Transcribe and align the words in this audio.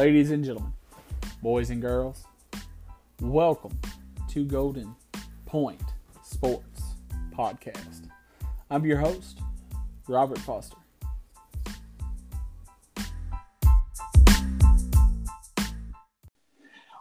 Ladies 0.00 0.30
and 0.30 0.42
gentlemen, 0.42 0.72
boys 1.42 1.68
and 1.68 1.82
girls, 1.82 2.24
welcome 3.20 3.78
to 4.30 4.46
Golden 4.46 4.96
Point 5.44 5.82
Sports 6.22 6.80
Podcast. 7.36 8.08
I'm 8.70 8.86
your 8.86 8.96
host, 8.96 9.40
Robert 10.08 10.38
Foster. 10.38 10.78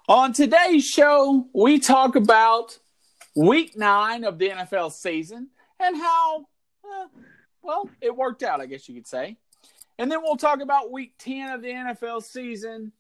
On 0.10 0.34
today's 0.34 0.86
show, 0.86 1.48
we 1.54 1.80
talk 1.80 2.18
about 2.18 2.78
week 3.34 3.78
nine 3.78 4.26
of 4.26 4.38
the 4.38 4.50
NFL 4.50 4.92
season 4.92 5.48
and 5.80 5.96
how, 5.96 6.48
uh, 6.84 7.08
well, 7.62 7.90
it 8.02 8.14
worked 8.14 8.44
out, 8.44 8.60
I 8.60 8.66
guess 8.66 8.90
you 8.90 8.96
could 8.96 9.08
say. 9.08 9.38
And 10.00 10.10
then 10.10 10.22
we'll 10.24 10.38
talk 10.38 10.62
about 10.62 10.94
week 10.94 11.14
10 11.20 11.52
of 11.52 11.62
the 11.62 11.68
NFL 11.68 12.24
season. 12.24 12.94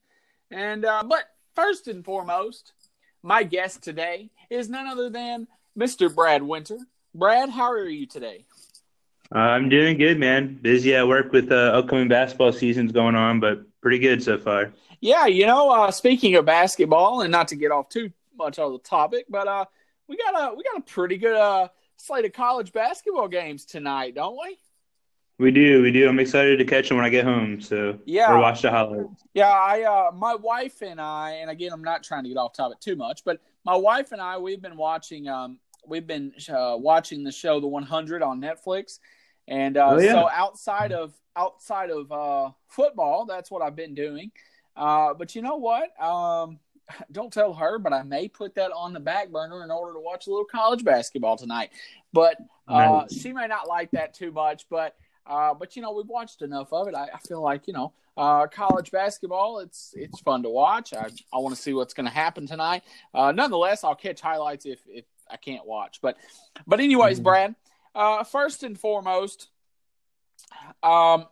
And, 0.52 0.86
uh, 0.86 1.04
but 1.06 1.26
first 1.56 1.88
and 1.88 2.04
foremost, 2.04 2.74
my 3.22 3.44
guest 3.44 3.84
today 3.84 4.30
is 4.50 4.70
none 4.70 4.88
other 4.88 5.10
than 5.10 5.48
Mr. 5.78 6.14
Brad 6.14 6.42
Winter. 6.42 6.78
Brad, 7.14 7.50
how 7.50 7.72
are 7.72 7.88
you 7.88 8.06
today? 8.06 8.46
Uh, 9.34 9.40
I'm 9.40 9.70
doing 9.70 9.98
good, 9.98 10.20
man. 10.20 10.58
Busy 10.62 10.96
at 10.96 11.08
work 11.08 11.32
with 11.32 11.52
uh, 11.52 11.56
upcoming 11.56 12.08
basketball 12.08 12.52
seasons 12.52 12.92
going 12.92 13.16
on, 13.16 13.40
but 13.40 13.62
pretty 13.82 14.00
good 14.00 14.24
so 14.24 14.38
far. 14.38 14.74
Yeah, 15.02 15.28
you 15.28 15.46
know, 15.46 15.70
uh, 15.70 15.92
speaking 15.92 16.36
of 16.36 16.46
basketball, 16.46 17.22
and 17.22 17.32
not 17.32 17.48
to 17.50 17.56
get 17.56 17.72
off 17.72 17.90
too 17.90 18.12
much 18.38 18.58
on 18.58 18.74
the 18.74 18.80
topic, 18.80 19.26
but 19.30 19.48
uh, 19.48 19.66
we 20.08 20.18
got 20.18 20.34
a 20.34 20.56
we 20.56 20.64
got 20.64 20.80
a 20.80 20.82
pretty 20.82 21.18
good 21.18 21.36
uh, 21.36 21.68
slate 21.98 22.26
of 22.26 22.34
college 22.34 22.74
basketball 22.74 23.28
games 23.28 23.66
tonight, 23.66 24.16
don't 24.16 24.38
we? 24.42 24.58
We 25.40 25.52
do, 25.52 25.82
we 25.82 25.92
do. 25.92 26.08
I'm 26.10 26.20
excited 26.20 26.60
to 26.60 26.66
catch 26.66 26.90
them 26.90 26.98
when 26.98 27.06
I 27.06 27.10
get 27.10 27.24
home. 27.24 27.62
So 27.62 27.98
Yeah. 28.06 28.34
or 28.34 28.40
watch 28.40 28.62
the 28.62 28.70
highlights. 28.72 29.24
Yeah, 29.34 29.50
I 29.50 29.84
uh 29.84 30.12
my 30.12 30.36
wife 30.36 30.82
and 30.82 31.00
I 31.00 31.32
and 31.42 31.50
again 31.50 31.72
I'm 31.72 31.84
not 31.84 32.04
trying 32.04 32.24
to 32.24 32.30
get 32.30 32.38
off 32.38 32.54
topic 32.54 32.82
too 32.82 32.98
much, 32.98 33.24
but 33.24 33.40
my 33.64 33.76
wife 33.76 34.12
and 34.12 34.22
I 34.22 34.38
we've 34.38 34.62
been 34.62 34.76
watching 34.76 35.30
um 35.30 35.58
we've 35.88 36.06
been 36.06 36.34
uh, 36.50 36.76
watching 36.78 37.24
the 37.24 37.32
show 37.32 37.62
The 37.62 37.68
100 37.68 38.22
on 38.22 38.42
Netflix. 38.42 39.00
And 39.48 39.78
uh 39.78 39.92
Oh, 39.94 39.98
yeah. 40.00 40.12
so 40.12 40.30
outside 40.30 40.92
of 40.92 41.14
outside 41.38 41.90
of 41.90 42.12
uh 42.12 42.52
football, 42.68 43.26
that's 43.26 43.50
what 43.50 43.62
I've 43.62 43.78
been 43.78 43.96
doing. 43.96 44.32
Uh 44.76 45.14
but 45.14 45.36
you 45.36 45.42
know 45.42 45.56
what? 45.56 45.90
Um 46.04 46.60
don't 47.14 47.32
tell 47.32 47.54
her, 47.54 47.80
but 47.80 47.94
I 47.94 48.04
may 48.04 48.28
put 48.28 48.56
that 48.56 48.72
on 48.74 48.92
the 48.92 49.00
back 49.00 49.30
burner 49.30 49.64
in 49.64 49.72
order 49.72 49.94
to 49.94 50.00
watch 50.02 50.28
a 50.28 50.32
little 50.32 50.44
college 50.44 50.84
basketball 50.84 51.38
tonight. 51.38 51.70
But 52.12 52.36
uh, 52.68 53.04
Nice. 53.04 53.14
she 53.22 53.32
may 53.32 53.48
not 53.48 53.68
like 53.70 53.92
that 53.92 54.14
too 54.14 54.32
much, 54.32 54.66
but 54.70 54.96
uh, 55.26 55.54
but 55.54 55.76
you 55.76 55.82
know 55.82 55.92
we've 55.92 56.08
watched 56.08 56.42
enough 56.42 56.72
of 56.74 56.88
it. 56.88 56.96
I, 56.96 57.10
I 57.14 57.18
feel 57.20 57.42
like 57.42 57.68
you 57.68 57.74
know 57.74 57.94
uh, 58.18 58.48
college 58.48 58.92
basketball. 58.92 59.60
It's 59.60 59.94
it's 59.96 60.20
fun 60.20 60.44
to 60.44 60.50
watch. 60.50 60.94
I 60.94 61.10
I 61.34 61.38
want 61.38 61.56
to 61.56 61.62
see 61.62 61.74
what's 61.74 61.94
going 61.94 62.08
to 62.08 62.14
happen 62.14 62.48
tonight. 62.48 62.84
Uh, 63.14 63.32
nonetheless, 63.32 63.84
I'll 63.84 63.96
catch 63.96 64.22
highlights 64.22 64.66
if 64.66 64.80
if 64.88 65.06
I 65.30 65.38
can't 65.38 65.66
watch. 65.66 66.00
But 66.02 66.18
but 66.68 66.80
anyways, 66.80 67.20
Mhm. 67.20 67.24
Brad. 67.24 67.56
Uh, 67.96 68.24
first 68.24 68.64
and 68.64 68.80
foremost, 68.80 69.50
um, 70.84 71.26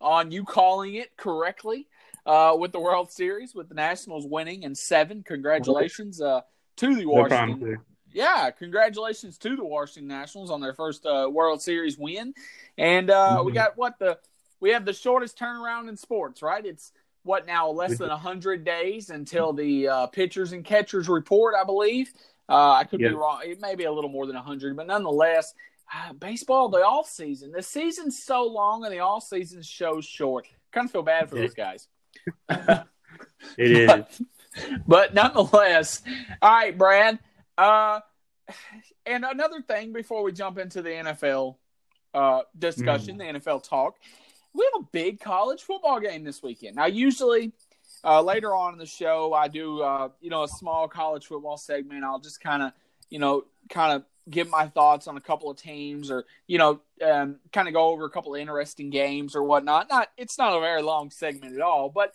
on 0.00 0.30
you 0.30 0.44
calling 0.44 0.94
it 0.94 1.16
correctly 1.16 1.88
uh, 2.26 2.56
with 2.58 2.72
the 2.72 2.80
World 2.80 3.10
Series 3.10 3.54
with 3.54 3.68
the 3.68 3.74
Nationals 3.74 4.26
winning 4.26 4.62
in 4.62 4.74
seven. 4.74 5.22
Congratulations 5.22 6.20
uh, 6.20 6.42
to 6.76 6.94
the 6.94 7.04
No 7.04 7.10
Washington 7.10 7.58
problem. 7.58 7.84
Yeah, 8.14 8.50
congratulations 8.50 9.36
to 9.38 9.56
the 9.56 9.64
Washington 9.64 10.08
Nationals 10.08 10.50
on 10.50 10.60
their 10.60 10.72
first 10.72 11.04
uh, 11.04 11.28
World 11.30 11.60
Series 11.60 11.98
win. 11.98 12.32
And 12.78 13.10
uh, 13.10 13.42
we 13.44 13.52
Mhm. 13.52 13.56
got 13.56 13.76
what 13.76 13.98
the 13.98 14.18
we 14.60 14.70
have 14.70 14.86
the 14.86 14.92
shortest 14.94 15.38
turnaround 15.38 15.88
in 15.90 15.96
sports, 15.96 16.40
right? 16.40 16.64
It's 16.64 16.92
what 17.24 17.46
now 17.46 17.68
less 17.70 17.98
than 17.98 18.08
hundred 18.10 18.64
days 18.64 19.10
until 19.10 19.52
the 19.52 19.88
uh, 19.88 20.06
pitchers 20.06 20.52
and 20.52 20.64
catchers 20.64 21.08
report, 21.08 21.54
I 21.60 21.64
believe. 21.64 22.12
Uh, 22.48 22.72
I 22.72 22.84
could 22.84 23.00
Yeah. 23.00 23.08
be 23.08 23.14
wrong. 23.14 23.40
It 23.44 23.60
may 23.60 23.74
be 23.74 23.84
a 23.84 23.92
little 23.92 24.10
more 24.10 24.26
than 24.26 24.36
hundred, 24.36 24.76
but 24.76 24.86
nonetheless, 24.86 25.52
uh, 25.94 26.12
baseball 26.14 26.68
the 26.68 26.78
off 26.78 27.08
season. 27.08 27.50
The 27.52 27.62
season's 27.62 28.22
so 28.22 28.44
long 28.46 28.84
and 28.84 28.92
the 28.94 29.00
off 29.00 29.24
season 29.24 29.60
shows 29.62 30.04
short. 30.06 30.46
Kind 30.72 30.86
of 30.86 30.92
feel 30.92 31.02
bad 31.02 31.28
for 31.28 31.34
those 31.36 31.54
guys. 31.54 31.88
It 33.58 33.70
is. 33.72 34.22
but 34.86 35.14
nonetheless, 35.14 36.02
all 36.42 36.50
right, 36.52 36.76
Brad. 36.76 37.18
Uh, 37.56 38.00
and 39.06 39.24
another 39.24 39.62
thing 39.62 39.92
before 39.92 40.22
we 40.22 40.32
jump 40.32 40.58
into 40.58 40.82
the 40.82 40.90
NFL 40.90 41.56
uh, 42.12 42.42
discussion, 42.58 43.18
the 43.18 43.24
NFL 43.24 43.68
talk, 43.68 43.96
we 44.54 44.68
have 44.72 44.82
a 44.82 44.86
big 44.92 45.20
college 45.20 45.62
football 45.62 46.00
game 46.00 46.24
this 46.24 46.42
weekend. 46.42 46.76
Now, 46.76 46.86
usually 46.86 47.52
uh, 48.04 48.22
later 48.22 48.54
on 48.54 48.72
in 48.72 48.78
the 48.78 48.86
show, 48.86 49.32
I 49.32 49.48
do 49.48 49.82
uh, 49.82 50.08
you 50.20 50.30
know 50.30 50.44
a 50.44 50.48
small 50.48 50.88
college 50.88 51.26
football 51.26 51.56
segment. 51.56 52.04
I'll 52.04 52.20
just 52.20 52.40
kind 52.40 52.62
of 52.62 52.72
you 53.10 53.18
know 53.18 53.44
kind 53.68 53.92
of 53.94 54.04
give 54.30 54.48
my 54.48 54.66
thoughts 54.68 55.06
on 55.06 55.16
a 55.16 55.20
couple 55.20 55.50
of 55.50 55.56
teams, 55.56 56.10
or 56.10 56.24
you 56.46 56.58
know 56.58 56.80
um, 57.04 57.40
kind 57.52 57.66
of 57.66 57.74
go 57.74 57.88
over 57.88 58.04
a 58.04 58.10
couple 58.10 58.34
of 58.34 58.40
interesting 58.40 58.90
games 58.90 59.34
or 59.34 59.42
whatnot. 59.42 59.88
Not 59.88 60.10
it's 60.16 60.38
not 60.38 60.56
a 60.56 60.60
very 60.60 60.82
long 60.82 61.10
segment 61.10 61.54
at 61.54 61.60
all, 61.60 61.88
but 61.88 62.14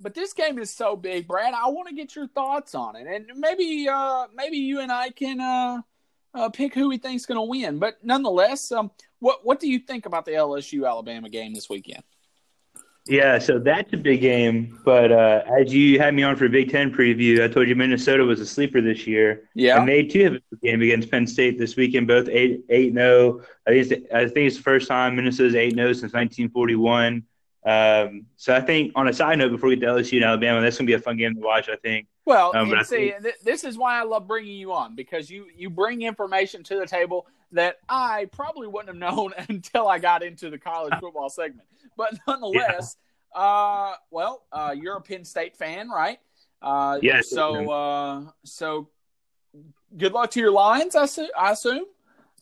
but 0.00 0.14
this 0.14 0.32
game 0.32 0.58
is 0.58 0.70
so 0.70 0.96
big, 0.96 1.26
Brad. 1.26 1.54
I 1.54 1.68
want 1.68 1.88
to 1.88 1.94
get 1.94 2.14
your 2.14 2.28
thoughts 2.28 2.74
on 2.74 2.96
it, 2.96 3.06
and 3.06 3.26
maybe 3.36 3.88
uh, 3.88 4.26
maybe 4.34 4.58
you 4.58 4.80
and 4.80 4.92
I 4.92 5.10
can 5.10 5.40
uh, 5.40 5.82
uh, 6.34 6.48
pick 6.50 6.74
who 6.74 6.88
we 6.88 6.98
think's 6.98 7.26
going 7.26 7.38
to 7.38 7.42
win. 7.42 7.78
But 7.78 7.98
nonetheless, 8.02 8.70
um, 8.72 8.90
what 9.18 9.44
what 9.44 9.60
do 9.60 9.68
you 9.68 9.78
think 9.78 10.06
about 10.06 10.24
the 10.24 10.32
LSU 10.32 10.88
Alabama 10.88 11.28
game 11.28 11.54
this 11.54 11.68
weekend? 11.68 12.02
Yeah, 13.08 13.38
so 13.38 13.60
that's 13.60 13.92
a 13.92 13.96
big 13.96 14.20
game. 14.20 14.80
But 14.84 15.12
uh, 15.12 15.42
as 15.60 15.72
you 15.72 15.98
had 16.00 16.12
me 16.12 16.24
on 16.24 16.34
for 16.34 16.46
a 16.46 16.48
Big 16.48 16.70
Ten 16.70 16.92
preview, 16.92 17.42
I 17.42 17.48
told 17.48 17.68
you 17.68 17.76
Minnesota 17.76 18.24
was 18.24 18.40
a 18.40 18.46
sleeper 18.46 18.80
this 18.80 19.06
year. 19.06 19.48
Yeah, 19.54 19.78
And 19.78 19.88
they 19.88 20.02
too 20.02 20.24
have 20.24 20.32
a 20.34 20.40
big 20.50 20.60
game 20.60 20.82
against 20.82 21.10
Penn 21.10 21.26
State 21.26 21.56
this 21.56 21.76
weekend, 21.76 22.08
both 22.08 22.28
eight 22.28 22.64
eight 22.68 22.94
zero. 22.94 23.42
I 23.66 23.70
think 23.70 23.92
it's, 23.92 24.12
I 24.12 24.24
think 24.24 24.48
it's 24.48 24.56
the 24.56 24.62
first 24.62 24.88
time 24.88 25.14
Minnesota's 25.14 25.54
eight 25.54 25.74
zero 25.74 25.92
since 25.92 26.12
1941. 26.12 27.22
Um, 27.66 28.26
so 28.36 28.54
I 28.54 28.60
think 28.60 28.92
on 28.94 29.08
a 29.08 29.12
side 29.12 29.38
note, 29.38 29.50
before 29.50 29.68
we 29.68 29.76
get 29.76 29.86
to 29.86 29.92
LSU 29.92 30.16
and 30.16 30.24
Alabama, 30.24 30.60
that's 30.60 30.78
gonna 30.78 30.86
be 30.86 30.92
a 30.94 30.98
fun 31.00 31.16
game 31.16 31.34
to 31.34 31.40
watch. 31.40 31.68
I 31.68 31.76
think. 31.76 32.06
Well, 32.24 32.52
Um, 32.56 32.70
but 32.70 32.86
see, 32.86 33.10
think- 33.10 33.22
th- 33.22 33.34
this 33.42 33.64
is 33.64 33.76
why 33.76 33.98
I 33.98 34.04
love 34.04 34.26
bringing 34.28 34.56
you 34.56 34.72
on 34.72 34.94
because 34.94 35.28
you 35.30 35.46
you 35.54 35.68
bring 35.68 36.02
information 36.02 36.62
to 36.64 36.76
the 36.78 36.86
table 36.86 37.26
that 37.52 37.78
I 37.88 38.26
probably 38.32 38.68
wouldn't 38.68 38.88
have 38.88 38.96
known 39.16 39.32
until 39.48 39.88
I 39.88 39.98
got 39.98 40.22
into 40.22 40.48
the 40.50 40.58
college 40.58 40.94
football 41.00 41.28
segment. 41.28 41.66
But 41.96 42.14
nonetheless, 42.26 42.96
uh, 43.34 43.94
well, 44.10 44.44
uh, 44.52 44.74
you're 44.76 44.96
a 44.96 45.00
Penn 45.00 45.24
State 45.24 45.56
fan, 45.56 45.88
right? 45.90 46.18
Uh, 46.62 46.98
Yes. 47.02 47.30
So, 47.30 47.70
uh, 47.70 48.22
so 48.44 48.88
good 49.96 50.12
luck 50.12 50.30
to 50.32 50.40
your 50.40 50.50
Lions. 50.50 50.94
I, 50.96 51.06
su- 51.06 51.30
I 51.38 51.52
assume. 51.52 51.84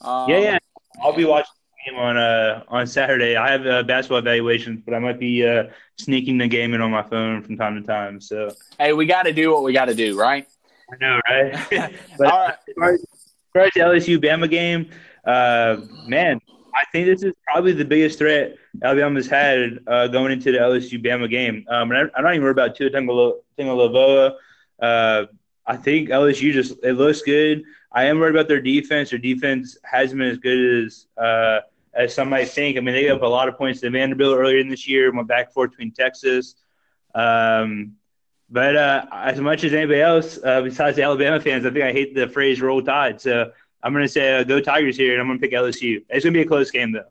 Um, 0.00 0.28
Yeah, 0.30 0.38
yeah. 0.38 0.58
I'll 1.02 1.12
be 1.14 1.24
watching 1.24 1.52
game 1.86 1.96
on 1.96 2.16
uh 2.16 2.62
on 2.68 2.86
Saturday. 2.86 3.36
I 3.36 3.50
have 3.50 3.66
uh, 3.66 3.82
basketball 3.82 4.18
evaluations, 4.18 4.82
but 4.84 4.94
I 4.94 4.98
might 4.98 5.18
be 5.18 5.46
uh 5.46 5.64
sneaking 5.98 6.38
the 6.38 6.48
game 6.48 6.74
in 6.74 6.80
on 6.80 6.90
my 6.90 7.02
phone 7.02 7.42
from 7.42 7.56
time 7.56 7.80
to 7.80 7.86
time. 7.86 8.20
So 8.20 8.50
Hey, 8.78 8.92
we 8.92 9.06
got 9.06 9.24
to 9.24 9.32
do 9.32 9.52
what 9.52 9.62
we 9.62 9.72
got 9.72 9.86
to 9.86 9.94
do, 9.94 10.18
right? 10.18 10.46
I 10.92 10.96
know, 11.00 11.20
right? 11.28 11.54
All 11.72 11.88
but 12.18 12.26
right. 12.28 12.54
as 12.54 12.74
far 12.76 12.92
as 12.94 13.06
far 13.52 13.62
as 13.62 13.70
the 13.74 13.80
LSU 13.80 14.18
Bama 14.18 14.50
game, 14.50 14.90
uh, 15.24 15.76
man, 16.06 16.40
I 16.74 16.82
think 16.92 17.06
this 17.06 17.22
is 17.22 17.32
probably 17.44 17.72
the 17.72 17.84
biggest 17.84 18.18
threat 18.18 18.56
Alabama's 18.82 19.28
had 19.28 19.78
uh, 19.86 20.08
going 20.08 20.32
into 20.32 20.52
the 20.52 20.58
LSU 20.58 21.02
Bama 21.02 21.30
game. 21.30 21.64
Um, 21.68 21.90
and 21.92 22.10
I, 22.10 22.18
I'm 22.18 22.24
not 22.24 22.34
even 22.34 22.42
worried 22.42 22.52
about 22.52 22.74
Tua. 22.76 22.90
Tagovailoa. 22.90 24.34
Uh, 24.80 25.24
I 25.66 25.76
think 25.76 26.08
LSU 26.10 26.52
just 26.52 26.74
it 26.82 26.94
looks 26.94 27.22
good. 27.22 27.62
I 27.92 28.04
am 28.04 28.18
worried 28.18 28.34
about 28.34 28.48
their 28.48 28.60
defense. 28.60 29.10
Their 29.10 29.20
defense 29.20 29.78
hasn't 29.84 30.18
been 30.18 30.28
as 30.28 30.38
good 30.38 30.84
as 30.84 31.06
uh, 31.16 31.60
as 31.94 32.14
some 32.14 32.28
might 32.28 32.48
think. 32.48 32.76
I 32.76 32.80
mean, 32.80 32.94
they 32.94 33.02
gave 33.02 33.16
up 33.16 33.22
a 33.22 33.26
lot 33.26 33.48
of 33.48 33.56
points 33.56 33.80
to 33.80 33.90
Vanderbilt 33.90 34.36
earlier 34.36 34.58
in 34.58 34.68
this 34.68 34.88
year. 34.88 35.12
Went 35.12 35.28
back 35.28 35.46
and 35.46 35.54
forth 35.54 35.70
between 35.70 35.92
Texas. 35.92 36.56
Um, 37.14 37.96
but 38.50 38.76
uh, 38.76 39.06
as 39.12 39.40
much 39.40 39.64
as 39.64 39.72
anybody 39.72 40.00
else, 40.00 40.38
uh, 40.44 40.60
besides 40.62 40.96
the 40.96 41.02
Alabama 41.02 41.40
fans, 41.40 41.64
I 41.64 41.70
think 41.70 41.84
I 41.84 41.92
hate 41.92 42.14
the 42.14 42.28
phrase 42.28 42.60
"roll 42.60 42.82
tide." 42.82 43.20
So 43.20 43.52
I'm 43.82 43.92
going 43.92 44.04
to 44.04 44.08
say 44.08 44.38
uh, 44.38 44.44
"Go 44.44 44.60
Tigers" 44.60 44.96
here, 44.96 45.12
and 45.12 45.20
I'm 45.20 45.26
going 45.26 45.38
to 45.38 45.42
pick 45.46 45.52
LSU. 45.52 46.04
It's 46.08 46.24
going 46.24 46.34
to 46.34 46.38
be 46.38 46.42
a 46.42 46.46
close 46.46 46.70
game, 46.70 46.92
though. 46.92 47.04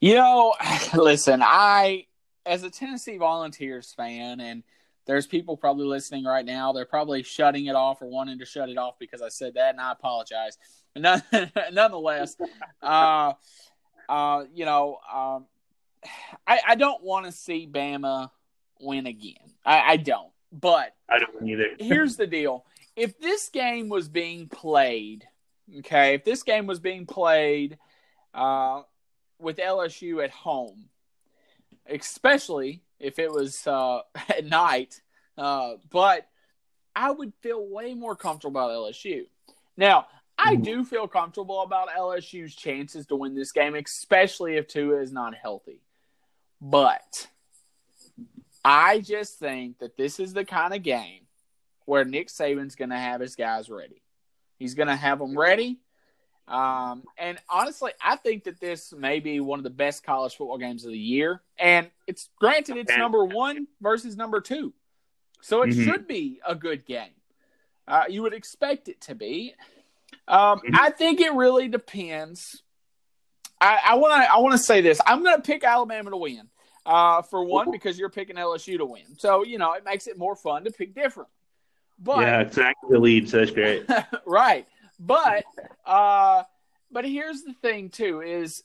You 0.00 0.14
know, 0.14 0.54
listen, 0.94 1.40
I, 1.42 2.06
as 2.44 2.62
a 2.62 2.70
Tennessee 2.70 3.16
Volunteers 3.16 3.92
fan, 3.94 4.40
and 4.40 4.62
there's 5.06 5.26
people 5.26 5.56
probably 5.56 5.86
listening 5.86 6.24
right 6.24 6.44
now, 6.44 6.72
they're 6.72 6.84
probably 6.84 7.22
shutting 7.22 7.66
it 7.66 7.74
off 7.74 8.02
or 8.02 8.06
wanting 8.06 8.38
to 8.38 8.44
shut 8.44 8.68
it 8.68 8.78
off 8.78 8.98
because 8.98 9.22
I 9.22 9.28
said 9.28 9.54
that, 9.54 9.70
and 9.70 9.80
I 9.80 9.92
apologize. 9.92 10.58
None, 10.96 11.22
nonetheless, 11.72 12.36
uh, 12.82 13.34
uh, 14.08 14.44
you 14.54 14.64
know, 14.64 14.98
um, 15.12 15.44
I, 16.46 16.60
I 16.68 16.74
don't 16.74 17.02
want 17.02 17.26
to 17.26 17.32
see 17.32 17.68
Bama 17.70 18.30
win 18.80 19.06
again. 19.06 19.34
I, 19.64 19.92
I 19.92 19.96
don't. 19.98 20.30
But 20.52 20.94
I 21.08 21.18
don't 21.18 21.46
either. 21.46 21.70
here's 21.78 22.16
the 22.16 22.26
deal 22.26 22.64
if 22.96 23.18
this 23.20 23.50
game 23.50 23.88
was 23.88 24.08
being 24.08 24.48
played 24.48 25.26
okay 25.78 26.14
if 26.14 26.24
this 26.24 26.42
game 26.42 26.66
was 26.66 26.80
being 26.80 27.06
played 27.06 27.78
uh, 28.34 28.82
with 29.38 29.58
lsu 29.58 30.24
at 30.24 30.30
home 30.30 30.88
especially 31.88 32.82
if 32.98 33.18
it 33.18 33.30
was 33.30 33.66
uh, 33.66 34.00
at 34.28 34.44
night, 34.44 35.00
uh, 35.38 35.74
but 35.90 36.28
I 36.94 37.10
would 37.10 37.32
feel 37.40 37.66
way 37.68 37.94
more 37.94 38.16
comfortable 38.16 38.60
about 38.60 38.70
LSU. 38.70 39.26
Now, 39.76 40.06
I 40.38 40.56
Mhm. 40.56 40.64
do 40.64 40.84
feel 40.84 41.08
comfortable 41.08 41.62
about 41.62 41.88
LSU's 41.88 42.54
chances 42.54 43.06
to 43.06 43.16
win 43.16 43.34
this 43.34 43.52
game, 43.52 43.74
especially 43.74 44.56
if 44.56 44.66
Tua 44.68 45.00
is 45.00 45.12
not 45.12 45.34
healthy. 45.34 45.80
But 46.60 47.28
I 48.64 49.00
just 49.00 49.38
think 49.38 49.78
that 49.78 49.96
this 49.96 50.18
is 50.20 50.32
the 50.32 50.44
kind 50.44 50.74
of 50.74 50.82
game 50.82 51.26
where 51.84 52.04
Nick 52.04 52.28
Saban's 52.28 52.74
going 52.74 52.90
to 52.90 52.98
have 52.98 53.20
his 53.20 53.36
guys 53.36 53.70
ready. 53.70 54.02
He's 54.58 54.74
going 54.74 54.88
to 54.88 54.96
have 54.96 55.18
them 55.20 55.38
ready. 55.38 55.78
Um, 56.48 57.02
and 57.18 57.38
honestly, 57.48 57.92
I 58.02 58.16
think 58.16 58.44
that 58.44 58.60
this 58.60 58.92
may 58.92 59.20
be 59.20 59.40
one 59.40 59.58
of 59.58 59.64
the 59.64 59.70
best 59.70 60.04
college 60.04 60.36
football 60.36 60.58
games 60.58 60.84
of 60.84 60.92
the 60.92 60.98
year. 60.98 61.42
And 61.58 61.90
it's 62.06 62.28
granted, 62.38 62.76
it's 62.76 62.96
number 62.96 63.24
one 63.24 63.66
versus 63.80 64.16
number 64.16 64.40
two. 64.40 64.72
So 65.40 65.62
it 65.62 65.70
Mhm. 65.70 65.84
should 65.84 66.06
be 66.06 66.40
a 66.46 66.54
good 66.54 66.86
game. 66.86 67.14
Uh, 67.88 68.04
you 68.08 68.22
would 68.22 68.34
expect 68.34 68.88
it 68.88 69.00
to 69.02 69.14
be. 69.14 69.54
Um, 70.28 70.60
Mhm. 70.60 70.78
I 70.78 70.90
think 70.90 71.20
it 71.20 71.32
really 71.34 71.68
depends. 71.68 72.62
I 73.60 73.94
want 73.94 74.22
to. 74.22 74.32
I 74.32 74.38
want 74.38 74.52
to 74.52 74.58
say 74.58 74.80
this. 74.80 75.00
I'm 75.06 75.24
going 75.24 75.34
to 75.34 75.42
pick 75.42 75.64
Alabama 75.64 76.10
to 76.10 76.16
win. 76.16 76.48
Uh, 76.84 77.22
for 77.22 77.42
one, 77.42 77.72
because 77.72 77.98
you're 77.98 78.10
picking 78.10 78.36
LSU 78.36 78.78
to 78.78 78.84
win, 78.84 79.18
so 79.18 79.42
you 79.42 79.58
know 79.58 79.72
it 79.72 79.84
makes 79.84 80.06
it 80.06 80.16
more 80.16 80.36
fun 80.36 80.62
to 80.62 80.70
pick 80.70 80.94
different. 80.94 81.28
But 81.98 82.20
yeah, 82.20 82.40
exactly 82.42 82.90
the 82.92 83.00
lead, 83.00 83.28
so 83.28 83.38
that's 83.38 83.50
great. 83.50 83.86
right, 84.26 84.68
but 84.98 85.44
uh, 85.84 86.42
but 86.90 87.04
here's 87.04 87.42
the 87.42 87.54
thing 87.54 87.90
too: 87.90 88.20
is 88.22 88.62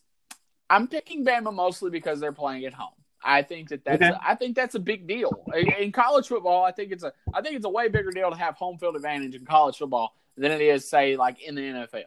I'm 0.70 0.88
picking 0.88 1.26
Bama 1.26 1.54
mostly 1.54 1.90
because 1.90 2.20
they're 2.20 2.32
playing 2.32 2.66
at 2.66 2.74
home. 2.74 2.94
I 3.24 3.44
think 3.44 3.70
that 3.70 3.86
that's 3.86 4.02
Okay. 4.02 4.10
a, 4.12 4.20
I 4.26 4.36
think 4.36 4.56
that's 4.56 4.74
a 4.76 4.80
big 4.80 5.06
deal 5.06 5.46
in, 5.78 5.92
college 5.92 6.28
football. 6.28 6.64
I 6.64 6.72
think 6.72 6.92
it's 6.92 7.04
a 7.04 7.14
I 7.34 7.42
think 7.42 7.56
it's 7.56 7.66
a 7.66 7.70
way 7.70 7.88
bigger 7.88 8.10
deal 8.12 8.32
to 8.32 8.38
have 8.38 8.56
home 8.56 8.78
field 8.80 8.96
advantage 8.96 9.36
in 9.36 9.46
college 9.46 9.78
football 9.78 10.16
than 10.38 10.52
it 10.52 10.62
is 10.62 10.90
say 10.90 11.16
like 11.18 11.42
in 11.42 11.54
the 11.56 11.62
NFL. 11.62 12.04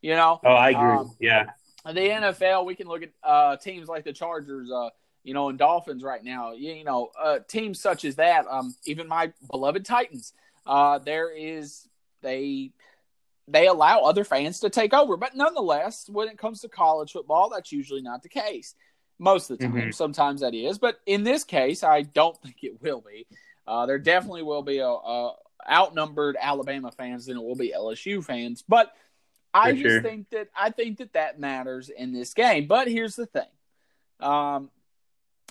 You 0.00 0.14
know, 0.14 0.40
Oh, 0.44 0.48
I 0.52 0.70
agree. 0.70 0.82
Um, 0.82 1.10
yeah, 1.18 1.46
the 1.86 1.92
NFL, 1.92 2.64
we 2.66 2.74
can 2.74 2.86
look 2.88 3.02
at 3.02 3.10
uh, 3.22 3.56
teams 3.56 3.88
like 3.88 4.04
the 4.04 4.12
Chargers, 4.12 4.70
uh, 4.70 4.90
you 5.22 5.32
know, 5.34 5.48
and 5.48 5.58
Dolphins 5.58 6.02
right 6.02 6.22
now. 6.22 6.52
You, 6.52 6.72
you 6.74 6.84
know, 6.84 7.10
uh, 7.18 7.38
teams 7.48 7.80
such 7.80 8.04
as 8.04 8.16
that. 8.16 8.46
Um, 8.48 8.74
even 8.86 9.08
my 9.08 9.32
beloved 9.50 9.84
Titans. 9.84 10.32
Uh, 10.66 10.98
there 10.98 11.30
is 11.34 11.88
they 12.22 12.70
they 13.46 13.66
allow 13.66 14.00
other 14.00 14.24
fans 14.24 14.60
to 14.60 14.70
take 14.70 14.94
over, 14.94 15.16
but 15.16 15.36
nonetheless, 15.36 16.08
when 16.08 16.28
it 16.28 16.38
comes 16.38 16.60
to 16.62 16.68
college 16.68 17.12
football, 17.12 17.50
that's 17.50 17.72
usually 17.72 18.00
not 18.02 18.22
the 18.22 18.28
case. 18.28 18.74
Most 19.18 19.50
of 19.50 19.58
the 19.58 19.64
time, 19.66 19.74
Mhm. 19.74 19.94
sometimes 19.94 20.40
that 20.40 20.54
is, 20.54 20.78
but 20.78 20.98
in 21.06 21.22
this 21.24 21.44
case, 21.44 21.82
I 21.84 22.02
don't 22.02 22.36
think 22.42 22.64
it 22.64 22.80
will 22.80 23.00
be. 23.00 23.26
Uh, 23.66 23.86
there 23.86 23.98
definitely 23.98 24.42
will 24.42 24.62
be 24.62 24.78
a, 24.78 24.88
a 24.88 25.34
outnumbered 25.70 26.36
Alabama 26.40 26.90
fans 26.90 27.26
than 27.26 27.36
it 27.36 27.42
will 27.42 27.54
be 27.54 27.72
LSU 27.74 28.22
fans, 28.24 28.62
but 28.68 28.94
I 29.54 29.70
For 29.70 29.76
just 29.76 29.82
sure. 29.92 30.02
think 30.02 30.30
that 30.30 30.48
I 30.56 30.70
think 30.70 30.98
that 30.98 31.12
that 31.12 31.38
matters 31.38 31.88
in 31.88 32.12
this 32.12 32.34
game. 32.34 32.66
But 32.66 32.88
here's 32.88 33.14
the 33.16 33.26
thing, 33.26 33.48
um, 34.20 34.70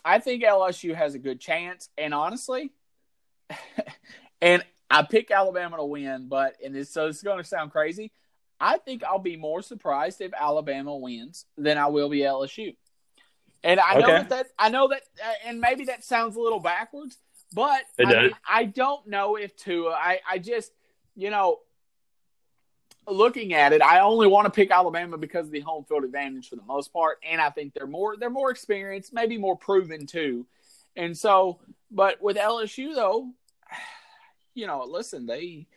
I 0.04 0.20
think 0.20 0.44
LSU 0.44 0.94
has 0.94 1.16
a 1.16 1.20
good 1.20 1.40
chance, 1.40 1.90
and 1.98 2.14
honestly, 2.14 2.72
and 4.42 4.64
I 4.90 5.04
pick 5.04 5.32
Alabama 5.32 5.78
to 5.78 5.86
win. 5.86 6.28
But 6.28 6.56
and 6.64 6.76
this, 6.76 6.92
so 6.92 7.08
it's 7.08 7.24
going 7.24 7.38
to 7.38 7.44
sound 7.44 7.72
crazy. 7.72 8.12
I 8.60 8.78
think 8.78 9.04
I'll 9.04 9.20
be 9.20 9.36
more 9.36 9.62
surprised 9.62 10.22
if 10.22 10.32
Alabama 10.34 10.96
wins 10.96 11.46
than 11.58 11.78
I 11.78 11.88
will 11.88 12.10
be 12.10 12.20
LSU. 12.20 12.76
And 13.64 13.80
I 13.80 13.96
know 13.96 14.08
Okay. 14.08 14.18
that, 14.18 14.30
that 14.30 14.48
I 14.60 14.70
know 14.70 14.90
that, 14.90 15.02
uh, 15.24 15.32
and 15.46 15.62
maybe 15.62 15.86
that 15.86 16.04
sounds 16.04 16.36
a 16.36 16.40
little 16.40 16.60
backwards, 16.60 17.18
but 17.54 17.82
I, 18.00 18.06
mean, 18.06 18.32
I 18.48 18.66
don't 18.66 19.08
know 19.08 19.36
if 19.38 19.56
Tua. 19.56 19.92
I 19.92 20.20
I 20.30 20.38
just 20.38 20.72
you 21.16 21.30
know 21.30 21.60
looking 23.08 23.54
at 23.54 23.74
it, 23.74 23.82
I 23.82 24.00
only 24.00 24.28
want 24.28 24.46
to 24.46 24.52
pick 24.52 24.72
Alabama 24.72 25.18
because 25.18 25.48
of 25.48 25.52
the 25.52 25.60
home 25.60 25.84
field 25.86 26.04
advantage 26.04 26.50
for 26.50 26.56
the 26.56 26.64
most 26.64 26.94
part, 26.94 27.20
and 27.30 27.42
I 27.42 27.50
think 27.50 27.74
they're 27.74 27.88
more 27.88 28.18
they're 28.18 28.30
more 28.30 28.52
experienced, 28.52 29.14
maybe 29.14 29.38
more 29.38 29.58
proven 29.58 30.06
too. 30.06 30.46
And 30.96 31.18
so, 31.18 31.60
but 31.92 32.22
with 32.22 32.38
LSU 32.38 32.94
though, 32.96 33.30
you 34.54 34.68
know, 34.68 34.84
listen, 34.86 35.26
they 35.26 35.68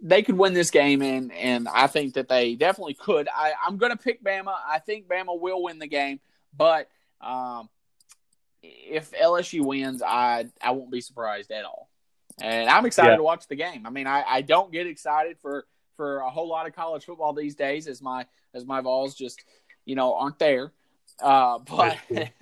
they 0.00 0.22
could 0.22 0.36
win 0.38 0.52
this 0.54 0.70
game, 0.70 1.02
and 1.02 1.32
and 1.32 1.68
I 1.68 1.86
think 1.86 2.14
that 2.14 2.28
they 2.28 2.54
definitely 2.54 2.94
could. 2.94 3.28
I 3.34 3.52
I'm 3.64 3.76
going 3.78 3.92
to 3.92 3.98
pick 3.98 4.22
Bama. 4.22 4.54
I 4.66 4.78
think 4.78 5.08
Bama 5.08 5.38
will 5.40 5.62
win 5.62 5.78
the 5.78 5.86
game, 5.88 6.20
but 6.56 6.88
um, 7.20 7.68
if 8.62 9.10
LSU 9.12 9.64
wins, 9.64 10.02
I 10.02 10.46
I 10.62 10.70
won't 10.72 10.90
be 10.90 11.00
surprised 11.00 11.50
at 11.50 11.64
all. 11.64 11.88
And 12.40 12.68
I'm 12.70 12.86
excited 12.86 13.10
Yeah. 13.10 13.16
to 13.16 13.22
watch 13.24 13.48
the 13.48 13.56
game. 13.56 13.86
I 13.86 13.90
mean, 13.90 14.06
I, 14.06 14.22
I 14.24 14.40
don't 14.42 14.70
get 14.70 14.86
excited 14.86 15.38
for 15.40 15.66
for 15.96 16.18
a 16.18 16.30
whole 16.30 16.48
lot 16.48 16.68
of 16.68 16.76
college 16.76 17.04
football 17.04 17.32
these 17.32 17.56
days, 17.56 17.88
as 17.88 18.00
my 18.00 18.26
as 18.54 18.64
my 18.64 18.80
Vols 18.80 19.14
just 19.16 19.42
you 19.84 19.96
know 19.96 20.14
aren't 20.14 20.38
there. 20.38 20.72
Uh, 21.20 21.58
but 21.66 21.98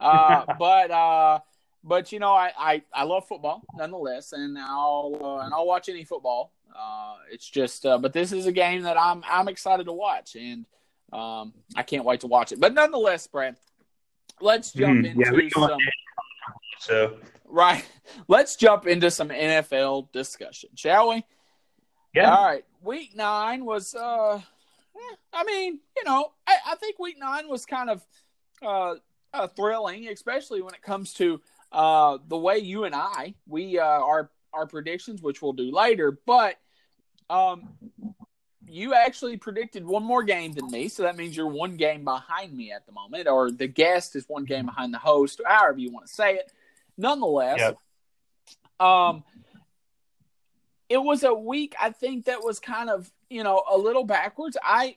uh, 0.00 0.46
but 0.58 0.90
uh, 0.92 1.40
but 1.84 2.12
you 2.12 2.18
know, 2.18 2.32
I, 2.32 2.52
I, 2.58 2.82
I 2.92 3.04
love 3.04 3.26
football 3.26 3.62
nonetheless, 3.74 4.32
and 4.32 4.58
I'll 4.58 5.18
uh, 5.22 5.44
and 5.44 5.54
I'll 5.54 5.66
watch 5.66 5.88
any 5.88 6.04
football. 6.04 6.52
Uh, 6.76 7.16
it's 7.32 7.48
just, 7.48 7.84
uh, 7.84 7.98
but 7.98 8.12
this 8.12 8.32
is 8.32 8.46
a 8.46 8.52
game 8.52 8.82
that 8.82 8.96
I'm 8.98 9.22
I'm 9.28 9.48
excited 9.48 9.84
to 9.86 9.92
watch, 9.92 10.36
and 10.36 10.66
um, 11.12 11.52
I 11.74 11.82
can't 11.82 12.04
wait 12.04 12.20
to 12.20 12.26
watch 12.26 12.52
it. 12.52 12.60
But 12.60 12.74
nonetheless, 12.74 13.26
Brad, 13.26 13.56
let's 14.40 14.72
jump 14.72 15.04
Mhm. 15.04 15.18
Yeah, 15.18 15.28
into 15.28 15.50
can- 15.50 15.50
some 15.68 15.78
so 16.78 17.16
right. 17.46 17.84
Let's 18.28 18.56
jump 18.56 18.86
into 18.86 19.10
some 19.10 19.28
NFL 19.28 20.10
discussion, 20.12 20.70
shall 20.74 21.10
we? 21.10 21.24
yeah, 22.14 22.34
All 22.34 22.44
right. 22.44 22.64
Week 22.82 23.14
nine 23.14 23.64
was, 23.64 23.94
uh, 23.94 24.36
eh, 24.36 25.14
I 25.32 25.44
mean, 25.44 25.78
you 25.96 26.04
know, 26.04 26.32
I, 26.46 26.56
I 26.68 26.74
think 26.76 26.98
week 26.98 27.18
nine 27.18 27.48
was 27.48 27.66
kind 27.66 27.90
of 27.90 28.02
uh, 28.62 28.94
uh, 29.34 29.46
thrilling, 29.48 30.08
especially 30.08 30.62
when 30.62 30.74
it 30.74 30.82
comes 30.82 31.12
to 31.14 31.40
uh, 31.72 32.18
the 32.28 32.36
way 32.36 32.58
you 32.58 32.84
and 32.84 32.94
I 32.94 33.34
we 33.46 33.78
uh, 33.78 33.84
our 33.84 34.30
our 34.52 34.66
predictions, 34.66 35.22
which 35.22 35.40
we'll 35.40 35.52
do 35.52 35.70
later. 35.70 36.18
But 36.26 36.56
um, 37.28 37.68
you 38.66 38.94
actually 38.94 39.36
predicted 39.36 39.84
one 39.86 40.02
more 40.02 40.22
game 40.22 40.52
than 40.52 40.70
me, 40.70 40.88
so 40.88 41.04
that 41.04 41.16
means 41.16 41.36
you're 41.36 41.46
one 41.46 41.76
game 41.76 42.04
behind 42.04 42.56
me 42.56 42.72
at 42.72 42.86
the 42.86 42.92
moment, 42.92 43.28
or 43.28 43.50
the 43.50 43.68
guest 43.68 44.16
is 44.16 44.24
one 44.28 44.44
game 44.44 44.66
behind 44.66 44.92
the 44.92 44.98
host, 44.98 45.40
however 45.44 45.78
you 45.78 45.90
want 45.92 46.06
to 46.06 46.12
say 46.12 46.34
it. 46.34 46.52
Nonetheless, 46.98 47.58
Yep. 47.58 47.78
um, 48.88 49.24
it 50.88 50.98
was 50.98 51.22
a 51.22 51.32
week 51.32 51.74
I 51.80 51.90
think 51.90 52.24
that 52.26 52.44
was 52.44 52.58
kind 52.58 52.90
of 52.90 53.10
you 53.28 53.44
know 53.44 53.62
a 53.70 53.78
little 53.78 54.04
backwards. 54.04 54.56
I 54.62 54.96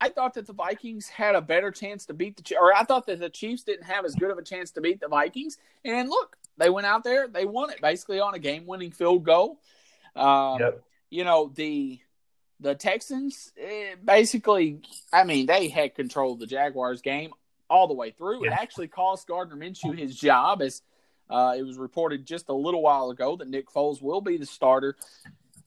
I 0.00 0.08
thought 0.08 0.34
that 0.34 0.46
the 0.46 0.52
Vikings 0.52 1.08
had 1.08 1.34
a 1.34 1.40
better 1.40 1.70
chance 1.70 2.04
to 2.06 2.14
beat 2.14 2.36
the 2.36 2.56
or 2.56 2.74
I 2.74 2.84
thought 2.84 3.06
that 3.06 3.20
the 3.20 3.30
Chiefs 3.30 3.62
didn't 3.62 3.84
have 3.84 4.04
as 4.04 4.14
good 4.14 4.30
of 4.30 4.38
a 4.38 4.42
chance 4.42 4.70
to 4.72 4.80
beat 4.80 5.00
the 5.00 5.08
Vikings. 5.08 5.56
And 5.84 6.08
look, 6.08 6.36
they 6.58 6.68
went 6.70 6.86
out 6.86 7.04
there, 7.04 7.28
they 7.28 7.44
won 7.46 7.70
it 7.70 7.80
basically 7.80 8.20
on 8.20 8.34
a 8.34 8.38
game-winning 8.38 8.90
field 8.90 9.24
goal. 9.24 9.58
Um, 10.16 10.60
Yep. 10.60 10.82
You 11.10 11.24
know 11.24 11.52
the 11.54 12.00
the 12.60 12.74
Texans 12.74 13.52
eh, 13.56 13.94
basically, 14.04 14.80
I 15.12 15.24
mean, 15.24 15.46
they 15.46 15.68
had 15.68 15.94
control 15.94 16.32
of 16.34 16.38
the 16.40 16.46
Jaguars 16.46 17.02
game 17.02 17.32
all 17.70 17.86
the 17.88 17.94
way 17.94 18.10
through. 18.10 18.44
It 18.44 18.52
actually 18.52 18.88
cost 18.88 19.26
Gardner 19.28 19.56
Minshew 19.56 19.96
his 19.98 20.16
job, 20.16 20.60
as 20.62 20.82
uh, 21.30 21.54
it 21.56 21.62
was 21.62 21.78
reported 21.78 22.26
just 22.26 22.48
a 22.48 22.52
little 22.54 22.82
while 22.82 23.10
ago 23.10 23.36
that 23.36 23.48
Nick 23.48 23.70
Foles 23.70 24.02
will 24.02 24.20
be 24.20 24.36
the 24.38 24.46
starter 24.46 24.96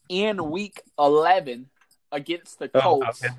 in 0.10 0.50
Week 0.52 0.82
11 1.00 1.70
against 2.12 2.60
the 2.60 2.70
Oh, 2.76 2.82
Colts. 2.82 3.24
okay. 3.24 3.34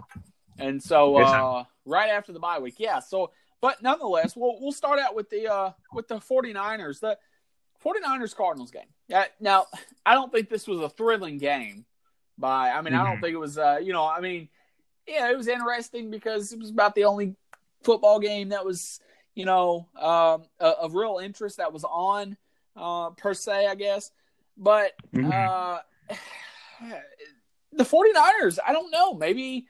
And 0.58 0.82
so, 0.82 1.16
uh, 1.16 1.64
right 1.84 2.10
after 2.10 2.32
the 2.32 2.40
bye 2.40 2.58
week, 2.58 2.74
yeah. 2.78 2.98
So, 2.98 3.30
but 3.60 3.82
nonetheless, 3.82 4.36
we'll 4.36 4.58
we'll 4.60 4.72
start 4.72 4.98
out 4.98 5.14
with 5.14 5.30
the 5.30 5.46
uh, 5.46 5.72
with 5.92 6.08
the 6.08 6.16
49ers, 6.16 7.00
the 7.00 7.16
49ers 7.84 8.34
Cardinals 8.34 8.70
game. 8.70 8.82
Uh, 9.12 9.24
now, 9.40 9.66
I 10.04 10.14
don't 10.14 10.32
think 10.32 10.48
this 10.48 10.66
was 10.66 10.80
a 10.80 10.88
thrilling 10.88 11.38
game. 11.38 11.84
By 12.36 12.70
I 12.70 12.80
mean, 12.82 12.94
I 12.94 13.02
don't 13.04 13.18
Mhm. 13.18 13.20
think 13.20 13.34
it 13.34 13.38
was. 13.38 13.58
Uh, 13.58 13.78
you 13.82 13.92
know, 13.92 14.04
I 14.04 14.20
mean, 14.20 14.48
yeah, 15.06 15.30
it 15.30 15.36
was 15.36 15.48
interesting 15.48 16.10
because 16.10 16.52
it 16.52 16.58
was 16.58 16.70
about 16.70 16.94
the 16.94 17.04
only 17.04 17.34
football 17.82 18.18
game 18.20 18.50
that 18.50 18.64
was, 18.64 19.00
you 19.34 19.44
know, 19.44 19.88
um, 19.96 20.44
of 20.60 20.94
real 20.94 21.18
interest 21.18 21.56
that 21.58 21.72
was 21.72 21.84
on 21.84 22.36
uh, 22.76 23.10
per 23.10 23.34
se, 23.34 23.66
I 23.66 23.74
guess. 23.74 24.12
But 24.56 24.92
Mhm. 25.12 25.32
uh, 25.32 25.80
the 27.72 27.84
49ers, 27.84 28.58
I 28.64 28.72
don't 28.72 28.90
know. 28.90 29.14
Maybe 29.14 29.66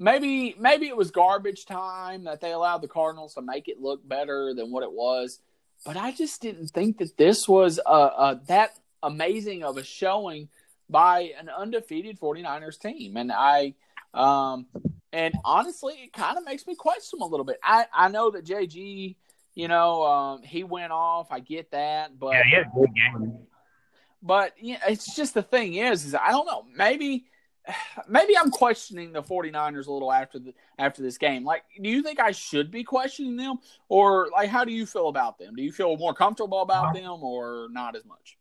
maybe 0.00 0.56
maybe 0.58 0.88
it 0.88 0.96
was 0.96 1.12
garbage 1.12 1.66
time 1.66 2.24
that 2.24 2.40
they 2.40 2.50
allowed 2.50 2.78
the 2.78 2.88
Cardinals 2.88 3.34
to 3.34 3.42
make 3.42 3.68
it 3.68 3.80
look 3.80 4.00
better 4.08 4.52
than 4.54 4.72
what 4.72 4.82
it 4.82 4.90
was. 4.90 5.38
But 5.86 5.96
I 5.96 6.10
just 6.10 6.42
didn't 6.42 6.68
think 6.68 6.98
that 6.98 7.16
this 7.16 7.46
was 7.48 7.78
uh, 7.86 7.88
uh, 7.88 8.34
that 8.48 8.76
amazing 9.02 9.62
of 9.62 9.76
a 9.76 9.84
showing 9.84 10.48
by 10.88 11.32
an 11.38 11.48
undefeated 11.48 12.18
49ers 12.18 12.78
team. 12.80 13.16
And 13.16 13.30
I 13.30 13.74
um 14.12 14.66
and 15.12 15.34
honestly 15.44 15.94
it 16.02 16.12
kind 16.12 16.36
of 16.36 16.44
makes 16.44 16.66
me 16.66 16.74
question 16.74 17.18
them 17.20 17.28
a 17.28 17.30
little 17.30 17.46
bit. 17.46 17.60
I 17.62 17.86
I 17.94 18.08
know 18.08 18.30
that 18.32 18.44
JG 18.44 19.14
You 19.54 19.68
know, 19.68 20.04
um, 20.04 20.42
he 20.42 20.64
went 20.64 20.92
off. 20.92 21.28
I 21.30 21.40
get 21.40 21.70
that, 21.72 22.18
but 22.18 22.32
Yeah, 22.32 22.42
he 22.44 22.54
had 22.56 22.66
a 22.66 22.70
good 22.74 22.94
game. 22.94 23.38
but 24.22 24.54
yeah, 24.60 24.80
it's 24.88 25.14
just 25.14 25.34
the 25.34 25.42
thing 25.42 25.74
is, 25.74 26.04
is 26.04 26.14
I 26.14 26.30
don't 26.30 26.46
know. 26.46 26.64
Maybe 26.74 27.26
maybe 28.08 28.36
I'm 28.36 28.50
questioning 28.50 29.12
the 29.12 29.22
49ers 29.22 29.86
a 29.86 29.92
little 29.92 30.12
after 30.12 30.38
the 30.38 30.54
after 30.78 31.02
this 31.02 31.18
game. 31.18 31.44
Like, 31.44 31.62
do 31.80 31.88
you 31.88 32.02
think 32.02 32.20
I 32.20 32.32
should 32.32 32.70
be 32.70 32.84
questioning 32.84 33.36
them, 33.36 33.58
or 33.88 34.28
like, 34.32 34.48
how 34.48 34.64
do 34.64 34.72
you 34.72 34.86
feel 34.86 35.08
about 35.08 35.38
them? 35.38 35.54
Do 35.54 35.62
you 35.62 35.72
feel 35.72 35.96
more 35.96 36.14
comfortable 36.14 36.62
about 36.62 36.94
them, 36.94 37.22
or 37.22 37.68
not 37.70 37.96
as 37.96 38.04
much? 38.04 38.36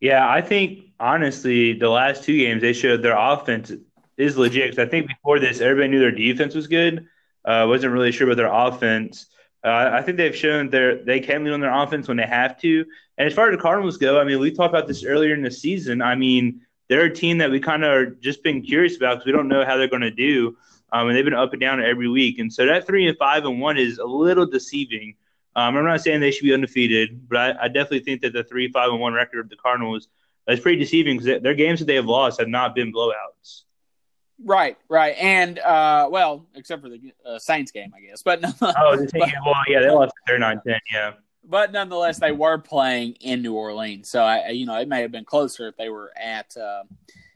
Yeah, 0.00 0.28
I 0.28 0.40
think 0.40 0.86
honestly, 0.98 1.74
the 1.74 1.90
last 1.90 2.24
two 2.24 2.36
games 2.36 2.62
they 2.62 2.72
showed 2.72 3.02
their 3.02 3.18
offense 3.18 3.70
is 4.16 4.36
legit. 4.36 4.70
Because 4.70 4.86
I 4.86 4.90
think 4.90 5.08
before 5.08 5.38
this, 5.38 5.60
everybody 5.60 5.88
knew 5.88 6.00
their 6.00 6.10
defense 6.10 6.54
was 6.54 6.66
good. 6.66 7.06
Uh, 7.44 7.66
wasn't 7.68 7.92
really 7.92 8.12
sure 8.12 8.26
about 8.26 8.36
their 8.36 8.52
offense. 8.52 9.26
Uh, 9.62 9.90
I 9.92 10.00
think 10.00 10.16
they've 10.16 10.34
shown 10.34 10.70
their 10.70 11.04
they 11.04 11.20
can 11.20 11.44
lean 11.44 11.52
on 11.52 11.60
their 11.60 11.74
offense 11.74 12.08
when 12.08 12.16
they 12.16 12.26
have 12.26 12.58
to. 12.60 12.84
And 13.18 13.28
as 13.28 13.34
far 13.34 13.50
as 13.50 13.56
the 13.56 13.62
Cardinals 13.62 13.98
go, 13.98 14.18
I 14.18 14.24
mean, 14.24 14.38
we 14.38 14.50
talked 14.50 14.74
about 14.74 14.88
this 14.88 15.04
earlier 15.04 15.34
in 15.34 15.42
the 15.42 15.50
season. 15.50 16.00
I 16.00 16.14
mean, 16.14 16.62
they're 16.90 17.04
a 17.04 17.14
team 17.14 17.38
that 17.38 17.52
we 17.52 17.60
kind 17.60 17.84
of 17.84 17.90
are 17.92 18.06
just 18.06 18.42
been 18.42 18.60
curious 18.60 18.96
about 18.96 19.14
because 19.14 19.26
we 19.26 19.32
don't 19.32 19.46
know 19.46 19.64
how 19.64 19.76
they're 19.76 19.88
going 19.88 20.02
to 20.02 20.10
do. 20.10 20.56
Um, 20.92 21.06
and 21.06 21.16
they've 21.16 21.24
been 21.24 21.34
up 21.34 21.52
and 21.52 21.60
down 21.60 21.80
every 21.80 22.08
week. 22.08 22.40
And 22.40 22.52
so 22.52 22.66
that 22.66 22.84
three 22.84 23.06
and 23.06 23.16
five 23.16 23.44
and 23.44 23.60
one 23.60 23.78
is 23.78 23.98
a 23.98 24.04
little 24.04 24.44
deceiving. 24.44 25.14
Um, 25.54 25.76
I'm 25.76 25.84
not 25.84 26.00
saying 26.00 26.20
they 26.20 26.32
should 26.32 26.42
be 26.42 26.52
undefeated, 26.52 27.28
but 27.28 27.38
I, 27.38 27.64
I, 27.64 27.68
definitely 27.68 28.00
think 28.00 28.22
that 28.22 28.32
the 28.32 28.42
three 28.42 28.70
five 28.72 28.90
and 28.90 29.00
one 29.00 29.12
record 29.12 29.38
of 29.38 29.48
the 29.48 29.56
Cardinals 29.56 30.08
is 30.48 30.58
pretty 30.58 30.78
deceiving 30.78 31.16
because 31.16 31.40
their 31.42 31.54
games 31.54 31.78
that 31.78 31.84
they 31.84 31.94
have 31.94 32.06
lost 32.06 32.40
have 32.40 32.48
not 32.48 32.74
been 32.74 32.92
blowouts. 32.92 33.62
Right, 34.42 34.76
right, 34.88 35.14
and 35.18 35.58
uh, 35.58 36.08
well, 36.10 36.46
except 36.54 36.82
for 36.82 36.88
the 36.88 37.12
uh, 37.26 37.38
Saints 37.38 37.70
game, 37.70 37.92
I 37.96 38.00
guess. 38.00 38.22
But 38.22 38.40
oh, 38.62 38.96
the 38.96 39.08
Saints 39.12 39.12
game, 39.12 39.40
well, 39.44 39.54
yeah, 39.68 39.80
they 39.80 39.90
lost 39.90 40.12
39-10, 40.28 40.78
yeah. 40.92 41.12
But 41.50 41.72
nonetheless, 41.72 42.20
they 42.20 42.30
were 42.30 42.58
playing 42.58 43.14
in 43.20 43.42
New 43.42 43.54
Orleans, 43.54 44.08
so 44.08 44.22
I, 44.22 44.50
you 44.50 44.66
know, 44.66 44.76
it 44.76 44.86
may 44.86 45.02
have 45.02 45.10
been 45.10 45.24
closer 45.24 45.66
if 45.66 45.76
they 45.76 45.88
were 45.88 46.12
at, 46.16 46.56
uh, 46.56 46.84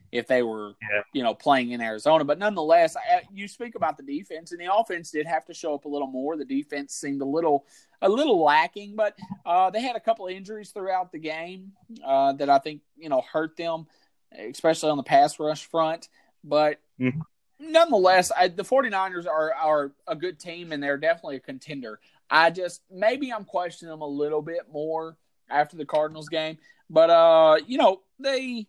if 0.09 0.25
they 0.25 0.41
were, 0.41 0.71
yeah. 0.81 1.01
you 1.11 1.21
know, 1.21 1.33
playing 1.33 1.71
in 1.71 1.81
Arizona. 1.81 2.23
But 2.23 2.39
nonetheless, 2.39 2.95
I, 2.95 3.23
you 3.33 3.49
speak 3.49 3.75
about 3.75 3.97
the 3.97 4.03
defense, 4.03 4.53
and 4.53 4.61
the 4.61 4.73
offense 4.73 5.11
did 5.11 5.25
have 5.25 5.43
to 5.47 5.53
show 5.53 5.75
up 5.75 5.83
a 5.83 5.89
little 5.89 6.07
more. 6.07 6.37
The 6.37 6.45
defense 6.45 6.93
seemed 6.93 7.21
a 7.21 7.25
little, 7.25 7.65
a 8.01 8.07
little 8.07 8.41
lacking, 8.41 8.95
but 8.95 9.17
uh, 9.45 9.69
they 9.69 9.81
had 9.81 9.97
a 9.97 9.99
couple 9.99 10.25
of 10.25 10.31
injuries 10.31 10.69
throughout 10.69 11.11
the 11.11 11.19
game 11.19 11.73
uh, 12.01 12.31
that 12.33 12.49
I 12.49 12.59
think 12.59 12.83
you 12.97 13.09
know 13.09 13.21
hurt 13.29 13.57
them, 13.57 13.85
especially 14.31 14.91
on 14.91 14.97
the 14.97 15.03
pass 15.03 15.37
rush 15.41 15.65
front. 15.65 16.07
But 16.41 16.79
mm-hmm. 17.01 17.19
nonetheless, 17.59 18.31
I, 18.31 18.47
the 18.47 18.63
49ers 18.63 19.27
are, 19.27 19.53
are 19.53 19.91
a 20.07 20.15
good 20.15 20.39
team 20.39 20.71
and 20.71 20.81
they're 20.81 20.97
definitely 20.97 21.37
a 21.37 21.41
contender. 21.41 21.99
I 22.35 22.49
just 22.49 22.81
maybe 22.91 23.31
I'm 23.31 23.45
questioning 23.45 23.91
them 23.91 24.01
a 24.01 24.07
little 24.07 24.41
bit 24.41 24.63
more 24.69 25.15
after 25.49 25.77
the 25.77 25.85
Cardinals 25.85 26.27
game, 26.27 26.57
but 26.89 27.09
uh, 27.09 27.57
you 27.65 27.77
know 27.77 28.01
they 28.19 28.67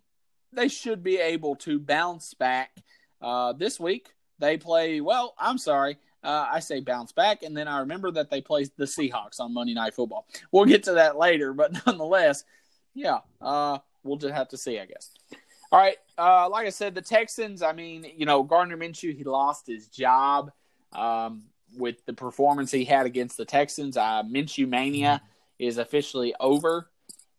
they 0.52 0.68
should 0.68 1.02
be 1.02 1.18
able 1.18 1.56
to 1.56 1.80
bounce 1.80 2.32
back 2.32 2.70
uh, 3.20 3.52
this 3.54 3.80
week. 3.80 4.14
They 4.38 4.56
play 4.56 5.00
well. 5.00 5.34
I'm 5.36 5.58
sorry, 5.58 5.98
uh, 6.22 6.46
I 6.48 6.60
say 6.60 6.78
bounce 6.78 7.10
back, 7.10 7.42
and 7.42 7.56
then 7.56 7.66
I 7.66 7.80
remember 7.80 8.12
that 8.12 8.30
they 8.30 8.40
play 8.40 8.66
the 8.76 8.84
Seahawks 8.84 9.40
on 9.40 9.52
Monday 9.52 9.74
Night 9.74 9.94
Football. 9.94 10.28
We'll 10.52 10.66
get 10.66 10.84
to 10.84 10.92
that 10.92 11.18
later, 11.18 11.52
but 11.52 11.72
nonetheless, 11.86 12.44
yeah, 12.94 13.18
uh, 13.40 13.78
we'll 14.04 14.16
just 14.16 14.34
have 14.34 14.48
to 14.50 14.56
see, 14.56 14.78
I 14.78 14.86
guess. 14.86 15.10
All 15.72 15.80
right. 15.80 15.96
Uh, 16.16 16.48
like 16.48 16.68
I 16.68 16.70
said, 16.70 16.94
the 16.94 17.02
Texans, 17.02 17.62
I 17.62 17.72
mean, 17.72 18.06
you 18.16 18.26
know, 18.26 18.44
Gardner 18.44 18.76
Minshew, 18.76 19.16
he 19.16 19.24
lost 19.24 19.66
his 19.66 19.88
job 19.88 20.52
um, 20.92 21.42
with 21.76 22.04
the 22.06 22.12
performance 22.12 22.70
he 22.70 22.84
had 22.84 23.06
against 23.06 23.36
the 23.36 23.44
Texans. 23.44 23.96
Uh, 23.96 24.22
Minshew 24.22 24.68
Mania 24.68 25.22
is 25.58 25.78
officially 25.78 26.34
over. 26.40 26.88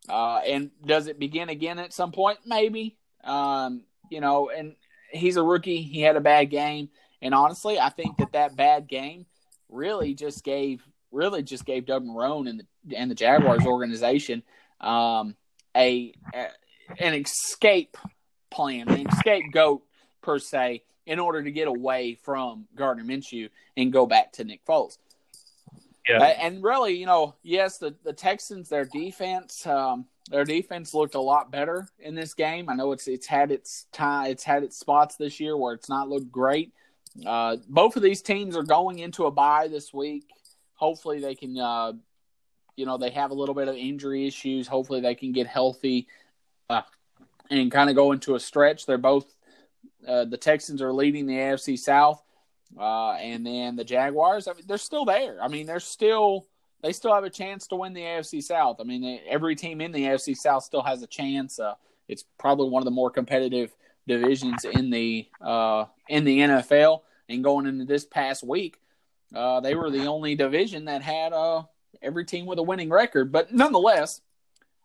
Uh, 0.09 0.39
and 0.47 0.71
does 0.85 1.07
it 1.07 1.19
begin 1.19 1.49
again 1.49 1.79
at 1.79 1.93
some 1.93 2.11
point? 2.11 2.39
Maybe. 2.45 2.97
Um, 3.23 3.83
you 4.09 4.21
know, 4.21 4.49
and 4.49 4.75
he's 5.11 5.37
a 5.37 5.43
rookie. 5.43 5.81
He 5.81 6.01
had 6.01 6.15
a 6.15 6.21
bad 6.21 6.45
game. 6.45 6.89
And 7.21 7.33
honestly, 7.33 7.79
I 7.79 7.89
think 7.89 8.17
that 8.17 8.33
that 8.33 8.55
bad 8.55 8.87
game 8.87 9.25
really 9.69 10.13
just 10.13 10.43
gave 10.43 10.81
really 11.11 11.41
just 11.41 11.65
gave 11.65 11.85
Doug 11.85 12.05
Marrone 12.05 12.49
and 12.49 12.63
the 12.85 12.95
and 12.95 13.09
the 13.09 13.15
Jaguars 13.15 13.65
organization 13.65 14.43
um, 14.79 15.35
a, 15.75 16.13
a 16.33 16.47
an 16.99 17.13
escape 17.13 17.97
plan, 18.49 18.87
an 18.89 19.07
scapegoat 19.19 19.81
per 20.21 20.39
se, 20.39 20.83
in 21.07 21.19
order 21.19 21.41
to 21.41 21.51
get 21.51 21.67
away 21.67 22.15
from 22.21 22.67
Gardner 22.75 23.03
Minshew 23.03 23.49
and 23.75 23.91
go 23.91 24.05
back 24.05 24.33
to 24.33 24.43
Nick 24.43 24.63
Foles. 24.65 24.97
Yeah. 26.07 26.23
And 26.23 26.63
really, 26.63 26.93
you 26.93 27.05
know, 27.05 27.35
yes, 27.43 27.79
the, 27.79 27.95
the 28.03 28.13
Texans, 28.13 28.69
their 28.69 28.85
defense, 28.85 29.65
um, 29.65 30.05
their 30.29 30.45
defense 30.45 30.93
looked 30.93 31.15
a 31.15 31.19
lot 31.19 31.51
better 31.51 31.87
in 31.99 32.13
this 32.13 32.33
game. 32.33 32.69
I 32.69 32.75
know 32.75 32.91
it's 32.91 33.07
it's 33.07 33.25
had 33.27 33.51
its 33.51 33.87
time, 33.91 34.29
it's 34.31 34.43
had 34.43 34.63
its 34.63 34.77
spots 34.77 35.15
this 35.15 35.39
year 35.39 35.57
where 35.57 35.73
it's 35.73 35.89
not 35.89 36.07
looked 36.07 36.31
great. 36.31 36.71
Uh, 37.25 37.57
both 37.67 37.95
of 37.95 38.03
these 38.03 38.21
teams 38.21 38.55
are 38.55 38.63
going 38.63 38.99
into 38.99 39.25
a 39.25 39.31
bye 39.31 39.67
this 39.67 39.93
week. 39.93 40.29
Hopefully, 40.75 41.19
they 41.19 41.35
can, 41.35 41.57
uh, 41.57 41.93
you 42.75 42.85
know, 42.85 42.97
they 42.97 43.09
have 43.09 43.31
a 43.31 43.33
little 43.33 43.55
bit 43.55 43.67
of 43.67 43.75
injury 43.75 44.27
issues. 44.27 44.67
Hopefully, 44.67 45.01
they 45.01 45.15
can 45.15 45.31
get 45.31 45.47
healthy. 45.47 46.07
Uh, 46.69 46.81
and 47.49 47.71
kind 47.71 47.89
of 47.89 47.95
go 47.95 48.11
into 48.11 48.35
a 48.35 48.39
stretch. 48.39 48.85
They're 48.85 48.97
both 48.97 49.25
uh, 50.05 50.25
the 50.25 50.37
Texans 50.37 50.81
are 50.81 50.93
leading 50.93 51.25
the 51.25 51.35
AFC 51.35 51.77
South, 51.79 52.21
uh, 52.77 53.11
and 53.13 53.45
then 53.45 53.75
the 53.75 53.83
Jaguars. 53.83 54.47
I 54.47 54.53
mean, 54.53 54.63
they're 54.67 54.77
still 54.77 55.05
there. 55.05 55.41
I 55.41 55.47
mean, 55.47 55.65
they're 55.65 55.79
still 55.79 56.47
they 56.83 56.93
still 56.93 57.13
have 57.13 57.23
a 57.23 57.29
chance 57.29 57.67
to 57.67 57.75
win 57.75 57.93
the 57.93 58.01
AFC 58.01 58.43
South. 58.43 58.77
I 58.79 58.83
mean, 58.83 59.01
they, 59.01 59.21
every 59.27 59.55
team 59.55 59.81
in 59.81 59.91
the 59.91 60.03
AFC 60.03 60.35
South 60.35 60.63
still 60.63 60.83
has 60.83 61.01
a 61.01 61.07
chance. 61.07 61.59
Uh, 61.59 61.73
it's 62.07 62.23
probably 62.37 62.69
one 62.69 62.81
of 62.81 62.85
the 62.85 62.91
more 62.91 63.09
competitive 63.09 63.75
divisions 64.07 64.63
in 64.63 64.89
the 64.89 65.27
uh, 65.41 65.85
in 66.07 66.23
the 66.23 66.39
NFL. 66.39 67.01
And 67.29 67.43
going 67.43 67.65
into 67.65 67.85
this 67.85 68.05
past 68.05 68.43
week, 68.43 68.79
uh, 69.35 69.59
they 69.59 69.75
were 69.75 69.89
the 69.89 70.05
only 70.05 70.35
division 70.35 70.85
that 70.85 71.01
had 71.01 71.33
uh, 71.33 71.63
every 72.01 72.25
team 72.25 72.45
with 72.45 72.59
a 72.59 72.63
winning 72.63 72.89
record. 72.89 73.31
But 73.31 73.53
nonetheless, 73.53 74.21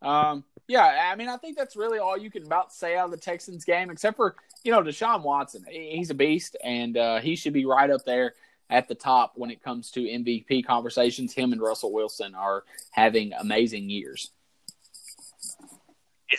um, 0.02 0.44
yeah, 0.68 1.10
I 1.10 1.16
mean, 1.16 1.28
I 1.28 1.36
think 1.36 1.56
that's 1.56 1.76
really 1.76 1.98
all 1.98 2.16
you 2.16 2.30
can 2.30 2.44
about 2.44 2.72
say 2.72 2.96
out 2.96 3.06
of 3.06 3.10
the 3.10 3.16
Texans 3.16 3.64
game, 3.64 3.90
except 3.90 4.16
for 4.16 4.36
you 4.64 4.72
know 4.72 4.82
Deshaun 4.82 5.22
Watson. 5.22 5.64
He's 5.68 6.10
a 6.10 6.14
beast, 6.14 6.56
and 6.62 6.96
uh, 6.96 7.20
he 7.20 7.36
should 7.36 7.52
be 7.52 7.64
right 7.64 7.90
up 7.90 8.04
there 8.04 8.34
at 8.70 8.88
the 8.88 8.94
top 8.94 9.32
when 9.36 9.50
it 9.50 9.62
comes 9.62 9.90
to 9.92 10.00
MVP 10.00 10.64
conversations. 10.64 11.34
Him 11.34 11.52
and 11.52 11.60
Russell 11.60 11.92
Wilson 11.92 12.34
are 12.34 12.64
having 12.90 13.32
amazing 13.34 13.90
years. 13.90 14.30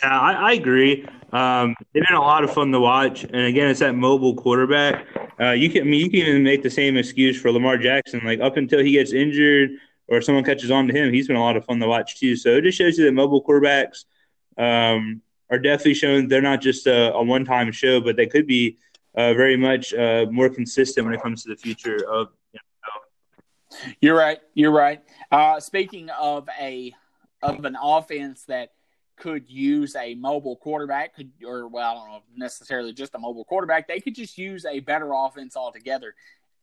Yeah, 0.02 0.18
I, 0.18 0.32
I 0.32 0.52
agree. 0.54 1.06
Um, 1.32 1.76
they've 1.92 2.02
been 2.08 2.16
a 2.16 2.20
lot 2.20 2.42
of 2.42 2.52
fun 2.52 2.72
to 2.72 2.80
watch, 2.80 3.22
and 3.22 3.36
again, 3.36 3.68
it's 3.68 3.80
that 3.80 3.94
mobile 3.94 4.34
quarterback. 4.34 5.06
Uh, 5.38 5.50
you 5.50 5.70
can, 5.70 5.82
I 5.82 5.84
mean, 5.84 6.00
you 6.00 6.10
can 6.10 6.20
even 6.20 6.42
make 6.42 6.62
the 6.62 6.70
same 6.70 6.96
excuse 6.96 7.40
for 7.40 7.52
Lamar 7.52 7.78
Jackson. 7.78 8.20
Like 8.24 8.40
up 8.40 8.56
until 8.56 8.80
he 8.80 8.92
gets 8.92 9.12
injured 9.12 9.70
or 10.08 10.20
someone 10.20 10.44
catches 10.44 10.70
on 10.70 10.86
to 10.86 10.94
him, 10.94 11.12
he's 11.12 11.26
been 11.26 11.36
a 11.36 11.40
lot 11.40 11.56
of 11.56 11.64
fun 11.64 11.80
to 11.80 11.88
watch 11.88 12.18
too. 12.18 12.36
So 12.36 12.50
it 12.56 12.62
just 12.62 12.78
shows 12.78 12.98
you 12.98 13.04
that 13.04 13.12
mobile 13.12 13.42
quarterbacks 13.42 14.04
um, 14.58 15.22
are 15.50 15.58
definitely 15.58 15.94
showing 15.94 16.28
they're 16.28 16.42
not 16.42 16.60
just 16.60 16.86
a, 16.86 17.12
a 17.14 17.22
one 17.22 17.44
time 17.44 17.72
show, 17.72 18.00
but 18.00 18.16
they 18.16 18.26
could 18.26 18.46
be 18.46 18.78
uh, 19.14 19.34
very 19.34 19.56
much 19.56 19.94
uh, 19.94 20.26
more 20.30 20.48
consistent 20.48 21.06
when 21.06 21.14
it 21.14 21.22
comes 21.22 21.42
to 21.44 21.48
the 21.48 21.56
future 21.56 21.96
of. 22.08 22.28
You 22.52 22.60
know. 22.60 23.92
You're 24.00 24.16
right. 24.16 24.38
You're 24.54 24.72
right. 24.72 25.02
Uh, 25.30 25.60
speaking 25.60 26.10
of 26.10 26.48
a 26.60 26.92
of 27.42 27.64
an 27.64 27.76
offense 27.80 28.44
that 28.44 28.70
could 29.16 29.48
use 29.48 29.94
a 29.96 30.14
mobile 30.14 30.56
quarterback, 30.56 31.14
could 31.14 31.30
or 31.46 31.68
well, 31.68 31.90
I 31.90 31.94
don't 31.94 32.08
know 32.08 32.22
necessarily 32.36 32.92
just 32.92 33.14
a 33.14 33.18
mobile 33.18 33.44
quarterback. 33.44 33.86
They 33.86 34.00
could 34.00 34.14
just 34.14 34.36
use 34.36 34.64
a 34.64 34.80
better 34.80 35.12
offense 35.12 35.56
altogether, 35.56 36.14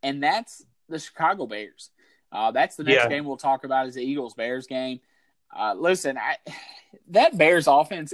and 0.04 0.22
that's 0.22 0.64
the 0.90 1.00
Chicago 1.00 1.48
Bears. 1.48 1.92
Uh, 2.32 2.52
that's 2.52 2.76
the 2.76 2.84
next 2.84 3.04
Yeah. 3.04 3.10
game 3.10 3.26
we'll 3.26 3.38
talk 3.38 3.64
about 3.64 3.88
is 3.88 3.96
the 3.96 4.04
Eagles 4.04 4.34
Bears 4.34 4.68
game. 4.68 5.00
Uh, 5.56 5.74
listen, 5.78 6.18
I, 6.18 6.38
that 7.10 7.38
Bears 7.38 7.68
offense, 7.68 8.14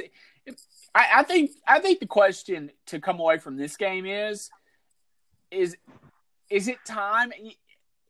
I, 0.95 1.05
I 1.17 1.23
think 1.23 1.51
I 1.67 1.79
think 1.79 1.99
the 1.99 2.07
question 2.07 2.71
to 2.87 2.99
come 2.99 3.19
away 3.19 3.37
from 3.37 3.57
this 3.57 3.77
game 3.77 4.05
is 4.05 4.49
is 5.51 5.77
is 6.49 6.67
it 6.67 6.77
time? 6.85 7.31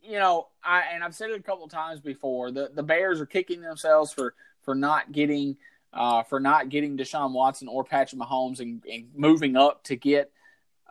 You 0.01 0.19
know, 0.19 0.47
I 0.63 0.83
and 0.93 1.03
I've 1.03 1.15
said 1.15 1.31
it 1.31 1.39
a 1.39 1.43
couple 1.43 1.65
of 1.65 1.71
times 1.71 1.99
before. 1.99 2.51
The 2.51 2.71
the 2.73 2.83
Bears 2.83 3.19
are 3.19 3.25
kicking 3.25 3.61
themselves 3.61 4.13
for 4.13 4.33
for 4.61 4.75
not 4.75 5.11
getting 5.11 5.57
uh, 5.93 6.23
for 6.23 6.39
not 6.39 6.69
getting 6.69 6.97
Deshaun 6.97 7.33
Watson 7.33 7.67
or 7.67 7.83
Patrick 7.83 8.21
Mahomes 8.21 8.59
and, 8.59 8.83
and 8.85 9.07
moving 9.15 9.55
up 9.57 9.83
to 9.85 9.95
get 9.95 10.31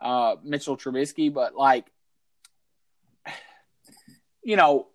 uh, 0.01 0.35
Mitchell 0.43 0.77
Trubisky. 0.77 1.33
But 1.33 1.55
like, 1.55 1.91
you 4.43 4.55
know, 4.55 4.87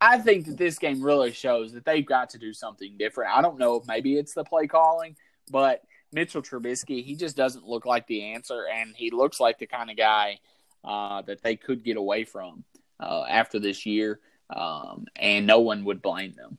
I 0.00 0.18
think 0.18 0.46
that 0.46 0.56
this 0.56 0.78
game 0.78 1.02
really 1.02 1.32
shows 1.32 1.72
that 1.72 1.84
they've 1.84 2.06
got 2.06 2.30
to 2.30 2.38
do 2.38 2.52
something 2.52 2.96
different. 2.98 3.32
I 3.34 3.42
don't 3.42 3.58
know 3.58 3.76
if 3.76 3.86
maybe 3.86 4.16
it's 4.16 4.34
the 4.34 4.44
play 4.44 4.66
calling, 4.68 5.16
but 5.50 5.82
Mitchell 6.12 6.42
Trubisky, 6.42 7.04
he 7.04 7.16
just 7.16 7.36
doesn't 7.36 7.66
look 7.66 7.84
like 7.86 8.06
the 8.06 8.22
answer, 8.34 8.66
and 8.72 8.94
he 8.96 9.10
looks 9.10 9.40
like 9.40 9.58
the 9.58 9.66
kind 9.66 9.90
of 9.90 9.96
guy 9.96 10.38
uh, 10.84 11.22
that 11.22 11.42
they 11.42 11.56
could 11.56 11.84
get 11.84 11.96
away 11.96 12.24
from 12.24 12.64
uh, 13.00 13.24
after 13.28 13.58
this 13.58 13.86
year. 13.86 14.20
um, 14.50 15.06
and 15.16 15.46
no 15.46 15.60
one 15.60 15.84
would 15.84 16.02
blame 16.02 16.34
them. 16.34 16.58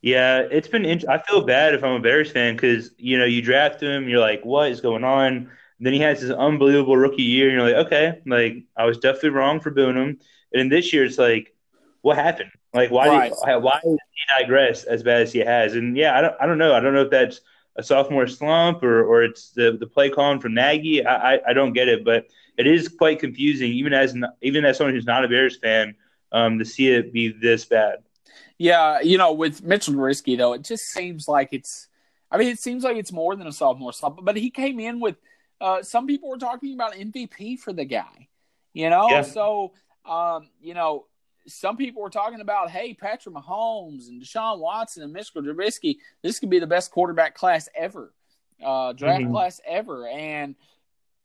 Yeah, 0.00 0.40
it's 0.50 0.68
been. 0.68 0.84
Int- 0.84 1.08
I 1.08 1.18
feel 1.18 1.42
bad 1.42 1.74
if 1.74 1.84
I'm 1.84 1.92
a 1.94 2.00
Bears 2.00 2.30
fan 2.32 2.54
because 2.56 2.90
you 2.98 3.18
know 3.18 3.24
you 3.24 3.40
draft 3.42 3.80
him, 3.82 4.08
you're 4.08 4.20
like, 4.20 4.44
what 4.44 4.70
is 4.70 4.80
going 4.80 5.04
on? 5.04 5.50
Then 5.78 5.92
he 5.92 6.00
has 6.00 6.20
this 6.20 6.30
unbelievable 6.30 6.96
rookie 6.96 7.22
year, 7.22 7.48
and 7.48 7.58
you're 7.58 7.66
like, 7.76 7.86
okay, 7.86 8.20
like 8.26 8.64
I 8.76 8.84
was 8.86 8.98
definitely 8.98 9.30
wrong 9.30 9.60
for 9.60 9.70
booing 9.70 9.96
him. 9.96 10.20
And 10.52 10.60
then 10.60 10.68
this 10.68 10.92
year, 10.92 11.04
it's 11.04 11.18
like, 11.18 11.51
what 12.02 12.16
happened? 12.16 12.50
Like, 12.74 12.90
why 12.90 13.08
right. 13.08 13.32
did 13.46 13.62
why 13.62 13.80
did 13.82 13.98
he 14.10 14.42
digress 14.42 14.84
as 14.84 15.02
bad 15.02 15.22
as 15.22 15.32
he 15.32 15.38
has? 15.38 15.74
And 15.74 15.96
yeah, 15.96 16.16
I 16.16 16.20
don't, 16.20 16.34
I 16.40 16.46
don't 16.46 16.58
know. 16.58 16.74
I 16.74 16.80
don't 16.80 16.94
know 16.94 17.02
if 17.02 17.10
that's 17.10 17.40
a 17.76 17.82
sophomore 17.82 18.26
slump 18.26 18.82
or 18.82 19.04
or 19.04 19.22
it's 19.22 19.50
the 19.50 19.76
the 19.78 19.86
play 19.86 20.10
calling 20.10 20.40
from 20.40 20.54
Nagy. 20.54 21.04
I, 21.06 21.34
I, 21.34 21.40
I 21.48 21.52
don't 21.52 21.72
get 21.72 21.88
it, 21.88 22.04
but 22.04 22.26
it 22.58 22.66
is 22.66 22.88
quite 22.88 23.20
confusing, 23.20 23.72
even 23.72 23.92
as 23.94 24.14
even 24.42 24.64
as 24.64 24.76
someone 24.76 24.94
who's 24.94 25.06
not 25.06 25.24
a 25.24 25.28
Bears 25.28 25.56
fan, 25.56 25.94
um, 26.32 26.58
to 26.58 26.64
see 26.64 26.88
it 26.88 27.12
be 27.12 27.28
this 27.28 27.64
bad. 27.64 27.98
Yeah, 28.58 29.00
you 29.00 29.16
know, 29.16 29.32
with 29.32 29.62
Mitchell 29.62 29.94
Trubisky 29.94 30.36
though, 30.36 30.52
it 30.52 30.62
just 30.62 30.84
seems 30.84 31.28
like 31.28 31.48
it's. 31.52 31.88
I 32.30 32.38
mean, 32.38 32.48
it 32.48 32.58
seems 32.58 32.82
like 32.82 32.96
it's 32.96 33.12
more 33.12 33.36
than 33.36 33.46
a 33.46 33.52
sophomore 33.52 33.92
slump. 33.92 34.20
But 34.22 34.36
he 34.36 34.50
came 34.50 34.80
in 34.80 35.00
with. 35.00 35.16
Uh, 35.60 35.82
some 35.82 36.08
people 36.08 36.28
were 36.28 36.38
talking 36.38 36.74
about 36.74 36.94
MVP 36.94 37.60
for 37.60 37.72
the 37.72 37.84
guy. 37.84 38.28
You 38.72 38.90
know, 38.90 39.08
yeah. 39.08 39.22
so 39.22 39.72
um, 40.04 40.48
you 40.60 40.74
know, 40.74 41.06
some 41.46 41.76
people 41.76 42.02
were 42.02 42.10
talking 42.10 42.40
about, 42.40 42.70
hey, 42.70 42.94
Patrick 42.94 43.34
Mahomes 43.34 44.08
and 44.08 44.22
Deshaun 44.22 44.58
Watson 44.58 45.02
and 45.02 45.12
Mitchell 45.12 45.42
Trubisky, 45.42 45.96
this 46.22 46.38
could 46.38 46.50
be 46.50 46.58
the 46.58 46.66
best 46.66 46.90
quarterback 46.90 47.34
class 47.34 47.68
ever, 47.74 48.12
uh, 48.64 48.92
draft 48.92 49.22
mm-hmm. 49.22 49.32
class 49.32 49.60
ever, 49.66 50.06
and 50.08 50.54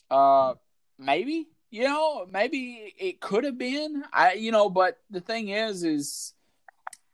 uh, 0.09 0.53
maybe 0.97 1.47
you 1.69 1.83
know, 1.83 2.25
maybe 2.31 2.93
it 2.97 3.19
could 3.19 3.43
have 3.43 3.57
been. 3.57 4.03
I, 4.13 4.33
you 4.33 4.51
know, 4.51 4.69
but 4.69 4.99
the 5.09 5.19
thing 5.19 5.49
is, 5.49 5.83
is 5.83 6.33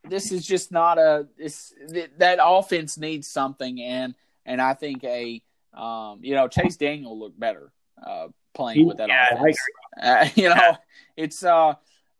this 0.08 0.30
is 0.30 0.46
just 0.46 0.70
not 0.70 0.98
a 0.98 1.26
this 1.38 1.72
that 2.18 2.38
offense 2.42 2.98
needs 2.98 3.26
something 3.26 3.80
and 3.80 4.14
and 4.44 4.60
I 4.60 4.74
think 4.74 5.02
a 5.04 5.42
um, 5.72 6.20
you 6.22 6.34
know 6.34 6.48
Chase 6.48 6.76
Daniel 6.76 7.18
looked 7.18 7.40
better 7.40 7.72
uh, 8.04 8.28
playing 8.52 8.86
with 8.86 8.98
that 8.98 9.08
yeah, 9.08 9.34
offense. 9.34 9.58
Uh, 10.00 10.28
you 10.34 10.48
know, 10.50 10.76
it's 11.16 11.42
uh 11.42 11.74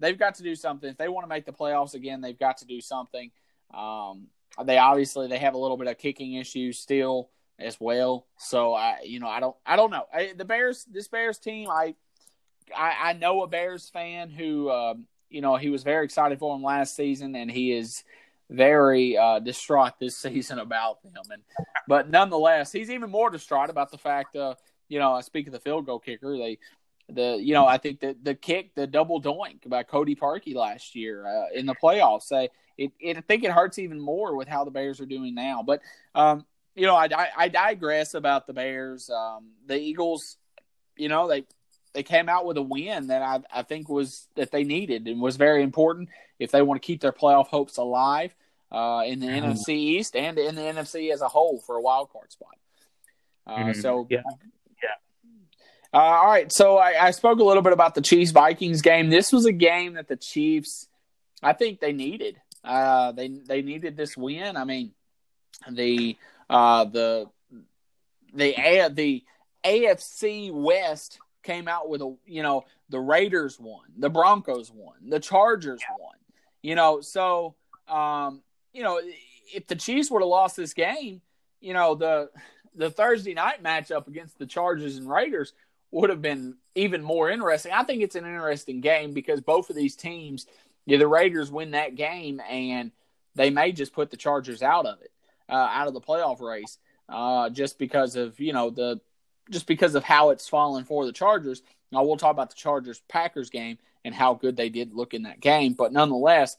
they've 0.05 0.19
got 0.19 0.37
to 0.37 0.43
do 0.43 0.55
something 0.55 0.91
if 0.91 0.97
they 0.97 1.09
want 1.09 1.25
to 1.25 1.29
make 1.29 1.47
the 1.47 1.53
playoffs 1.53 1.95
again. 1.95 2.21
They've 2.21 2.39
got 2.39 2.59
to 2.59 2.67
do 2.67 2.81
something. 2.81 3.31
Um, 3.73 4.29
they 4.65 4.79
obviously 4.79 5.27
they 5.29 5.39
have 5.39 5.55
a 5.55 5.59
little 5.59 5.77
bit 5.77 5.89
of 5.89 5.99
kicking 5.99 6.35
issues 6.35 6.79
still 6.79 7.31
as 7.59 7.81
well. 7.81 8.27
So 8.37 8.75
I 8.75 8.99
you 9.05 9.21
know 9.21 9.29
I 9.29 9.41
don't 9.41 9.57
I 9.67 9.77
don't 9.77 9.91
know 9.91 10.05
I, 10.13 10.33
the 10.37 10.45
Bears 10.45 10.85
this 10.85 11.09
Bears 11.09 11.39
team 11.39 11.71
I 11.71 11.95
I, 12.77 12.95
I 13.03 13.13
know 13.15 13.43
a 13.43 13.49
Bears 13.49 13.89
fan 13.89 14.31
who 14.31 14.71
um, 14.71 15.07
you 15.35 15.41
know, 15.41 15.57
he 15.57 15.69
was 15.69 15.83
very 15.83 16.05
excited 16.05 16.39
for 16.39 16.55
him 16.55 16.63
last 16.63 16.95
season, 16.95 17.35
and 17.35 17.51
he 17.51 17.73
is 17.73 18.05
very 18.51 19.19
uh, 19.19 19.41
distraught 19.41 19.99
this 19.99 20.17
season 20.29 20.61
about 20.61 21.03
them. 21.03 21.25
And 21.31 21.43
but 21.89 22.09
nonetheless, 22.09 22.71
he's 22.71 22.89
even 22.89 23.11
more 23.11 23.31
distraught 23.31 23.69
about 23.69 23.91
the 23.91 23.99
fact, 23.99 24.37
uh, 24.37 24.55
you 24.89 25.01
know, 25.01 25.13
I 25.13 25.23
speak 25.23 25.49
of 25.49 25.53
the 25.53 25.59
field 25.59 25.87
goal 25.87 25.99
kicker. 25.99 26.39
They, 26.39 26.59
the 27.09 27.39
you 27.41 27.55
know, 27.55 27.67
I 27.67 27.79
think 27.79 28.01
the 28.01 28.17
the 28.23 28.35
kick, 28.35 28.75
the 28.75 28.87
double 28.87 29.21
doink 29.21 29.69
by 29.69 29.83
Cody 29.83 30.17
Parkey 30.17 30.55
last 30.55 30.95
year 30.95 31.27
uh, 31.27 31.47
in 31.55 31.67
the 31.67 31.75
playoffs. 31.75 32.23
Say 32.23 32.49
it, 32.79 32.93
it, 32.99 33.17
I 33.17 33.21
think 33.21 33.45
it 33.45 33.53
hurts 33.53 33.79
even 33.79 34.01
more 34.01 34.37
with 34.37 34.49
how 34.49 34.65
the 34.65 34.71
Bears 34.71 35.01
are 35.01 35.07
doing 35.07 35.35
now. 35.35 35.63
But 35.63 35.81
um, 36.15 36.45
you 36.75 36.87
know, 36.87 36.97
I, 36.97 37.09
I, 37.15 37.29
I 37.37 37.49
digress 37.49 38.15
about 38.15 38.47
the 38.47 38.53
Bears. 38.53 39.11
Um, 39.11 39.51
the 39.67 39.79
Eagles, 39.79 40.37
you 40.97 41.09
know, 41.09 41.29
they 41.29 41.45
they 41.93 42.03
came 42.03 42.29
out 42.29 42.45
with 42.45 42.57
a 42.57 42.63
win 42.63 43.09
that 43.09 43.23
I, 43.23 43.41
I 43.53 43.63
think 43.63 43.89
was 43.89 44.27
that 44.35 44.51
they 44.51 44.65
needed 44.65 45.07
and 45.07 45.21
was 45.21 45.37
very 45.37 45.63
important 45.63 46.09
if 46.39 46.51
they 46.51 46.63
want 46.63 46.83
to 46.83 46.87
keep 46.87 47.01
their 47.01 47.13
playoff 47.13 47.47
hopes 47.47 47.77
alive 47.77 48.35
uh, 48.73 49.03
in 49.07 49.21
the 49.21 49.27
mm-hmm. 49.27 49.53
NFC 49.53 49.69
East 49.69 50.17
and 50.17 50.39
in 50.39 50.57
the 50.57 50.63
NFC 50.63 51.13
as 51.13 51.21
a 51.21 51.29
whole 51.29 51.61
for 51.61 51.77
a 51.77 51.81
wild 51.81 52.11
card 52.11 52.33
spot. 52.33 52.57
Uh, 53.47 53.57
mm-hmm. 53.57 53.81
So 53.81 54.07
yeah. 54.11 54.23
Uh, 55.95 55.99
all 55.99 56.27
right, 56.27 56.53
so 56.53 56.77
I, 56.77 57.07
I, 57.07 57.11
spoke 57.13 57.39
a 57.39 57.45
little 57.45 57.63
bit 57.63 57.73
about 57.73 57.95
the 57.95 58.01
Chiefs 58.01 58.33
Vikings 58.33 58.83
game. 58.83 59.11
This 59.11 59.33
was 59.33 59.47
a 59.47 59.53
game 59.53 59.95
that 59.95 60.09
the 60.09 60.17
Chiefs, 60.17 60.89
I 61.41 61.53
think 61.53 61.79
they 61.79 61.93
needed. 61.93 62.37
Uh, 62.65 63.13
they 63.13 63.29
they 63.29 63.63
needed 63.63 63.97
this 63.97 64.17
win. 64.17 64.57
I 64.57 64.65
mean, 64.65 64.91
the 65.71 66.17
uh, 66.51 66.87
the 66.87 67.27
the 68.35 68.61
A, 68.61 68.89
the 68.89 69.23
AFC 69.65 70.51
West 70.53 71.21
came 71.45 71.69
out 71.69 71.89
with 71.89 72.03
a 72.03 72.17
you 72.27 72.43
know 72.43 72.65
the 72.89 72.99
Raiders 72.99 73.61
won, 73.61 73.85
the 73.97 74.11
Broncos 74.11 74.73
won, 74.73 74.97
the 75.09 75.21
Chargers 75.21 75.81
yeah. 75.81 75.97
won. 76.01 76.17
You 76.61 76.75
know, 76.75 77.03
so 77.03 77.55
um, 77.87 78.43
you 78.73 78.83
know 78.83 79.01
if 79.55 79.69
the 79.69 79.77
Chiefs 79.77 80.11
would 80.11 80.23
have 80.23 80.29
lost 80.29 80.57
this 80.57 80.75
game, 80.75 81.21
you 81.61 81.73
know 81.73 81.95
the 81.95 82.31
the 82.75 82.91
Thursday 82.91 83.35
night 83.35 83.63
matchup 83.63 84.09
against 84.09 84.41
the 84.41 84.47
Chargers 84.47 84.97
and 84.97 85.09
Raiders 85.09 85.53
would 85.95 86.11
have 86.11 86.21
been 86.21 86.57
even 86.75 87.03
more 87.03 87.31
interesting. 87.31 87.71
I 87.73 87.85
think 87.85 88.03
it's 88.03 88.17
an 88.17 88.25
interesting 88.25 88.81
game 88.81 89.13
because 89.13 89.41
both 89.41 89.71
of 89.71 89.77
these 89.77 89.95
teams, 89.95 90.47
yeah, 90.87 90.99
the 90.99 91.07
Raiders 91.07 91.53
win 91.53 91.71
that 91.71 91.95
game 91.95 92.41
and 92.51 92.91
they 93.37 93.51
may 93.51 93.71
just 93.71 93.93
put 93.93 94.11
the 94.11 94.17
Chargers 94.17 94.61
out 94.61 94.87
of 94.87 95.01
it, 95.03 95.13
uh, 95.49 95.53
out 95.55 95.87
of 95.87 95.95
the 95.95 96.01
playoff 96.01 96.41
race, 96.41 96.79
uh, 97.09 97.49
just 97.49 97.79
because 97.79 98.17
of 98.17 98.41
you 98.41 98.53
know 98.53 98.71
the 98.71 99.01
just 99.51 99.69
because 99.69 99.95
of 99.95 100.03
how 100.03 100.31
it's 100.31 100.49
fallen 100.49 100.85
for 100.85 101.07
the 101.07 101.13
Chargers. 101.13 101.63
Now 101.93 102.03
we'll 102.03 102.17
talk 102.17 102.33
about 102.33 102.51
the 102.51 102.57
Chargers 102.57 103.01
Packers 103.09 103.51
game 103.51 103.79
and 104.05 104.13
how 104.13 104.35
good 104.35 104.57
they 104.57 104.71
did 104.71 104.95
look 104.95 105.15
in 105.15 105.23
that 105.23 105.39
game, 105.39 105.75
but 105.75 105.93
nonetheless, 105.93 106.57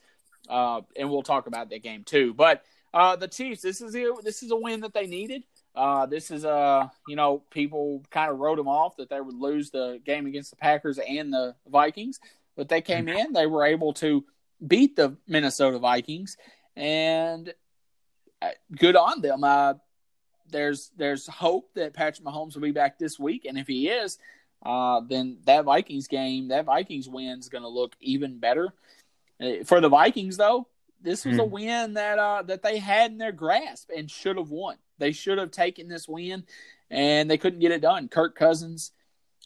uh, 0.50 0.82
and 0.96 1.10
we'll 1.10 1.24
talk 1.24 1.48
about 1.48 1.70
that 1.72 1.84
game 1.84 2.06
too. 2.06 2.34
But 2.34 2.64
uh, 2.94 3.18
the 3.18 3.28
Chiefs, 3.28 3.62
this 3.62 3.82
is 3.82 3.94
a, 3.96 4.14
this 4.24 4.44
is 4.44 4.52
a 4.52 4.56
win 4.56 4.80
that 4.80 4.94
they 4.94 5.08
needed. 5.08 5.44
Uh, 5.76 6.06
this 6.06 6.32
is 6.32 6.46
a 6.46 6.92
you 7.08 7.16
know 7.16 7.44
people 7.52 8.04
kind 8.10 8.32
of 8.32 8.40
wrote 8.40 8.58
them 8.58 8.68
off 8.68 8.98
that 8.98 9.10
they 9.10 9.20
would 9.20 9.36
lose 9.36 9.72
the 9.72 10.00
game 10.06 10.26
against 10.26 10.52
the 10.52 10.56
Packers 10.56 11.00
and 11.00 11.34
the 11.34 11.56
Vikings, 11.68 12.20
but 12.56 12.70
they 12.70 12.82
came 12.82 13.08
in, 13.10 13.34
they 13.34 13.48
were 13.48 13.66
able 13.66 13.94
to 13.96 14.24
beat 14.66 14.96
the 14.96 15.18
Minnesota 15.28 15.80
Vikings, 15.80 16.38
and 16.76 17.54
uh, 18.42 18.50
good 18.76 18.96
on 18.96 19.22
them. 19.22 19.44
Uh, 19.44 19.74
there's 20.50 20.92
there's 20.96 21.28
hope 21.28 21.74
that 21.76 21.94
Patrick 21.94 22.26
Mahomes 22.26 22.56
will 22.56 22.62
be 22.62 22.72
back 22.72 22.98
this 22.98 23.20
week, 23.20 23.46
and 23.46 23.58
if 23.58 23.68
he 23.68 23.90
is, 23.90 24.18
uh, 24.66 25.02
then 25.02 25.38
that 25.46 25.66
Vikings 25.66 26.08
game, 26.08 26.50
that 26.50 26.66
Vikings 26.66 27.10
win 27.10 27.40
is 27.40 27.50
going 27.50 27.64
to 27.64 27.70
look 27.70 27.96
even 28.00 28.40
better. 28.40 28.74
Uh, 29.42 29.64
for 29.66 29.82
the 29.82 29.90
Vikings, 29.90 30.38
though, 30.38 30.68
this 31.02 31.26
was 31.26 31.36
mm. 31.38 31.42
a 31.42 31.46
hmm. 31.46 31.52
win 31.52 31.94
that 31.96 32.20
uh, 32.20 32.42
that 32.44 32.64
they 32.64 32.78
had 32.78 33.12
in 33.12 33.18
their 33.18 33.32
grasp 33.32 33.90
and 33.96 34.10
should 34.10 34.38
have 34.38 34.50
won. 34.50 34.78
They 34.98 35.12
should 35.12 35.38
have 35.38 35.52
taken 35.52 35.88
this 35.88 36.08
win, 36.08 36.44
and 36.90 37.30
they 37.30 37.38
couldn't 37.38 37.60
get 37.60 37.72
it 37.72 37.82
done. 37.82 38.08
Kirk 38.08 38.36
Cousins, 38.36 38.92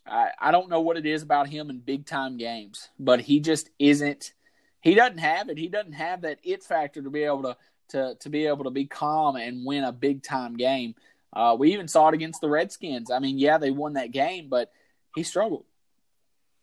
I, 0.05 0.29
I 0.39 0.51
don't 0.51 0.69
know 0.69 0.81
what 0.81 0.97
it 0.97 1.05
is 1.05 1.21
about 1.21 1.47
him 1.47 1.69
in 1.69 1.79
big 1.79 2.05
time 2.05 2.38
games, 2.38 2.89
but 2.99 3.21
he 3.21 3.39
just 3.39 3.69
isn't. 3.79 4.33
He 4.81 4.95
doesn't 4.95 5.17
have 5.17 5.49
it. 5.49 5.57
He 5.57 5.67
doesn't 5.67 5.93
have 5.93 6.21
that 6.21 6.39
it 6.43 6.63
factor 6.63 7.01
to 7.01 7.09
be 7.09 7.23
able 7.23 7.43
to 7.43 7.57
to 7.89 8.15
to 8.19 8.29
be 8.29 8.45
able 8.45 8.63
to 8.63 8.69
be 8.69 8.85
calm 8.85 9.35
and 9.35 9.65
win 9.65 9.83
a 9.83 9.91
big 9.91 10.23
time 10.23 10.55
game. 10.55 10.95
Uh, 11.33 11.55
we 11.59 11.73
even 11.73 11.88
saw 11.88 12.07
it 12.07 12.15
against 12.15 12.41
the 12.41 12.49
Redskins. 12.49 13.12
I 13.12 13.19
mean, 13.19 13.38
yeah, 13.38 13.57
they 13.57 13.71
won 13.71 13.93
that 13.93 14.12
game, 14.12 14.47
but 14.49 14.71
he 15.15 15.23
struggled. 15.23 15.65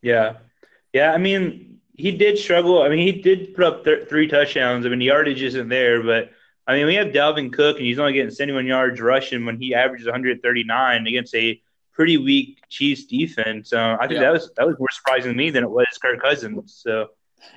Yeah, 0.02 0.38
yeah. 0.92 1.12
I 1.12 1.18
mean, 1.18 1.80
he 1.94 2.12
did 2.12 2.38
struggle. 2.38 2.82
I 2.82 2.88
mean, 2.88 3.06
he 3.06 3.20
did 3.22 3.54
put 3.54 3.64
up 3.64 3.84
th- 3.84 4.08
three 4.08 4.28
touchdowns. 4.28 4.86
I 4.86 4.88
mean, 4.88 4.98
the 4.98 5.06
yardage 5.06 5.42
isn't 5.42 5.68
there, 5.68 6.02
but 6.02 6.30
I 6.66 6.74
mean, 6.74 6.86
we 6.86 6.94
have 6.96 7.08
Dalvin 7.08 7.52
Cook, 7.52 7.76
and 7.76 7.86
he's 7.86 7.98
only 7.98 8.12
getting 8.12 8.30
71 8.30 8.66
yards 8.66 9.00
rushing 9.00 9.44
when 9.46 9.60
he 9.60 9.74
averages 9.74 10.06
139 10.06 11.06
against 11.06 11.34
a 11.34 11.60
pretty 11.92 12.16
weak 12.18 12.60
Chiefs 12.68 13.04
defense. 13.04 13.72
Uh, 13.72 13.96
I 14.00 14.06
think 14.06 14.20
yeah. 14.20 14.26
that 14.26 14.32
was 14.32 14.50
that 14.56 14.66
was 14.66 14.76
more 14.78 14.90
surprising 14.90 15.32
to 15.32 15.36
me 15.36 15.50
than 15.50 15.64
it 15.64 15.70
was 15.70 15.86
Kirk 16.02 16.20
Cousins. 16.20 16.80
So 16.82 17.10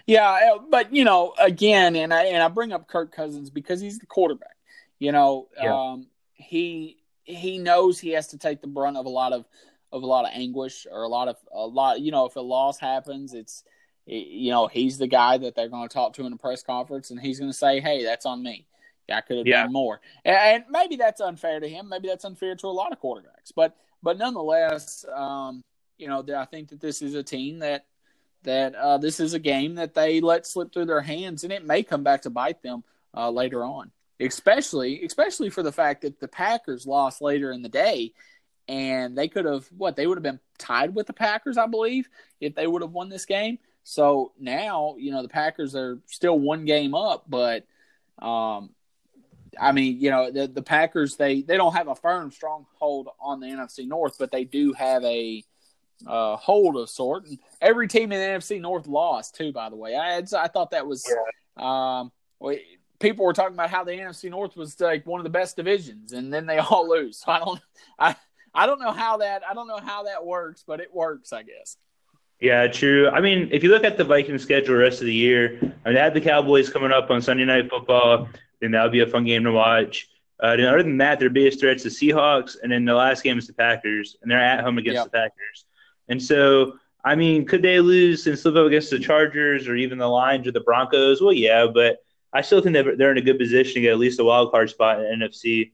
yeah, 0.05 0.53
uh, 0.53 0.59
but 0.69 0.93
you 0.93 1.03
know, 1.03 1.33
again, 1.39 1.95
and 1.95 2.13
I 2.13 2.25
and 2.25 2.41
I 2.41 2.47
bring 2.47 2.71
up 2.71 2.87
Kirk 2.87 3.11
Cousins 3.11 3.49
because 3.49 3.81
he's 3.81 3.99
the 3.99 4.05
quarterback. 4.05 4.55
You 4.99 5.11
know, 5.11 5.47
yeah. 5.61 5.73
um, 5.73 6.07
he 6.33 6.97
he 7.23 7.57
knows 7.57 7.99
he 7.99 8.11
has 8.11 8.27
to 8.27 8.37
take 8.37 8.61
the 8.61 8.67
brunt 8.67 8.97
of 8.97 9.05
a 9.05 9.09
lot 9.09 9.33
of 9.33 9.45
of 9.91 10.03
a 10.03 10.05
lot 10.05 10.25
of 10.25 10.31
anguish 10.33 10.85
or 10.89 11.03
a 11.03 11.07
lot 11.07 11.27
of 11.27 11.37
a 11.51 11.65
lot. 11.65 11.99
You 11.99 12.11
know, 12.11 12.25
if 12.25 12.35
a 12.35 12.41
loss 12.41 12.79
happens, 12.79 13.33
it's 13.33 13.63
you 14.05 14.51
know 14.51 14.67
he's 14.67 14.97
the 14.97 15.07
guy 15.07 15.37
that 15.37 15.55
they're 15.55 15.69
going 15.69 15.87
to 15.87 15.93
talk 15.93 16.13
to 16.13 16.25
in 16.25 16.33
a 16.33 16.37
press 16.37 16.63
conference, 16.63 17.11
and 17.11 17.19
he's 17.19 17.39
going 17.39 17.51
to 17.51 17.57
say, 17.57 17.79
"Hey, 17.79 18.03
that's 18.03 18.25
on 18.25 18.41
me. 18.43 18.67
I 19.11 19.21
could 19.21 19.37
have 19.37 19.47
yeah. 19.47 19.63
done 19.63 19.73
more." 19.73 20.01
And, 20.25 20.63
maybe 20.69 20.95
that's 20.95 21.21
unfair 21.21 21.59
to 21.59 21.67
him. 21.67 21.89
Maybe 21.89 22.07
that's 22.07 22.25
unfair 22.25 22.55
to 22.55 22.67
a 22.67 22.69
lot 22.69 22.91
of 22.91 23.01
quarterbacks. 23.01 23.51
But 23.55 23.75
but 24.01 24.17
nonetheless, 24.17 25.05
um, 25.13 25.63
you 25.97 26.07
know, 26.07 26.23
I 26.35 26.45
think 26.45 26.69
that 26.69 26.79
this 26.79 27.01
is 27.01 27.15
a 27.15 27.23
team 27.23 27.59
that 27.59 27.85
that 28.43 28.75
uh, 28.75 28.97
this 28.97 29.19
is 29.19 29.33
a 29.33 29.39
game 29.39 29.75
that 29.75 29.93
they 29.93 30.21
let 30.21 30.45
slip 30.45 30.73
through 30.73 30.85
their 30.85 31.01
hands, 31.01 31.43
and 31.43 31.53
it 31.53 31.65
may 31.65 31.83
come 31.83 32.03
back 32.03 32.21
to 32.23 32.29
bite 32.29 32.61
them 32.61 32.83
uh, 33.15 33.29
later 33.29 33.63
on. 33.63 33.91
Especially, 34.21 35.03
especially 35.05 35.49
for 35.49 35.63
the 35.63 35.71
fact 35.71 36.01
that 36.01 36.19
the 36.19 36.27
Packers 36.27 36.85
lost 36.85 37.21
later 37.21 37.51
in 37.51 37.61
the 37.61 37.69
day, 37.69 38.13
and 38.67 39.17
they 39.17 39.27
could 39.27 39.45
have 39.45 39.65
what 39.77 39.95
they 39.95 40.07
would 40.07 40.17
have 40.17 40.23
been 40.23 40.39
tied 40.57 40.93
with 40.93 41.07
the 41.07 41.13
Packers, 41.13 41.57
I 41.57 41.67
believe, 41.67 42.09
if 42.39 42.53
they 42.55 42.67
would 42.67 42.81
have 42.81 42.91
won 42.91 43.09
this 43.09 43.25
game. 43.25 43.59
So 43.83 44.33
now, 44.39 44.95
you 44.99 45.11
know, 45.11 45.21
the 45.21 45.29
Packers 45.29 45.75
are 45.75 45.99
still 46.05 46.37
one 46.37 46.65
game 46.65 46.93
up, 46.93 47.25
but 47.27 47.65
um, 48.19 48.71
I 49.59 49.71
mean, 49.71 49.99
you 49.99 50.09
know, 50.09 50.31
the 50.31 50.47
the 50.47 50.61
Packers 50.61 51.15
they 51.15 51.41
they 51.41 51.57
don't 51.57 51.73
have 51.73 51.87
a 51.87 51.95
firm 51.95 52.31
stronghold 52.31 53.09
on 53.19 53.39
the 53.39 53.47
NFC 53.47 53.87
North, 53.87 54.17
but 54.19 54.31
they 54.31 54.43
do 54.43 54.73
have 54.73 55.03
a 55.03 55.43
uh, 56.07 56.35
hold 56.37 56.77
of 56.77 56.89
sort. 56.89 57.25
And 57.25 57.39
every 57.61 57.87
team 57.87 58.11
in 58.11 58.19
the 58.19 58.37
NFC 58.37 58.59
North 58.59 58.87
lost 58.87 59.35
too. 59.35 59.51
By 59.51 59.69
the 59.69 59.75
way, 59.75 59.95
I 59.95 60.17
I 60.17 60.47
thought 60.47 60.71
that 60.71 60.87
was 60.87 61.09
yeah. 61.57 61.99
um, 61.99 62.11
people 62.99 63.25
were 63.25 63.33
talking 63.33 63.53
about 63.53 63.69
how 63.69 63.83
the 63.83 63.91
NFC 63.91 64.29
North 64.29 64.55
was 64.55 64.79
like 64.79 65.05
one 65.05 65.19
of 65.19 65.23
the 65.23 65.29
best 65.29 65.55
divisions, 65.55 66.13
and 66.13 66.31
then 66.31 66.45
they 66.45 66.57
all 66.59 66.89
lose. 66.89 67.17
So 67.17 67.31
I 67.31 67.39
don't 67.39 67.61
I 67.97 68.15
I 68.53 68.65
don't 68.65 68.79
know 68.79 68.91
how 68.91 69.17
that 69.17 69.43
I 69.49 69.53
don't 69.53 69.67
know 69.67 69.79
how 69.79 70.03
that 70.03 70.25
works, 70.25 70.63
but 70.65 70.79
it 70.79 70.93
works, 70.93 71.33
I 71.33 71.43
guess. 71.43 71.77
Yeah, 72.39 72.67
true. 72.67 73.09
I 73.09 73.19
mean, 73.19 73.49
if 73.51 73.63
you 73.63 73.69
look 73.69 73.83
at 73.83 73.97
the 73.97 74.05
Vikings 74.05 74.43
schedule 74.43 74.75
the 74.75 74.81
rest 74.81 75.01
of 75.01 75.07
the 75.07 75.13
year, 75.13 75.57
I 75.61 75.89
mean, 75.89 75.95
they 75.95 75.99
had 75.99 76.13
the 76.13 76.21
Cowboys 76.21 76.69
coming 76.69 76.91
up 76.91 77.09
on 77.09 77.21
Sunday 77.21 77.43
Night 77.43 77.69
Football, 77.69 78.29
then 78.61 78.71
that 78.71 78.83
would 78.83 78.91
be 78.91 79.01
a 79.01 79.07
fun 79.07 79.25
game 79.25 79.43
to 79.43 79.51
watch. 79.51 80.07
Uh, 80.41 80.55
and 80.57 80.65
other 80.65 80.83
than 80.83 80.97
that, 80.97 81.19
their 81.19 81.29
biggest 81.29 81.59
threats 81.59 81.83
the 81.83 81.89
Seahawks, 81.89 82.55
and 82.61 82.71
then 82.71 82.85
the 82.85 82.93
last 82.93 83.23
game 83.23 83.37
is 83.37 83.47
the 83.47 83.53
Packers, 83.53 84.15
and 84.21 84.31
they're 84.31 84.39
at 84.39 84.63
home 84.63 84.77
against 84.77 84.95
yep. 84.95 85.05
the 85.05 85.11
Packers. 85.11 85.65
And 86.07 86.21
so, 86.21 86.77
I 87.03 87.15
mean, 87.15 87.45
could 87.45 87.61
they 87.61 87.79
lose 87.79 88.25
and 88.25 88.39
slip 88.39 88.55
up 88.55 88.67
against 88.67 88.89
the 88.89 88.99
Chargers 88.99 89.67
or 89.67 89.75
even 89.75 89.97
the 89.97 90.07
Lions 90.07 90.47
or 90.47 90.51
the 90.51 90.61
Broncos? 90.61 91.21
Well, 91.21 91.33
yeah, 91.33 91.67
but 91.67 91.99
I 92.31 92.41
still 92.41 92.61
think 92.61 92.73
they're 92.73 93.11
in 93.11 93.17
a 93.17 93.21
good 93.21 93.37
position 93.37 93.75
to 93.75 93.81
get 93.81 93.91
at 93.91 93.99
least 93.99 94.19
a 94.19 94.23
wild 94.23 94.51
card 94.51 94.69
spot 94.69 95.01
in 95.01 95.19
NFC. 95.19 95.71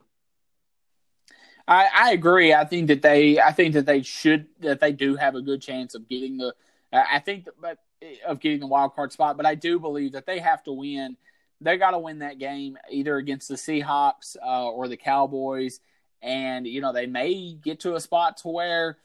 I, 1.68 1.90
I 1.94 2.12
agree. 2.12 2.54
I 2.54 2.64
think 2.64 2.88
that 2.88 3.02
they, 3.02 3.40
I 3.40 3.52
think 3.52 3.74
that 3.74 3.86
they 3.86 4.02
should, 4.02 4.48
that 4.60 4.80
they 4.80 4.92
do 4.92 5.16
have 5.16 5.36
a 5.36 5.42
good 5.42 5.62
chance 5.62 5.96
of 5.96 6.08
getting 6.08 6.38
the, 6.38 6.54
I 6.94 7.20
think, 7.20 7.46
that, 7.46 7.60
but 7.60 7.80
of 8.26 8.40
getting 8.40 8.60
the 8.60 8.68
wild 8.68 8.96
card 8.96 9.12
spot. 9.12 9.38
But 9.38 9.46
I 9.46 9.56
do 9.56 9.80
believe 9.80 10.14
that 10.14 10.26
they 10.26 10.40
have 10.40 10.64
to 10.66 10.72
win. 10.72 11.18
They 11.62 11.78
got 11.78 11.92
to 11.92 12.00
win 12.00 12.20
that 12.20 12.40
game 12.40 12.78
either 12.92 13.18
against 13.18 13.48
the 13.48 13.56
Seahawks 13.56 14.36
uh, 14.44 14.70
or 14.70 14.88
the 14.88 14.98
Cowboys, 14.98 15.80
and 16.22 16.68
you 16.68 16.82
know 16.82 16.94
they 16.94 17.06
may 17.06 17.54
get 17.54 17.82
to 17.82 17.96
a 17.96 18.00
spot 18.00 18.38
to 18.38 18.50
where 18.50 18.98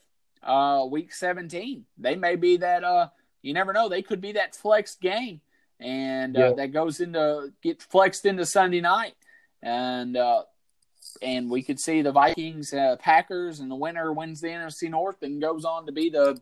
uh, 0.43 0.85
week 0.89 1.13
17 1.13 1.85
they 1.97 2.15
may 2.15 2.35
be 2.35 2.57
that. 2.57 2.83
Uh, 2.83 3.07
you 3.41 3.53
never 3.53 3.73
know. 3.73 3.89
They 3.89 4.01
could 4.01 4.21
be 4.21 4.33
that 4.33 4.55
flexed 4.55 5.01
game, 5.01 5.41
and 5.79 6.37
uh, 6.37 6.49
yeah. 6.49 6.53
that 6.53 6.73
goes 6.73 6.99
into 6.99 7.53
get 7.63 7.81
flexed 7.81 8.25
into 8.25 8.45
Sunday 8.45 8.81
night, 8.81 9.15
and 9.63 10.15
uh, 10.15 10.43
and 11.21 11.49
we 11.49 11.63
could 11.63 11.79
see 11.79 12.01
the 12.01 12.11
Vikings, 12.11 12.73
uh, 12.73 12.95
Packers, 12.99 13.59
and 13.59 13.69
the 13.69 13.75
winner 13.75 14.13
wins 14.13 14.41
the 14.41 14.47
NFC 14.47 14.89
North 14.89 15.21
and 15.21 15.41
goes 15.41 15.65
on 15.65 15.85
to 15.85 15.91
be 15.91 16.09
the, 16.09 16.39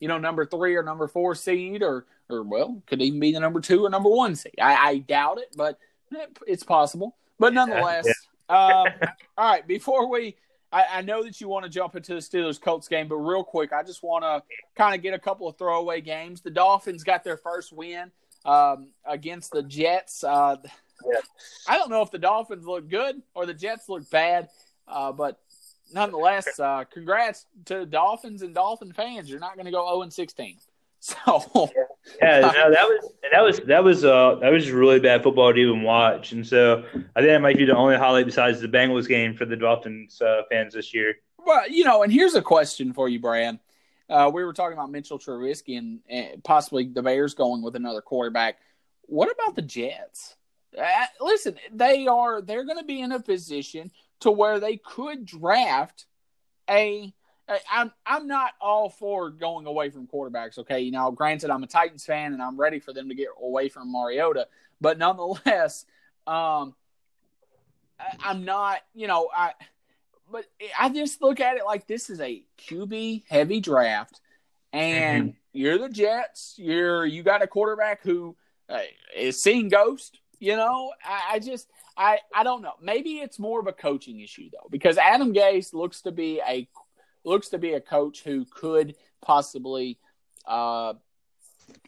you 0.00 0.08
know, 0.08 0.18
number 0.18 0.44
three 0.44 0.74
or 0.76 0.82
number 0.82 1.08
four 1.08 1.34
seed, 1.34 1.82
or 1.82 2.06
or 2.30 2.42
well, 2.42 2.82
could 2.86 3.00
even 3.02 3.20
be 3.20 3.32
the 3.32 3.40
number 3.40 3.60
two 3.60 3.84
or 3.84 3.90
number 3.90 4.08
one 4.08 4.36
seed. 4.36 4.54
I, 4.60 4.74
I 4.74 4.98
doubt 4.98 5.38
it, 5.38 5.54
but 5.56 5.78
it's 6.46 6.62
possible. 6.62 7.16
But 7.38 7.54
nonetheless, 7.54 8.06
um, 8.48 8.86
all 9.38 9.50
right. 9.50 9.66
Before 9.66 10.10
we, 10.10 10.36
I, 10.72 10.84
I, 10.94 11.02
know 11.02 11.22
that 11.22 11.40
you 11.40 11.48
want 11.48 11.64
to 11.64 11.70
jump 11.70 11.96
into 11.96 12.14
the 12.14 12.20
Steelers 12.20 12.60
Colts 12.60 12.88
game, 12.88 13.08
but 13.08 13.16
real 13.16 13.44
quick, 13.44 13.72
I 13.72 13.82
just 13.82 14.02
want 14.02 14.24
to 14.24 14.42
kind 14.76 14.94
of 14.94 15.02
get 15.02 15.14
a 15.14 15.18
couple 15.18 15.48
of 15.48 15.56
throwaway 15.56 16.00
games. 16.00 16.40
The 16.40 16.50
Dolphins 16.50 17.04
got 17.04 17.24
their 17.24 17.36
first 17.36 17.72
win 17.72 18.10
um, 18.44 18.88
against 19.04 19.52
the 19.52 19.62
Jets. 19.62 20.24
Uh, 20.24 20.56
I 21.68 21.78
don't 21.78 21.90
know 21.90 22.02
if 22.02 22.10
the 22.10 22.18
Dolphins 22.18 22.66
look 22.66 22.88
good 22.88 23.22
or 23.34 23.46
the 23.46 23.54
Jets 23.54 23.88
look 23.88 24.08
bad, 24.10 24.48
uh, 24.86 25.12
but 25.12 25.38
nonetheless, 25.92 26.58
uh, 26.58 26.84
congrats 26.92 27.46
to 27.66 27.86
Dolphins 27.86 28.42
and 28.42 28.54
Dolphin 28.54 28.92
fans. 28.92 29.30
You're 29.30 29.40
not 29.40 29.54
going 29.54 29.66
to 29.66 29.70
go 29.70 29.86
0 29.86 30.02
and 30.02 30.12
16. 30.12 30.58
So 31.24 31.70
yeah, 32.20 32.40
no, 32.40 32.70
that 32.72 32.88
was 32.88 33.12
that 33.30 33.42
was 33.42 33.60
that 33.60 33.84
was 33.84 34.04
uh 34.04 34.36
that 34.40 34.50
was 34.50 34.70
really 34.70 34.98
bad 34.98 35.22
football 35.22 35.52
to 35.52 35.58
even 35.58 35.82
watch, 35.82 36.32
and 36.32 36.44
so 36.44 36.84
I 37.14 37.20
think 37.20 37.28
that 37.28 37.40
might 37.40 37.56
be 37.56 37.66
the 37.66 37.76
only 37.76 37.96
highlight 37.96 38.26
besides 38.26 38.60
the 38.60 38.66
Bengals 38.66 39.06
game 39.06 39.36
for 39.36 39.44
the 39.44 39.54
Dolphins 39.54 40.20
uh, 40.20 40.42
fans 40.50 40.74
this 40.74 40.92
year. 40.92 41.14
Well, 41.38 41.70
you 41.70 41.84
know, 41.84 42.02
and 42.02 42.12
here's 42.12 42.34
a 42.34 42.42
question 42.42 42.92
for 42.92 43.08
you, 43.08 43.20
Brad. 43.20 43.60
Uh, 44.10 44.30
we 44.32 44.42
were 44.42 44.52
talking 44.52 44.72
about 44.72 44.90
Mitchell 44.90 45.18
Trubisky 45.18 45.78
and, 45.78 46.00
and 46.08 46.42
possibly 46.42 46.86
the 46.86 47.02
Bears 47.02 47.34
going 47.34 47.62
with 47.62 47.76
another 47.76 48.00
quarterback. 48.00 48.58
What 49.02 49.30
about 49.30 49.54
the 49.54 49.62
Jets? 49.62 50.36
Uh, 50.76 51.06
listen, 51.20 51.56
they 51.72 52.06
are 52.06 52.40
they're 52.42 52.64
going 52.64 52.78
to 52.78 52.84
be 52.84 53.00
in 53.00 53.12
a 53.12 53.20
position 53.20 53.90
to 54.20 54.30
where 54.30 54.60
they 54.60 54.76
could 54.76 55.24
draft 55.24 56.06
a. 56.68 57.12
I'm 57.70 57.92
I'm 58.06 58.26
not 58.26 58.52
all 58.60 58.90
for 58.90 59.30
going 59.30 59.66
away 59.66 59.90
from 59.90 60.06
quarterbacks. 60.06 60.58
Okay, 60.58 60.80
you 60.80 60.90
know, 60.90 61.10
granted, 61.10 61.50
I'm 61.50 61.62
a 61.62 61.66
Titans 61.66 62.04
fan 62.04 62.32
and 62.32 62.42
I'm 62.42 62.58
ready 62.58 62.78
for 62.78 62.92
them 62.92 63.08
to 63.08 63.14
get 63.14 63.28
away 63.40 63.68
from 63.68 63.90
Mariota, 63.90 64.48
but 64.80 64.98
nonetheless, 64.98 65.86
um, 66.26 66.74
I, 67.98 68.16
I'm 68.20 68.44
not. 68.44 68.80
You 68.94 69.06
know, 69.06 69.28
I 69.34 69.52
but 70.30 70.44
I 70.78 70.90
just 70.90 71.22
look 71.22 71.40
at 71.40 71.56
it 71.56 71.64
like 71.64 71.86
this 71.86 72.10
is 72.10 72.20
a 72.20 72.42
QB 72.58 73.24
heavy 73.28 73.60
draft, 73.60 74.20
and 74.72 75.30
mm-hmm. 75.30 75.38
you're 75.52 75.78
the 75.78 75.88
Jets. 75.88 76.54
You're 76.58 77.06
you 77.06 77.22
got 77.22 77.42
a 77.42 77.46
quarterback 77.46 78.02
who 78.02 78.36
uh, 78.68 78.80
is 79.16 79.42
seeing 79.42 79.68
ghost. 79.68 80.18
You 80.38 80.56
know, 80.56 80.92
I, 81.04 81.34
I 81.34 81.38
just 81.38 81.68
I 81.96 82.18
I 82.34 82.44
don't 82.44 82.62
know. 82.62 82.74
Maybe 82.80 83.18
it's 83.18 83.38
more 83.38 83.58
of 83.58 83.66
a 83.66 83.72
coaching 83.72 84.20
issue 84.20 84.50
though, 84.52 84.68
because 84.70 84.98
Adam 84.98 85.32
Gase 85.32 85.72
looks 85.72 86.02
to 86.02 86.12
be 86.12 86.40
a 86.46 86.68
looks 87.28 87.50
to 87.50 87.58
be 87.58 87.74
a 87.74 87.80
coach 87.80 88.24
who 88.24 88.44
could 88.46 88.96
possibly, 89.20 89.98
uh, 90.46 90.94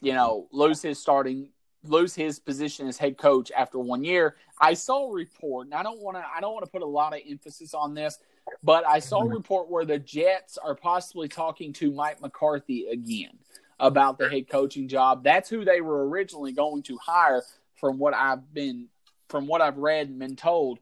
you 0.01 0.13
know, 0.13 0.47
lose 0.51 0.81
his 0.81 0.99
starting 0.99 1.49
lose 1.83 2.13
his 2.13 2.39
position 2.39 2.87
as 2.87 2.97
head 2.97 3.17
coach 3.17 3.51
after 3.57 3.79
one 3.79 4.03
year. 4.03 4.35
I 4.59 4.73
saw 4.73 5.09
a 5.09 5.13
report, 5.13 5.67
and 5.67 5.73
I 5.73 5.83
don't 5.83 5.99
want 5.99 6.17
to 6.17 6.23
I 6.23 6.39
don't 6.39 6.53
want 6.53 6.65
to 6.65 6.71
put 6.71 6.81
a 6.81 6.85
lot 6.85 7.13
of 7.13 7.21
emphasis 7.27 7.73
on 7.73 7.93
this, 7.93 8.19
but 8.63 8.85
I 8.85 8.99
saw 8.99 9.21
a 9.21 9.23
mm-hmm. 9.23 9.33
report 9.33 9.69
where 9.69 9.85
the 9.85 9.99
Jets 9.99 10.57
are 10.57 10.75
possibly 10.75 11.27
talking 11.27 11.73
to 11.73 11.91
Mike 11.91 12.21
McCarthy 12.21 12.87
again 12.87 13.37
about 13.79 14.19
the 14.19 14.29
head 14.29 14.47
coaching 14.47 14.87
job. 14.87 15.23
That's 15.23 15.49
who 15.49 15.65
they 15.65 15.81
were 15.81 16.07
originally 16.07 16.51
going 16.51 16.83
to 16.83 16.97
hire 16.97 17.41
from 17.75 17.97
what 17.97 18.13
I've 18.13 18.53
been 18.53 18.87
from 19.29 19.47
what 19.47 19.61
I've 19.61 19.77
read 19.77 20.09
and 20.09 20.19
been 20.19 20.35
told. 20.35 20.79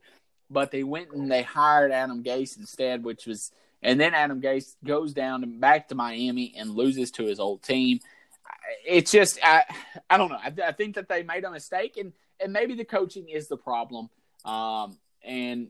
But 0.51 0.71
they 0.71 0.83
went 0.83 1.11
and 1.11 1.31
they 1.31 1.43
hired 1.43 1.91
Adam 1.91 2.23
Gase 2.23 2.57
instead, 2.57 3.03
which 3.03 3.27
was 3.27 3.51
and 3.81 3.99
then 3.99 4.13
Adam 4.13 4.41
Gase 4.41 4.75
goes 4.83 5.13
down 5.13 5.43
and 5.43 5.59
back 5.59 5.87
to 5.89 5.95
Miami 5.95 6.53
and 6.57 6.71
loses 6.71 7.11
to 7.11 7.25
his 7.25 7.39
old 7.39 7.63
team. 7.63 7.99
It's 8.85 9.11
just 9.11 9.39
I 9.43 9.63
I 10.09 10.17
don't 10.17 10.29
know. 10.29 10.39
I, 10.41 10.53
I 10.67 10.71
think 10.71 10.95
that 10.95 11.07
they 11.07 11.23
made 11.23 11.43
a 11.43 11.51
mistake 11.51 11.97
and 11.97 12.13
and 12.39 12.53
maybe 12.53 12.75
the 12.75 12.85
coaching 12.85 13.29
is 13.29 13.47
the 13.47 13.57
problem. 13.57 14.09
Um, 14.45 14.97
and 15.23 15.69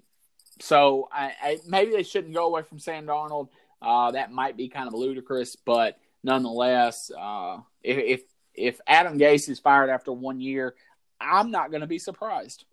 so 0.59 1.09
I, 1.11 1.33
I, 1.41 1.57
maybe 1.67 1.91
they 1.91 2.03
shouldn't 2.03 2.33
go 2.33 2.45
away 2.45 2.61
from 2.63 2.79
Sam 2.79 3.07
Darnold. 3.07 3.49
Uh, 3.81 4.11
that 4.11 4.31
might 4.31 4.57
be 4.57 4.67
kind 4.67 4.87
of 4.87 4.93
ludicrous, 4.93 5.55
but 5.55 5.97
nonetheless, 6.23 7.11
uh, 7.17 7.59
if, 7.81 7.97
if 7.97 8.21
if 8.53 8.81
Adam 8.85 9.17
Gase 9.17 9.47
is 9.49 9.59
fired 9.59 9.89
after 9.89 10.11
one 10.11 10.41
year, 10.41 10.75
I'm 11.21 11.49
not 11.49 11.71
going 11.71 11.81
to 11.81 11.87
be 11.87 11.99
surprised. 11.99 12.65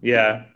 Yeah, 0.00 0.46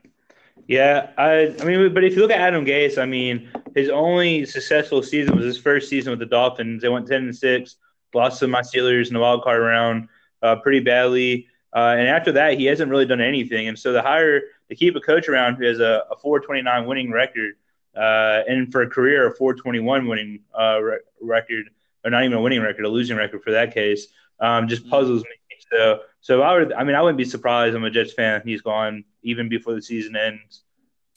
yeah. 0.66 1.11
I 1.16 1.55
I 1.61 1.64
mean, 1.64 1.92
but 1.95 2.05
if 2.05 2.14
you 2.14 2.23
look 2.23 2.31
at 2.31 2.40
Adam 2.40 2.64
Gase, 2.64 2.99
I 2.99 3.07
mean, 3.07 3.49
his 3.75 3.88
only 3.88 4.45
successful 4.45 5.03
season 5.03 5.37
was 5.37 5.45
his 5.45 5.59
first 5.59 5.88
season 5.88 6.11
with 6.11 6.19
the 6.19 6.27
Dolphins. 6.27 6.83
They 6.83 6.88
went 6.88 7.07
ten 7.07 7.25
and 7.25 7.37
six, 7.37 7.77
lost 8.14 8.40
to 8.40 8.49
my 8.49 8.62
Steelers 8.62 9.09
in 9.09 9.14
the 9.14 9.21
wild 9.21 9.42
card 9.42 9.61
round, 9.62 10.09
uh, 10.42 10.57
pretty 10.57 10.81
badly. 10.81 11.49
Uh, 11.75 11.95
and 11.99 12.09
after 12.09 12.33
that, 12.33 12.59
he 12.59 12.64
hasn't 12.64 12.90
really 12.90 13.05
done 13.05 13.21
anything. 13.21 13.69
And 13.69 13.79
so 13.79 13.92
the 13.92 14.01
hire 14.01 14.40
to 14.69 14.75
keep 14.75 14.97
a 14.97 15.01
coach 15.01 15.29
around 15.29 15.57
who 15.57 15.66
has 15.66 15.79
a, 15.79 16.05
a 16.11 16.16
429 16.16 16.87
winning 16.87 17.12
record, 17.12 17.55
uh, 17.95 18.42
and 18.49 18.73
for 18.73 18.83
a 18.83 18.88
career 18.88 19.27
a 19.27 19.35
421 19.35 20.07
winning 20.07 20.40
uh, 20.59 20.81
re- 20.81 20.99
record, 21.21 21.69
or 22.05 22.11
not 22.11 22.25
even 22.25 22.38
a 22.38 22.40
winning 22.40 22.62
record, 22.62 22.85
a 22.85 22.88
losing 22.88 23.16
record 23.16 23.42
for 23.42 23.51
that 23.53 23.75
case, 23.75 24.07
um, 24.40 24.69
just 24.69 24.88
puzzles 24.88 25.23
me. 25.23 25.31
So, 25.72 26.00
so 26.20 26.42
I 26.42 26.59
would, 26.59 26.72
I 26.72 26.85
mean, 26.85 26.94
I 26.94 27.02
wouldn't 27.02 27.18
be 27.18 27.24
surprised. 27.24 27.74
I'm 27.74 27.85
a 27.85 27.90
Jets 27.90 28.12
fan. 28.12 28.42
He's 28.44 28.62
gone 28.62 29.05
even 29.22 29.48
before 29.48 29.74
the 29.74 29.83
season 29.83 30.16
ends. 30.16 30.62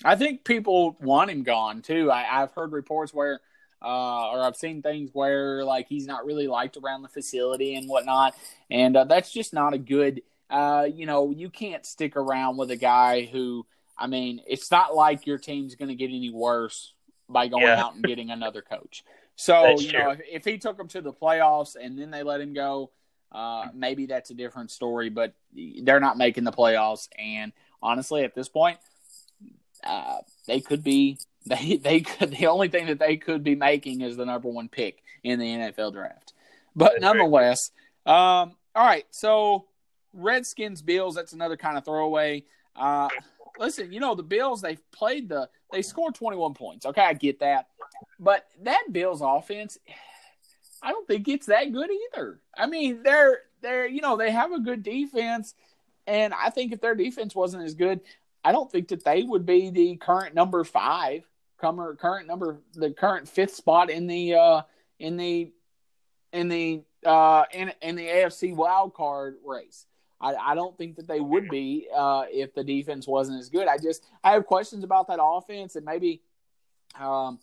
I 0.04 0.16
think 0.16 0.44
people 0.44 0.98
want 1.00 1.30
him 1.30 1.44
gone 1.44 1.82
too. 1.82 2.12
I, 2.12 2.24
have 2.24 2.54
heard 2.54 2.72
reports 2.72 3.14
where, 3.14 3.42
uh, 3.82 4.30
or 4.30 4.42
I've 4.42 4.56
seen 4.56 4.82
things 4.82 5.10
where 5.14 5.64
like 5.64 5.88
he's 5.88 6.08
not 6.08 6.26
really 6.26 6.48
liked 6.48 6.78
around 6.78 7.02
the 7.02 7.10
facility 7.10 7.76
and 7.76 7.88
whatnot, 7.88 8.36
and 8.70 8.96
uh, 8.96 9.04
that's 9.04 9.32
just 9.32 9.54
not 9.54 9.74
a 9.74 9.78
good 9.78 10.22
uh, 10.50 10.88
you 10.92 11.06
know, 11.06 11.32
you 11.32 11.50
can't 11.50 11.86
stick 11.86 12.16
around 12.16 12.58
with 12.58 12.72
a 12.72 12.76
guy 12.76 13.26
who, 13.26 13.66
I 13.98 14.08
mean, 14.08 14.42
it's 14.48 14.72
not 14.72 14.96
like 14.96 15.28
your 15.28 15.38
team's 15.38 15.76
going 15.76 15.90
to 15.90 15.96
get 15.96 16.10
any 16.10 16.32
worse 16.32 16.94
by 17.28 17.48
going 17.48 17.64
yeah. 17.64 17.82
out 17.82 17.94
and 17.94 18.04
getting 18.04 18.32
another 18.32 18.62
coach. 18.62 19.04
So, 19.36 19.62
that's 19.64 19.84
you 19.84 19.94
know, 19.94 20.12
if, 20.12 20.22
if, 20.30 20.46
he 20.46 20.58
took 20.58 20.78
them 20.78 20.88
to 20.90 21.02
the 21.02 21.14
playoffs 21.14 21.76
and 21.80 21.98
then 21.98 22.10
they 22.10 22.24
let 22.24 22.42
him 22.42 22.54
go, 22.54 22.90
uh, 23.32 23.68
maybe 23.74 24.08
that's 24.08 24.32
a 24.32 24.34
different 24.34 24.72
story, 24.72 25.10
but 25.10 25.34
they're 25.82 26.00
not 26.00 26.18
making 26.18 26.44
the 26.44 26.52
playoffs. 26.52 27.08
And 27.18 27.52
honestly, 27.82 28.24
at 28.24 28.36
this 28.36 28.50
point, 28.50 28.78
uh, 29.84 30.18
they 30.48 30.60
could 30.60 30.84
be, 30.84 31.18
they, 31.46 31.78
they 31.78 32.02
could, 32.02 32.32
the 32.32 32.48
only 32.48 32.68
thing 32.70 32.88
that 32.88 33.00
they 33.00 33.18
could 33.18 33.44
be 33.44 33.56
making 33.56 34.02
is 34.02 34.18
the 34.18 34.26
number 34.26 34.50
one 34.50 34.70
pick 34.70 35.04
in 35.24 35.40
the 35.40 35.46
NFL 35.46 35.94
draft. 35.94 36.34
But 36.76 36.94
that's 36.94 37.02
nonetheless, 37.02 37.72
Um, 38.06 38.56
all 38.76 38.86
right, 38.86 39.06
so 39.12 39.66
Redskins 40.14 40.82
Bills. 40.82 41.16
That's 41.16 41.34
another 41.34 41.58
kind 41.58 41.78
of 41.78 41.86
throwaway. 41.86 42.46
Uh, 42.76 43.10
listen, 43.60 43.92
you 43.92 44.00
know 44.00 44.16
the 44.16 44.24
Bills. 44.24 44.62
they've 44.62 44.82
played 44.92 45.30
the. 45.30 45.50
They 45.72 45.82
scored 45.82 46.16
twenty 46.16 46.38
one 46.38 46.54
points. 46.54 46.86
Okay, 46.86 47.02
I 47.02 47.14
get 47.14 47.40
that, 47.40 47.68
but 48.20 48.46
that 48.64 48.86
Bills 48.92 49.22
offense, 49.24 49.78
I 50.82 50.92
don't 50.92 51.08
think 51.08 51.28
it's 51.28 51.48
that 51.48 51.72
good 51.72 51.90
either. 51.90 52.40
I 52.58 52.68
mean, 52.68 53.04
they're 53.04 53.42
they're 53.62 53.88
you 53.88 54.02
know 54.02 54.18
they 54.18 54.32
have 54.32 54.52
a 54.52 54.60
good 54.60 54.84
defense, 54.84 55.54
and 56.08 56.34
I 56.34 56.50
think 56.50 56.72
if 56.72 56.82
their 56.82 56.96
defense 56.96 57.36
wasn't 57.36 57.64
as 57.64 57.76
good, 57.76 58.02
I 58.44 58.52
don't 58.52 58.72
think 58.72 58.90
that 58.90 59.04
they 59.04 59.24
would 59.24 59.46
be 59.46 59.70
the 59.70 59.96
current 59.98 60.36
number 60.36 60.64
five, 60.64 61.24
current 61.58 62.28
number, 62.28 62.62
the 62.74 62.92
current 62.92 63.28
fifth 63.28 63.56
spot 63.56 63.90
in 63.90 64.08
the 64.08 64.36
uh, 64.36 64.62
in 65.00 65.18
the 65.18 65.52
in 66.32 66.48
the 66.48 66.84
uh, 67.06 67.44
in 67.52 67.72
in 67.82 67.96
the 67.96 68.08
AFC 68.08 68.56
wild 68.56 68.94
card 68.94 69.36
race. 69.44 69.86
I, 70.22 70.36
I 70.36 70.56
don't 70.56 70.78
think 70.78 70.98
that 70.98 71.08
they 71.08 71.22
would 71.22 71.50
be 71.50 71.88
uh, 71.96 72.24
if 72.30 72.54
the 72.54 72.64
defense 72.64 73.08
wasn't 73.08 73.40
as 73.40 73.50
good. 73.50 73.68
I 73.68 73.78
just 73.78 74.04
I 74.24 74.32
have 74.32 74.46
questions 74.46 74.84
about 74.84 75.08
that 75.08 75.20
offense, 75.22 75.76
and 75.76 75.86
maybe 75.86 76.22
um, 77.00 77.40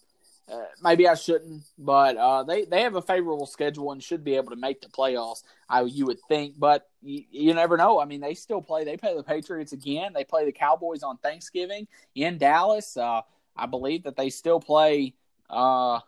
uh, 0.50 0.62
maybe 0.80 1.08
I 1.08 1.14
shouldn't, 1.14 1.64
but 1.76 2.16
uh, 2.16 2.44
they 2.44 2.64
they 2.64 2.82
have 2.82 2.94
a 2.94 3.02
favorable 3.02 3.46
schedule 3.46 3.90
and 3.90 4.02
should 4.02 4.22
be 4.22 4.36
able 4.36 4.50
to 4.50 4.56
make 4.56 4.80
the 4.80 4.88
playoffs. 4.88 5.42
I 5.68 5.82
you 5.82 6.06
would 6.06 6.20
think, 6.28 6.54
but 6.56 6.88
you, 7.02 7.24
you 7.30 7.54
never 7.54 7.76
know. 7.76 7.98
I 7.98 8.04
mean, 8.04 8.20
they 8.20 8.34
still 8.34 8.62
play. 8.62 8.84
They 8.84 8.96
play 8.96 9.16
the 9.16 9.24
Patriots 9.24 9.72
again. 9.72 10.12
They 10.14 10.22
play 10.22 10.44
the 10.44 10.52
Cowboys 10.52 11.02
on 11.02 11.18
Thanksgiving 11.18 11.88
in 12.14 12.38
Dallas. 12.38 12.96
Uh, 12.96 13.22
I 13.56 13.66
believe 13.66 14.04
that 14.04 14.16
they 14.16 14.30
still 14.30 14.60
play. 14.60 15.14
Uh, 15.50 16.00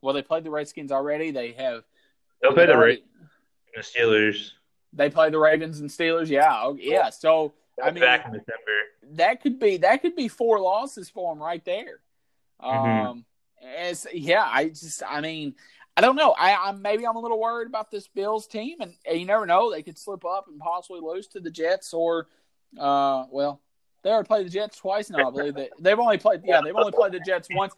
well, 0.00 0.14
they 0.14 0.22
played 0.22 0.42
the 0.42 0.50
Redskins 0.50 0.90
already. 0.90 1.30
They 1.30 1.52
have. 1.52 1.84
They'll 2.42 2.52
play 2.52 2.66
the 2.66 2.76
Ravens, 2.76 3.06
the 3.76 3.80
Steelers. 3.80 4.50
They 4.92 5.08
play 5.08 5.30
the 5.30 5.38
Ravens 5.38 5.78
and 5.78 5.88
Steelers. 5.88 6.28
Yeah, 6.28 6.50
oh, 6.52 6.76
yeah. 6.80 7.10
So 7.10 7.54
I 7.82 7.92
mean, 7.92 8.02
back 8.02 8.26
in 8.26 8.32
December. 8.32 8.72
That 9.12 9.40
could 9.40 9.60
be 9.60 9.76
that 9.78 10.02
could 10.02 10.16
be 10.16 10.26
four 10.26 10.58
losses 10.58 11.08
for 11.08 11.32
them 11.32 11.40
right 11.40 11.64
there. 11.64 12.00
Mm-hmm. 12.60 13.06
Um, 13.06 13.24
as 13.78 14.06
yeah, 14.12 14.48
I 14.50 14.68
just 14.68 15.02
I 15.08 15.20
mean. 15.20 15.54
I 15.96 16.00
don't 16.00 16.16
know. 16.16 16.34
I, 16.36 16.70
am 16.70 16.82
maybe 16.82 17.06
I'm 17.06 17.14
a 17.14 17.20
little 17.20 17.38
worried 17.38 17.68
about 17.68 17.88
this 17.88 18.08
Bills 18.08 18.48
team, 18.48 18.80
and, 18.80 18.94
and, 19.08 19.16
you 19.16 19.26
never 19.26 19.46
know. 19.46 19.70
They 19.70 19.80
could 19.80 19.96
slip 19.96 20.24
up 20.24 20.48
and 20.48 20.58
possibly 20.58 21.00
lose 21.00 21.28
to 21.28 21.38
the 21.38 21.52
Jets, 21.52 21.94
or 21.94 22.26
uh, 22.76 23.26
well, 23.30 23.60
they 24.02 24.10
already 24.10 24.26
played 24.26 24.46
the 24.46 24.50
Jets 24.50 24.76
twice 24.78 25.08
now. 25.08 25.28
I 25.28 25.30
believe 25.30 25.54
that 25.54 25.70
they've 25.78 25.98
only 25.98 26.18
played. 26.18 26.42
Yeah, 26.44 26.60
they've 26.64 26.74
only 26.74 26.90
played 26.90 27.12
the 27.12 27.20
Jets 27.20 27.46
once. 27.52 27.74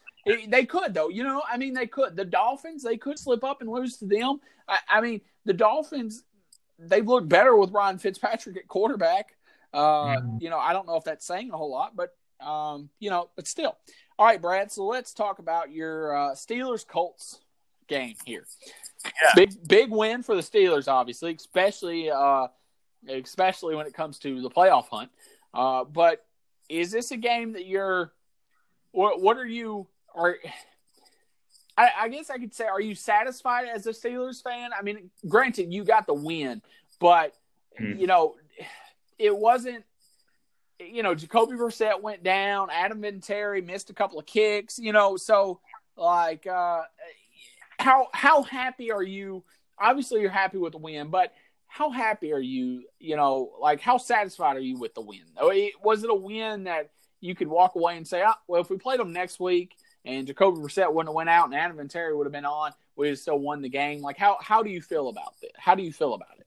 They 0.49 0.65
could 0.65 0.95
though. 0.95 1.11
You 1.11 1.25
know, 1.25 1.43
I 1.47 1.59
mean, 1.59 1.75
they 1.75 1.87
could. 1.87 2.17
The 2.17 2.25
Dolphins, 2.25 2.83
they 2.83 2.97
could 2.97 3.19
slip 3.19 3.45
up 3.45 3.61
and 3.61 3.69
lose 3.71 3.99
to 3.99 4.07
them. 4.07 4.41
I, 4.67 4.79
I 4.89 5.01
mean, 5.03 5.21
the 5.45 5.53
Dolphins 5.53 6.25
they've 6.79 7.07
looked 7.07 7.29
better 7.29 7.57
with 7.57 7.71
Ryan 7.71 7.99
Fitzpatrick 7.99 8.57
at 8.57 8.69
quarterback. 8.69 9.37
Uh, 9.73 10.17
mm-hmm. 10.17 10.39
You 10.41 10.51
know, 10.51 10.59
I 10.59 10.73
don't 10.73 10.87
know 10.87 10.97
if 10.97 11.05
that's 11.05 11.27
saying 11.27 11.51
a 11.53 11.57
whole 11.57 11.71
lot, 11.71 11.95
but 11.97 12.17
um, 12.45 12.91
you 12.99 13.11
know, 13.11 13.31
but 13.37 13.47
still. 13.47 13.77
All 14.19 14.27
right, 14.27 14.41
Brad. 14.41 14.73
So 14.73 14.85
let's 14.87 15.13
talk 15.13 15.39
about 15.39 15.71
your 15.71 16.17
uh, 16.17 16.31
Steelers 16.35 16.87
Colts 16.87 17.41
game 17.87 18.15
here. 18.25 18.47
Yeah. 19.05 19.11
Big 19.35 19.69
big 19.69 19.91
win 19.91 20.23
for 20.23 20.35
the 20.35 20.43
Steelers, 20.43 20.89
obviously, 20.89 21.35
especially 21.35 22.11
uh, 22.11 22.49
especially 23.09 23.77
when 23.77 23.87
it 23.87 23.95
comes 23.95 24.19
to 24.21 24.41
the 24.41 24.51
playoff 24.51 24.89
hunt. 24.89 25.11
Uh, 25.53 25.85
but 25.85 26.25
is 26.69 26.91
this 26.91 27.11
a 27.11 27.17
game 27.17 27.53
that 27.53 27.67
you're? 27.67 28.13
What 28.93 29.21
what 29.21 29.37
are 29.37 29.47
you? 29.47 29.87
Are 30.15 30.37
I, 31.77 31.91
I, 32.01 32.09
guess 32.09 32.31
I 32.31 32.39
could 32.39 32.55
say, 32.55 32.65
are 32.65 32.81
you 32.81 32.95
satisfied 32.95 33.67
as 33.69 33.87
a 33.87 33.91
Steelers 33.91 34.43
fan? 34.43 34.71
I 34.77 34.83
mean, 34.83 35.11
granted, 35.29 35.73
you 35.73 35.85
got 35.85 36.07
the 36.07 36.15
win, 36.15 36.63
but 36.99 37.35
mm. 37.79 38.01
you 38.01 38.07
know, 38.07 38.37
it 39.19 39.37
wasn't. 39.37 39.85
You 40.79 41.03
know, 41.03 41.15
Jacoby 41.15 41.55
Brissett 41.55 42.03
went 42.03 42.23
down. 42.23 42.69
Adam 42.71 43.01
Vinatieri 43.01 43.65
missed 43.65 43.91
a 43.91 43.95
couple 43.95 44.19
of 44.19 44.27
kicks. 44.27 44.79
You 44.79 44.93
know, 44.93 45.17
so 45.17 45.61
like, 45.97 46.47
uh, 46.47 46.83
how 47.79 48.09
how 48.13 48.43
happy 48.43 48.91
are 48.93 49.03
you? 49.03 49.45
Obviously, 49.79 50.21
you're 50.21 50.31
happy 50.31 50.59
with 50.59 50.73
the 50.73 50.79
win, 50.79 51.09
but 51.09 51.33
how 51.67 51.91
happy 51.91 52.33
are 52.33 52.41
you? 52.41 52.85
You 52.99 53.17
know, 53.17 53.53
like 53.61 53.81
how 53.81 53.99
satisfied 53.99 54.57
are 54.57 54.61
you 54.61 54.79
with 54.79 54.95
the 54.95 55.03
win? 55.03 55.25
Was 55.83 56.05
it 56.05 56.11
a 56.11 56.15
win 56.15 56.65
that 56.65 56.91
you 57.21 57.35
could 57.35 57.49
walk 57.49 57.75
away 57.75 57.97
and 57.97 58.07
say, 58.07 58.23
oh, 58.27 58.33
well, 58.47 58.61
if 58.61 58.71
we 58.71 58.77
played 58.77 59.01
them 59.01 59.13
next 59.13 59.41
week 59.41 59.77
and 60.05 60.27
Jacoby 60.27 60.61
Brissett 60.61 60.93
wouldn't 60.93 61.09
have 61.09 61.15
went 61.15 61.29
out 61.29 61.47
and 61.47 61.55
Adam 61.55 61.77
Vinatieri 61.77 62.17
would 62.17 62.27
have 62.27 62.33
been 62.33 62.45
on, 62.45 62.73
we 62.97 63.15
still 63.15 63.39
won 63.39 63.63
the 63.63 63.69
game. 63.69 64.01
Like 64.01 64.17
how 64.17 64.39
how 64.41 64.63
do 64.63 64.71
you 64.71 64.81
feel 64.81 65.09
about 65.09 65.35
it? 65.43 65.53
How 65.57 65.75
do 65.75 65.83
you 65.83 65.93
feel 65.93 66.15
about 66.15 66.39
it? 66.39 66.46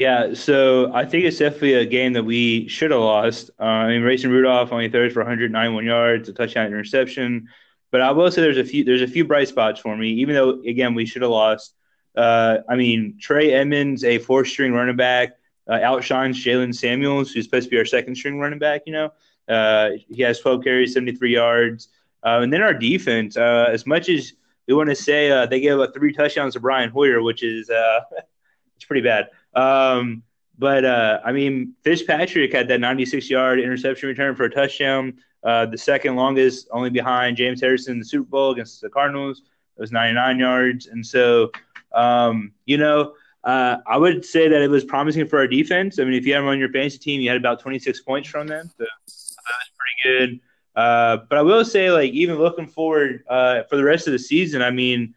Yeah, 0.00 0.32
so 0.32 0.90
I 0.94 1.04
think 1.04 1.26
it's 1.26 1.36
definitely 1.36 1.74
a 1.74 1.84
game 1.84 2.14
that 2.14 2.24
we 2.24 2.66
should 2.68 2.90
have 2.90 3.00
lost. 3.00 3.50
Uh, 3.60 3.64
I 3.64 3.88
mean, 3.88 4.02
Mason 4.02 4.30
Rudolph 4.30 4.72
only 4.72 4.88
throws 4.88 5.12
for 5.12 5.20
191 5.20 5.84
yards, 5.84 6.26
a 6.26 6.32
touchdown 6.32 6.68
interception. 6.68 7.48
But 7.90 8.00
I 8.00 8.10
will 8.12 8.30
say 8.30 8.40
there's 8.40 8.56
a 8.56 8.64
few 8.64 8.82
there's 8.82 9.02
a 9.02 9.06
few 9.06 9.26
bright 9.26 9.48
spots 9.48 9.78
for 9.78 9.94
me, 9.94 10.08
even 10.12 10.34
though 10.34 10.62
again 10.62 10.94
we 10.94 11.04
should 11.04 11.20
have 11.20 11.30
lost. 11.30 11.74
Uh, 12.16 12.58
I 12.66 12.76
mean, 12.76 13.18
Trey 13.20 13.52
Edmunds, 13.52 14.02
a 14.02 14.16
four 14.18 14.46
string 14.46 14.72
running 14.72 14.96
back, 14.96 15.32
uh, 15.68 15.80
outshines 15.82 16.42
Jaylen 16.42 16.74
Samuels, 16.74 17.32
who's 17.32 17.44
supposed 17.44 17.66
to 17.66 17.70
be 17.70 17.76
our 17.78 17.84
second 17.84 18.14
string 18.14 18.38
running 18.40 18.58
back. 18.58 18.82
You 18.86 18.94
know, 18.94 19.12
uh, 19.50 19.90
he 20.08 20.22
has 20.22 20.40
12 20.40 20.64
carries, 20.64 20.94
73 20.94 21.34
yards. 21.34 21.88
Uh, 22.24 22.40
and 22.42 22.50
then 22.50 22.62
our 22.62 22.72
defense, 22.74 23.36
uh, 23.36 23.68
as 23.70 23.86
much 23.86 24.08
as 24.08 24.32
we 24.66 24.72
want 24.72 24.88
to 24.88 24.96
say 24.96 25.30
uh, 25.30 25.44
they 25.44 25.60
gave 25.60 25.78
up 25.78 25.92
three 25.92 26.14
touchdowns 26.14 26.54
to 26.54 26.60
Brian 26.60 26.88
Hoyer, 26.88 27.22
which 27.22 27.42
is 27.42 27.68
uh, 27.68 28.00
it's 28.76 28.86
pretty 28.86 29.02
bad. 29.02 29.28
Um, 29.54 30.22
but 30.58 30.84
uh, 30.84 31.20
I 31.24 31.32
mean, 31.32 31.74
Fitzpatrick 31.82 32.52
had 32.52 32.68
that 32.68 32.80
96 32.80 33.30
yard 33.30 33.60
interception 33.60 34.08
return 34.08 34.34
for 34.36 34.44
a 34.44 34.50
touchdown, 34.50 35.14
uh, 35.42 35.66
the 35.66 35.78
second 35.78 36.16
longest, 36.16 36.68
only 36.70 36.90
behind 36.90 37.38
James 37.38 37.60
Harrison 37.60 37.94
in 37.94 37.98
the 37.98 38.04
Super 38.04 38.28
Bowl 38.28 38.52
against 38.52 38.80
the 38.80 38.90
Cardinals. 38.90 39.42
It 39.76 39.80
was 39.80 39.90
99 39.90 40.38
yards. 40.38 40.86
And 40.88 41.04
so, 41.04 41.50
um, 41.92 42.52
you 42.66 42.76
know, 42.76 43.14
uh, 43.42 43.78
I 43.86 43.96
would 43.96 44.22
say 44.22 44.48
that 44.48 44.60
it 44.60 44.68
was 44.68 44.84
promising 44.84 45.26
for 45.26 45.38
our 45.38 45.46
defense. 45.46 45.98
I 45.98 46.04
mean, 46.04 46.12
if 46.12 46.26
you 46.26 46.34
had 46.34 46.40
them 46.40 46.48
on 46.48 46.58
your 46.58 46.68
fantasy 46.68 46.98
team, 46.98 47.22
you 47.22 47.30
had 47.30 47.38
about 47.38 47.60
26 47.60 48.00
points 48.02 48.28
from 48.28 48.46
them. 48.46 48.70
So 48.76 48.84
that 48.84 48.88
was 49.06 49.36
pretty 49.78 50.18
good. 50.18 50.40
Uh, 50.76 51.18
but 51.28 51.38
I 51.38 51.42
will 51.42 51.64
say, 51.64 51.90
like, 51.90 52.12
even 52.12 52.36
looking 52.36 52.66
forward 52.66 53.24
uh, 53.28 53.62
for 53.62 53.76
the 53.76 53.84
rest 53.84 54.06
of 54.06 54.12
the 54.12 54.18
season, 54.18 54.60
I 54.60 54.70
mean, 54.70 55.14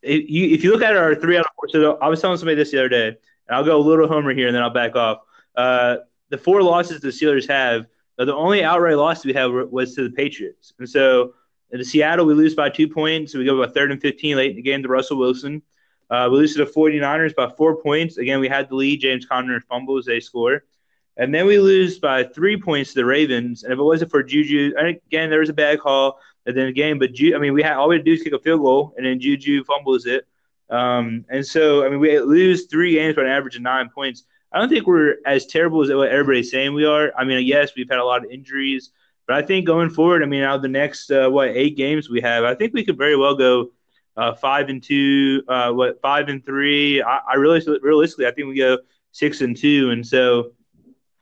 if 0.00 0.30
you, 0.30 0.50
if 0.50 0.62
you 0.62 0.70
look 0.70 0.82
at 0.82 0.96
our 0.96 1.14
three 1.16 1.36
out 1.36 1.44
of 1.44 1.50
four, 1.56 1.68
so 1.68 1.98
I 2.00 2.08
was 2.08 2.20
telling 2.20 2.38
somebody 2.38 2.54
this 2.54 2.70
the 2.70 2.78
other 2.78 2.88
day, 2.88 3.16
and 3.50 3.56
I'll 3.56 3.64
go 3.64 3.76
a 3.76 3.82
little 3.82 4.06
homer 4.06 4.32
here 4.32 4.46
and 4.46 4.54
then 4.54 4.62
I'll 4.62 4.70
back 4.70 4.94
off. 4.94 5.18
Uh, 5.56 5.96
the 6.28 6.38
four 6.38 6.62
losses 6.62 7.00
the 7.00 7.08
Steelers 7.08 7.48
have, 7.48 7.86
the 8.16 8.32
only 8.32 8.62
outright 8.62 8.96
loss 8.96 9.24
we 9.24 9.32
have 9.32 9.50
was 9.50 9.94
to 9.96 10.04
the 10.04 10.14
Patriots. 10.14 10.72
And 10.78 10.88
so 10.88 11.34
in 11.72 11.82
Seattle, 11.82 12.26
we 12.26 12.34
lose 12.34 12.54
by 12.54 12.70
two 12.70 12.86
points. 12.86 13.34
We 13.34 13.44
go 13.44 13.60
about 13.60 13.74
third 13.74 13.90
and 13.90 14.00
15 14.00 14.36
late 14.36 14.50
in 14.50 14.56
the 14.56 14.62
game 14.62 14.82
to 14.84 14.88
Russell 14.88 15.18
Wilson. 15.18 15.62
Uh, 16.10 16.28
we 16.30 16.38
lose 16.38 16.54
to 16.54 16.64
the 16.64 16.70
49ers 16.70 17.34
by 17.34 17.48
four 17.56 17.82
points. 17.82 18.18
Again, 18.18 18.38
we 18.38 18.48
had 18.48 18.68
the 18.68 18.76
lead. 18.76 19.00
James 19.00 19.26
Conner 19.26 19.60
fumbles, 19.60 20.04
they 20.04 20.20
score. 20.20 20.64
And 21.16 21.34
then 21.34 21.46
we 21.46 21.58
lose 21.58 21.98
by 21.98 22.22
three 22.22 22.60
points 22.60 22.90
to 22.90 23.00
the 23.00 23.04
Ravens. 23.04 23.64
And 23.64 23.72
if 23.72 23.78
it 23.78 23.82
wasn't 23.82 24.12
for 24.12 24.22
Juju, 24.22 24.74
again, 24.78 25.28
there 25.28 25.40
was 25.40 25.48
a 25.48 25.54
bad 25.54 25.80
call 25.80 26.20
at 26.46 26.54
the 26.54 26.60
end 26.60 26.68
of 26.68 26.74
the 26.74 26.80
game. 26.80 27.00
But 27.00 27.14
Ju- 27.14 27.34
I 27.34 27.38
mean, 27.38 27.52
we 27.52 27.62
had 27.62 27.74
all 27.74 27.88
we 27.88 27.96
had 27.96 28.04
to 28.04 28.10
do 28.10 28.14
is 28.14 28.22
kick 28.22 28.32
a 28.32 28.38
field 28.38 28.60
goal, 28.60 28.94
and 28.96 29.04
then 29.04 29.18
Juju 29.18 29.64
fumbles 29.64 30.06
it. 30.06 30.26
Um, 30.70 31.24
and 31.28 31.44
so, 31.44 31.84
I 31.84 31.88
mean, 31.88 32.00
we 32.00 32.18
lose 32.20 32.66
three 32.66 32.94
games 32.94 33.16
by 33.16 33.22
an 33.22 33.28
average 33.28 33.56
of 33.56 33.62
nine 33.62 33.88
points. 33.88 34.24
I 34.52 34.58
don't 34.58 34.68
think 34.68 34.86
we're 34.86 35.16
as 35.26 35.46
terrible 35.46 35.82
as 35.82 35.90
what 35.92 36.08
everybody's 36.08 36.50
saying 36.50 36.74
we 36.74 36.84
are. 36.84 37.12
I 37.16 37.24
mean, 37.24 37.44
yes, 37.46 37.72
we've 37.76 37.88
had 37.88 37.98
a 37.98 38.04
lot 38.04 38.24
of 38.24 38.30
injuries, 38.30 38.90
but 39.26 39.36
I 39.36 39.42
think 39.42 39.66
going 39.66 39.90
forward, 39.90 40.22
I 40.22 40.26
mean, 40.26 40.42
out 40.42 40.56
of 40.56 40.62
the 40.62 40.68
next 40.68 41.10
uh, 41.10 41.28
what 41.28 41.48
eight 41.50 41.76
games 41.76 42.08
we 42.08 42.20
have, 42.20 42.44
I 42.44 42.54
think 42.54 42.72
we 42.72 42.84
could 42.84 42.98
very 42.98 43.16
well 43.16 43.34
go 43.34 43.70
uh, 44.16 44.34
five 44.34 44.68
and 44.68 44.82
two, 44.82 45.42
uh, 45.48 45.72
what 45.72 46.00
five 46.00 46.28
and 46.28 46.44
three. 46.44 47.02
I, 47.02 47.20
I 47.32 47.34
really, 47.34 47.64
realistically, 47.80 48.26
I 48.26 48.32
think 48.32 48.48
we 48.48 48.56
go 48.56 48.78
six 49.12 49.40
and 49.40 49.56
two, 49.56 49.90
and 49.90 50.06
so 50.06 50.52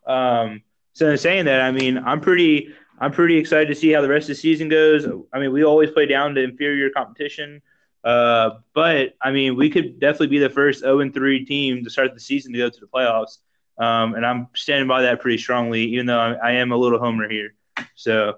um, 0.07 0.63
so 0.95 1.11
in 1.11 1.19
saying 1.19 1.45
that, 1.45 1.61
I 1.61 1.71
mean, 1.71 1.99
I'm 1.99 2.21
pretty, 2.21 2.75
I'm 2.99 3.13
pretty 3.13 3.37
excited 3.37 3.69
to 3.69 3.75
see 3.75 3.93
how 3.93 4.01
the 4.01 4.09
rest 4.09 4.25
of 4.25 4.29
the 4.29 4.35
season 4.41 4.69
goes. 4.69 5.07
I 5.33 5.39
mean, 5.39 5.53
we 5.53 5.63
always 5.65 5.91
play 5.91 6.07
down 6.07 6.35
to 6.35 6.43
inferior 6.43 6.91
competition, 6.91 7.63
uh, 8.05 8.51
but 8.75 9.15
I 9.21 9.33
mean, 9.33 9.57
we 9.57 9.71
could 9.71 10.01
definitely 10.01 10.29
be 10.29 10.39
the 10.39 10.51
first 10.51 10.81
0 10.81 11.01
and 11.01 11.13
3 11.13 11.45
team 11.45 11.85
to 11.85 11.91
start 11.91 12.15
the 12.15 12.21
season 12.21 12.53
to 12.53 12.59
go 12.59 12.69
to 12.71 12.81
the 12.81 12.87
playoffs. 12.87 13.39
Um, 13.79 14.15
and 14.15 14.27
I'm 14.27 14.49
standing 14.57 14.89
by 14.89 15.03
that 15.03 15.21
pretty 15.21 15.39
strongly, 15.39 15.85
even 15.95 16.07
though 16.07 16.19
I, 16.19 16.33
I 16.33 16.53
am 16.53 16.73
a 16.73 16.77
little 16.77 16.99
homer 16.99 17.29
here. 17.29 17.55
So 17.95 18.37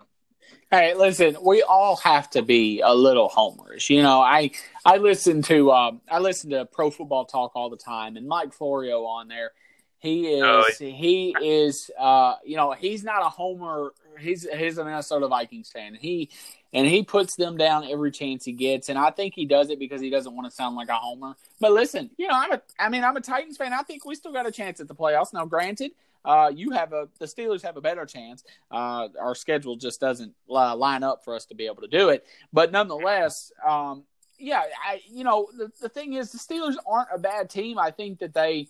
Hey, 0.70 0.94
listen, 0.94 1.36
we 1.42 1.62
all 1.62 1.96
have 1.96 2.30
to 2.30 2.42
be 2.42 2.80
a 2.80 2.94
little 2.94 3.28
homers. 3.28 3.90
You 3.90 4.04
know, 4.04 4.20
I 4.20 4.52
I 4.84 4.98
listen 4.98 5.42
to 5.42 5.72
um, 5.72 6.00
I 6.08 6.20
listen 6.20 6.50
to 6.50 6.64
Pro 6.64 6.90
Football 6.90 7.24
Talk 7.24 7.56
all 7.56 7.70
the 7.70 7.76
time, 7.76 8.16
and 8.16 8.28
Mike 8.28 8.52
Florio 8.52 9.02
on 9.04 9.26
there. 9.26 9.50
He 9.98 10.28
is 10.28 10.42
oh, 10.44 10.64
he 10.78 11.34
is 11.42 11.90
uh 11.98 12.36
you 12.44 12.56
know 12.56 12.72
he's 12.72 13.04
not 13.04 13.20
a 13.20 13.28
homer 13.28 13.92
he's 14.18 14.48
he's 14.48 14.78
a 14.78 14.84
Minnesota 14.84 15.26
Vikings 15.26 15.70
fan. 15.70 15.94
He 15.94 16.30
and 16.72 16.86
he 16.86 17.02
puts 17.02 17.36
them 17.36 17.56
down 17.56 17.84
every 17.84 18.10
chance 18.10 18.44
he 18.44 18.52
gets. 18.52 18.88
And 18.88 18.98
I 18.98 19.10
think 19.10 19.34
he 19.34 19.44
does 19.44 19.70
it 19.70 19.78
because 19.78 20.00
he 20.00 20.10
doesn't 20.10 20.34
want 20.34 20.48
to 20.48 20.54
sound 20.54 20.76
like 20.76 20.88
a 20.88 20.94
homer. 20.94 21.34
But 21.58 21.72
listen, 21.72 22.10
you 22.16 22.28
know, 22.28 22.34
I'm 22.34 22.52
a, 22.52 22.62
I 22.78 22.88
mean, 22.88 23.04
I'm 23.04 23.16
a 23.16 23.20
Titans 23.20 23.56
fan. 23.56 23.72
I 23.72 23.82
think 23.82 24.04
we 24.04 24.14
still 24.14 24.32
got 24.32 24.46
a 24.46 24.52
chance 24.52 24.80
at 24.80 24.88
the 24.88 24.94
playoffs. 24.94 25.32
Now, 25.32 25.44
granted, 25.44 25.92
uh, 26.24 26.52
you 26.54 26.70
have 26.70 26.92
a 26.92 27.08
the 27.18 27.26
Steelers 27.26 27.62
have 27.62 27.76
a 27.76 27.80
better 27.80 28.04
chance. 28.04 28.44
Uh, 28.70 29.08
our 29.18 29.34
schedule 29.34 29.76
just 29.76 30.00
doesn't 30.00 30.34
line 30.48 31.02
up 31.02 31.24
for 31.24 31.34
us 31.34 31.46
to 31.46 31.54
be 31.54 31.66
able 31.66 31.82
to 31.82 31.88
do 31.88 32.10
it. 32.10 32.26
But 32.52 32.72
nonetheless, 32.72 33.52
um, 33.66 34.04
yeah, 34.38 34.62
I 34.86 35.00
you 35.10 35.24
know 35.24 35.48
the 35.56 35.70
the 35.80 35.88
thing 35.88 36.14
is 36.14 36.30
the 36.32 36.38
Steelers 36.38 36.76
aren't 36.86 37.08
a 37.14 37.18
bad 37.18 37.48
team. 37.48 37.78
I 37.78 37.90
think 37.90 38.18
that 38.18 38.34
they, 38.34 38.68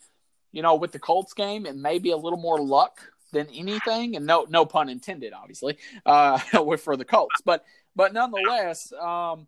you 0.52 0.62
know, 0.62 0.76
with 0.76 0.92
the 0.92 0.98
Colts 0.98 1.32
game, 1.32 1.66
it 1.66 1.76
may 1.76 1.98
be 1.98 2.12
a 2.12 2.16
little 2.16 2.38
more 2.38 2.60
luck 2.60 3.00
than 3.32 3.48
anything, 3.48 4.16
and 4.16 4.26
no 4.26 4.46
no 4.48 4.64
pun 4.64 4.88
intended, 4.88 5.32
obviously, 5.32 5.76
uh, 6.06 6.38
for 6.78 6.96
the 6.96 7.04
Colts. 7.04 7.40
But 7.44 7.64
but 7.96 8.12
nonetheless, 8.12 8.92
um, 8.92 9.46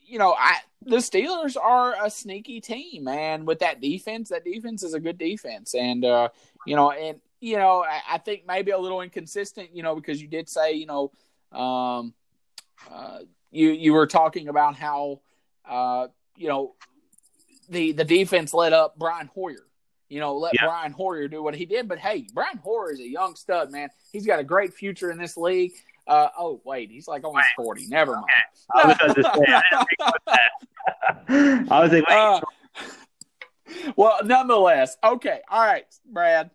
you 0.00 0.18
know, 0.18 0.34
I 0.38 0.58
the 0.82 0.96
Steelers 0.96 1.56
are 1.56 1.94
a 2.04 2.10
sneaky 2.10 2.60
team, 2.60 3.08
and 3.08 3.46
With 3.46 3.60
that 3.60 3.80
defense, 3.80 4.30
that 4.30 4.44
defense 4.44 4.82
is 4.82 4.94
a 4.94 5.00
good 5.00 5.18
defense, 5.18 5.74
and 5.74 6.04
uh, 6.04 6.28
you 6.66 6.76
know, 6.76 6.90
and 6.90 7.20
you 7.40 7.56
know, 7.56 7.84
I, 7.84 8.14
I, 8.14 8.18
think 8.18 8.44
maybe 8.46 8.72
a 8.72 8.78
little 8.78 9.00
inconsistent, 9.00 9.74
you 9.74 9.82
know, 9.82 9.94
because 9.94 10.20
you 10.20 10.26
did 10.26 10.48
say, 10.48 10.72
you 10.72 10.86
know, 10.86 11.12
um, 11.52 12.14
uh, 12.90 13.20
you 13.50 13.70
you 13.70 13.92
were 13.92 14.06
talking 14.06 14.48
about 14.48 14.74
how, 14.76 15.20
uh, 15.68 16.08
you 16.36 16.48
know, 16.48 16.74
the 17.68 17.92
the 17.92 18.04
defense 18.04 18.52
let 18.52 18.72
up 18.72 18.98
Brian 18.98 19.30
Hoyer. 19.34 19.66
You 20.08 20.20
know, 20.20 20.38
let 20.38 20.54
yeah. 20.54 20.64
Brian 20.64 20.92
Hoyer 20.92 21.28
do 21.28 21.42
what 21.42 21.54
he 21.54 21.66
did. 21.66 21.86
But 21.86 21.98
hey, 21.98 22.26
Brian 22.32 22.56
Hoyer 22.58 22.92
is 22.92 23.00
a 23.00 23.08
young 23.08 23.36
stud, 23.36 23.70
man. 23.70 23.90
He's 24.10 24.26
got 24.26 24.40
a 24.40 24.44
great 24.44 24.72
future 24.72 25.10
in 25.10 25.18
this 25.18 25.36
league. 25.36 25.72
Uh, 26.08 26.28
oh 26.38 26.60
wait, 26.64 26.90
he's 26.90 27.06
like 27.06 27.22
almost 27.22 27.46
forty. 27.54 27.86
Never 27.86 28.14
mind. 28.14 28.26
I 28.74 28.86
was 28.88 28.96
about 28.96 29.16
to 29.16 29.22
say, 31.28 31.66
I 31.70 31.80
was 31.82 31.92
like, 31.92 32.04
uh, 32.10 32.40
well, 33.94 34.18
nonetheless, 34.24 34.96
okay, 35.04 35.40
all 35.48 35.64
right, 35.64 35.84
Brad. 36.10 36.50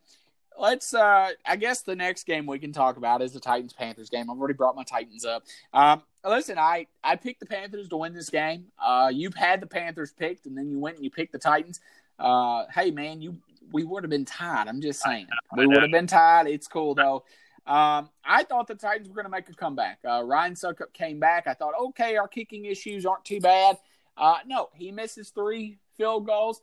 Let's. 0.59 0.93
uh 0.93 1.29
I 1.45 1.55
guess 1.55 1.81
the 1.81 1.95
next 1.95 2.25
game 2.25 2.45
we 2.45 2.59
can 2.59 2.73
talk 2.73 2.97
about 2.97 3.21
is 3.21 3.31
the 3.33 3.39
Titans 3.39 3.73
Panthers 3.73 4.09
game. 4.09 4.29
I've 4.29 4.37
already 4.37 4.53
brought 4.53 4.75
my 4.75 4.83
Titans 4.83 5.25
up. 5.25 5.43
Um, 5.73 6.03
listen, 6.23 6.57
I 6.57 6.87
I 7.03 7.15
picked 7.15 7.39
the 7.39 7.45
Panthers 7.45 7.89
to 7.89 7.97
win 7.97 8.13
this 8.13 8.29
game. 8.29 8.65
Uh, 8.83 9.11
you've 9.13 9.33
had 9.35 9.61
the 9.61 9.67
Panthers 9.67 10.13
picked, 10.13 10.45
and 10.45 10.57
then 10.57 10.69
you 10.69 10.79
went 10.79 10.95
and 10.97 11.03
you 11.03 11.09
picked 11.11 11.31
the 11.31 11.39
Titans. 11.39 11.79
Uh, 12.19 12.65
hey 12.73 12.91
man, 12.91 13.21
you 13.21 13.37
we 13.71 13.83
would 13.83 14.03
have 14.03 14.11
been 14.11 14.25
tied. 14.25 14.67
I'm 14.67 14.81
just 14.81 15.01
saying, 15.01 15.27
we 15.57 15.65
would 15.65 15.81
have 15.81 15.91
been 15.91 16.07
tied. 16.07 16.47
It's 16.47 16.67
cool 16.67 16.93
though. 16.93 17.23
Um, 17.65 18.09
I 18.25 18.43
thought 18.43 18.67
the 18.67 18.75
Titans 18.75 19.07
were 19.07 19.15
going 19.15 19.25
to 19.25 19.31
make 19.31 19.47
a 19.49 19.53
comeback. 19.53 19.99
Uh, 20.07 20.21
Ryan 20.23 20.53
Succop 20.53 20.91
came 20.93 21.19
back. 21.19 21.47
I 21.47 21.53
thought, 21.53 21.73
okay, 21.79 22.17
our 22.17 22.27
kicking 22.27 22.65
issues 22.65 23.05
aren't 23.05 23.23
too 23.23 23.39
bad. 23.39 23.77
Uh, 24.17 24.37
no, 24.45 24.69
he 24.75 24.91
misses 24.91 25.29
three 25.29 25.79
field 25.97 26.27
goals. 26.27 26.61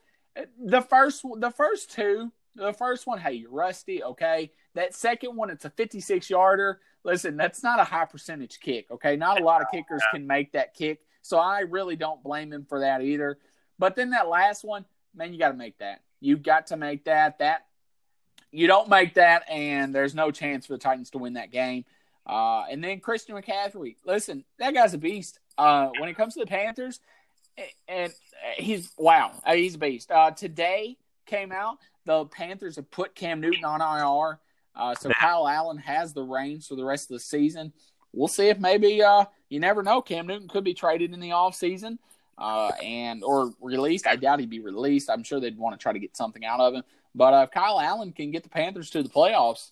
The 0.62 0.82
first, 0.82 1.24
the 1.38 1.50
first 1.50 1.90
two, 1.90 2.32
the 2.54 2.72
first 2.72 3.06
one, 3.06 3.18
hey, 3.18 3.32
you're 3.32 3.50
rusty, 3.50 4.02
okay. 4.02 4.52
That 4.74 4.94
second 4.94 5.36
one, 5.36 5.50
it's 5.50 5.64
a 5.64 5.70
56 5.70 6.28
yarder. 6.28 6.80
Listen, 7.02 7.36
that's 7.36 7.62
not 7.62 7.80
a 7.80 7.84
high 7.84 8.04
percentage 8.04 8.60
kick, 8.60 8.90
okay. 8.90 9.16
Not 9.16 9.40
a 9.40 9.44
lot 9.44 9.62
of 9.62 9.68
kickers 9.72 10.02
can 10.12 10.26
make 10.26 10.52
that 10.52 10.74
kick, 10.74 11.00
so 11.22 11.38
I 11.38 11.60
really 11.60 11.96
don't 11.96 12.22
blame 12.22 12.52
him 12.52 12.66
for 12.68 12.80
that 12.80 13.02
either. 13.02 13.38
But 13.78 13.96
then 13.96 14.10
that 14.10 14.28
last 14.28 14.64
one, 14.64 14.84
man, 15.14 15.32
you 15.32 15.38
got 15.38 15.50
to 15.50 15.56
make 15.56 15.78
that. 15.78 16.02
You 16.20 16.36
got 16.36 16.68
to 16.68 16.76
make 16.76 17.04
that. 17.04 17.38
That 17.38 17.66
you 18.52 18.66
don't 18.66 18.88
make 18.88 19.14
that, 19.14 19.48
and 19.48 19.94
there's 19.94 20.14
no 20.14 20.30
chance 20.30 20.66
for 20.66 20.74
the 20.74 20.78
Titans 20.78 21.10
to 21.10 21.18
win 21.18 21.34
that 21.34 21.50
game. 21.50 21.84
Uh, 22.26 22.64
and 22.70 22.82
then 22.82 23.00
Christian 23.00 23.34
McCaffrey, 23.34 23.96
listen, 24.04 24.44
that 24.58 24.74
guy's 24.74 24.94
a 24.94 24.98
beast. 24.98 25.38
Uh, 25.56 25.88
when 25.98 26.08
it 26.08 26.16
comes 26.16 26.34
to 26.34 26.40
the 26.40 26.46
Panthers, 26.46 27.00
and 27.88 28.12
he's 28.56 28.92
wow, 28.96 29.32
uh, 29.44 29.54
he's 29.54 29.74
a 29.74 29.78
beast. 29.78 30.10
Uh, 30.10 30.30
today 30.30 30.96
came 31.26 31.52
out, 31.52 31.78
the 32.06 32.24
Panthers 32.26 32.76
have 32.76 32.90
put 32.90 33.14
Cam 33.14 33.40
Newton 33.40 33.64
on 33.64 33.80
IR, 33.80 34.38
uh, 34.74 34.94
so 34.94 35.10
Kyle 35.10 35.46
Allen 35.46 35.78
has 35.78 36.12
the 36.12 36.22
reins 36.22 36.66
for 36.66 36.76
the 36.76 36.84
rest 36.84 37.10
of 37.10 37.14
the 37.14 37.20
season. 37.20 37.72
We'll 38.12 38.28
see 38.28 38.48
if 38.48 38.58
maybe 38.58 39.02
uh, 39.02 39.26
you 39.48 39.60
never 39.60 39.82
know. 39.82 40.00
Cam 40.00 40.26
Newton 40.26 40.48
could 40.48 40.64
be 40.64 40.74
traded 40.74 41.12
in 41.12 41.20
the 41.20 41.32
off 41.32 41.54
season 41.54 41.98
uh, 42.38 42.70
and 42.82 43.22
or 43.22 43.52
released. 43.60 44.06
I 44.06 44.16
doubt 44.16 44.40
he'd 44.40 44.50
be 44.50 44.60
released. 44.60 45.10
I'm 45.10 45.22
sure 45.22 45.40
they'd 45.40 45.58
want 45.58 45.78
to 45.78 45.82
try 45.82 45.92
to 45.92 45.98
get 45.98 46.16
something 46.16 46.44
out 46.44 46.60
of 46.60 46.74
him. 46.74 46.82
But 47.14 47.35
uh, 47.35 47.46
Kyle 47.49 47.81
Allen 47.81 48.12
can 48.12 48.31
get 48.31 48.42
the 48.42 48.49
Panthers 48.49 48.90
to 48.90 49.03
the 49.03 49.09
playoffs, 49.09 49.70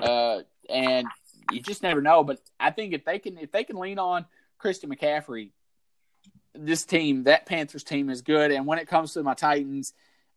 uh, 0.00 0.40
and 0.68 1.06
you 1.52 1.60
just 1.60 1.82
never 1.82 2.00
know. 2.00 2.24
But 2.24 2.40
I 2.58 2.70
think 2.70 2.94
if 2.94 3.04
they 3.04 3.18
can 3.18 3.38
if 3.38 3.52
they 3.52 3.64
can 3.64 3.76
lean 3.76 3.98
on 3.98 4.24
Christian 4.58 4.94
McCaffrey, 4.94 5.50
this 6.54 6.84
team, 6.84 7.24
that 7.24 7.46
Panthers 7.46 7.84
team 7.84 8.10
is 8.10 8.22
good. 8.22 8.50
And 8.50 8.66
when 8.66 8.78
it 8.78 8.88
comes 8.88 9.14
to 9.14 9.22
my 9.22 9.34
Titans, 9.34 9.92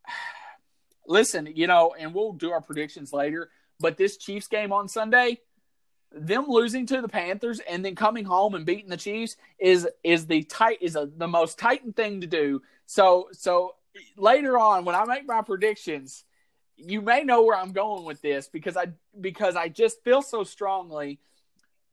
listen, 1.08 1.48
you 1.54 1.68
know, 1.68 1.96
and 1.98 2.14
we'll 2.14 2.34
do 2.34 2.52
our 2.52 2.62
predictions 2.62 3.14
later. 3.14 3.50
But 3.80 3.98
this 3.98 4.18
Chiefs 4.18 4.48
game 4.48 4.72
on 4.72 4.88
Sunday, 4.88 5.40
them 6.12 6.46
losing 6.48 6.86
to 6.88 7.02
the 7.02 7.08
Panthers 7.08 7.60
and 7.60 7.84
then 7.84 7.96
coming 7.96 8.26
home 8.26 8.54
and 8.54 8.66
beating 8.66 8.90
the 8.90 8.98
Chiefs 8.98 9.36
is 9.60 9.88
is 10.04 10.28
the 10.28 10.44
tight 10.44 10.78
is 10.82 10.96
a, 10.96 11.06
the 11.06 11.28
most 11.28 11.58
tightened 11.58 11.96
thing 11.96 12.22
to 12.22 12.28
do. 12.28 12.62
So 12.86 13.30
so 13.32 13.76
later 14.16 14.58
on 14.58 14.86
when 14.86 14.96
I 14.96 15.06
make 15.06 15.28
my 15.28 15.42
predictions, 15.42 16.24
you 16.78 17.02
may 17.02 17.24
know 17.24 17.44
where 17.44 17.58
I'm 17.58 17.72
going 17.72 18.06
with 18.06 18.22
this 18.22 18.48
because 18.48 18.78
I 18.78 18.88
because 19.20 19.56
I 19.56 19.70
just 19.70 20.04
feel 20.04 20.22
so 20.22 20.44
strongly 20.44 21.20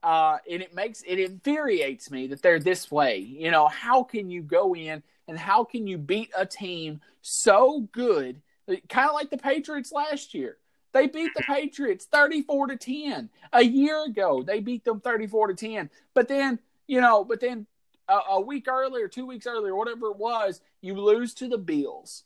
uh, 0.03 0.38
and 0.51 0.62
it 0.62 0.75
makes 0.75 1.03
it 1.03 1.19
infuriates 1.19 2.11
me 2.11 2.27
that 2.29 2.43
they're 2.43 2.59
this 2.59 2.90
way. 2.90 3.19
You 3.19 3.51
know, 3.51 3.69
how 3.69 4.03
can 4.03 4.31
you 4.31 4.43
go 4.43 4.75
in 4.75 5.03
and 5.29 5.38
how 5.38 5.64
can 5.64 5.87
you 5.87 5.99
beat 5.99 6.31
a 6.37 6.47
team 6.47 7.01
so 7.23 7.88
good, 7.93 8.40
kind 8.88 9.09
of 9.09 9.14
like 9.14 9.31
the 9.31 9.38
Patriots 9.38 9.93
last 9.93 10.35
year? 10.35 10.57
They 10.93 11.07
beat 11.07 11.31
the 11.37 11.43
Patriots 11.43 12.07
34 12.07 12.69
to 12.69 12.77
10. 12.77 13.31
A 13.53 13.62
year 13.62 14.05
ago, 14.05 14.43
they 14.43 14.59
beat 14.61 14.85
them 14.85 15.01
34 15.01 15.49
to 15.49 15.55
10. 15.55 15.90
But 16.14 16.27
then, 16.27 16.59
you 16.88 17.01
know, 17.01 17.23
but 17.23 17.40
then 17.40 17.66
a, 18.09 18.19
a 18.31 18.40
week 18.40 18.66
earlier, 18.66 19.07
two 19.07 19.27
weeks 19.27 19.47
earlier, 19.47 19.77
whatever 19.77 20.07
it 20.07 20.16
was, 20.16 20.61
you 20.81 20.95
lose 20.95 21.35
to 21.35 21.49
the 21.49 21.59
Bills 21.59 22.25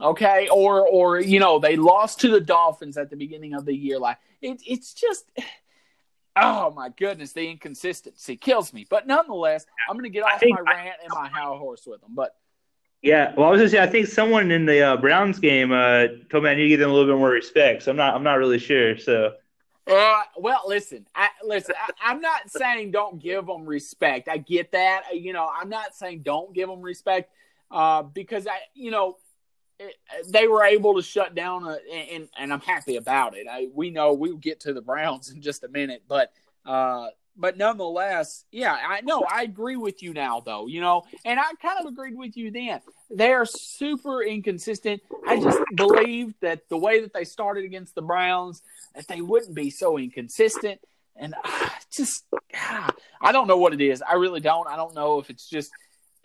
okay 0.00 0.48
or 0.48 0.86
or 0.86 1.20
you 1.20 1.40
know 1.40 1.58
they 1.58 1.76
lost 1.76 2.20
to 2.20 2.28
the 2.28 2.40
dolphins 2.40 2.96
at 2.96 3.10
the 3.10 3.16
beginning 3.16 3.54
of 3.54 3.64
the 3.64 3.74
year 3.74 3.98
like 3.98 4.18
it, 4.40 4.60
it's 4.66 4.92
just 4.92 5.30
oh 6.36 6.70
my 6.70 6.88
goodness 6.90 7.32
the 7.32 7.48
inconsistency 7.48 8.36
kills 8.36 8.72
me 8.72 8.86
but 8.88 9.06
nonetheless 9.06 9.66
i'm 9.88 9.96
gonna 9.96 10.08
get 10.08 10.22
off 10.22 10.42
my 10.42 10.60
rant 10.60 10.96
and 11.02 11.12
my 11.12 11.28
how 11.28 11.56
horse 11.56 11.84
with 11.86 12.00
them 12.00 12.10
but 12.14 12.36
yeah 13.02 13.34
well 13.36 13.48
i 13.48 13.50
was 13.50 13.58
gonna 13.58 13.68
say 13.68 13.82
i 13.82 13.86
think 13.86 14.06
someone 14.06 14.50
in 14.50 14.64
the 14.64 14.80
uh, 14.80 14.96
browns 14.96 15.38
game 15.38 15.72
uh, 15.72 16.06
told 16.30 16.44
me 16.44 16.50
i 16.50 16.54
need 16.54 16.62
to 16.62 16.68
give 16.68 16.80
them 16.80 16.90
a 16.90 16.92
little 16.92 17.12
bit 17.12 17.18
more 17.18 17.30
respect 17.30 17.82
so 17.82 17.90
i'm 17.90 17.96
not 17.96 18.14
i'm 18.14 18.22
not 18.22 18.34
really 18.34 18.58
sure 18.58 18.96
so 18.96 19.32
uh, 19.90 20.20
well, 20.36 20.60
listen, 20.66 21.06
I, 21.14 21.30
listen. 21.42 21.74
I, 22.04 22.10
am 22.10 22.20
not 22.20 22.50
saying 22.50 22.90
don't 22.90 23.22
give 23.22 23.46
them 23.46 23.64
respect. 23.64 24.28
I 24.28 24.36
get 24.36 24.72
that. 24.72 25.04
You 25.14 25.32
know, 25.32 25.48
I'm 25.50 25.70
not 25.70 25.94
saying 25.94 26.22
don't 26.24 26.52
give 26.52 26.68
them 26.68 26.82
respect, 26.82 27.32
uh, 27.70 28.02
because 28.02 28.46
I, 28.46 28.58
you 28.74 28.90
know, 28.90 29.16
they 30.28 30.48
were 30.48 30.64
able 30.64 30.94
to 30.94 31.02
shut 31.02 31.34
down, 31.34 31.64
a, 31.64 31.78
and 31.92 32.28
and 32.38 32.52
I'm 32.52 32.60
happy 32.60 32.96
about 32.96 33.36
it. 33.36 33.46
I, 33.50 33.68
we 33.72 33.90
know 33.90 34.12
we'll 34.12 34.36
get 34.36 34.60
to 34.60 34.72
the 34.72 34.82
Browns 34.82 35.30
in 35.30 35.40
just 35.40 35.64
a 35.64 35.68
minute, 35.68 36.02
but 36.08 36.32
uh, 36.66 37.08
but 37.36 37.56
nonetheless, 37.56 38.44
yeah, 38.50 38.72
I 38.74 39.00
know 39.02 39.24
I 39.30 39.42
agree 39.42 39.76
with 39.76 40.02
you 40.02 40.12
now, 40.12 40.40
though. 40.40 40.66
You 40.66 40.80
know, 40.80 41.04
and 41.24 41.38
I 41.38 41.52
kind 41.62 41.78
of 41.80 41.86
agreed 41.86 42.16
with 42.16 42.36
you 42.36 42.50
then. 42.50 42.80
They 43.10 43.32
are 43.32 43.46
super 43.46 44.22
inconsistent. 44.22 45.02
I 45.26 45.40
just 45.40 45.60
believed 45.74 46.34
that 46.40 46.68
the 46.68 46.76
way 46.76 47.00
that 47.00 47.12
they 47.12 47.24
started 47.24 47.64
against 47.64 47.94
the 47.94 48.02
Browns, 48.02 48.62
that 48.94 49.06
they 49.06 49.20
wouldn't 49.20 49.54
be 49.54 49.70
so 49.70 49.98
inconsistent. 49.98 50.80
And 51.16 51.34
uh, 51.42 51.68
just, 51.90 52.24
uh, 52.32 52.90
I 53.20 53.32
don't 53.32 53.46
know 53.46 53.58
what 53.58 53.72
it 53.72 53.80
is. 53.80 54.02
I 54.02 54.14
really 54.14 54.40
don't. 54.40 54.68
I 54.68 54.76
don't 54.76 54.94
know 54.94 55.20
if 55.20 55.30
it's 55.30 55.48
just 55.48 55.70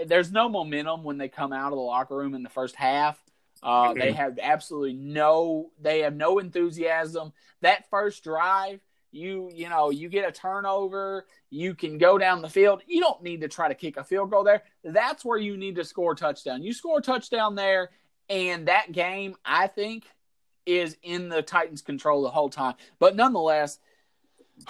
there's 0.03 0.31
no 0.31 0.49
momentum 0.49 1.03
when 1.03 1.17
they 1.17 1.29
come 1.29 1.53
out 1.53 1.71
of 1.71 1.77
the 1.77 1.83
locker 1.83 2.15
room 2.15 2.33
in 2.33 2.43
the 2.43 2.49
first 2.49 2.75
half. 2.75 3.19
Uh, 3.63 3.93
they 3.97 4.11
have 4.11 4.37
absolutely 4.41 4.93
no, 4.93 5.71
they 5.81 5.99
have 5.99 6.15
no 6.15 6.39
enthusiasm. 6.39 7.33
That 7.61 7.89
first 7.89 8.23
drive, 8.23 8.79
you 9.11 9.49
you 9.53 9.69
know, 9.69 9.89
you 9.89 10.09
get 10.09 10.27
a 10.27 10.31
turnover, 10.31 11.25
you 11.49 11.73
can 11.73 11.97
go 11.97 12.17
down 12.17 12.41
the 12.41 12.49
field. 12.49 12.81
You 12.87 13.01
don't 13.01 13.23
need 13.23 13.41
to 13.41 13.47
try 13.47 13.67
to 13.67 13.75
kick 13.75 13.97
a 13.97 14.03
field 14.03 14.31
goal 14.31 14.43
there. 14.43 14.63
That's 14.83 15.23
where 15.23 15.37
you 15.37 15.57
need 15.57 15.75
to 15.75 15.83
score 15.83 16.11
a 16.11 16.15
touchdown. 16.15 16.63
You 16.63 16.73
score 16.73 16.99
a 16.99 17.01
touchdown 17.01 17.55
there, 17.55 17.91
and 18.29 18.67
that 18.67 18.91
game, 18.91 19.35
I 19.45 19.67
think, 19.67 20.05
is 20.65 20.97
in 21.03 21.29
the 21.29 21.41
Titans' 21.41 21.81
control 21.81 22.23
the 22.23 22.29
whole 22.29 22.49
time. 22.49 22.75
But 22.99 23.15
nonetheless, 23.15 23.79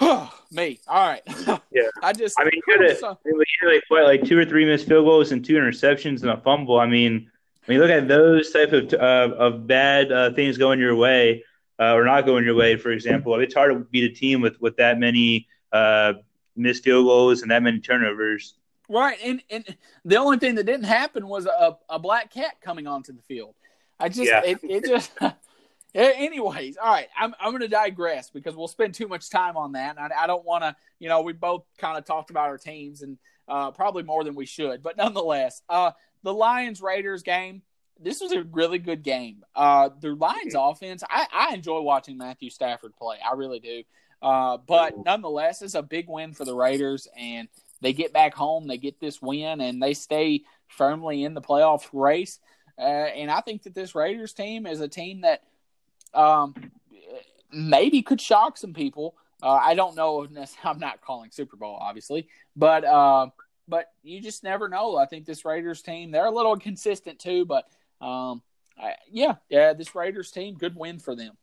me. 0.50 0.80
All 0.88 1.08
right. 1.08 1.22
Yeah. 1.74 1.88
I 2.04 2.12
just. 2.12 2.38
I 2.38 2.44
mean, 2.44 2.52
you 2.68 2.86
had, 2.86 2.98
so, 2.98 3.18
you 3.26 3.42
had 3.60 3.66
like 3.66 3.82
what, 3.88 4.04
like 4.04 4.22
two 4.22 4.38
or 4.38 4.44
three 4.44 4.64
missed 4.64 4.86
field 4.86 5.06
goals 5.06 5.32
and 5.32 5.44
two 5.44 5.54
interceptions 5.54 6.22
and 6.22 6.30
a 6.30 6.36
fumble. 6.36 6.78
I 6.78 6.86
mean, 6.86 7.28
when 7.64 7.76
you 7.76 7.82
look 7.82 7.90
at 7.90 8.08
those 8.08 8.50
type 8.50 8.72
of 8.72 8.92
uh, 8.92 9.34
of 9.36 9.66
bad 9.66 10.12
uh, 10.12 10.32
things 10.32 10.58
going 10.58 10.78
your 10.78 10.94
way 10.94 11.44
uh, 11.78 11.94
or 11.94 12.04
not 12.04 12.26
going 12.26 12.44
your 12.44 12.54
way, 12.54 12.76
for 12.76 12.90
example, 12.90 13.38
it's 13.40 13.54
hard 13.54 13.72
to 13.72 13.80
beat 13.90 14.10
a 14.10 14.14
team 14.14 14.40
with 14.40 14.60
with 14.60 14.76
that 14.76 14.98
many 14.98 15.46
uh, 15.72 16.14
missed 16.56 16.84
field 16.84 17.06
goals 17.06 17.42
and 17.42 17.50
that 17.50 17.62
many 17.62 17.80
turnovers. 17.80 18.54
Right, 18.88 19.18
and 19.24 19.42
and 19.50 19.76
the 20.04 20.16
only 20.16 20.38
thing 20.38 20.56
that 20.56 20.64
didn't 20.64 20.84
happen 20.84 21.26
was 21.26 21.46
a, 21.46 21.76
a 21.88 21.98
black 21.98 22.32
cat 22.32 22.60
coming 22.60 22.86
onto 22.86 23.12
the 23.12 23.22
field. 23.22 23.54
I 23.98 24.08
just 24.08 24.28
yeah. 24.28 24.42
it, 24.44 24.58
it 24.62 24.84
just. 24.84 25.12
Anyways, 25.96 26.76
all 26.76 26.92
right, 26.92 27.06
I'm 27.16 27.36
I'm 27.38 27.52
going 27.52 27.60
to 27.60 27.68
digress 27.68 28.28
because 28.28 28.56
we'll 28.56 28.66
spend 28.66 28.94
too 28.94 29.06
much 29.06 29.30
time 29.30 29.56
on 29.56 29.72
that. 29.72 29.96
I, 29.96 30.24
I 30.24 30.26
don't 30.26 30.44
want 30.44 30.64
to, 30.64 30.74
you 30.98 31.08
know, 31.08 31.22
we 31.22 31.32
both 31.32 31.62
kind 31.78 31.96
of 31.96 32.04
talked 32.04 32.30
about 32.30 32.48
our 32.48 32.58
teams 32.58 33.02
and 33.02 33.16
uh, 33.48 33.70
probably 33.70 34.02
more 34.02 34.24
than 34.24 34.34
we 34.34 34.46
should, 34.46 34.82
but 34.82 34.96
nonetheless, 34.96 35.62
uh, 35.68 35.92
the 36.22 36.34
Lions 36.34 36.80
Raiders 36.80 37.22
game. 37.22 37.62
This 38.00 38.20
was 38.20 38.32
a 38.32 38.42
really 38.42 38.80
good 38.80 39.04
game. 39.04 39.44
Uh, 39.54 39.88
the 40.00 40.16
Lions 40.16 40.56
offense, 40.58 41.04
I, 41.08 41.26
I 41.32 41.54
enjoy 41.54 41.80
watching 41.80 42.18
Matthew 42.18 42.50
Stafford 42.50 42.96
play. 42.96 43.18
I 43.24 43.34
really 43.34 43.60
do. 43.60 43.84
Uh, 44.20 44.56
but 44.56 44.94
nonetheless, 45.04 45.62
it's 45.62 45.74
a 45.74 45.82
big 45.82 46.08
win 46.08 46.32
for 46.32 46.44
the 46.44 46.56
Raiders, 46.56 47.06
and 47.16 47.46
they 47.82 47.92
get 47.92 48.12
back 48.12 48.34
home, 48.34 48.66
they 48.66 48.78
get 48.78 48.98
this 48.98 49.22
win, 49.22 49.60
and 49.60 49.80
they 49.80 49.94
stay 49.94 50.42
firmly 50.66 51.22
in 51.22 51.34
the 51.34 51.40
playoff 51.40 51.86
race. 51.92 52.40
Uh, 52.78 52.80
and 52.80 53.30
I 53.30 53.42
think 53.42 53.62
that 53.62 53.74
this 53.74 53.94
Raiders 53.94 54.32
team 54.32 54.66
is 54.66 54.80
a 54.80 54.88
team 54.88 55.20
that 55.20 55.42
um, 56.14 56.54
maybe 57.52 58.02
could 58.02 58.20
shock 58.20 58.56
some 58.56 58.72
people. 58.72 59.14
Uh, 59.44 59.60
I 59.62 59.74
don't 59.74 59.94
know. 59.94 60.26
I'm 60.64 60.78
not 60.78 61.02
calling 61.02 61.30
Super 61.30 61.56
Bowl, 61.56 61.78
obviously, 61.80 62.28
but 62.56 62.84
uh, 62.84 63.28
but 63.68 63.86
you 64.02 64.20
just 64.20 64.42
never 64.42 64.68
know. 64.68 64.96
I 64.96 65.06
think 65.06 65.26
this 65.26 65.44
Raiders 65.44 65.82
team 65.82 66.10
they're 66.10 66.26
a 66.26 66.30
little 66.30 66.54
inconsistent 66.54 67.18
too, 67.18 67.44
but 67.44 67.64
um, 68.00 68.42
I, 68.78 68.94
yeah, 69.10 69.34
yeah, 69.50 69.74
this 69.74 69.94
Raiders 69.94 70.30
team, 70.30 70.54
good 70.54 70.74
win 70.74 70.98
for 70.98 71.14
them. 71.14 71.36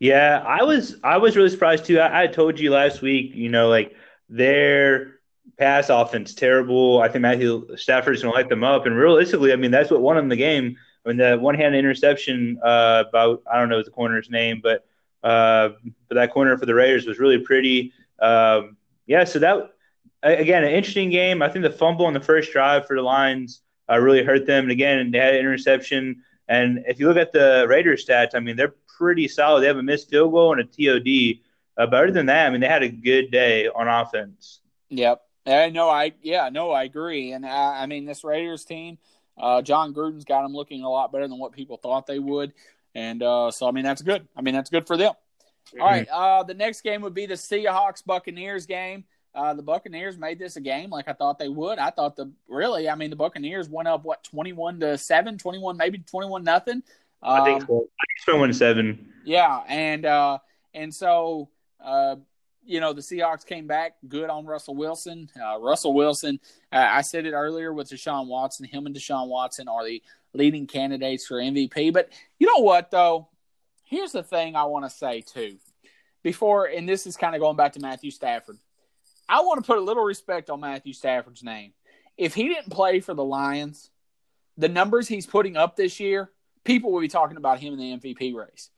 Yeah, 0.00 0.42
I 0.46 0.62
was 0.62 0.96
I 1.04 1.18
was 1.18 1.36
really 1.36 1.50
surprised 1.50 1.84
too. 1.84 2.00
I, 2.00 2.22
I 2.22 2.26
told 2.26 2.58
you 2.58 2.70
last 2.70 3.02
week, 3.02 3.32
you 3.34 3.50
know, 3.50 3.68
like 3.68 3.94
their 4.28 5.16
pass 5.58 5.90
offense 5.90 6.34
terrible. 6.34 7.00
I 7.02 7.08
think 7.08 7.22
Matthew 7.22 7.76
Stafford's 7.76 8.22
going 8.22 8.32
to 8.32 8.36
light 8.36 8.48
them 8.48 8.64
up, 8.64 8.86
and 8.86 8.96
realistically, 8.96 9.52
I 9.52 9.56
mean 9.56 9.70
that's 9.70 9.90
what 9.90 10.00
won 10.00 10.16
them 10.16 10.28
the 10.28 10.36
game. 10.36 10.76
I 11.04 11.08
mean 11.08 11.18
the 11.18 11.36
one 11.36 11.54
hand 11.54 11.74
interception 11.74 12.60
uh, 12.64 13.04
about 13.08 13.42
I 13.50 13.58
don't 13.58 13.68
know 13.68 13.82
the 13.82 13.90
corner's 13.90 14.30
name, 14.30 14.60
but 14.62 14.86
uh, 15.22 15.70
but 16.08 16.14
that 16.14 16.32
corner 16.32 16.56
for 16.56 16.66
the 16.66 16.74
Raiders 16.74 17.06
was 17.06 17.18
really 17.18 17.38
pretty. 17.38 17.92
Um, 18.20 18.76
yeah, 19.06 19.24
so 19.24 19.38
that 19.38 19.70
again 20.22 20.64
an 20.64 20.70
interesting 20.70 21.10
game. 21.10 21.42
I 21.42 21.48
think 21.48 21.62
the 21.62 21.70
fumble 21.70 22.06
on 22.06 22.12
the 22.12 22.20
first 22.20 22.52
drive 22.52 22.86
for 22.86 22.96
the 22.96 23.02
Lions 23.02 23.62
uh, 23.90 23.98
really 23.98 24.22
hurt 24.22 24.46
them, 24.46 24.64
and 24.64 24.72
again 24.72 25.10
they 25.10 25.18
had 25.18 25.34
an 25.34 25.40
interception. 25.40 26.22
And 26.48 26.84
if 26.86 26.98
you 26.98 27.08
look 27.08 27.18
at 27.18 27.32
the 27.32 27.66
Raiders 27.68 28.06
stats, 28.06 28.34
I 28.34 28.40
mean 28.40 28.56
they're 28.56 28.74
pretty 28.98 29.28
solid. 29.28 29.62
They 29.62 29.66
have 29.68 29.76
a 29.76 29.82
missed 29.82 30.10
field 30.10 30.32
goal 30.32 30.52
and 30.52 30.60
a 30.60 30.64
TOD. 30.64 31.40
Uh, 31.78 31.86
but 31.86 32.02
other 32.02 32.10
than 32.10 32.26
that, 32.26 32.46
I 32.46 32.50
mean, 32.50 32.60
they 32.60 32.66
had 32.66 32.82
a 32.82 32.88
good 32.88 33.30
day 33.30 33.68
on 33.68 33.86
offense. 33.86 34.60
Yep. 34.90 35.22
I 35.46 35.70
know. 35.70 35.88
I 35.88 36.12
yeah, 36.20 36.50
no, 36.50 36.72
I 36.72 36.82
agree. 36.82 37.32
And 37.32 37.46
I, 37.46 37.82
I 37.82 37.86
mean, 37.86 38.04
this 38.04 38.24
Raiders 38.24 38.64
team, 38.64 38.98
uh, 39.38 39.62
Jon 39.62 39.94
Gruden's 39.94 40.24
got 40.24 40.42
them 40.42 40.52
looking 40.52 40.82
a 40.82 40.90
lot 40.90 41.12
better 41.12 41.28
than 41.28 41.38
what 41.38 41.52
people 41.52 41.78
thought 41.78 42.06
they 42.06 42.18
would. 42.18 42.52
And 42.98 43.22
uh, 43.22 43.52
so, 43.52 43.68
I 43.68 43.70
mean, 43.70 43.84
that's 43.84 44.02
good. 44.02 44.26
I 44.36 44.42
mean, 44.42 44.54
that's 44.54 44.70
good 44.70 44.88
for 44.88 44.96
them. 44.96 45.12
Mm-hmm. 45.68 45.80
All 45.80 45.86
right. 45.86 46.08
Uh, 46.08 46.42
the 46.42 46.54
next 46.54 46.80
game 46.80 47.00
would 47.02 47.14
be 47.14 47.26
the 47.26 47.34
Seahawks 47.34 48.04
Buccaneers 48.04 48.66
game. 48.66 49.04
Uh, 49.32 49.54
the 49.54 49.62
Buccaneers 49.62 50.18
made 50.18 50.40
this 50.40 50.56
a 50.56 50.60
game 50.60 50.90
like 50.90 51.06
I 51.06 51.12
thought 51.12 51.38
they 51.38 51.48
would. 51.48 51.78
I 51.78 51.90
thought 51.90 52.16
the 52.16 52.32
really, 52.48 52.88
I 52.88 52.96
mean, 52.96 53.10
the 53.10 53.16
Buccaneers 53.16 53.68
went 53.68 53.86
up 53.86 54.04
what 54.04 54.24
twenty 54.24 54.52
one 54.52 54.80
to 54.80 54.98
seven, 54.98 55.38
21, 55.38 55.76
maybe 55.76 55.98
twenty 55.98 56.28
one 56.28 56.42
nothing. 56.42 56.82
Um, 57.22 57.42
I 57.42 57.44
think 57.44 57.62
so. 57.62 57.76
I 57.76 58.04
think 58.08 58.24
twenty-one 58.24 58.52
seven. 58.52 59.12
Yeah, 59.24 59.60
and 59.68 60.04
uh, 60.04 60.38
and 60.74 60.92
so 60.92 61.50
uh, 61.84 62.16
you 62.64 62.80
know 62.80 62.92
the 62.92 63.02
Seahawks 63.02 63.46
came 63.46 63.68
back 63.68 63.92
good 64.08 64.28
on 64.28 64.44
Russell 64.44 64.74
Wilson. 64.74 65.30
Uh, 65.40 65.60
Russell 65.60 65.92
Wilson, 65.92 66.40
uh, 66.72 66.88
I 66.90 67.02
said 67.02 67.26
it 67.26 67.32
earlier 67.32 67.72
with 67.72 67.90
Deshaun 67.90 68.26
Watson. 68.26 68.66
Him 68.66 68.86
and 68.86 68.96
Deshaun 68.96 69.28
Watson 69.28 69.68
are 69.68 69.84
the 69.84 70.02
leading 70.38 70.66
candidates 70.66 71.26
for 71.26 71.36
MVP. 71.36 71.92
But 71.92 72.10
you 72.38 72.46
know 72.46 72.62
what 72.62 72.90
though? 72.90 73.28
Here's 73.84 74.12
the 74.12 74.22
thing 74.22 74.56
I 74.56 74.64
want 74.64 74.84
to 74.84 74.90
say 74.90 75.20
too. 75.20 75.56
Before, 76.22 76.66
and 76.66 76.88
this 76.88 77.06
is 77.06 77.16
kind 77.16 77.34
of 77.34 77.40
going 77.40 77.56
back 77.56 77.74
to 77.74 77.80
Matthew 77.80 78.10
Stafford. 78.10 78.58
I 79.28 79.40
want 79.40 79.62
to 79.62 79.66
put 79.66 79.78
a 79.78 79.82
little 79.82 80.02
respect 80.02 80.50
on 80.50 80.60
Matthew 80.60 80.92
Stafford's 80.92 81.44
name. 81.44 81.72
If 82.16 82.34
he 82.34 82.48
didn't 82.48 82.70
play 82.70 83.00
for 83.00 83.14
the 83.14 83.24
Lions, 83.24 83.90
the 84.56 84.68
numbers 84.68 85.06
he's 85.06 85.26
putting 85.26 85.56
up 85.56 85.76
this 85.76 86.00
year, 86.00 86.30
people 86.64 86.92
will 86.92 87.00
be 87.00 87.08
talking 87.08 87.36
about 87.36 87.60
him 87.60 87.72
in 87.72 87.78
the 87.78 87.96
MVP 87.96 88.34
race. 88.34 88.70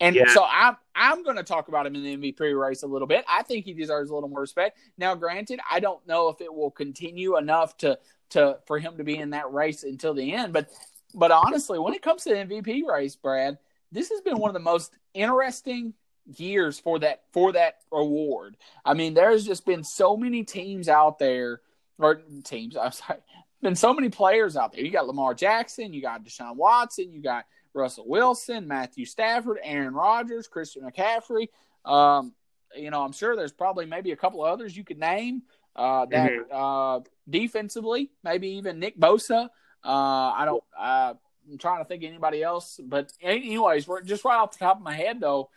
And 0.00 0.14
yeah. 0.14 0.24
so 0.28 0.44
I'm 0.44 0.76
I'm 0.94 1.22
going 1.22 1.36
to 1.36 1.42
talk 1.42 1.68
about 1.68 1.86
him 1.86 1.94
in 1.94 2.02
the 2.02 2.32
MVP 2.32 2.58
race 2.58 2.82
a 2.82 2.86
little 2.86 3.06
bit. 3.06 3.24
I 3.28 3.42
think 3.42 3.64
he 3.64 3.72
deserves 3.72 4.10
a 4.10 4.14
little 4.14 4.28
more 4.28 4.40
respect. 4.40 4.78
Now, 4.98 5.14
granted, 5.14 5.60
I 5.70 5.80
don't 5.80 6.06
know 6.06 6.28
if 6.28 6.40
it 6.40 6.52
will 6.52 6.70
continue 6.70 7.36
enough 7.36 7.76
to 7.78 7.98
to 8.30 8.58
for 8.66 8.78
him 8.78 8.98
to 8.98 9.04
be 9.04 9.16
in 9.16 9.30
that 9.30 9.52
race 9.52 9.84
until 9.84 10.12
the 10.12 10.32
end. 10.34 10.52
But 10.52 10.68
but 11.16 11.32
honestly, 11.32 11.78
when 11.78 11.94
it 11.94 12.02
comes 12.02 12.22
to 12.24 12.30
the 12.30 12.36
MVP 12.36 12.84
race, 12.86 13.16
Brad, 13.16 13.58
this 13.90 14.10
has 14.10 14.20
been 14.20 14.38
one 14.38 14.50
of 14.50 14.54
the 14.54 14.60
most 14.60 14.92
interesting 15.14 15.94
years 16.36 16.78
for 16.78 16.98
that 16.98 17.22
for 17.32 17.52
that 17.52 17.78
award. 17.90 18.56
I 18.84 18.94
mean, 18.94 19.14
there's 19.14 19.46
just 19.46 19.64
been 19.64 19.82
so 19.82 20.16
many 20.16 20.44
teams 20.44 20.88
out 20.88 21.18
there, 21.18 21.62
or 21.98 22.22
teams. 22.44 22.76
I'm 22.76 22.92
sorry, 22.92 23.20
been 23.62 23.74
so 23.74 23.94
many 23.94 24.10
players 24.10 24.56
out 24.56 24.72
there. 24.72 24.84
You 24.84 24.90
got 24.90 25.06
Lamar 25.06 25.34
Jackson, 25.34 25.92
you 25.92 26.02
got 26.02 26.24
Deshaun 26.24 26.56
Watson, 26.56 27.12
you 27.12 27.22
got 27.22 27.46
Russell 27.72 28.06
Wilson, 28.06 28.68
Matthew 28.68 29.06
Stafford, 29.06 29.58
Aaron 29.62 29.94
Rodgers, 29.94 30.48
Christian 30.48 30.82
McCaffrey. 30.82 31.48
Um, 31.84 32.34
you 32.74 32.90
know, 32.90 33.02
I'm 33.02 33.12
sure 33.12 33.36
there's 33.36 33.52
probably 33.52 33.86
maybe 33.86 34.12
a 34.12 34.16
couple 34.16 34.44
of 34.44 34.52
others 34.52 34.76
you 34.76 34.84
could 34.84 34.98
name 34.98 35.42
uh, 35.74 36.06
that 36.06 36.30
mm-hmm. 36.30 36.54
uh, 36.54 37.00
defensively, 37.28 38.10
maybe 38.22 38.48
even 38.50 38.80
Nick 38.80 38.98
Bosa. 38.98 39.48
Uh, 39.86 40.32
I 40.36 40.44
don't. 40.44 40.64
Uh, 40.76 41.14
I'm 41.48 41.58
trying 41.58 41.78
to 41.78 41.84
think 41.84 42.02
of 42.02 42.08
anybody 42.08 42.42
else, 42.42 42.80
but 42.82 43.12
anyways, 43.22 43.86
we're 43.86 44.02
just 44.02 44.24
right 44.24 44.36
off 44.36 44.52
the 44.52 44.58
top 44.58 44.78
of 44.78 44.82
my 44.82 44.94
head 44.94 45.20
though. 45.20 45.48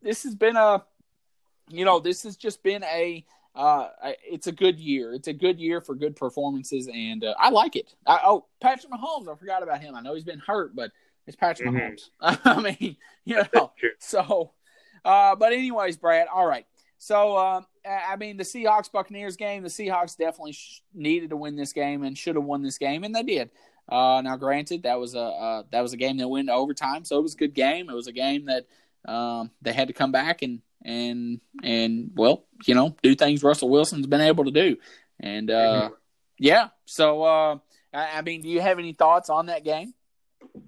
This 0.00 0.22
has 0.22 0.34
been 0.34 0.56
a, 0.56 0.82
you 1.68 1.84
know, 1.84 2.00
this 2.00 2.22
has 2.22 2.36
just 2.36 2.62
been 2.62 2.82
a. 2.84 3.24
Uh, 3.54 3.88
it's 4.28 4.48
a 4.48 4.52
good 4.52 4.80
year. 4.80 5.12
It's 5.12 5.28
a 5.28 5.32
good 5.32 5.60
year 5.60 5.80
for 5.80 5.94
good 5.94 6.16
performances, 6.16 6.88
and 6.92 7.22
uh, 7.22 7.34
I 7.38 7.50
like 7.50 7.76
it. 7.76 7.94
I, 8.04 8.20
oh, 8.24 8.46
Patrick 8.60 8.92
Mahomes, 8.92 9.32
I 9.32 9.36
forgot 9.36 9.62
about 9.62 9.80
him. 9.80 9.94
I 9.94 10.00
know 10.00 10.14
he's 10.14 10.24
been 10.24 10.40
hurt, 10.40 10.74
but 10.74 10.90
it's 11.26 11.36
Patrick 11.36 11.68
mm-hmm. 11.68 11.76
Mahomes. 11.76 12.40
I 12.44 12.60
mean, 12.60 12.96
you 13.24 13.42
know. 13.54 13.72
so, 14.00 14.52
uh, 15.04 15.36
but 15.36 15.52
anyways, 15.52 15.98
Brad. 15.98 16.26
All 16.32 16.46
right. 16.46 16.66
So, 17.04 17.36
um, 17.36 17.66
I 17.86 18.16
mean, 18.16 18.38
the 18.38 18.44
Seahawks 18.44 18.90
Buccaneers 18.90 19.36
game. 19.36 19.62
The 19.62 19.68
Seahawks 19.68 20.16
definitely 20.16 20.52
sh- 20.52 20.80
needed 20.94 21.28
to 21.30 21.36
win 21.36 21.54
this 21.54 21.74
game 21.74 22.02
and 22.02 22.16
should 22.16 22.34
have 22.34 22.46
won 22.46 22.62
this 22.62 22.78
game, 22.78 23.04
and 23.04 23.14
they 23.14 23.22
did. 23.22 23.50
Uh, 23.86 24.22
now, 24.24 24.36
granted, 24.36 24.84
that 24.84 24.98
was 24.98 25.14
a 25.14 25.20
uh, 25.20 25.62
that 25.70 25.82
was 25.82 25.92
a 25.92 25.98
game 25.98 26.16
that 26.16 26.28
went 26.28 26.48
overtime, 26.48 27.04
so 27.04 27.18
it 27.18 27.22
was 27.22 27.34
a 27.34 27.36
good 27.36 27.52
game. 27.52 27.90
It 27.90 27.94
was 27.94 28.06
a 28.06 28.12
game 28.12 28.46
that 28.46 28.64
um, 29.04 29.50
they 29.60 29.74
had 29.74 29.88
to 29.88 29.92
come 29.92 30.12
back 30.12 30.40
and 30.40 30.62
and 30.82 31.42
and 31.62 32.10
well, 32.14 32.46
you 32.64 32.74
know, 32.74 32.96
do 33.02 33.14
things 33.14 33.42
Russell 33.42 33.68
Wilson's 33.68 34.06
been 34.06 34.22
able 34.22 34.46
to 34.46 34.50
do, 34.50 34.78
and 35.20 35.50
uh, 35.50 35.90
yeah. 36.38 36.68
So, 36.86 37.22
uh, 37.22 37.58
I, 37.92 38.18
I 38.18 38.22
mean, 38.22 38.40
do 38.40 38.48
you 38.48 38.62
have 38.62 38.78
any 38.78 38.94
thoughts 38.94 39.28
on 39.28 39.46
that 39.46 39.62
game? 39.62 39.92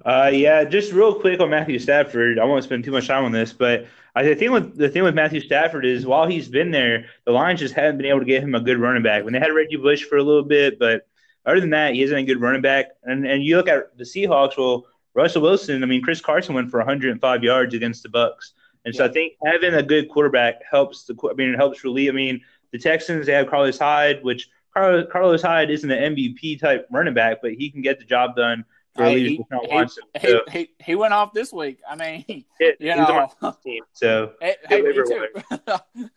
Uh, 0.07 0.31
yeah, 0.33 0.63
just 0.63 0.93
real 0.93 1.13
quick 1.13 1.41
on 1.41 1.51
Matthew 1.51 1.81
Stafford. 1.81 2.39
I 2.39 2.45
won't 2.45 2.63
spend 2.63 2.85
too 2.85 2.93
much 2.93 3.09
time 3.09 3.25
on 3.25 3.33
this, 3.33 3.53
but 3.53 3.89
I 4.15 4.35
think 4.37 4.53
with 4.53 4.77
the 4.77 4.89
thing 4.89 5.03
with 5.03 5.17
Matthew 5.17 5.41
Stafford 5.41 5.85
is 5.85 6.07
while 6.07 6.29
he's 6.29 6.49
been 6.49 6.71
there, 6.71 7.07
the 7.25 7.33
Lions 7.33 7.59
just 7.59 7.75
haven't 7.75 7.99
been 7.99 8.07
able 8.07 8.21
to 8.21 8.25
get 8.25 8.41
him 8.41 8.55
a 8.55 8.61
good 8.61 8.79
running 8.79 9.03
back. 9.03 9.25
When 9.25 9.33
they 9.33 9.41
had 9.41 9.53
Reggie 9.53 9.75
Bush 9.75 10.05
for 10.05 10.17
a 10.17 10.23
little 10.23 10.45
bit, 10.45 10.79
but 10.79 11.09
other 11.45 11.59
than 11.61 11.71
that, 11.71 11.95
he 11.95 12.05
isn't 12.05 12.17
a 12.17 12.23
good 12.23 12.41
running 12.41 12.63
back. 12.63 12.87
And 13.03 13.27
and 13.27 13.43
you 13.43 13.57
look 13.57 13.67
at 13.69 13.99
the 13.99 14.05
Seahawks. 14.05 14.57
Well, 14.57 14.87
Russell 15.15 15.43
Wilson. 15.43 15.83
I 15.83 15.87
mean, 15.87 16.03
Chris 16.03 16.21
Carson 16.21 16.55
went 16.55 16.71
for 16.71 16.79
105 16.79 17.43
yards 17.43 17.75
against 17.75 18.05
the 18.05 18.09
Bucks, 18.09 18.53
and 18.85 18.95
so. 18.95 19.07
I 19.07 19.09
think 19.09 19.33
having 19.45 19.75
a 19.75 19.83
good 19.83 20.09
quarterback 20.09 20.63
helps 20.71 21.05
the. 21.05 21.17
I 21.29 21.35
mean, 21.35 21.51
it 21.51 21.57
helps 21.57 21.83
relieve. 21.83 22.13
I 22.13 22.15
mean, 22.15 22.43
the 22.71 22.79
Texans 22.79 23.27
they 23.27 23.33
have 23.33 23.49
Carlos 23.49 23.77
Hyde, 23.77 24.23
which 24.23 24.49
Carlos 24.73 25.43
Hyde 25.43 25.71
isn't 25.71 25.91
an 25.91 26.15
MVP 26.15 26.61
type 26.61 26.87
running 26.93 27.15
back, 27.15 27.39
but 27.43 27.55
he 27.55 27.71
can 27.71 27.83
get 27.83 27.99
the 27.99 28.05
job 28.05 28.37
done 28.37 28.65
he, 28.99 29.37
he, 29.37 29.87
he, 30.21 30.41
he, 30.51 30.71
he, 30.79 30.95
went 30.95 31.13
off 31.13 31.33
this 31.33 31.53
week. 31.53 31.79
I 31.89 31.97
mean, 31.97 32.45
it, 32.61 32.77
you 32.81 32.95
know, 32.95 33.29
team, 33.65 33.83
so 33.93 34.33
hey, 34.41 34.57
hey, 34.69 34.83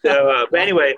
so, 0.03 0.29
uh, 0.29 0.45
but 0.51 0.59
anyway, 0.59 0.95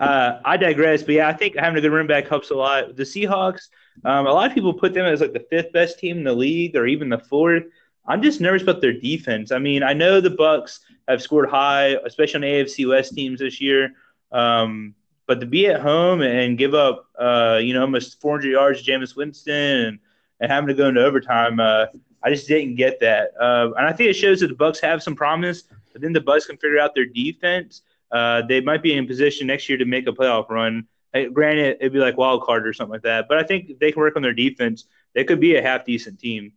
uh, 0.00 0.40
I 0.44 0.56
digress. 0.56 1.02
But 1.02 1.14
yeah, 1.14 1.28
I 1.28 1.32
think 1.32 1.56
having 1.56 1.78
a 1.78 1.80
good 1.80 1.92
running 1.92 2.08
back 2.08 2.28
helps 2.28 2.50
a 2.50 2.54
lot. 2.54 2.96
The 2.96 3.02
Seahawks, 3.02 3.68
um, 4.04 4.26
a 4.26 4.32
lot 4.32 4.48
of 4.48 4.54
people 4.54 4.72
put 4.74 4.94
them 4.94 5.06
as 5.06 5.20
like 5.20 5.32
the 5.32 5.46
fifth 5.50 5.72
best 5.72 5.98
team 5.98 6.18
in 6.18 6.24
the 6.24 6.34
league, 6.34 6.76
or 6.76 6.86
even 6.86 7.08
the 7.08 7.18
fourth. 7.18 7.64
I'm 8.06 8.20
just 8.20 8.40
nervous 8.40 8.62
about 8.62 8.80
their 8.80 8.92
defense. 8.92 9.52
I 9.52 9.58
mean, 9.58 9.82
I 9.82 9.92
know 9.92 10.20
the 10.20 10.30
Bucks 10.30 10.80
have 11.06 11.22
scored 11.22 11.48
high, 11.48 11.96
especially 12.04 12.38
on 12.38 12.42
AFC 12.42 12.88
West 12.88 13.14
teams 13.14 13.38
this 13.40 13.60
year. 13.60 13.94
Um, 14.32 14.94
but 15.26 15.40
to 15.40 15.46
be 15.46 15.68
at 15.68 15.80
home 15.80 16.20
and 16.20 16.58
give 16.58 16.74
up, 16.74 17.06
uh, 17.18 17.58
you 17.62 17.74
know, 17.74 17.82
almost 17.82 18.20
400 18.20 18.50
yards 18.50 18.82
to 18.82 18.90
Jameis 18.90 19.16
Winston 19.16 19.54
and 19.54 19.98
and 20.42 20.50
having 20.52 20.68
to 20.68 20.74
go 20.74 20.88
into 20.88 21.02
overtime, 21.02 21.60
uh, 21.60 21.86
I 22.22 22.30
just 22.30 22.46
didn't 22.48 22.74
get 22.74 23.00
that. 23.00 23.30
Uh, 23.40 23.70
and 23.78 23.86
I 23.86 23.92
think 23.92 24.10
it 24.10 24.14
shows 24.14 24.40
that 24.40 24.48
the 24.48 24.54
Bucks 24.54 24.80
have 24.80 25.02
some 25.02 25.14
promise, 25.14 25.62
but 25.92 26.02
then 26.02 26.12
the 26.12 26.20
Bucks 26.20 26.46
can 26.46 26.56
figure 26.56 26.78
out 26.78 26.94
their 26.94 27.06
defense. 27.06 27.82
uh, 28.12 28.42
they 28.46 28.60
might 28.60 28.82
be 28.82 28.92
in 28.94 29.06
position 29.06 29.46
next 29.46 29.68
year 29.68 29.78
to 29.78 29.86
make 29.86 30.06
a 30.06 30.12
playoff 30.12 30.48
run. 30.50 30.86
Uh, 31.14 31.24
granted, 31.32 31.78
it'd 31.80 31.92
be 31.92 31.98
like 31.98 32.16
wild 32.16 32.42
card 32.42 32.66
or 32.66 32.72
something 32.72 32.92
like 32.92 33.02
that, 33.02 33.26
but 33.28 33.38
I 33.38 33.42
think 33.42 33.78
they 33.80 33.90
can 33.90 34.00
work 34.00 34.16
on 34.16 34.22
their 34.22 34.34
defense, 34.34 34.84
they 35.14 35.24
could 35.24 35.40
be 35.40 35.56
a 35.56 35.62
half 35.62 35.84
decent 35.84 36.18
team. 36.18 36.52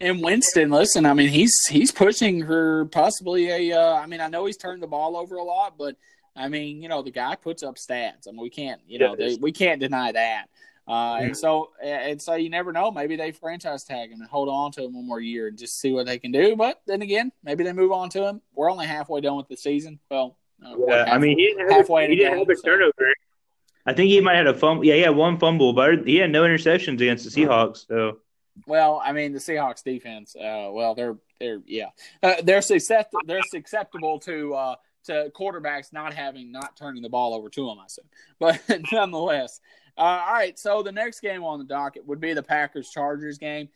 And 0.00 0.22
Winston, 0.22 0.70
listen, 0.70 1.04
I 1.04 1.14
mean, 1.14 1.28
he's 1.28 1.54
he's 1.68 1.90
pushing 1.90 2.46
for 2.46 2.86
possibly 2.86 3.50
a. 3.50 3.78
Uh, 3.80 3.94
I 3.94 4.06
mean, 4.06 4.20
I 4.20 4.28
know 4.28 4.46
he's 4.46 4.56
turned 4.56 4.82
the 4.82 4.86
ball 4.86 5.16
over 5.16 5.36
a 5.36 5.42
lot, 5.42 5.76
but 5.76 5.96
I 6.36 6.48
mean, 6.48 6.80
you 6.80 6.88
know, 6.88 7.02
the 7.02 7.10
guy 7.10 7.34
puts 7.34 7.62
up 7.64 7.74
stats. 7.76 8.28
I 8.28 8.30
mean, 8.30 8.40
we 8.40 8.50
can't, 8.50 8.80
you 8.86 9.00
know, 9.00 9.16
they, 9.16 9.36
we 9.40 9.50
can't 9.50 9.80
deny 9.80 10.12
that. 10.12 10.46
Uh, 10.90 11.18
and 11.22 11.36
so, 11.36 11.70
and 11.80 12.20
so 12.20 12.34
you 12.34 12.50
never 12.50 12.72
know. 12.72 12.90
Maybe 12.90 13.14
they 13.14 13.30
franchise 13.30 13.84
tag 13.84 14.10
him 14.10 14.20
and 14.20 14.28
hold 14.28 14.48
on 14.48 14.72
to 14.72 14.82
him 14.82 14.94
one 14.94 15.06
more 15.06 15.20
year 15.20 15.46
and 15.46 15.56
just 15.56 15.80
see 15.80 15.92
what 15.92 16.04
they 16.04 16.18
can 16.18 16.32
do. 16.32 16.56
But 16.56 16.82
then 16.84 17.00
again, 17.00 17.30
maybe 17.44 17.62
they 17.62 17.72
move 17.72 17.92
on 17.92 18.10
to 18.10 18.26
him. 18.26 18.40
We're 18.56 18.72
only 18.72 18.86
halfway 18.86 19.20
done 19.20 19.36
with 19.36 19.46
the 19.46 19.56
season. 19.56 20.00
Well, 20.10 20.36
uh, 20.66 20.74
yeah, 20.88 21.04
I 21.04 21.18
mean, 21.18 21.38
he 21.38 21.46
didn't 21.46 21.60
have, 21.60 21.82
halfway 21.82 22.08
he 22.08 22.16
didn't 22.16 22.38
have 22.38 22.48
a 22.48 22.56
so. 22.56 22.62
turnover. 22.62 22.92
I 23.86 23.92
think 23.92 24.10
he 24.10 24.20
might 24.20 24.34
have 24.34 24.46
had 24.46 24.56
a 24.56 24.58
fumble. 24.58 24.84
Yeah, 24.84 24.94
he 24.94 25.02
had 25.02 25.14
one 25.14 25.38
fumble, 25.38 25.74
but 25.74 26.08
he 26.08 26.16
had 26.16 26.32
no 26.32 26.42
interceptions 26.42 26.94
against 26.94 27.24
the 27.24 27.30
Seahawks. 27.30 27.86
So, 27.86 28.18
well, 28.66 29.00
I 29.04 29.12
mean, 29.12 29.32
the 29.32 29.38
Seahawks 29.38 29.84
defense. 29.84 30.34
Uh, 30.34 30.70
well, 30.72 30.96
they're 30.96 31.16
they're 31.38 31.60
yeah, 31.66 31.90
uh, 32.24 32.34
they're 32.42 32.62
susceptible. 32.62 33.20
They're 33.26 33.42
susceptible 33.42 34.18
to 34.20 34.54
uh, 34.54 34.74
to 35.04 35.30
quarterbacks 35.34 35.92
not 35.92 36.14
having 36.14 36.50
not 36.52 36.76
turning 36.76 37.02
the 37.02 37.08
ball 37.08 37.32
over 37.32 37.48
to 37.48 37.66
them. 37.66 37.78
I 37.78 37.86
assume, 37.86 38.06
but 38.40 38.60
nonetheless, 38.92 39.60
uh, 39.96 40.00
all 40.00 40.32
right. 40.32 40.58
So 40.58 40.82
the 40.82 40.92
next 40.92 41.20
game 41.20 41.44
on 41.44 41.58
the 41.58 41.64
docket 41.64 42.06
would 42.06 42.20
be 42.20 42.32
the 42.32 42.42
Packers 42.42 42.90
Chargers 42.90 43.38
game. 43.38 43.68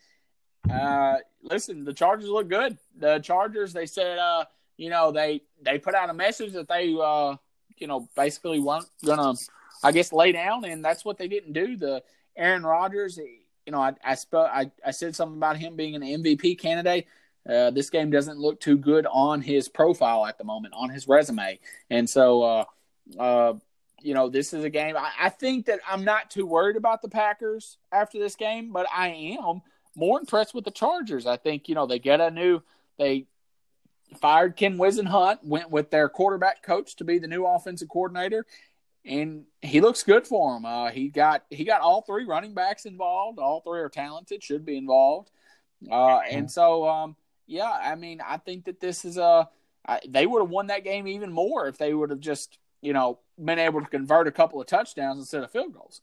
Uh, 0.71 1.17
listen, 1.41 1.85
the 1.85 1.93
Chargers 1.93 2.29
look 2.29 2.49
good. 2.49 2.77
The 2.97 3.19
Chargers, 3.19 3.73
they 3.73 3.85
said, 3.85 4.17
uh, 4.17 4.45
you 4.77 4.89
know, 4.89 5.11
they 5.11 5.41
they 5.61 5.77
put 5.77 5.95
out 5.95 6.09
a 6.09 6.13
message 6.13 6.53
that 6.53 6.67
they, 6.67 6.95
uh, 7.01 7.35
you 7.77 7.87
know, 7.87 8.07
basically 8.15 8.59
weren't 8.59 8.89
gonna, 9.03 9.33
I 9.83 9.91
guess, 9.91 10.11
lay 10.11 10.31
down, 10.31 10.65
and 10.65 10.83
that's 10.83 11.05
what 11.05 11.17
they 11.17 11.27
didn't 11.27 11.53
do. 11.53 11.77
The 11.77 12.03
Aaron 12.35 12.63
Rodgers, 12.63 13.17
you 13.17 13.71
know, 13.71 13.79
I 13.79 13.93
I, 14.03 14.15
sp- 14.17 14.49
I, 14.51 14.71
I 14.85 14.91
said 14.91 15.15
something 15.15 15.37
about 15.37 15.57
him 15.57 15.75
being 15.75 15.95
an 15.95 16.01
MVP 16.01 16.59
candidate. 16.59 17.07
Uh, 17.47 17.69
this 17.69 17.91
game 17.91 18.09
doesn't 18.09 18.39
look 18.39 18.59
too 18.59 18.77
good 18.77 19.05
on 19.11 19.39
his 19.39 19.69
profile 19.69 20.25
at 20.25 20.37
the 20.37 20.43
moment, 20.43 20.73
on 20.75 20.89
his 20.89 21.07
resume, 21.07 21.59
and 21.91 22.09
so 22.09 22.41
uh, 22.41 22.65
uh, 23.19 23.53
you 24.05 24.13
know, 24.13 24.29
this 24.29 24.53
is 24.53 24.63
a 24.63 24.69
game. 24.69 24.95
I, 24.95 25.11
I, 25.19 25.29
think 25.29 25.65
that 25.65 25.79
I'm 25.89 26.03
not 26.03 26.29
too 26.29 26.45
worried 26.45 26.75
about 26.75 27.01
the 27.01 27.09
Packers 27.09 27.77
after 27.91 28.19
this 28.19 28.35
game, 28.35 28.71
but 28.71 28.85
I 28.95 29.07
am 29.39 29.61
more 29.95 30.19
impressed 30.19 30.53
with 30.53 30.63
the 30.63 30.71
Chargers. 30.71 31.25
I 31.25 31.37
think, 31.37 31.67
you 31.67 31.73
know, 31.73 31.87
they 31.87 31.97
get 31.97 32.21
a 32.21 32.29
new, 32.29 32.61
they 32.99 33.25
fired 34.21 34.57
Ken 34.57 34.77
Whisenhunt, 34.77 35.39
went 35.43 35.71
with 35.71 35.89
their 35.89 36.07
quarterback 36.07 36.61
coach 36.61 36.95
to 36.97 37.03
be 37.03 37.17
the 37.17 37.27
new 37.27 37.45
offensive 37.45 37.89
coordinator, 37.89 38.45
and 39.03 39.45
he 39.63 39.81
looks 39.81 40.03
good 40.03 40.27
for 40.27 40.55
him. 40.55 40.65
Uh, 40.65 40.91
he 40.91 41.09
got 41.09 41.43
he 41.49 41.63
got 41.63 41.81
all 41.81 42.01
three 42.01 42.25
running 42.25 42.53
backs 42.53 42.85
involved. 42.85 43.39
All 43.39 43.61
three 43.61 43.79
are 43.79 43.89
talented, 43.89 44.43
should 44.43 44.65
be 44.65 44.77
involved, 44.77 45.31
uh, 45.91 46.19
and 46.19 46.49
so 46.49 46.87
um, 46.87 47.15
yeah, 47.47 47.71
I 47.71 47.95
mean, 47.95 48.21
I 48.21 48.37
think 48.37 48.65
that 48.65 48.79
this 48.79 49.03
is 49.03 49.17
a. 49.17 49.49
I, 49.87 49.99
they 50.07 50.25
would 50.25 50.41
have 50.41 50.49
won 50.49 50.67
that 50.67 50.83
game 50.83 51.07
even 51.07 51.31
more 51.31 51.67
if 51.67 51.77
they 51.77 51.93
would 51.93 52.09
have 52.09 52.19
just 52.19 52.57
you 52.85 52.93
know, 52.93 53.19
been 53.43 53.59
able 53.59 53.81
to 53.81 53.87
convert 53.87 54.27
a 54.27 54.31
couple 54.31 54.61
of 54.61 54.67
touchdowns 54.67 55.19
instead 55.19 55.43
of 55.43 55.51
field 55.51 55.73
goals. 55.73 56.01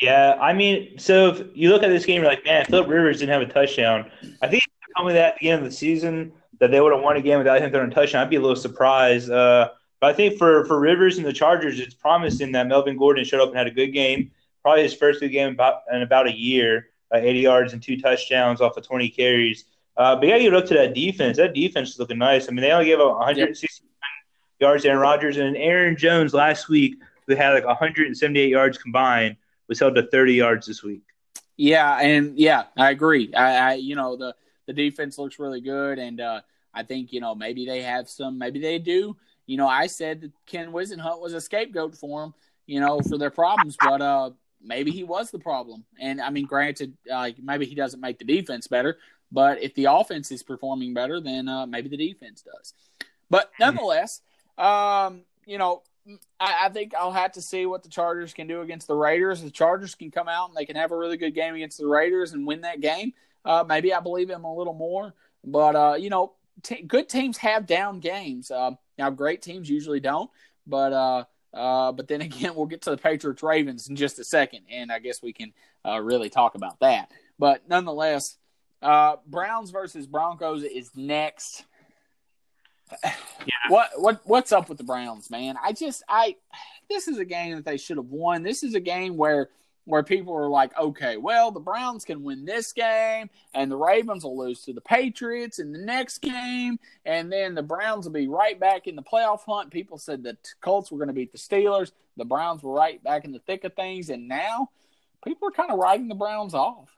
Yeah, 0.00 0.36
I 0.40 0.52
mean, 0.52 0.96
so 0.98 1.30
if 1.30 1.42
you 1.54 1.70
look 1.70 1.82
at 1.82 1.88
this 1.88 2.06
game, 2.06 2.22
you're 2.22 2.30
like, 2.30 2.44
man, 2.44 2.64
Philip 2.66 2.88
Rivers 2.88 3.18
didn't 3.18 3.32
have 3.32 3.42
a 3.42 3.52
touchdown. 3.52 4.08
I 4.40 4.46
think 4.46 4.62
if 4.62 4.68
you 4.86 4.94
told 4.96 5.08
me 5.08 5.14
that 5.14 5.34
at 5.34 5.40
the 5.40 5.50
end 5.50 5.64
of 5.64 5.70
the 5.70 5.76
season 5.76 6.32
that 6.60 6.70
they 6.70 6.80
would 6.80 6.92
have 6.92 7.02
won 7.02 7.16
a 7.16 7.20
game 7.20 7.38
without 7.38 7.60
him 7.60 7.70
throwing 7.70 7.90
a 7.90 7.94
touchdown, 7.94 8.22
I'd 8.22 8.30
be 8.30 8.36
a 8.36 8.40
little 8.40 8.54
surprised. 8.54 9.30
Uh, 9.30 9.70
but 10.00 10.10
I 10.10 10.12
think 10.12 10.38
for, 10.38 10.64
for 10.66 10.78
Rivers 10.78 11.18
and 11.18 11.26
the 11.26 11.32
Chargers, 11.32 11.80
it's 11.80 11.94
promising 11.94 12.52
that 12.52 12.68
Melvin 12.68 12.96
Gordon 12.96 13.24
showed 13.24 13.40
up 13.40 13.48
and 13.48 13.58
had 13.58 13.66
a 13.66 13.72
good 13.72 13.88
game. 13.88 14.30
Probably 14.62 14.84
his 14.84 14.94
first 14.94 15.18
good 15.18 15.30
game 15.30 15.52
about, 15.52 15.80
in 15.92 16.02
about 16.02 16.28
a 16.28 16.32
year, 16.32 16.90
uh, 17.12 17.18
80 17.18 17.40
yards 17.40 17.72
and 17.72 17.82
two 17.82 18.00
touchdowns 18.00 18.60
off 18.60 18.76
of 18.76 18.86
20 18.86 19.08
carries. 19.08 19.64
Uh, 19.96 20.14
but 20.14 20.28
yeah, 20.28 20.36
you 20.36 20.52
look 20.52 20.66
to 20.66 20.74
that 20.74 20.94
defense. 20.94 21.38
That 21.38 21.54
defense 21.54 21.90
is 21.90 21.98
looking 21.98 22.18
nice. 22.18 22.48
I 22.48 22.52
mean, 22.52 22.62
they 22.62 22.70
only 22.70 22.86
gave 22.86 23.00
up 23.00 23.16
160 23.16 23.87
yards 24.60 24.84
Aaron 24.84 25.00
Rodgers 25.00 25.36
and 25.36 25.56
Aaron 25.56 25.96
Jones 25.96 26.34
last 26.34 26.68
week, 26.68 26.96
who 27.26 27.34
had 27.34 27.52
like 27.52 27.64
178 27.64 28.48
yards 28.48 28.78
combined, 28.78 29.36
was 29.68 29.78
held 29.78 29.94
to 29.96 30.02
30 30.02 30.34
yards 30.34 30.66
this 30.66 30.82
week. 30.82 31.02
Yeah, 31.56 31.98
and 31.98 32.38
yeah, 32.38 32.64
I 32.76 32.90
agree. 32.90 33.34
I, 33.34 33.70
I 33.70 33.74
you 33.74 33.96
know 33.96 34.16
the 34.16 34.34
the 34.66 34.72
defense 34.72 35.18
looks 35.18 35.38
really 35.38 35.60
good, 35.60 35.98
and 35.98 36.20
uh, 36.20 36.40
I 36.72 36.84
think 36.84 37.12
you 37.12 37.20
know 37.20 37.34
maybe 37.34 37.66
they 37.66 37.82
have 37.82 38.08
some, 38.08 38.38
maybe 38.38 38.60
they 38.60 38.78
do. 38.78 39.16
You 39.46 39.56
know, 39.56 39.66
I 39.66 39.86
said 39.86 40.20
that 40.20 40.32
Ken 40.46 40.70
Whisenhunt 40.72 41.20
was 41.20 41.32
a 41.32 41.40
scapegoat 41.40 41.96
for 41.96 42.20
them, 42.20 42.34
you 42.66 42.80
know, 42.80 43.00
for 43.00 43.18
their 43.18 43.30
problems, 43.30 43.76
but 43.80 44.00
uh, 44.00 44.30
maybe 44.62 44.90
he 44.90 45.04
was 45.04 45.30
the 45.30 45.38
problem. 45.38 45.84
And 45.98 46.20
I 46.20 46.30
mean, 46.30 46.44
granted, 46.44 46.96
uh, 47.10 47.30
maybe 47.42 47.64
he 47.66 47.74
doesn't 47.74 48.00
make 48.00 48.18
the 48.18 48.24
defense 48.24 48.66
better, 48.66 48.98
but 49.32 49.60
if 49.62 49.74
the 49.74 49.86
offense 49.86 50.30
is 50.30 50.42
performing 50.42 50.94
better, 50.94 51.20
then 51.20 51.48
uh, 51.48 51.66
maybe 51.66 51.88
the 51.88 51.96
defense 51.96 52.42
does. 52.42 52.74
But 53.30 53.50
nonetheless, 53.58 54.20
um, 54.58 55.22
you 55.46 55.56
know, 55.56 55.82
I, 56.40 56.66
I, 56.66 56.68
think 56.70 56.94
I'll 56.94 57.12
have 57.12 57.32
to 57.32 57.42
see 57.42 57.66
what 57.66 57.82
the 57.82 57.88
Chargers 57.88 58.34
can 58.34 58.46
do 58.46 58.60
against 58.60 58.88
the 58.88 58.94
Raiders. 58.94 59.42
The 59.42 59.50
Chargers 59.50 59.94
can 59.94 60.10
come 60.10 60.28
out 60.28 60.48
and 60.48 60.56
they 60.56 60.64
can 60.64 60.76
have 60.76 60.90
a 60.90 60.96
really 60.96 61.16
good 61.16 61.34
game 61.34 61.54
against 61.54 61.78
the 61.78 61.86
Raiders 61.86 62.32
and 62.32 62.46
win 62.46 62.62
that 62.62 62.80
game. 62.80 63.12
Uh, 63.44 63.64
maybe 63.66 63.94
I 63.94 64.00
believe 64.00 64.28
them 64.28 64.44
a 64.44 64.54
little 64.54 64.74
more, 64.74 65.14
but 65.44 65.76
uh, 65.76 65.94
you 65.98 66.10
know, 66.10 66.32
t- 66.62 66.82
good 66.82 67.08
teams 67.08 67.38
have 67.38 67.66
down 67.66 68.00
games. 68.00 68.50
Uh, 68.50 68.72
now, 68.98 69.10
great 69.10 69.42
teams 69.42 69.70
usually 69.70 70.00
don't, 70.00 70.30
but 70.66 70.92
uh, 70.92 71.24
uh, 71.54 71.92
but 71.92 72.08
then 72.08 72.20
again, 72.20 72.54
we'll 72.54 72.66
get 72.66 72.82
to 72.82 72.90
the 72.90 72.98
Patriots 72.98 73.42
Ravens 73.42 73.88
in 73.88 73.96
just 73.96 74.18
a 74.18 74.24
second, 74.24 74.62
and 74.70 74.90
I 74.90 74.98
guess 74.98 75.22
we 75.22 75.32
can 75.32 75.52
uh, 75.86 76.00
really 76.00 76.30
talk 76.30 76.56
about 76.56 76.80
that. 76.80 77.12
But 77.38 77.68
nonetheless, 77.68 78.36
Browns 78.82 79.70
versus 79.70 80.06
Broncos 80.06 80.64
is 80.64 80.90
next 80.96 81.64
yeah. 83.02 83.12
What 83.68 83.90
what 83.96 84.20
what's 84.24 84.52
up 84.52 84.68
with 84.68 84.78
the 84.78 84.84
Browns, 84.84 85.30
man? 85.30 85.56
I 85.62 85.72
just 85.72 86.02
I 86.08 86.36
this 86.88 87.08
is 87.08 87.18
a 87.18 87.24
game 87.24 87.56
that 87.56 87.64
they 87.64 87.76
should 87.76 87.96
have 87.96 88.10
won. 88.10 88.42
This 88.42 88.62
is 88.62 88.74
a 88.74 88.80
game 88.80 89.16
where 89.16 89.50
where 89.88 90.02
people 90.02 90.36
are 90.36 90.50
like, 90.50 90.78
okay, 90.78 91.16
well, 91.16 91.50
the 91.50 91.60
Browns 91.60 92.04
can 92.04 92.22
win 92.22 92.44
this 92.44 92.72
game, 92.74 93.30
and 93.54 93.70
the 93.70 93.76
Ravens 93.76 94.22
will 94.22 94.36
lose 94.36 94.62
to 94.64 94.74
the 94.74 94.82
Patriots 94.82 95.58
in 95.58 95.72
the 95.72 95.78
next 95.78 96.18
game, 96.18 96.78
and 97.06 97.32
then 97.32 97.54
the 97.54 97.62
Browns 97.62 98.04
will 98.04 98.12
be 98.12 98.28
right 98.28 98.60
back 98.60 98.86
in 98.86 98.96
the 98.96 99.02
playoff 99.02 99.44
hunt. 99.46 99.70
People 99.70 99.96
said 99.96 100.22
the 100.22 100.36
Colts 100.60 100.92
were 100.92 100.98
going 100.98 101.08
to 101.08 101.14
beat 101.14 101.32
the 101.32 101.38
Steelers. 101.38 101.92
The 102.18 102.26
Browns 102.26 102.62
were 102.62 102.74
right 102.74 103.02
back 103.02 103.24
in 103.24 103.32
the 103.32 103.38
thick 103.38 103.64
of 103.64 103.74
things, 103.74 104.10
and 104.10 104.28
now 104.28 104.68
people 105.24 105.48
are 105.48 105.52
kind 105.52 105.70
of 105.70 105.78
writing 105.78 106.08
the 106.08 106.14
Browns 106.14 106.52
off. 106.52 106.90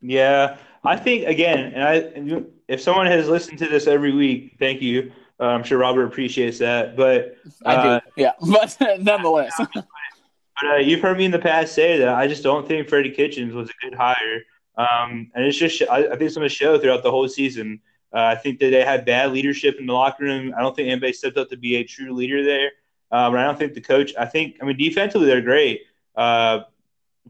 Yeah, 0.00 0.56
I 0.84 0.96
think 0.96 1.26
again, 1.26 1.72
and 1.74 1.82
I 1.82 2.42
if 2.68 2.80
someone 2.80 3.06
has 3.06 3.28
listened 3.28 3.58
to 3.58 3.66
this 3.66 3.86
every 3.86 4.12
week, 4.12 4.56
thank 4.58 4.80
you. 4.80 5.12
Uh, 5.40 5.46
I'm 5.46 5.62
sure 5.62 5.78
Robert 5.78 6.04
appreciates 6.04 6.58
that, 6.58 6.96
but 6.96 7.36
uh, 7.64 7.68
I 7.68 7.82
do. 7.82 7.88
Uh, 7.88 8.00
yeah, 8.16 8.32
but 8.40 8.76
nonetheless, 9.00 9.54
but 9.74 9.86
uh, 10.66 10.76
you've 10.76 11.00
heard 11.00 11.16
me 11.16 11.24
in 11.24 11.30
the 11.30 11.38
past 11.38 11.74
say 11.74 11.98
that 11.98 12.08
I 12.08 12.26
just 12.26 12.42
don't 12.42 12.66
think 12.66 12.88
Freddie 12.88 13.10
Kitchens 13.10 13.54
was 13.54 13.70
a 13.70 13.72
good 13.82 13.94
hire, 13.94 14.42
um, 14.76 15.30
and 15.34 15.44
it's 15.44 15.56
just 15.56 15.82
I, 15.82 15.98
I 15.98 16.08
think 16.10 16.22
it's 16.22 16.36
going 16.36 16.48
to 16.48 16.54
show 16.54 16.78
throughout 16.78 17.02
the 17.02 17.10
whole 17.10 17.28
season. 17.28 17.80
Uh, 18.12 18.20
I 18.20 18.36
think 18.36 18.58
that 18.60 18.70
they 18.70 18.84
had 18.84 19.04
bad 19.04 19.32
leadership 19.32 19.76
in 19.78 19.86
the 19.86 19.92
locker 19.92 20.24
room. 20.24 20.54
I 20.56 20.62
don't 20.62 20.74
think 20.74 20.88
anybody 20.88 21.12
stepped 21.12 21.36
up 21.36 21.50
to 21.50 21.56
be 21.56 21.76
a 21.76 21.84
true 21.84 22.14
leader 22.14 22.42
there. 22.42 22.70
Um, 23.10 23.34
I 23.34 23.44
don't 23.44 23.58
think 23.58 23.74
the 23.74 23.80
coach. 23.80 24.12
I 24.18 24.26
think 24.26 24.56
I 24.60 24.64
mean 24.64 24.76
defensively 24.76 25.26
they're 25.26 25.40
great. 25.40 25.82
Uh, 26.16 26.60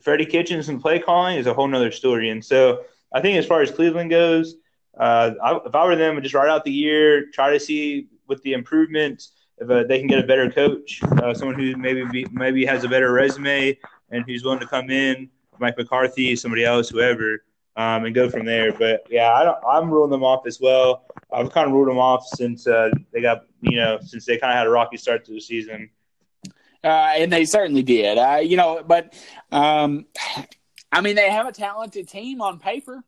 Freddie 0.00 0.26
Kitchens 0.26 0.68
and 0.68 0.80
play 0.80 0.98
calling 0.98 1.36
is 1.36 1.46
a 1.46 1.54
whole 1.54 1.68
nother 1.68 1.90
story. 1.90 2.30
And 2.30 2.44
so 2.44 2.84
I 3.12 3.20
think 3.20 3.38
as 3.38 3.46
far 3.46 3.62
as 3.62 3.70
Cleveland 3.70 4.10
goes, 4.10 4.56
uh, 4.98 5.32
I, 5.42 5.58
if 5.64 5.74
I 5.74 5.84
were 5.84 5.96
them, 5.96 6.16
I'd 6.16 6.22
just 6.22 6.34
ride 6.34 6.48
out 6.48 6.64
the 6.64 6.72
year, 6.72 7.26
try 7.30 7.52
to 7.52 7.60
see 7.60 8.08
with 8.26 8.42
the 8.42 8.52
improvements 8.52 9.32
if 9.60 9.70
uh, 9.70 9.84
they 9.84 9.98
can 9.98 10.06
get 10.06 10.18
a 10.18 10.26
better 10.26 10.50
coach, 10.50 11.00
uh, 11.22 11.34
someone 11.34 11.58
who 11.58 11.76
maybe 11.76 12.04
be, 12.04 12.26
maybe 12.30 12.64
has 12.64 12.84
a 12.84 12.88
better 12.88 13.12
resume 13.12 13.76
and 14.10 14.24
who's 14.24 14.44
willing 14.44 14.60
to 14.60 14.66
come 14.66 14.90
in, 14.90 15.28
Mike 15.58 15.76
McCarthy, 15.76 16.36
somebody 16.36 16.64
else, 16.64 16.88
whoever, 16.88 17.42
um, 17.76 18.04
and 18.04 18.14
go 18.14 18.28
from 18.28 18.44
there. 18.46 18.72
But 18.72 19.06
yeah, 19.10 19.30
I 19.30 19.78
am 19.78 19.90
ruling 19.90 20.10
them 20.10 20.22
off 20.22 20.46
as 20.46 20.60
well. 20.60 21.04
I've 21.32 21.50
kind 21.52 21.66
of 21.66 21.72
ruled 21.72 21.88
them 21.88 21.98
off 21.98 22.26
since 22.26 22.66
uh, 22.66 22.90
they 23.12 23.20
got 23.20 23.44
you 23.60 23.76
know 23.76 23.98
since 24.00 24.24
they 24.24 24.38
kind 24.38 24.52
of 24.52 24.58
had 24.58 24.66
a 24.66 24.70
rocky 24.70 24.96
start 24.96 25.24
to 25.26 25.32
the 25.32 25.40
season. 25.40 25.90
Uh, 26.82 27.12
and 27.16 27.32
they 27.32 27.44
certainly 27.44 27.82
did. 27.82 28.18
Uh, 28.18 28.36
you 28.36 28.56
know, 28.56 28.82
but 28.86 29.14
um, 29.50 30.06
I 30.92 31.00
mean, 31.00 31.16
they 31.16 31.30
have 31.30 31.46
a 31.46 31.52
talented 31.52 32.08
team 32.08 32.40
on 32.40 32.58
paper, 32.58 33.02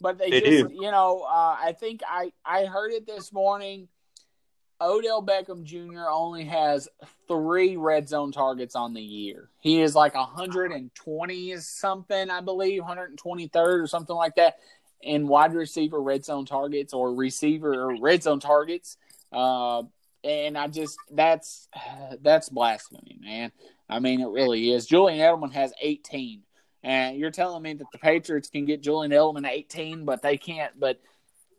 but 0.00 0.18
they, 0.18 0.30
they 0.30 0.40
just, 0.40 0.68
do. 0.68 0.74
you 0.74 0.90
know, 0.90 1.20
uh, 1.20 1.56
I 1.60 1.74
think 1.78 2.00
I 2.08 2.32
I 2.44 2.64
heard 2.64 2.92
it 2.92 3.06
this 3.06 3.32
morning. 3.32 3.88
Odell 4.82 5.22
Beckham 5.22 5.62
Jr. 5.62 6.08
only 6.10 6.44
has 6.44 6.88
three 7.28 7.76
red 7.76 8.08
zone 8.08 8.32
targets 8.32 8.74
on 8.74 8.94
the 8.94 9.02
year. 9.02 9.50
He 9.60 9.82
is 9.82 9.94
like 9.94 10.14
120 10.14 11.56
something, 11.58 12.30
I 12.30 12.40
believe, 12.40 12.82
123rd 12.82 13.82
or 13.82 13.86
something 13.86 14.16
like 14.16 14.36
that 14.36 14.56
in 15.02 15.28
wide 15.28 15.54
receiver 15.54 16.00
red 16.00 16.24
zone 16.24 16.46
targets 16.46 16.94
or 16.94 17.14
receiver 17.14 17.74
or 17.74 18.00
red 18.00 18.22
zone 18.22 18.40
targets. 18.40 18.96
Uh, 19.32 19.82
and 20.24 20.56
I 20.56 20.68
just 20.68 20.98
that's 21.10 21.68
that's 22.22 22.48
blasphemy, 22.48 23.18
man. 23.20 23.52
I 23.88 23.98
mean, 23.98 24.20
it 24.20 24.28
really 24.28 24.72
is. 24.72 24.86
Julian 24.86 25.18
Edelman 25.18 25.52
has 25.52 25.72
18, 25.80 26.42
and 26.82 27.16
you're 27.16 27.30
telling 27.30 27.62
me 27.62 27.74
that 27.74 27.86
the 27.92 27.98
Patriots 27.98 28.48
can 28.48 28.64
get 28.64 28.82
Julian 28.82 29.12
Edelman 29.12 29.48
18, 29.48 30.04
but 30.04 30.22
they 30.22 30.36
can't. 30.36 30.78
But 30.78 31.00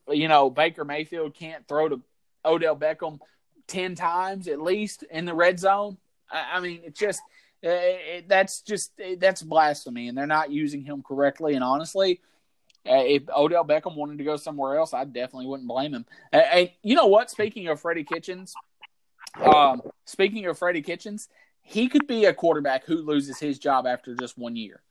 you 0.10 0.28
know, 0.28 0.50
Baker 0.50 0.86
Mayfield 0.86 1.36
can't 1.36 1.68
throw 1.68 1.90
to 1.90 2.02
Odell 2.46 2.76
Beckham 2.76 3.20
10 3.68 3.96
times 3.96 4.48
at 4.48 4.62
least 4.62 5.04
in 5.04 5.26
the 5.26 5.34
red 5.34 5.60
zone. 5.60 5.98
I, 6.30 6.58
I 6.58 6.60
mean, 6.60 6.82
it's 6.84 7.00
just 7.00 7.22
it, 7.62 8.28
that's 8.28 8.62
just 8.62 8.92
eh, 9.00 9.16
that's 9.20 9.42
blasphemy, 9.42 10.08
and 10.08 10.18
they're 10.18 10.28
not 10.28 10.52
using 10.52 10.84
him 10.84 11.04
correctly. 11.04 11.56
And 11.56 11.64
honestly, 11.64 12.22
if 12.86 13.24
Odell 13.30 13.66
Beckham 13.66 13.96
wanted 13.96 14.18
to 14.18 14.24
go 14.24 14.38
somewhere 14.38 14.78
else, 14.78 14.94
I 14.94 15.06
definitely 15.06 15.48
wouldn't 15.48 15.68
blame 15.68 15.94
him. 15.94 16.06
And 16.32 16.72
you 16.82 16.96
know 16.96 17.08
what? 17.08 17.30
Speaking 17.30 17.68
of 17.68 17.80
Freddie 17.80 18.04
Kitchens, 18.04 18.54
um, 19.40 19.82
speaking 20.06 20.46
of 20.48 20.58
Freddie 20.58 20.82
Kitchens, 20.82 21.30
he 21.62 21.88
could 21.88 22.08
be 22.08 22.26
a 22.26 22.34
quarterback 22.34 22.86
who 22.86 22.98
loses 22.98 23.40
his 23.40 23.60
job 23.60 23.86
after 23.86 24.16
just 24.16 24.38
one 24.38 24.56
year. 24.56 24.82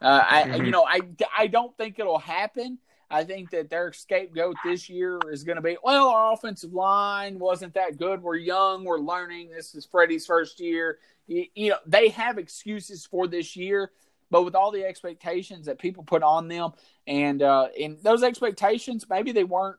Uh, 0.00 0.22
I, 0.28 0.42
mm-hmm. 0.42 0.64
you 0.64 0.70
know, 0.72 0.84
I, 0.84 1.00
I 1.36 1.46
don't 1.46 1.76
think 1.76 1.98
it'll 1.98 2.18
happen. 2.18 2.78
I 3.08 3.24
think 3.24 3.50
that 3.50 3.70
their 3.70 3.92
scapegoat 3.92 4.56
this 4.64 4.88
year 4.88 5.20
is 5.30 5.44
going 5.44 5.56
to 5.56 5.62
be, 5.62 5.76
well, 5.84 6.08
our 6.08 6.32
offensive 6.32 6.72
line 6.72 7.38
wasn't 7.38 7.74
that 7.74 7.98
good. 7.98 8.22
We're 8.22 8.36
young. 8.36 8.84
We're 8.84 8.98
learning. 8.98 9.50
This 9.54 9.74
is 9.74 9.84
Freddie's 9.84 10.26
first 10.26 10.58
year. 10.60 10.98
You, 11.26 11.44
you 11.54 11.70
know, 11.70 11.76
they 11.86 12.08
have 12.08 12.38
excuses 12.38 13.06
for 13.06 13.28
this 13.28 13.54
year, 13.54 13.92
but 14.32 14.44
with 14.44 14.54
all 14.54 14.72
the 14.72 14.82
expectations 14.82 15.66
that 15.66 15.78
people 15.78 16.02
put 16.02 16.22
on 16.22 16.48
them, 16.48 16.72
and 17.06 17.42
uh, 17.42 17.68
and 17.78 17.98
those 18.02 18.22
expectations, 18.22 19.04
maybe 19.08 19.30
they 19.30 19.44
weren't 19.44 19.76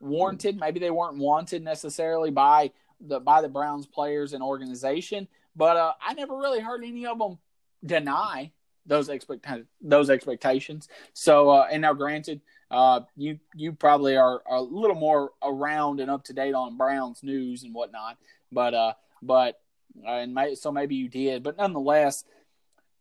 warranted. 0.00 0.58
Maybe 0.58 0.80
they 0.80 0.90
weren't 0.90 1.16
wanted 1.16 1.62
necessarily 1.62 2.32
by 2.32 2.72
the 3.00 3.20
by 3.20 3.40
the 3.40 3.48
Browns 3.48 3.86
players 3.86 4.32
and 4.32 4.42
organization. 4.42 5.28
But 5.54 5.76
uh, 5.76 5.92
I 6.04 6.14
never 6.14 6.36
really 6.36 6.58
heard 6.58 6.82
any 6.82 7.06
of 7.06 7.20
them 7.20 7.38
deny 7.86 8.50
those 8.84 9.08
expect 9.08 9.46
those 9.80 10.10
expectations. 10.10 10.88
So, 11.12 11.50
uh, 11.50 11.68
and 11.70 11.80
now, 11.80 11.92
granted, 11.92 12.40
uh, 12.72 13.02
you 13.16 13.38
you 13.54 13.74
probably 13.74 14.16
are, 14.16 14.42
a 14.50 14.60
little 14.60 14.96
more 14.96 15.30
around 15.40 16.00
and 16.00 16.10
up 16.10 16.24
to 16.24 16.32
date 16.32 16.54
on 16.54 16.76
Browns 16.76 17.22
news 17.22 17.62
and 17.62 17.72
whatnot. 17.72 18.18
But 18.50 18.74
uh, 18.74 18.92
but 19.22 19.60
uh, 20.04 20.10
and 20.10 20.34
may, 20.34 20.56
so 20.56 20.72
maybe 20.72 20.96
you 20.96 21.08
did, 21.08 21.44
but 21.44 21.56
nonetheless, 21.56 22.24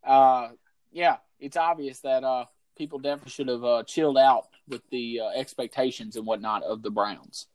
uh, 0.03 0.49
yeah, 0.93 1.17
it's 1.39 1.57
obvious 1.57 1.99
that 1.99 2.23
uh, 2.23 2.45
people 2.77 2.99
definitely 2.99 3.31
should 3.31 3.47
have 3.47 3.63
uh, 3.63 3.83
chilled 3.83 4.17
out 4.17 4.47
with 4.67 4.81
the 4.89 5.19
uh, 5.21 5.29
expectations 5.29 6.15
and 6.15 6.25
whatnot 6.25 6.63
of 6.63 6.81
the 6.81 6.91
Browns. 6.91 7.47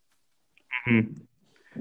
Mm-hmm. 0.88 1.22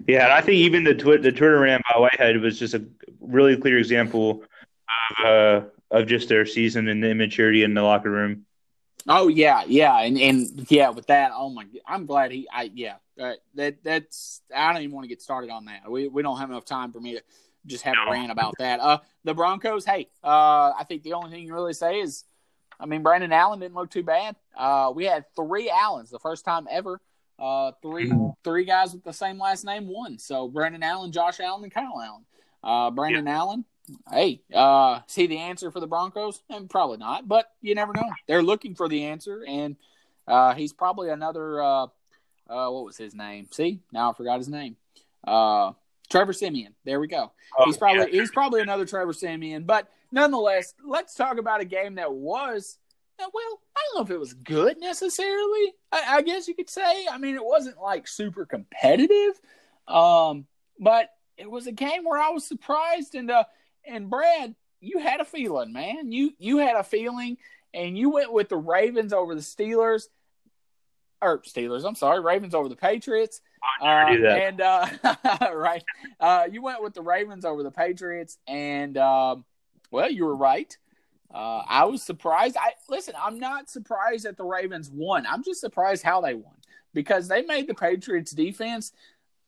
Yeah, 0.07 0.25
and 0.25 0.33
I 0.33 0.41
think 0.41 0.57
even 0.57 0.83
the 0.83 0.93
twi- 0.93 1.17
the 1.17 1.31
Twitter 1.31 1.59
ran 1.59 1.81
by 1.91 1.99
Whitehead 1.99 2.39
was 2.41 2.59
just 2.59 2.73
a 2.73 2.85
really 3.19 3.57
clear 3.57 3.79
example 3.79 4.43
of 5.19 5.25
uh, 5.25 5.61
of 5.89 6.07
just 6.07 6.29
their 6.29 6.45
season 6.45 6.87
and 6.87 7.03
the 7.03 7.09
immaturity 7.09 7.63
in 7.63 7.73
the 7.73 7.81
locker 7.81 8.11
room. 8.11 8.45
Oh 9.07 9.27
yeah, 9.27 9.63
yeah, 9.65 9.99
and 9.99 10.17
and 10.19 10.69
yeah, 10.69 10.89
with 10.89 11.07
that, 11.07 11.31
oh 11.33 11.49
my, 11.49 11.65
I'm 11.87 12.05
glad 12.05 12.31
he, 12.31 12.47
I 12.51 12.69
yeah, 12.73 12.95
that 13.55 13.77
that's 13.83 14.41
I 14.53 14.71
don't 14.71 14.81
even 14.81 14.93
want 14.93 15.05
to 15.05 15.09
get 15.09 15.21
started 15.21 15.49
on 15.49 15.65
that. 15.65 15.89
We 15.89 16.07
we 16.09 16.21
don't 16.21 16.37
have 16.37 16.49
enough 16.49 16.65
time 16.65 16.91
for 16.91 16.99
me 16.99 17.13
to 17.13 17.23
just 17.67 17.83
have 17.83 17.95
no. 17.95 18.09
a 18.09 18.13
rant 18.13 18.31
about 18.31 18.55
that. 18.59 18.79
Uh, 18.79 18.99
the 19.23 19.33
Broncos, 19.33 19.85
hey, 19.85 20.09
uh, 20.23 20.71
I 20.77 20.85
think 20.87 21.03
the 21.03 21.13
only 21.13 21.31
thing 21.31 21.43
you 21.43 21.53
really 21.53 21.73
say 21.73 21.99
is 21.99 22.23
I 22.79 22.85
mean, 22.85 23.03
Brandon 23.03 23.31
Allen 23.31 23.59
didn't 23.59 23.75
look 23.75 23.89
too 23.89 24.03
bad. 24.03 24.35
Uh, 24.55 24.91
we 24.95 25.05
had 25.05 25.25
three 25.35 25.69
Allens, 25.69 26.09
the 26.09 26.19
first 26.19 26.45
time 26.45 26.67
ever. 26.69 27.01
Uh, 27.39 27.71
three 27.83 28.09
mm-hmm. 28.09 28.29
three 28.43 28.65
guys 28.65 28.93
with 28.93 29.03
the 29.03 29.13
same 29.13 29.37
last 29.37 29.63
name 29.63 29.87
won. 29.87 30.17
So 30.17 30.47
Brandon 30.47 30.81
Allen, 30.81 31.11
Josh 31.11 31.39
Allen, 31.39 31.63
and 31.63 31.71
Kyle 31.71 32.01
Allen. 32.01 32.25
Uh, 32.63 32.89
Brandon 32.91 33.27
yeah. 33.27 33.37
Allen, 33.37 33.65
hey, 34.11 34.41
uh, 34.53 35.01
see 35.05 35.27
the 35.27 35.37
answer 35.37 35.69
for 35.69 35.79
the 35.79 35.87
Broncos? 35.87 36.41
And 36.49 36.65
eh, 36.65 36.67
probably 36.69 36.97
not, 36.97 37.27
but 37.27 37.51
you 37.61 37.75
never 37.75 37.93
know. 37.93 38.09
They're 38.27 38.41
looking 38.41 38.73
for 38.73 38.89
the 38.89 39.05
answer, 39.05 39.43
and 39.47 39.75
uh, 40.27 40.55
he's 40.55 40.73
probably 40.73 41.09
another. 41.09 41.61
Uh, 41.61 41.87
uh, 42.49 42.69
what 42.69 42.85
was 42.85 42.97
his 42.97 43.13
name? 43.13 43.47
See, 43.51 43.81
now 43.91 44.11
I 44.11 44.13
forgot 44.13 44.37
his 44.37 44.49
name. 44.49 44.77
Uh, 45.23 45.73
Trevor 46.09 46.33
Siemian. 46.33 46.73
There 46.85 46.99
we 46.99 47.07
go. 47.07 47.31
Oh, 47.57 47.65
he's 47.65 47.77
probably 47.77 48.13
yeah. 48.13 48.19
he's 48.21 48.31
probably 48.31 48.61
another 48.61 48.85
Trevor 48.85 49.13
Siemian, 49.13 49.63
but 49.63 49.89
nonetheless, 50.11 50.73
let's 50.85 51.15
talk 51.15 51.37
about 51.37 51.61
a 51.61 51.65
game 51.65 51.95
that 51.95 52.13
was, 52.13 52.77
well, 53.19 53.59
I 53.75 53.81
don't 53.85 53.95
know 53.95 54.01
if 54.03 54.11
it 54.11 54.19
was 54.19 54.33
good 54.33 54.79
necessarily. 54.79 55.73
I, 55.91 56.17
I 56.17 56.21
guess 56.21 56.47
you 56.47 56.55
could 56.55 56.69
say. 56.69 57.07
I 57.11 57.17
mean, 57.17 57.35
it 57.35 57.43
wasn't 57.43 57.77
like 57.77 58.07
super 58.07 58.45
competitive, 58.45 59.39
um, 59.87 60.45
but 60.79 61.09
it 61.37 61.49
was 61.49 61.67
a 61.67 61.71
game 61.71 62.03
where 62.03 62.21
I 62.21 62.29
was 62.29 62.45
surprised. 62.45 63.15
And 63.15 63.29
uh, 63.29 63.43
and 63.85 64.09
Brad, 64.09 64.55
you 64.79 64.99
had 64.99 65.19
a 65.19 65.25
feeling, 65.25 65.73
man. 65.73 66.11
You 66.11 66.31
you 66.37 66.59
had 66.59 66.75
a 66.75 66.83
feeling, 66.83 67.37
and 67.73 67.97
you 67.97 68.11
went 68.11 68.31
with 68.31 68.49
the 68.49 68.57
Ravens 68.57 69.13
over 69.13 69.35
the 69.35 69.41
Steelers, 69.41 70.03
or 71.21 71.39
Steelers. 71.39 71.85
I'm 71.85 71.95
sorry, 71.95 72.21
Ravens 72.21 72.55
over 72.55 72.69
the 72.69 72.75
Patriots. 72.75 73.41
Uh, 73.81 73.85
and 73.85 74.61
uh, 74.61 74.87
right, 75.53 75.83
uh, 76.19 76.47
you 76.51 76.61
went 76.61 76.81
with 76.81 76.93
the 76.93 77.01
Ravens 77.01 77.45
over 77.45 77.63
the 77.63 77.71
Patriots, 77.71 78.37
and 78.47 78.97
um, 78.97 79.45
well, 79.91 80.11
you 80.11 80.25
were 80.25 80.35
right. 80.35 80.75
Uh, 81.33 81.61
I 81.67 81.85
was 81.85 82.03
surprised. 82.03 82.55
I 82.57 82.73
listen. 82.89 83.13
I'm 83.21 83.39
not 83.39 83.69
surprised 83.69 84.25
that 84.25 84.37
the 84.37 84.45
Ravens 84.45 84.89
won. 84.89 85.25
I'm 85.27 85.43
just 85.43 85.59
surprised 85.59 86.03
how 86.03 86.21
they 86.21 86.33
won 86.33 86.55
because 86.93 87.27
they 87.27 87.43
made 87.43 87.67
the 87.67 87.73
Patriots 87.73 88.31
defense 88.31 88.93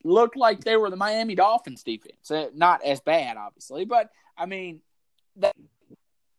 look 0.04 0.36
like 0.36 0.64
they 0.64 0.78
were 0.78 0.90
the 0.90 0.96
Miami 0.96 1.36
Dolphins 1.36 1.84
defense. 1.84 2.30
Uh, 2.30 2.50
not 2.54 2.84
as 2.84 3.00
bad, 3.00 3.38
obviously, 3.38 3.86
but 3.86 4.12
I 4.38 4.46
mean, 4.46 4.82
that 5.38 5.56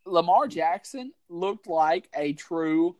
Lamar 0.04 0.46
Jackson 0.46 1.12
looked 1.28 1.66
like 1.66 2.08
a 2.14 2.32
true 2.34 2.96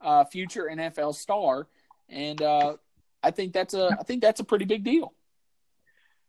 uh, 0.00 0.24
future 0.24 0.68
NFL 0.70 1.14
star, 1.14 1.68
and 2.08 2.40
uh, 2.42 2.76
I 3.24 3.30
think 3.30 3.52
that's 3.52 3.74
a 3.74 3.96
I 3.98 4.02
think 4.02 4.22
that's 4.22 4.40
a 4.40 4.44
pretty 4.44 4.66
big 4.66 4.84
deal. 4.84 5.12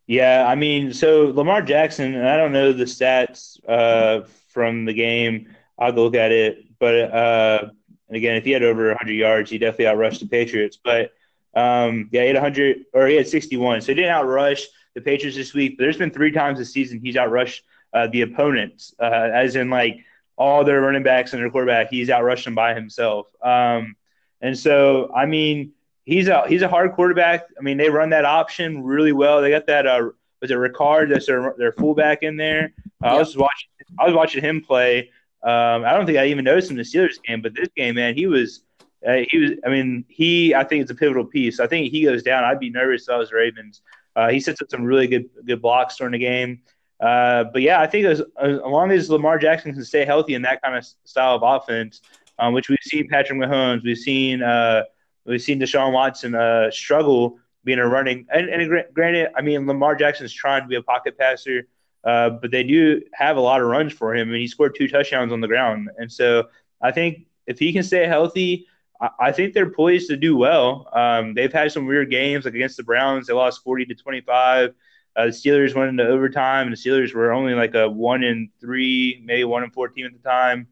Yeah, 0.08 0.46
I 0.48 0.56
mean, 0.56 0.94
so 0.94 1.32
Lamar 1.34 1.62
Jackson, 1.62 2.14
and 2.14 2.28
I 2.28 2.38
don't 2.38 2.52
know 2.52 2.72
the 2.72 2.84
stats 2.84 3.60
uh, 3.68 4.28
from 4.50 4.86
the 4.86 4.94
game. 4.94 5.56
I'll 5.80 5.94
look 5.94 6.16
at 6.16 6.32
it, 6.32 6.78
but 6.80 6.96
uh, 6.96 7.70
and 8.08 8.18
again, 8.18 8.36
if 8.36 8.46
he 8.46 8.52
had 8.52 8.64
over 8.64 8.88
100 8.90 9.14
yards, 9.14 9.50
he 9.50 9.58
definitely 9.58 9.86
outrushed 9.86 10.20
the 10.20 10.28
Patriots. 10.28 10.78
But 10.82 11.12
um, 11.56 12.10
yeah, 12.12 12.22
he 12.22 12.28
had 12.28 12.36
100 12.36 12.86
or 12.94 13.08
he 13.08 13.16
had 13.16 13.28
61, 13.28 13.82
so 13.82 13.88
he 13.88 13.96
didn't 13.96 14.12
outrush 14.12 14.64
the 14.94 15.02
Patriots 15.02 15.38
this 15.38 15.54
week. 15.54 15.78
But 15.78 15.84
there's 15.84 15.98
been 15.98 16.12
three 16.12 16.32
times 16.32 16.60
this 16.60 16.72
season 16.72 17.00
he's 17.00 17.16
outrushed 17.16 17.62
uh, 17.94 18.08
the 18.08 18.22
opponents, 18.22 18.94
uh, 19.00 19.30
as 19.34 19.56
in 19.56 19.70
like 19.72 20.06
all 20.38 20.64
their 20.64 20.82
running 20.82 21.04
backs 21.04 21.34
and 21.34 21.42
their 21.42 21.50
quarterback. 21.50 21.90
He's 21.90 22.10
outrushed 22.10 22.46
them 22.46 22.56
by 22.56 22.76
himself. 22.76 23.28
Um, 23.42 23.96
and 24.40 24.58
so, 24.58 25.12
I 25.16 25.26
mean 25.26 25.72
he's 26.06 26.28
a 26.28 26.48
he's 26.48 26.62
a 26.62 26.68
hard 26.68 26.94
quarterback. 26.94 27.46
I 27.58 27.62
mean, 27.62 27.78
they 27.78 27.90
run 27.90 28.10
that 28.12 28.26
option 28.26 28.84
really 28.84 29.12
well. 29.12 29.42
They 29.42 29.50
got 29.50 29.68
that 29.68 29.86
uh 29.86 30.10
was 30.42 30.52
it 30.52 30.58
Ricard 30.58 31.10
that's 31.10 31.26
their 31.26 31.54
their 31.58 31.72
fullback 31.72 32.24
in 32.24 32.38
there. 32.38 32.74
Uh, 33.04 33.08
I 33.08 33.18
was 33.18 33.36
watching 33.36 33.70
I 34.00 34.06
was 34.06 34.14
watching 34.14 34.44
him 34.44 34.62
play. 34.62 35.10
Um, 35.44 35.86
I 35.86 35.94
don't 35.94 36.06
think 36.06 36.18
I 36.18 36.26
even 36.28 36.46
noticed 36.46 36.72
him 36.72 36.78
in 36.80 36.84
the 36.84 36.84
Steelers 36.84 37.22
game, 37.22 37.42
but 37.42 37.54
this 37.54 37.70
game, 37.76 37.96
man, 37.96 38.16
he 38.16 38.28
was 38.28 38.62
uh, 39.08 39.22
he 39.30 39.38
was. 39.38 39.52
I 39.66 39.70
mean, 39.70 40.06
he 40.08 40.56
I 40.56 40.64
think 40.64 40.82
it's 40.82 40.92
a 40.92 40.96
pivotal 40.96 41.26
piece. 41.26 41.60
I 41.60 41.68
think 41.68 41.92
he 41.92 42.04
goes 42.04 42.24
down. 42.24 42.44
I'd 42.44 42.60
be 42.60 42.70
nervous 42.70 43.04
if 43.04 43.10
I 43.14 43.18
was 43.18 43.32
Ravens. 43.32 43.82
Uh, 44.16 44.30
he 44.30 44.40
sets 44.40 44.62
up 44.62 44.70
some 44.70 44.84
really 44.84 45.08
good 45.08 45.30
good 45.46 45.62
blocks 45.62 45.98
during 45.98 46.14
the 46.14 46.20
game. 46.20 46.62
Uh, 47.00 47.44
but 47.52 47.62
yeah, 47.62 47.82
I 47.82 47.88
think 47.88 48.06
as, 48.06 48.22
as 48.42 48.60
long 48.62 48.90
as 48.92 49.10
Lamar 49.10 49.38
Jackson 49.38 49.74
can 49.74 49.84
stay 49.84 50.06
healthy 50.06 50.34
in 50.34 50.42
that 50.44 50.62
kind 50.62 50.78
of 50.78 50.86
style 51.04 51.36
of 51.36 51.44
offense, 51.44 52.02
um, 52.40 52.54
which 52.54 52.70
we've 52.70 52.80
seen 52.82 53.08
Patrick 53.10 53.38
Mahomes, 53.38 53.84
we've 53.84 53.98
seen 53.98 54.42
uh, 54.42 54.84
We've 55.26 55.42
seen 55.42 55.60
Deshaun 55.60 55.92
Watson 55.92 56.36
uh, 56.36 56.72
struggle 56.72 57.40
being 57.64 57.80
a 57.80 57.88
running. 57.88 58.28
And, 58.32 58.48
and, 58.50 58.86
granted, 58.94 59.30
I 59.36 59.42
mean, 59.42 59.66
Lamar 59.68 59.96
Jackson's 59.96 60.32
trying 60.32 60.62
to 60.62 60.68
be 60.68 60.76
a 60.76 60.84
pocket 60.84 61.18
passer, 61.18 61.68
uh, 62.04 62.30
but 62.30 62.52
they 62.52 62.64
do 62.64 63.02
have 63.14 63.38
a 63.38 63.42
lot 63.42 63.62
of 63.62 63.68
runs 63.68 63.92
for 63.92 64.16
him, 64.16 64.30
and 64.30 64.38
he 64.38 64.48
scored 64.48 64.76
two 64.76 64.88
touchdowns 64.88 65.34
on 65.34 65.42
the 65.42 65.48
ground. 65.48 65.90
And 65.98 66.12
so 66.12 66.50
I 66.82 66.92
think 66.92 67.26
if 67.48 67.58
he 67.58 67.74
can 67.74 67.84
stay 67.84 68.06
healthy, 68.06 68.68
I, 69.02 69.10
I 69.20 69.32
think 69.32 69.54
they're 69.54 69.72
poised 69.72 70.10
to 70.10 70.18
do 70.18 70.38
well. 70.38 70.88
Um, 70.94 71.34
they've 71.34 71.52
had 71.52 71.72
some 71.72 71.88
weird 71.88 72.12
games, 72.12 72.46
like 72.46 72.54
against 72.54 72.78
the 72.78 72.84
Browns, 72.84 73.28
they 73.28 73.34
lost 73.34 73.64
40 73.64 73.86
to 73.86 73.96
25. 73.96 74.74
Uh, 75.16 75.26
the 75.26 75.32
Steelers 75.32 75.74
went 75.74 75.90
into 75.90 76.06
overtime, 76.06 76.68
and 76.68 76.76
the 76.76 76.80
Steelers 76.80 77.14
were 77.14 77.32
only 77.32 77.54
like 77.54 77.74
a 77.74 77.90
one 77.90 78.24
in 78.24 78.50
three, 78.60 79.22
maybe 79.24 79.46
one 79.46 79.64
in 79.64 79.70
fourteen 79.70 80.06
at 80.06 80.12
the 80.12 80.20
time, 80.20 80.68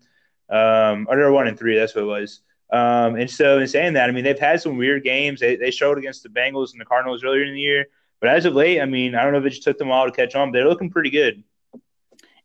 um, 0.49 1.07
or 1.09 1.31
one 1.31 1.47
in 1.47 1.55
three. 1.55 1.77
That's 1.77 1.95
what 1.95 2.03
it 2.03 2.07
was. 2.07 2.41
Um, 2.73 3.15
and 3.15 3.29
so, 3.29 3.59
in 3.59 3.67
saying 3.67 3.93
that, 3.93 4.09
I 4.09 4.11
mean, 4.11 4.23
they've 4.23 4.39
had 4.39 4.59
some 4.59 4.77
weird 4.77 5.03
games. 5.03 5.39
They, 5.39 5.55
they 5.55 5.71
showed 5.71 5.97
against 5.97 6.23
the 6.23 6.29
Bengals 6.29 6.71
and 6.71 6.81
the 6.81 6.85
Cardinals 6.85 7.23
earlier 7.23 7.43
in 7.43 7.53
the 7.53 7.59
year. 7.59 7.85
But 8.19 8.29
as 8.29 8.45
of 8.45 8.55
late, 8.55 8.81
I 8.81 8.85
mean, 8.85 9.15
I 9.15 9.23
don't 9.23 9.33
know 9.33 9.39
if 9.39 9.45
it 9.45 9.51
just 9.51 9.63
took 9.63 9.77
them 9.77 9.87
a 9.87 9.91
while 9.91 10.05
to 10.05 10.11
catch 10.11 10.33
on, 10.33 10.51
but 10.51 10.57
they're 10.57 10.67
looking 10.67 10.89
pretty 10.89 11.11
good. 11.11 11.43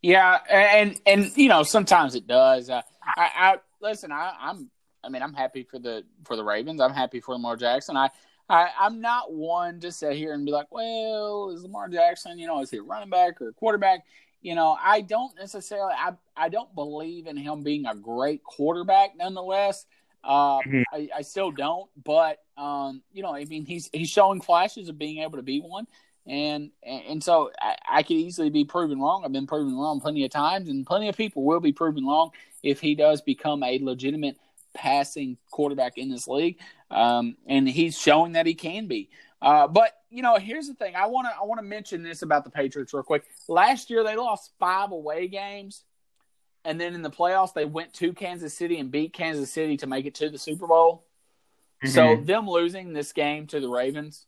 Yeah, 0.01 0.39
and 0.49 0.99
and 1.05 1.35
you 1.35 1.49
know 1.49 1.63
sometimes 1.63 2.15
it 2.15 2.27
does. 2.27 2.69
Uh, 2.69 2.81
I, 3.17 3.29
I 3.35 3.55
listen. 3.81 4.11
I, 4.11 4.33
I'm. 4.39 4.69
I 5.03 5.09
mean, 5.09 5.23
I'm 5.23 5.33
happy 5.33 5.63
for 5.63 5.79
the 5.79 6.03
for 6.25 6.35
the 6.35 6.43
Ravens. 6.43 6.79
I'm 6.79 6.93
happy 6.93 7.19
for 7.19 7.33
Lamar 7.33 7.55
Jackson. 7.55 7.97
I 7.97 8.09
I, 8.49 8.69
I'm 8.79 8.99
not 8.99 9.31
one 9.31 9.79
to 9.81 9.91
sit 9.91 10.13
here 10.13 10.33
and 10.33 10.45
be 10.45 10.51
like, 10.51 10.71
well, 10.71 11.51
is 11.51 11.61
Lamar 11.61 11.87
Jackson, 11.87 12.39
you 12.39 12.47
know, 12.47 12.61
is 12.61 12.71
he 12.71 12.77
a 12.77 12.81
running 12.81 13.09
back 13.09 13.39
or 13.41 13.49
a 13.49 13.53
quarterback? 13.53 14.05
You 14.41 14.55
know, 14.55 14.75
I 14.81 15.01
don't 15.01 15.35
necessarily, 15.37 15.93
I, 15.95 16.13
I 16.35 16.49
don't 16.49 16.73
believe 16.73 17.27
in 17.27 17.37
him 17.37 17.61
being 17.61 17.85
a 17.85 17.93
great 17.93 18.43
quarterback 18.43 19.15
nonetheless. 19.15 19.85
Uh, 20.23 20.59
mm-hmm. 20.59 20.81
I, 20.93 21.09
I, 21.17 21.21
still 21.21 21.51
don't, 21.51 21.89
but, 22.03 22.39
um, 22.57 23.01
you 23.11 23.23
know, 23.23 23.33
I 23.33 23.45
mean, 23.45 23.65
he's, 23.65 23.89
he's 23.93 24.09
showing 24.09 24.41
flashes 24.41 24.89
of 24.89 24.97
being 24.97 25.19
able 25.19 25.37
to 25.37 25.43
be 25.43 25.61
one. 25.61 25.87
And, 26.27 26.71
and 26.83 27.23
so 27.23 27.51
I, 27.59 27.75
I 27.89 28.03
could 28.03 28.17
easily 28.17 28.49
be 28.49 28.65
proven 28.65 28.99
wrong. 28.99 29.23
I've 29.23 29.31
been 29.31 29.47
proven 29.47 29.77
wrong 29.77 30.01
plenty 30.01 30.25
of 30.25 30.31
times, 30.31 30.69
and 30.69 30.85
plenty 30.85 31.07
of 31.07 31.17
people 31.17 31.43
will 31.43 31.61
be 31.61 31.71
proven 31.71 32.05
wrong 32.05 32.31
if 32.61 32.79
he 32.79 32.95
does 32.95 33.21
become 33.21 33.63
a 33.63 33.79
legitimate 33.79 34.37
passing 34.73 35.37
quarterback 35.49 35.97
in 35.97 36.09
this 36.09 36.27
league. 36.27 36.59
Um, 36.91 37.37
and 37.47 37.67
he's 37.67 37.97
showing 37.97 38.33
that 38.33 38.45
he 38.45 38.53
can 38.53 38.87
be. 38.87 39.09
Uh, 39.41 39.67
but 39.67 39.93
you 40.09 40.21
know, 40.21 40.37
here's 40.37 40.67
the 40.67 40.73
thing. 40.73 40.95
I 40.95 41.05
want 41.07 41.27
to 41.27 41.33
I 41.39 41.45
want 41.45 41.59
to 41.59 41.65
mention 41.65 42.03
this 42.03 42.21
about 42.21 42.43
the 42.43 42.49
Patriots 42.49 42.93
real 42.93 43.03
quick. 43.03 43.23
Last 43.47 43.89
year 43.89 44.03
they 44.03 44.15
lost 44.15 44.51
five 44.59 44.91
away 44.91 45.27
games, 45.27 45.83
and 46.65 46.79
then 46.79 46.93
in 46.93 47.01
the 47.01 47.09
playoffs 47.09 47.53
they 47.53 47.65
went 47.65 47.93
to 47.95 48.13
Kansas 48.13 48.53
City 48.53 48.79
and 48.79 48.91
beat 48.91 49.13
Kansas 49.13 49.51
City 49.51 49.77
to 49.77 49.87
make 49.87 50.05
it 50.05 50.15
to 50.15 50.29
the 50.29 50.37
Super 50.37 50.67
Bowl. 50.67 51.05
Mm-hmm. 51.83 51.93
So 51.93 52.15
them 52.23 52.47
losing 52.47 52.93
this 52.93 53.13
game 53.13 53.47
to 53.47 53.59
the 53.59 53.69
Ravens 53.69 54.25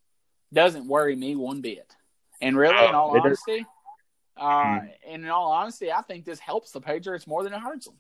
doesn't 0.54 0.88
worry 0.88 1.16
me 1.16 1.36
one 1.36 1.62
bit. 1.62 1.96
And 2.42 2.58
really, 2.58 2.88
in 2.88 2.96
all 2.96 3.18
honesty, 3.18 3.66
uh, 4.38 4.44
mm-hmm. 4.44 4.88
and 5.08 5.24
in 5.24 5.30
all 5.30 5.52
honesty, 5.52 5.92
I 5.92 6.02
think 6.02 6.26
this 6.26 6.40
helps 6.40 6.72
the 6.72 6.82
Patriots 6.82 7.28
more 7.28 7.44
than 7.44 7.54
it 7.54 7.60
hurts 7.60 7.86
them 7.86 7.98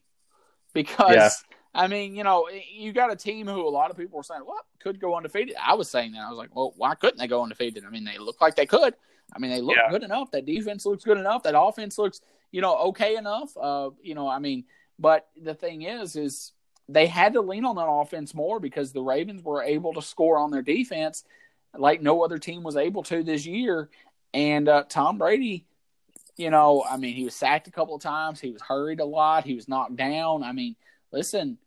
because. 0.73 1.15
Yeah 1.15 1.29
I 1.73 1.87
mean, 1.87 2.15
you 2.15 2.23
know, 2.23 2.49
you 2.49 2.91
got 2.91 3.11
a 3.11 3.15
team 3.15 3.47
who 3.47 3.65
a 3.65 3.69
lot 3.69 3.91
of 3.91 3.97
people 3.97 4.17
were 4.17 4.23
saying, 4.23 4.41
well, 4.45 4.65
could 4.79 4.99
go 4.99 5.15
undefeated?" 5.15 5.55
I 5.61 5.73
was 5.73 5.89
saying 5.89 6.11
that. 6.13 6.21
I 6.21 6.29
was 6.29 6.37
like, 6.37 6.53
"Well, 6.55 6.73
why 6.75 6.95
couldn't 6.95 7.17
they 7.17 7.27
go 7.27 7.43
undefeated?" 7.43 7.85
I 7.85 7.89
mean, 7.89 8.03
they 8.03 8.17
look 8.17 8.41
like 8.41 8.55
they 8.55 8.65
could. 8.65 8.93
I 9.33 9.39
mean, 9.39 9.51
they 9.51 9.61
look 9.61 9.77
yeah. 9.77 9.89
good 9.89 10.03
enough. 10.03 10.31
That 10.31 10.45
defense 10.45 10.85
looks 10.85 11.05
good 11.05 11.17
enough. 11.17 11.43
That 11.43 11.57
offense 11.57 11.97
looks, 11.97 12.19
you 12.51 12.61
know, 12.61 12.75
okay 12.77 13.15
enough. 13.15 13.55
Uh, 13.57 13.91
you 14.01 14.15
know, 14.15 14.27
I 14.27 14.39
mean, 14.39 14.65
but 14.99 15.27
the 15.41 15.53
thing 15.53 15.83
is, 15.83 16.15
is 16.15 16.51
they 16.89 17.07
had 17.07 17.33
to 17.33 17.41
lean 17.41 17.65
on 17.65 17.75
that 17.77 17.87
offense 17.87 18.33
more 18.33 18.59
because 18.59 18.91
the 18.91 19.01
Ravens 19.01 19.43
were 19.43 19.63
able 19.63 19.93
to 19.93 20.01
score 20.01 20.37
on 20.37 20.51
their 20.51 20.61
defense 20.61 21.23
like 21.77 22.01
no 22.01 22.21
other 22.23 22.37
team 22.37 22.63
was 22.63 22.75
able 22.75 23.03
to 23.03 23.23
this 23.23 23.45
year. 23.45 23.89
And 24.33 24.67
uh, 24.67 24.83
Tom 24.89 25.17
Brady, 25.17 25.65
you 26.35 26.49
know, 26.49 26.83
I 26.89 26.97
mean, 26.97 27.13
he 27.13 27.23
was 27.23 27.35
sacked 27.35 27.67
a 27.67 27.71
couple 27.71 27.95
of 27.95 28.01
times. 28.01 28.41
He 28.41 28.51
was 28.51 28.61
hurried 28.61 28.99
a 28.99 29.05
lot. 29.05 29.45
He 29.45 29.55
was 29.55 29.69
knocked 29.69 29.95
down. 29.95 30.43
I 30.43 30.51
mean 30.51 30.75
listen, 31.11 31.57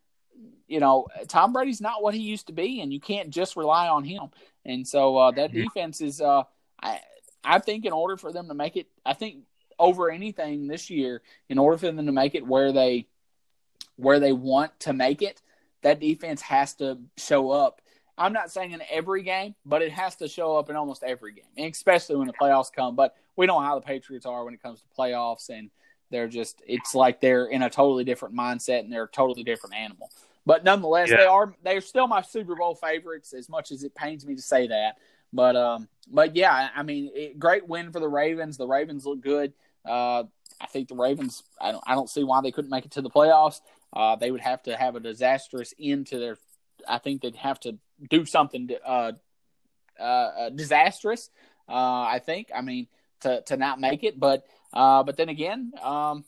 you 0.67 0.81
know, 0.81 1.07
Tom 1.29 1.53
Brady's 1.53 1.81
not 1.81 2.03
what 2.03 2.15
he 2.15 2.21
used 2.21 2.47
to 2.49 2.53
be, 2.53 2.81
and 2.81 2.93
you 2.93 3.01
can't 3.01 3.31
just 3.31 3.57
rely 3.57 3.89
on 3.89 4.05
him. 4.05 4.31
And 4.65 4.87
so 4.87 5.17
uh, 5.17 5.31
that 5.33 5.53
defense 5.53 6.01
is, 6.01 6.21
uh, 6.21 6.45
I, 6.83 7.01
I 7.45 7.59
think, 7.59 7.85
in 7.85 7.93
order 7.93 8.17
for 8.17 8.33
them 8.33 8.49
to 8.49 8.55
make 8.55 8.77
it, 8.77 8.89
I 9.05 9.13
think 9.13 9.45
over 9.79 10.11
anything 10.11 10.67
this 10.67 10.91
year, 10.91 11.23
in 11.49 11.59
order 11.59 11.79
for 11.79 11.87
them 11.87 12.07
to 12.07 12.13
make 12.13 12.35
it 12.35 12.47
where 12.47 12.73
they, 12.73 13.07
where 13.97 14.21
they 14.21 14.33
want 14.33 14.79
to 14.81 14.93
make 14.93 15.23
it, 15.23 15.41
that 15.83 16.01
defense 16.01 16.41
has 16.43 16.75
to 16.75 16.99
show 17.17 17.51
up. 17.51 17.81
I'm 18.17 18.33
not 18.33 18.51
saying 18.51 18.73
in 18.73 18.83
every 18.91 19.23
game, 19.23 19.55
but 19.67 19.83
it 19.83 19.93
has 19.93 20.17
to 20.17 20.29
show 20.29 20.57
up 20.57 20.71
in 20.71 20.77
almost 20.77 21.03
every 21.03 21.33
game, 21.33 21.69
especially 21.69 22.17
when 22.17 22.27
the 22.27 22.33
playoffs 22.33 22.73
come. 22.73 22.95
But 22.95 23.17
we 23.37 23.47
know 23.47 23.61
how 23.61 23.75
the 23.75 23.85
Patriots 23.85 24.25
are 24.27 24.45
when 24.45 24.55
it 24.55 24.63
comes 24.63 24.81
to 24.81 24.87
playoffs, 24.97 25.49
and 25.49 25.71
they're 26.11 26.29
just 26.29 26.63
it's 26.67 26.95
like 26.95 27.21
they're 27.21 27.47
in 27.47 27.63
a 27.63 27.71
totally 27.71 28.05
different 28.05 28.37
mindset 28.37 28.81
and 28.81 28.93
they're 28.93 29.05
a 29.05 29.09
totally 29.09 29.43
different 29.43 29.75
animal. 29.75 30.11
But 30.47 30.63
nonetheless, 30.63 31.11
yeah. 31.11 31.17
they 31.17 31.25
are 31.25 31.55
they're 31.65 31.81
still 31.81 32.07
my 32.07 32.23
Super 32.23 32.55
Bowl 32.55 32.75
favorites. 32.75 33.33
As 33.33 33.49
much 33.49 33.73
as 33.73 33.83
it 33.83 33.95
pains 33.95 34.25
me 34.25 34.37
to 34.37 34.43
say 34.43 34.69
that, 34.69 34.99
but 35.33 35.57
um, 35.57 35.89
but 36.11 36.37
yeah, 36.37 36.69
I 36.75 36.83
mean, 36.83 37.11
it, 37.15 37.39
great 37.39 37.69
win 37.69 37.91
for 37.91 37.99
the 37.99 38.09
Ravens. 38.09 38.57
The 38.57 38.67
Ravens 38.67 39.05
look 39.05 39.21
good. 39.21 39.53
Uh, 39.85 40.25
I 40.61 40.67
think 40.67 40.89
the 40.89 40.95
Ravens. 40.95 41.43
I 41.61 41.73
don't. 41.73 41.85
I 41.87 41.95
don't 41.95 42.09
see 42.09 42.25
why 42.25 42.41
they 42.41 42.53
couldn't 42.53 42.71
make 42.71 42.85
it 42.85 42.93
to 42.93 43.03
the 43.03 43.11
playoffs. 43.11 43.61
Uh, 43.93 44.17
they 44.17 44.31
would 44.31 44.41
have 44.41 44.63
to 44.65 44.77
have 44.77 44.97
a 44.97 45.01
disastrous 45.01 45.75
end 45.81 46.09
to 46.09 46.19
their. 46.19 46.39
I 46.89 46.99
think 46.99 47.23
they'd 47.23 47.37
have 47.37 47.61
to 47.61 47.79
do 48.11 48.25
something 48.25 48.71
uh, 48.85 49.13
uh, 49.99 50.03
uh, 50.03 50.51
disastrous. 50.51 51.31
Uh, 51.69 52.03
I 52.03 52.21
think. 52.25 52.49
I 52.55 52.61
mean, 52.61 52.89
to 53.21 53.43
to 53.43 53.57
not 53.57 53.81
make 53.81 54.05
it, 54.05 54.19
but 54.19 54.45
uh, 54.73 55.03
but 55.03 55.17
then 55.17 55.29
again, 55.29 55.73
um, 55.83 56.25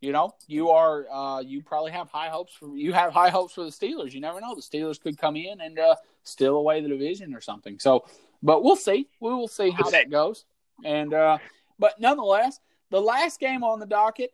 you 0.00 0.12
know, 0.12 0.32
you 0.46 0.70
are 0.70 1.08
uh, 1.10 1.40
you 1.40 1.62
probably 1.62 1.92
have 1.92 2.08
high 2.08 2.28
hopes 2.28 2.54
for 2.54 2.76
you 2.76 2.92
have 2.92 3.12
high 3.12 3.30
hopes 3.30 3.54
for 3.54 3.64
the 3.64 3.70
Steelers. 3.70 4.12
You 4.12 4.20
never 4.20 4.40
know; 4.40 4.54
the 4.54 4.62
Steelers 4.62 5.00
could 5.00 5.18
come 5.18 5.36
in 5.36 5.60
and 5.60 5.78
uh, 5.78 5.96
steal 6.24 6.56
away 6.56 6.80
the 6.80 6.88
division 6.88 7.34
or 7.34 7.40
something. 7.40 7.78
So, 7.78 8.06
but 8.42 8.62
we'll 8.62 8.76
see. 8.76 9.08
We 9.20 9.30
will 9.30 9.48
see 9.48 9.70
how 9.70 9.90
that 9.90 10.10
goes. 10.10 10.44
And 10.84 11.12
uh, 11.12 11.38
but 11.78 12.00
nonetheless, 12.00 12.60
the 12.90 13.00
last 13.00 13.40
game 13.40 13.64
on 13.64 13.80
the 13.80 13.86
docket. 13.86 14.32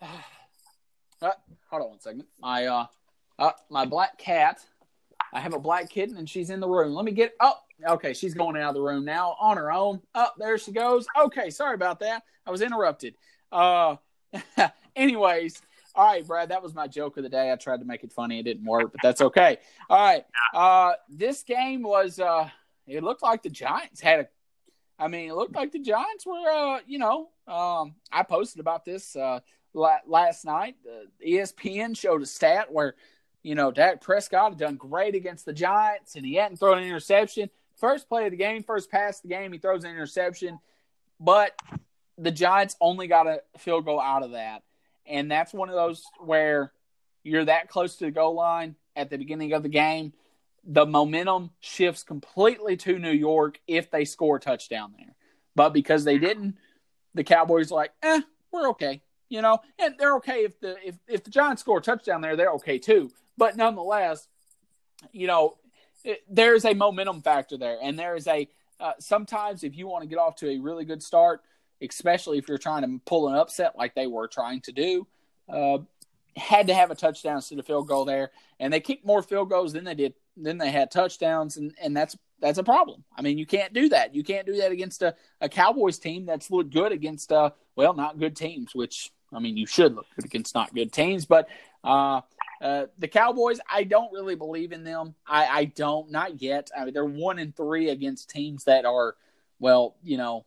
Uh, 1.22 1.30
hold 1.70 1.82
on 1.82 1.88
one 1.88 1.98
second. 1.98 2.24
My 2.42 2.66
uh, 2.66 2.86
uh, 3.38 3.52
my 3.70 3.86
black 3.86 4.18
cat. 4.18 4.60
I 5.32 5.40
have 5.40 5.54
a 5.54 5.58
black 5.58 5.88
kitten 5.88 6.18
and 6.18 6.28
she's 6.28 6.50
in 6.50 6.60
the 6.60 6.68
room. 6.68 6.92
Let 6.92 7.06
me 7.06 7.12
get. 7.12 7.32
Oh, 7.40 7.54
okay. 7.88 8.12
She's 8.12 8.34
going 8.34 8.54
out 8.58 8.68
of 8.68 8.74
the 8.74 8.82
room 8.82 9.06
now 9.06 9.34
on 9.40 9.56
her 9.56 9.72
own. 9.72 10.02
Up 10.14 10.34
oh, 10.36 10.38
there 10.38 10.58
she 10.58 10.72
goes. 10.72 11.06
Okay, 11.18 11.48
sorry 11.48 11.74
about 11.74 12.00
that. 12.00 12.22
I 12.46 12.50
was 12.50 12.60
interrupted. 12.60 13.14
Uh, 13.50 13.96
anyways, 14.96 15.62
all 15.94 16.06
right, 16.06 16.26
Brad, 16.26 16.50
that 16.50 16.62
was 16.62 16.74
my 16.74 16.86
joke 16.86 17.16
of 17.16 17.22
the 17.22 17.28
day. 17.28 17.50
I 17.50 17.56
tried 17.56 17.78
to 17.78 17.86
make 17.86 18.04
it 18.04 18.12
funny. 18.12 18.38
It 18.38 18.42
didn't 18.42 18.66
work, 18.66 18.92
but 18.92 19.00
that's 19.02 19.22
okay. 19.22 19.56
All 19.88 19.98
right. 19.98 20.24
Uh, 20.52 20.92
this 21.08 21.42
game 21.42 21.82
was, 21.82 22.20
uh, 22.20 22.48
it 22.86 23.02
looked 23.02 23.22
like 23.22 23.42
the 23.42 23.48
Giants 23.48 24.00
had 24.00 24.20
a, 24.20 24.28
I 24.98 25.08
mean, 25.08 25.30
it 25.30 25.34
looked 25.34 25.54
like 25.54 25.72
the 25.72 25.78
Giants 25.78 26.26
were, 26.26 26.50
uh, 26.50 26.80
you 26.86 26.98
know, 26.98 27.30
um, 27.46 27.94
I 28.10 28.22
posted 28.22 28.60
about 28.60 28.84
this 28.84 29.16
uh, 29.16 29.40
last 29.74 30.44
night. 30.44 30.76
Uh, 30.86 31.06
ESPN 31.24 31.96
showed 31.96 32.22
a 32.22 32.26
stat 32.26 32.72
where, 32.72 32.94
you 33.42 33.54
know, 33.54 33.70
Dak 33.70 34.00
Prescott 34.00 34.52
had 34.52 34.58
done 34.58 34.76
great 34.76 35.14
against 35.14 35.44
the 35.44 35.52
Giants 35.52 36.16
and 36.16 36.26
he 36.26 36.34
hadn't 36.34 36.56
thrown 36.58 36.78
an 36.78 36.84
interception. 36.84 37.50
First 37.76 38.08
play 38.08 38.24
of 38.24 38.30
the 38.30 38.36
game, 38.36 38.62
first 38.62 38.90
pass 38.90 39.18
of 39.18 39.22
the 39.22 39.28
game, 39.28 39.52
he 39.52 39.58
throws 39.58 39.84
an 39.84 39.90
interception. 39.90 40.58
But 41.20 41.52
the 42.18 42.30
Giants 42.30 42.76
only 42.80 43.06
got 43.06 43.26
a 43.26 43.42
field 43.58 43.84
goal 43.84 44.00
out 44.00 44.22
of 44.22 44.32
that. 44.32 44.62
And 45.06 45.30
that's 45.30 45.52
one 45.52 45.68
of 45.68 45.74
those 45.74 46.02
where 46.18 46.72
you're 47.22 47.44
that 47.44 47.68
close 47.68 47.96
to 47.96 48.06
the 48.06 48.10
goal 48.10 48.34
line 48.34 48.76
at 48.96 49.10
the 49.10 49.18
beginning 49.18 49.52
of 49.52 49.62
the 49.62 49.68
game. 49.68 50.12
The 50.64 50.86
momentum 50.86 51.50
shifts 51.60 52.02
completely 52.02 52.76
to 52.78 52.98
New 52.98 53.12
York 53.12 53.60
if 53.68 53.90
they 53.90 54.04
score 54.04 54.36
a 54.36 54.40
touchdown 54.40 54.94
there. 54.98 55.14
But 55.54 55.72
because 55.72 56.04
they 56.04 56.18
didn't, 56.18 56.56
the 57.16 57.24
Cowboys 57.24 57.72
are 57.72 57.76
like, 57.76 57.92
eh, 58.02 58.20
we're 58.52 58.68
okay. 58.70 59.02
You 59.28 59.42
know, 59.42 59.58
and 59.80 59.96
they're 59.98 60.16
okay 60.16 60.44
if 60.44 60.60
the 60.60 60.76
if, 60.86 60.94
if 61.08 61.24
the 61.24 61.30
Giants 61.30 61.62
score 61.62 61.78
a 61.78 61.82
touchdown 61.82 62.20
there, 62.20 62.36
they're 62.36 62.52
okay 62.52 62.78
too. 62.78 63.10
But 63.36 63.56
nonetheless, 63.56 64.28
you 65.12 65.26
know, 65.26 65.56
there's 66.30 66.64
a 66.64 66.74
momentum 66.74 67.22
factor 67.22 67.56
there, 67.56 67.78
and 67.82 67.98
there 67.98 68.14
is 68.14 68.28
a 68.28 68.48
uh, 68.78 68.92
sometimes 69.00 69.64
if 69.64 69.76
you 69.76 69.88
want 69.88 70.02
to 70.02 70.08
get 70.08 70.18
off 70.18 70.36
to 70.36 70.50
a 70.50 70.58
really 70.58 70.84
good 70.84 71.02
start, 71.02 71.42
especially 71.82 72.38
if 72.38 72.46
you're 72.46 72.56
trying 72.56 72.82
to 72.82 73.00
pull 73.04 73.28
an 73.28 73.34
upset 73.34 73.76
like 73.76 73.96
they 73.96 74.06
were 74.06 74.28
trying 74.28 74.60
to 74.60 74.72
do. 74.72 75.06
Uh, 75.48 75.78
had 76.36 76.66
to 76.66 76.74
have 76.74 76.90
a 76.90 76.94
touchdown 76.94 77.36
instead 77.36 77.58
of 77.58 77.66
field 77.66 77.88
goal 77.88 78.04
there, 78.04 78.30
and 78.60 78.72
they 78.72 78.80
kicked 78.80 79.06
more 79.06 79.22
field 79.22 79.50
goals 79.50 79.72
than 79.72 79.84
they 79.84 79.94
did 79.94 80.14
than 80.36 80.58
they 80.58 80.70
had 80.70 80.90
touchdowns, 80.90 81.56
and 81.56 81.74
and 81.80 81.96
that's 81.96 82.16
that's 82.40 82.58
a 82.58 82.64
problem. 82.64 83.04
I 83.16 83.22
mean, 83.22 83.38
you 83.38 83.46
can't 83.46 83.72
do 83.72 83.88
that. 83.88 84.14
You 84.14 84.22
can't 84.22 84.46
do 84.46 84.56
that 84.56 84.70
against 84.70 85.02
a, 85.02 85.14
a 85.40 85.48
Cowboys 85.48 85.98
team 85.98 86.26
that's 86.26 86.50
looked 86.50 86.72
good 86.72 86.92
against 86.92 87.32
uh 87.32 87.50
well 87.74 87.94
not 87.94 88.18
good 88.18 88.36
teams, 88.36 88.74
which 88.74 89.10
I 89.32 89.38
mean 89.38 89.56
you 89.56 89.66
should 89.66 89.94
look 89.94 90.06
good 90.16 90.26
against 90.26 90.54
not 90.54 90.74
good 90.74 90.92
teams, 90.92 91.24
but 91.24 91.48
uh, 91.82 92.20
uh 92.60 92.86
the 92.98 93.08
Cowboys 93.08 93.60
I 93.68 93.84
don't 93.84 94.12
really 94.12 94.34
believe 94.34 94.72
in 94.72 94.84
them. 94.84 95.14
I 95.26 95.46
I 95.46 95.64
don't 95.64 96.10
not 96.10 96.42
yet. 96.42 96.70
I 96.76 96.84
mean 96.84 96.94
they're 96.94 97.04
one 97.04 97.38
and 97.38 97.56
three 97.56 97.88
against 97.88 98.30
teams 98.30 98.64
that 98.64 98.84
are 98.84 99.16
well 99.58 99.96
you 100.02 100.18
know 100.18 100.44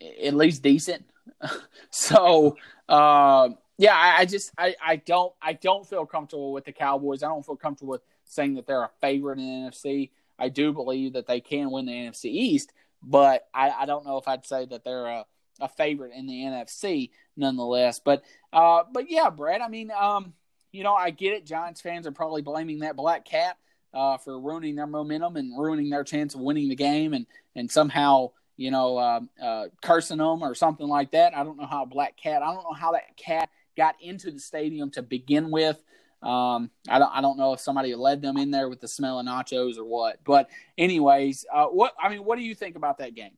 at 0.00 0.34
least 0.34 0.62
decent. 0.62 1.04
so 1.90 2.56
uh, 2.88 3.48
yeah, 3.78 3.94
I, 3.94 4.20
I, 4.20 4.24
just 4.24 4.52
I, 4.56 4.74
I 4.84 4.96
don't 4.96 5.32
I 5.42 5.52
don't 5.52 5.86
feel 5.86 6.06
comfortable 6.06 6.52
with 6.52 6.64
the 6.64 6.72
Cowboys. 6.72 7.22
I 7.22 7.28
don't 7.28 7.44
feel 7.44 7.56
comfortable 7.56 7.92
with 7.92 8.02
saying 8.24 8.54
that 8.54 8.66
they're 8.66 8.82
a 8.82 8.90
favorite 9.00 9.38
in 9.38 9.44
the 9.44 9.70
NFC. 9.70 10.10
I 10.38 10.48
do 10.48 10.72
believe 10.72 11.14
that 11.14 11.26
they 11.26 11.40
can 11.40 11.70
win 11.70 11.86
the 11.86 11.92
NFC 11.92 12.26
East, 12.26 12.72
but 13.02 13.48
I, 13.54 13.70
I 13.70 13.86
don't 13.86 14.06
know 14.06 14.18
if 14.18 14.28
I'd 14.28 14.46
say 14.46 14.66
that 14.66 14.84
they're 14.84 15.06
a, 15.06 15.26
a 15.60 15.68
favorite 15.68 16.12
in 16.14 16.26
the 16.26 16.34
NFC 16.34 17.10
nonetheless. 17.36 18.00
But 18.00 18.22
uh, 18.52 18.84
but 18.90 19.10
yeah, 19.10 19.28
Brad. 19.28 19.60
I 19.60 19.68
mean, 19.68 19.90
um, 19.90 20.32
you 20.72 20.82
know, 20.82 20.94
I 20.94 21.10
get 21.10 21.34
it. 21.34 21.46
Giants 21.46 21.80
fans 21.80 22.06
are 22.06 22.12
probably 22.12 22.42
blaming 22.42 22.80
that 22.80 22.96
black 22.96 23.26
cat 23.26 23.58
uh, 23.92 24.16
for 24.16 24.40
ruining 24.40 24.76
their 24.76 24.86
momentum 24.86 25.36
and 25.36 25.58
ruining 25.58 25.90
their 25.90 26.04
chance 26.04 26.34
of 26.34 26.40
winning 26.40 26.68
the 26.70 26.76
game, 26.76 27.12
and 27.12 27.26
and 27.54 27.70
somehow 27.70 28.30
you 28.56 28.70
know, 28.70 28.96
uh, 28.96 29.20
uh, 29.42 29.64
cursing 29.82 30.16
them 30.16 30.42
or 30.42 30.54
something 30.54 30.88
like 30.88 31.10
that. 31.10 31.36
I 31.36 31.44
don't 31.44 31.58
know 31.58 31.66
how 31.66 31.84
Black 31.84 32.16
Cat. 32.16 32.42
I 32.42 32.46
don't 32.54 32.64
know 32.64 32.72
how 32.72 32.92
that 32.92 33.14
cat 33.16 33.50
got 33.76 33.96
into 34.00 34.30
the 34.30 34.40
stadium 34.40 34.90
to 34.92 35.02
begin 35.02 35.50
with. 35.50 35.80
Um, 36.22 36.70
I 36.88 36.98
don't 36.98 37.10
I 37.14 37.20
don't 37.20 37.38
know 37.38 37.52
if 37.52 37.60
somebody 37.60 37.94
led 37.94 38.22
them 38.22 38.36
in 38.36 38.50
there 38.50 38.68
with 38.68 38.80
the 38.80 38.88
smell 38.88 39.20
of 39.20 39.26
nachos 39.26 39.78
or 39.78 39.84
what. 39.84 40.18
But 40.24 40.48
anyways, 40.76 41.44
uh, 41.52 41.66
what 41.66 41.94
I 42.02 42.08
mean, 42.08 42.24
what 42.24 42.36
do 42.36 42.44
you 42.44 42.54
think 42.54 42.76
about 42.76 42.98
that 42.98 43.14
game? 43.14 43.36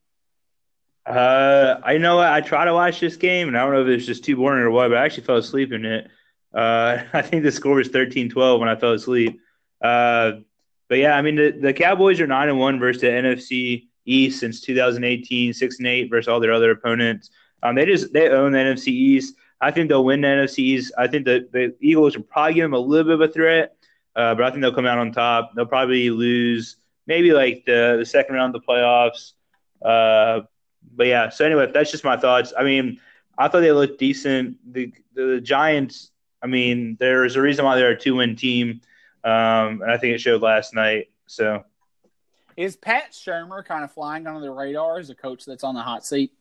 Uh, 1.05 1.79
I 1.83 1.97
know 1.97 2.19
I 2.19 2.41
try 2.41 2.65
to 2.65 2.73
watch 2.73 2.99
this 2.99 3.15
game, 3.15 3.47
and 3.47 3.57
I 3.57 3.63
don't 3.63 3.73
know 3.73 3.81
if 3.81 3.87
it's 3.87 4.05
just 4.05 4.23
too 4.23 4.35
boring 4.35 4.63
or 4.63 4.71
what, 4.71 4.89
but 4.89 4.97
I 4.97 5.05
actually 5.05 5.23
fell 5.23 5.37
asleep 5.37 5.71
in 5.71 5.85
it. 5.85 6.09
Uh, 6.53 7.03
I 7.13 7.21
think 7.21 7.43
the 7.43 7.51
score 7.51 7.75
was 7.75 7.89
13-12 7.89 8.59
when 8.59 8.69
I 8.69 8.75
fell 8.75 8.93
asleep. 8.93 9.39
Uh, 9.81 10.33
but 10.87 10.97
yeah, 10.97 11.15
I 11.15 11.21
mean 11.21 11.35
the, 11.35 11.51
the 11.51 11.73
Cowboys 11.73 12.19
are 12.19 12.27
nine 12.27 12.49
and 12.49 12.59
one 12.59 12.79
versus 12.79 13.01
the 13.01 13.07
NFC 13.07 13.87
East 14.05 14.39
since 14.39 14.61
2018, 14.61 15.53
six 15.53 15.77
and 15.77 15.87
eight 15.87 16.09
versus 16.09 16.27
all 16.27 16.39
their 16.39 16.53
other 16.53 16.71
opponents. 16.71 17.29
Um, 17.61 17.75
they 17.75 17.85
just 17.85 18.11
they 18.13 18.29
own 18.29 18.51
the 18.51 18.57
NFC 18.57 18.87
East. 18.87 19.35
I 19.61 19.71
think 19.71 19.89
they'll 19.89 20.05
win 20.05 20.21
the 20.21 20.27
NFCs. 20.27 20.91
I 20.97 21.07
think 21.07 21.25
the, 21.25 21.47
the 21.51 21.75
Eagles 21.81 22.15
will 22.15 22.23
probably 22.23 22.53
give 22.55 22.63
them 22.63 22.73
a 22.73 22.79
little 22.79 23.05
bit 23.05 23.13
of 23.21 23.29
a 23.29 23.33
threat, 23.33 23.75
uh, 24.15 24.35
but 24.35 24.45
I 24.45 24.49
think 24.51 24.61
they'll 24.61 24.73
come 24.73 24.85
out 24.85 24.97
on 24.97 25.11
top. 25.11 25.51
They'll 25.55 25.65
probably 25.65 26.09
lose 26.09 26.77
maybe 27.07 27.33
like 27.33 27.65
the, 27.65 27.97
the 27.99 28.05
second 28.05 28.35
round 28.35 28.55
of 28.55 28.61
the 28.61 28.67
playoffs. 28.67 29.33
Uh, 29.83 30.45
but 30.95 31.07
yeah, 31.07 31.29
so 31.29 31.45
anyway, 31.45 31.69
that's 31.73 31.91
just 31.91 32.03
my 32.03 32.15
thoughts. 32.15 32.53
I 32.57 32.63
mean, 32.63 32.99
I 33.37 33.47
thought 33.47 33.61
they 33.61 33.71
looked 33.71 33.99
decent. 33.99 34.57
The, 34.73 34.93
the 35.13 35.41
Giants, 35.41 36.11
I 36.41 36.47
mean, 36.47 36.97
there's 36.99 37.35
a 37.35 37.41
reason 37.41 37.65
why 37.65 37.75
they're 37.75 37.91
a 37.91 37.99
two 37.99 38.15
win 38.15 38.35
team. 38.35 38.81
Um, 39.23 39.81
and 39.81 39.91
I 39.91 39.97
think 39.97 40.15
it 40.15 40.21
showed 40.21 40.41
last 40.41 40.73
night. 40.73 41.09
So, 41.27 41.63
is 42.55 42.75
Pat 42.75 43.11
Shurmur 43.11 43.65
kind 43.65 43.83
of 43.83 43.91
flying 43.91 44.25
under 44.27 44.39
the 44.39 44.51
radar 44.51 44.99
as 44.99 45.09
a 45.09 45.15
coach 45.15 45.45
that's 45.45 45.63
on 45.63 45.75
the 45.75 45.81
hot 45.81 46.05
seat? 46.05 46.31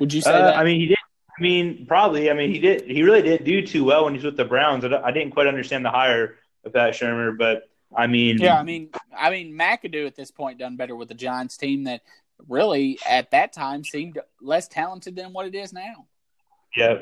Would 0.00 0.12
you 0.12 0.20
say 0.20 0.32
uh, 0.32 0.38
that? 0.38 0.56
I 0.56 0.64
mean, 0.64 0.80
he 0.80 0.86
did. 0.86 0.96
I 1.38 1.42
mean, 1.42 1.86
probably. 1.86 2.30
I 2.30 2.34
mean, 2.34 2.50
he 2.50 2.58
did. 2.58 2.82
He 2.84 3.02
really 3.02 3.22
did 3.22 3.44
do 3.44 3.64
too 3.66 3.84
well 3.84 4.04
when 4.04 4.14
he's 4.14 4.24
with 4.24 4.36
the 4.36 4.44
Browns. 4.44 4.84
I 4.84 5.10
didn't 5.10 5.32
quite 5.32 5.46
understand 5.46 5.84
the 5.84 5.90
hire 5.90 6.36
of 6.64 6.72
Pat 6.72 6.94
Shurmur, 6.94 7.36
but 7.36 7.68
I 7.94 8.06
mean, 8.06 8.38
yeah. 8.38 8.58
I 8.58 8.62
mean, 8.62 8.90
I 9.16 9.30
mean, 9.30 9.52
McAdoo 9.52 10.06
at 10.06 10.16
this 10.16 10.30
point 10.30 10.58
done 10.58 10.76
better 10.76 10.96
with 10.96 11.08
the 11.08 11.14
Giants 11.14 11.56
team 11.56 11.84
that 11.84 12.02
really 12.48 12.98
at 13.06 13.30
that 13.30 13.52
time 13.52 13.84
seemed 13.84 14.18
less 14.40 14.68
talented 14.68 15.16
than 15.16 15.32
what 15.32 15.46
it 15.46 15.54
is 15.54 15.72
now. 15.72 16.06
Yeah. 16.76 16.98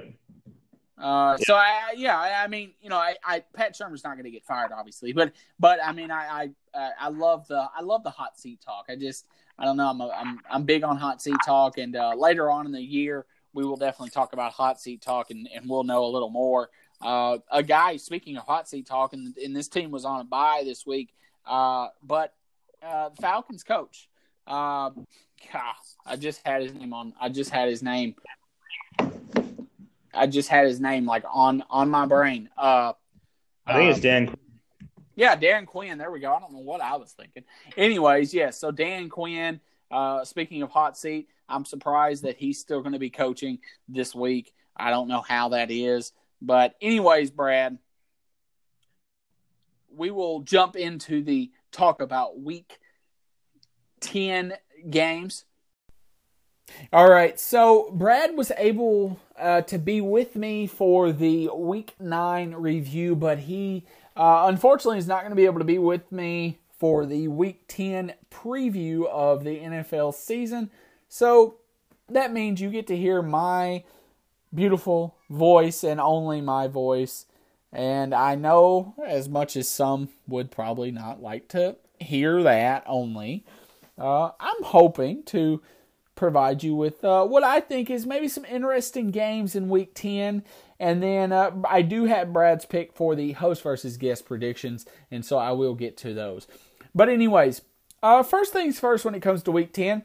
Uh, 0.96 1.36
so 1.38 1.54
I, 1.54 1.94
yeah, 1.96 2.16
I, 2.16 2.44
I, 2.44 2.46
mean, 2.46 2.72
you 2.80 2.88
know, 2.88 2.96
I, 2.96 3.16
I 3.24 3.42
Pat 3.52 3.74
Shurmur's 3.74 4.04
not 4.04 4.14
going 4.14 4.24
to 4.24 4.30
get 4.30 4.44
fired, 4.44 4.70
obviously, 4.72 5.12
but, 5.12 5.32
but 5.58 5.80
I 5.84 5.92
mean, 5.92 6.12
I, 6.12 6.50
I, 6.74 6.90
I 7.00 7.08
love 7.08 7.48
the, 7.48 7.68
I 7.76 7.82
love 7.82 8.04
the 8.04 8.10
hot 8.10 8.38
seat 8.38 8.60
talk. 8.64 8.86
I 8.88 8.94
just, 8.94 9.26
I 9.58 9.64
don't 9.64 9.76
know, 9.76 9.90
I'm, 9.90 10.00
a, 10.00 10.08
I'm, 10.10 10.40
I'm 10.48 10.62
big 10.62 10.84
on 10.84 10.96
hot 10.96 11.20
seat 11.20 11.36
talk, 11.44 11.78
and 11.78 11.96
uh, 11.96 12.14
later 12.14 12.48
on 12.48 12.66
in 12.66 12.72
the 12.72 12.80
year, 12.80 13.26
we 13.54 13.64
will 13.64 13.76
definitely 13.76 14.10
talk 14.10 14.32
about 14.32 14.52
hot 14.52 14.80
seat 14.80 15.00
talk, 15.00 15.30
and, 15.30 15.48
and 15.54 15.68
we'll 15.68 15.84
know 15.84 16.04
a 16.04 16.10
little 16.10 16.30
more. 16.30 16.68
Uh, 17.00 17.38
a 17.50 17.62
guy, 17.62 17.96
speaking 17.96 18.36
of 18.36 18.44
hot 18.44 18.68
seat 18.68 18.86
talk, 18.86 19.12
and, 19.12 19.36
and 19.38 19.56
this 19.56 19.68
team 19.68 19.90
was 19.90 20.04
on 20.04 20.20
a 20.20 20.24
bye 20.24 20.62
this 20.64 20.84
week, 20.86 21.14
uh, 21.46 21.88
but 22.02 22.34
uh, 22.82 23.10
Falcons 23.20 23.62
coach, 23.62 24.08
uh, 24.46 24.90
God, 25.52 25.74
I 26.04 26.16
just 26.16 26.46
had 26.46 26.62
his 26.62 26.74
name 26.74 26.92
on. 26.92 27.14
I 27.20 27.28
just 27.28 27.50
had 27.50 27.68
his 27.68 27.82
name 27.82 28.14
I 30.14 30.26
just 30.26 30.48
had 30.48 30.66
his 30.66 30.80
name 30.80 31.06
like 31.06 31.24
on 31.30 31.64
on 31.70 31.90
my 31.90 32.06
brain. 32.06 32.48
Uh, 32.56 32.92
I 33.66 33.74
think 33.74 33.84
um, 33.84 33.90
it's 33.90 34.00
Dan. 34.00 34.34
Yeah, 35.16 35.36
Dan 35.36 35.66
Quinn. 35.66 35.98
There 35.98 36.10
we 36.10 36.20
go. 36.20 36.32
I 36.32 36.40
don't 36.40 36.52
know 36.52 36.58
what 36.58 36.80
I 36.80 36.96
was 36.96 37.12
thinking. 37.12 37.44
Anyways, 37.76 38.34
yes. 38.34 38.42
Yeah, 38.42 38.50
so 38.50 38.70
Dan 38.70 39.08
Quinn. 39.08 39.60
Uh, 39.94 40.24
speaking 40.24 40.62
of 40.62 40.70
hot 40.70 40.98
seat, 40.98 41.28
I'm 41.48 41.64
surprised 41.64 42.24
that 42.24 42.36
he's 42.36 42.58
still 42.58 42.80
going 42.80 42.94
to 42.94 42.98
be 42.98 43.10
coaching 43.10 43.60
this 43.88 44.12
week. 44.12 44.52
I 44.76 44.90
don't 44.90 45.06
know 45.06 45.20
how 45.20 45.50
that 45.50 45.70
is, 45.70 46.10
but 46.42 46.74
anyways, 46.80 47.30
Brad, 47.30 47.78
we 49.94 50.10
will 50.10 50.40
jump 50.40 50.74
into 50.74 51.22
the 51.22 51.52
talk 51.70 52.02
about 52.02 52.40
week 52.40 52.80
ten 54.00 54.54
games. 54.90 55.44
All 56.92 57.08
right, 57.08 57.38
so 57.38 57.92
Brad 57.92 58.36
was 58.36 58.50
able 58.58 59.20
uh, 59.38 59.60
to 59.60 59.78
be 59.78 60.00
with 60.00 60.34
me 60.34 60.66
for 60.66 61.12
the 61.12 61.50
Week 61.54 61.94
Nine 62.00 62.52
review, 62.52 63.14
but 63.14 63.38
he 63.38 63.84
uh, 64.16 64.46
unfortunately 64.48 64.98
is 64.98 65.06
not 65.06 65.20
going 65.20 65.30
to 65.30 65.36
be 65.36 65.44
able 65.44 65.60
to 65.60 65.64
be 65.64 65.78
with 65.78 66.10
me 66.10 66.58
for 66.84 67.06
the 67.06 67.28
Week 67.28 67.64
Ten 67.66 68.12
preview 68.30 69.06
of 69.06 69.42
the 69.42 69.58
NFL 69.58 70.12
season. 70.12 70.68
So 71.08 71.54
that 72.10 72.30
means 72.30 72.60
you 72.60 72.68
get 72.68 72.86
to 72.88 72.94
hear 72.94 73.22
my 73.22 73.84
beautiful 74.54 75.16
voice 75.30 75.82
and 75.82 75.98
only 75.98 76.42
my 76.42 76.68
voice. 76.68 77.24
And 77.72 78.14
I 78.14 78.34
know 78.34 78.92
as 79.02 79.30
much 79.30 79.56
as 79.56 79.66
some 79.66 80.10
would 80.28 80.50
probably 80.50 80.90
not 80.90 81.22
like 81.22 81.48
to 81.48 81.76
hear 81.98 82.42
that 82.42 82.84
only, 82.86 83.46
uh, 83.96 84.32
I'm 84.38 84.62
hoping 84.64 85.22
to 85.22 85.62
provide 86.14 86.62
you 86.62 86.74
with 86.74 87.02
uh, 87.02 87.24
what 87.24 87.42
I 87.42 87.60
think 87.60 87.88
is 87.88 88.04
maybe 88.04 88.28
some 88.28 88.44
interesting 88.44 89.10
games 89.10 89.56
in 89.56 89.70
Week 89.70 89.94
10. 89.94 90.44
And 90.78 91.02
then 91.02 91.32
uh, 91.32 91.50
I 91.66 91.80
do 91.80 92.04
have 92.04 92.32
Brad's 92.32 92.66
pick 92.66 92.92
for 92.92 93.14
the 93.14 93.32
host 93.32 93.62
versus 93.62 93.96
guest 93.96 94.26
predictions, 94.26 94.84
and 95.10 95.24
so 95.24 95.38
I 95.38 95.52
will 95.52 95.74
get 95.74 95.96
to 95.98 96.12
those. 96.12 96.46
But, 96.94 97.08
anyways, 97.08 97.62
uh, 98.02 98.22
first 98.22 98.52
things 98.52 98.78
first 98.78 99.04
when 99.04 99.14
it 99.14 99.20
comes 99.20 99.42
to 99.44 99.52
Week 99.52 99.72
10, 99.72 100.04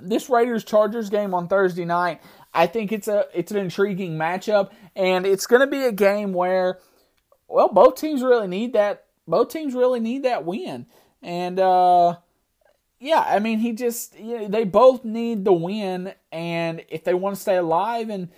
this 0.00 0.28
Raiders 0.28 0.64
Chargers 0.64 1.10
game 1.10 1.34
on 1.34 1.48
Thursday 1.48 1.84
night, 1.84 2.20
I 2.54 2.66
think 2.66 2.92
it's 2.92 3.08
a 3.08 3.26
it's 3.34 3.50
an 3.50 3.58
intriguing 3.58 4.16
matchup, 4.16 4.70
and 4.94 5.26
it's 5.26 5.46
going 5.46 5.60
to 5.60 5.66
be 5.66 5.84
a 5.84 5.92
game 5.92 6.32
where, 6.32 6.78
well, 7.48 7.68
both 7.68 7.96
teams 7.96 8.22
really 8.22 8.48
need 8.48 8.74
that. 8.74 9.04
Both 9.26 9.50
teams 9.50 9.74
really 9.74 10.00
need 10.00 10.24
that 10.24 10.44
win, 10.44 10.86
and 11.22 11.58
uh, 11.58 12.16
yeah, 12.98 13.24
I 13.26 13.38
mean, 13.38 13.58
he 13.58 13.72
just 13.72 14.18
you 14.18 14.40
know, 14.40 14.48
they 14.48 14.64
both 14.64 15.04
need 15.04 15.44
the 15.44 15.52
win, 15.52 16.14
and 16.30 16.84
if 16.88 17.04
they 17.04 17.14
want 17.14 17.36
to 17.36 17.40
stay 17.40 17.56
alive, 17.56 18.10
and 18.10 18.28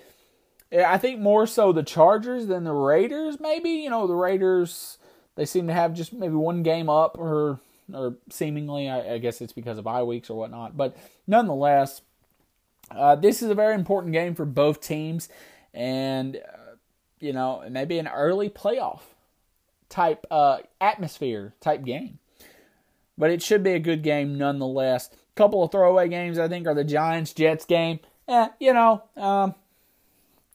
I 0.72 0.99
think 0.99 1.20
more 1.20 1.47
so 1.47 1.72
the 1.72 1.82
Chargers 1.82 2.47
than 2.47 2.64
the 2.64 2.72
Raiders. 2.72 3.41
Maybe 3.41 3.70
you 3.70 3.91
know 3.91 4.07
the 4.07 4.14
Raiders 4.14 4.99
they 5.37 5.45
seem 5.45 5.66
to 5.66 5.72
have 5.72 5.95
just 5.95 6.12
maybe 6.12 6.35
one 6.35 6.62
game 6.62 6.89
up, 6.89 7.18
or 7.18 7.61
or 7.93 8.16
seemingly, 8.30 8.89
I, 8.89 9.14
I 9.14 9.18
guess 9.18 9.41
it's 9.41 9.53
because 9.53 9.78
of 9.78 9.85
bye 9.85 10.03
weeks 10.03 10.30
or 10.30 10.39
whatnot. 10.39 10.76
But 10.76 10.97
nonetheless, 11.26 12.03
uh, 12.91 13.16
this 13.16 13.43
is 13.43 13.51
a 13.51 13.55
very 13.55 13.74
important 13.74 14.12
game 14.12 14.35
for 14.35 14.45
both 14.45 14.80
teams, 14.80 15.28
and 15.72 16.37
uh, 16.37 16.76
you 17.20 17.32
know 17.32 17.64
maybe 17.70 17.99
an 17.99 18.09
early 18.09 18.49
playoff 18.49 19.01
type 19.89 20.26
uh, 20.30 20.59
atmosphere 20.80 21.55
type 21.61 21.85
game 21.85 22.18
but 23.16 23.30
it 23.30 23.43
should 23.43 23.62
be 23.62 23.72
a 23.72 23.78
good 23.78 24.03
game 24.03 24.37
nonetheless. 24.37 25.09
A 25.12 25.35
couple 25.37 25.62
of 25.62 25.70
throwaway 25.70 26.09
games 26.09 26.39
I 26.39 26.49
think 26.49 26.66
are 26.66 26.74
the 26.74 26.85
Giants 26.85 27.32
Jets 27.32 27.64
game. 27.64 28.01
Yeah, 28.28 28.49
you 28.59 28.72
know, 28.72 29.03
um, 29.16 29.55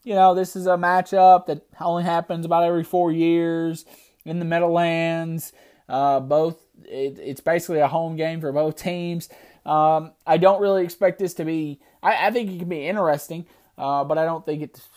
you 0.03 0.15
know 0.15 0.33
this 0.33 0.55
is 0.55 0.67
a 0.67 0.71
matchup 0.71 1.45
that 1.47 1.65
only 1.79 2.03
happens 2.03 2.45
about 2.45 2.63
every 2.63 2.83
four 2.83 3.11
years 3.11 3.85
in 4.25 4.39
the 4.39 4.45
Meadowlands. 4.45 5.53
Uh, 5.87 6.19
both 6.19 6.67
it, 6.85 7.19
it's 7.19 7.41
basically 7.41 7.79
a 7.79 7.87
home 7.87 8.15
game 8.15 8.41
for 8.41 8.51
both 8.51 8.75
teams. 8.75 9.29
Um, 9.65 10.13
I 10.25 10.37
don't 10.37 10.61
really 10.61 10.83
expect 10.83 11.19
this 11.19 11.33
to 11.35 11.45
be. 11.45 11.79
I, 12.01 12.27
I 12.27 12.31
think 12.31 12.51
it 12.51 12.59
can 12.59 12.69
be 12.69 12.87
interesting, 12.87 13.45
uh, 13.77 14.03
but 14.03 14.17
I 14.17 14.25
don't 14.25 14.45
think 14.45 14.61
it's. 14.61 14.87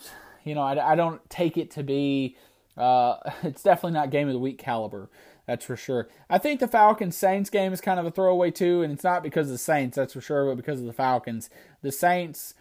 You 0.44 0.56
know, 0.56 0.62
I, 0.62 0.92
I 0.92 0.94
don't 0.96 1.28
take 1.30 1.56
it 1.56 1.70
to 1.72 1.82
be. 1.82 2.36
Uh, 2.76 3.16
it's 3.42 3.62
definitely 3.62 3.92
not 3.92 4.10
game 4.10 4.28
of 4.28 4.34
the 4.34 4.40
week 4.40 4.58
caliber. 4.58 5.08
That's 5.46 5.64
for 5.64 5.76
sure. 5.76 6.08
I 6.30 6.38
think 6.38 6.60
the 6.60 6.68
Falcons 6.68 7.16
Saints 7.16 7.50
game 7.50 7.72
is 7.72 7.80
kind 7.80 7.98
of 7.98 8.06
a 8.06 8.10
throwaway 8.10 8.50
too, 8.50 8.82
and 8.82 8.92
it's 8.92 9.04
not 9.04 9.22
because 9.22 9.48
of 9.48 9.52
the 9.52 9.58
Saints, 9.58 9.96
that's 9.96 10.12
for 10.12 10.20
sure, 10.20 10.46
but 10.46 10.56
because 10.56 10.80
of 10.80 10.86
the 10.86 10.92
Falcons. 10.92 11.50
The 11.82 11.90
Saints, 11.90 12.54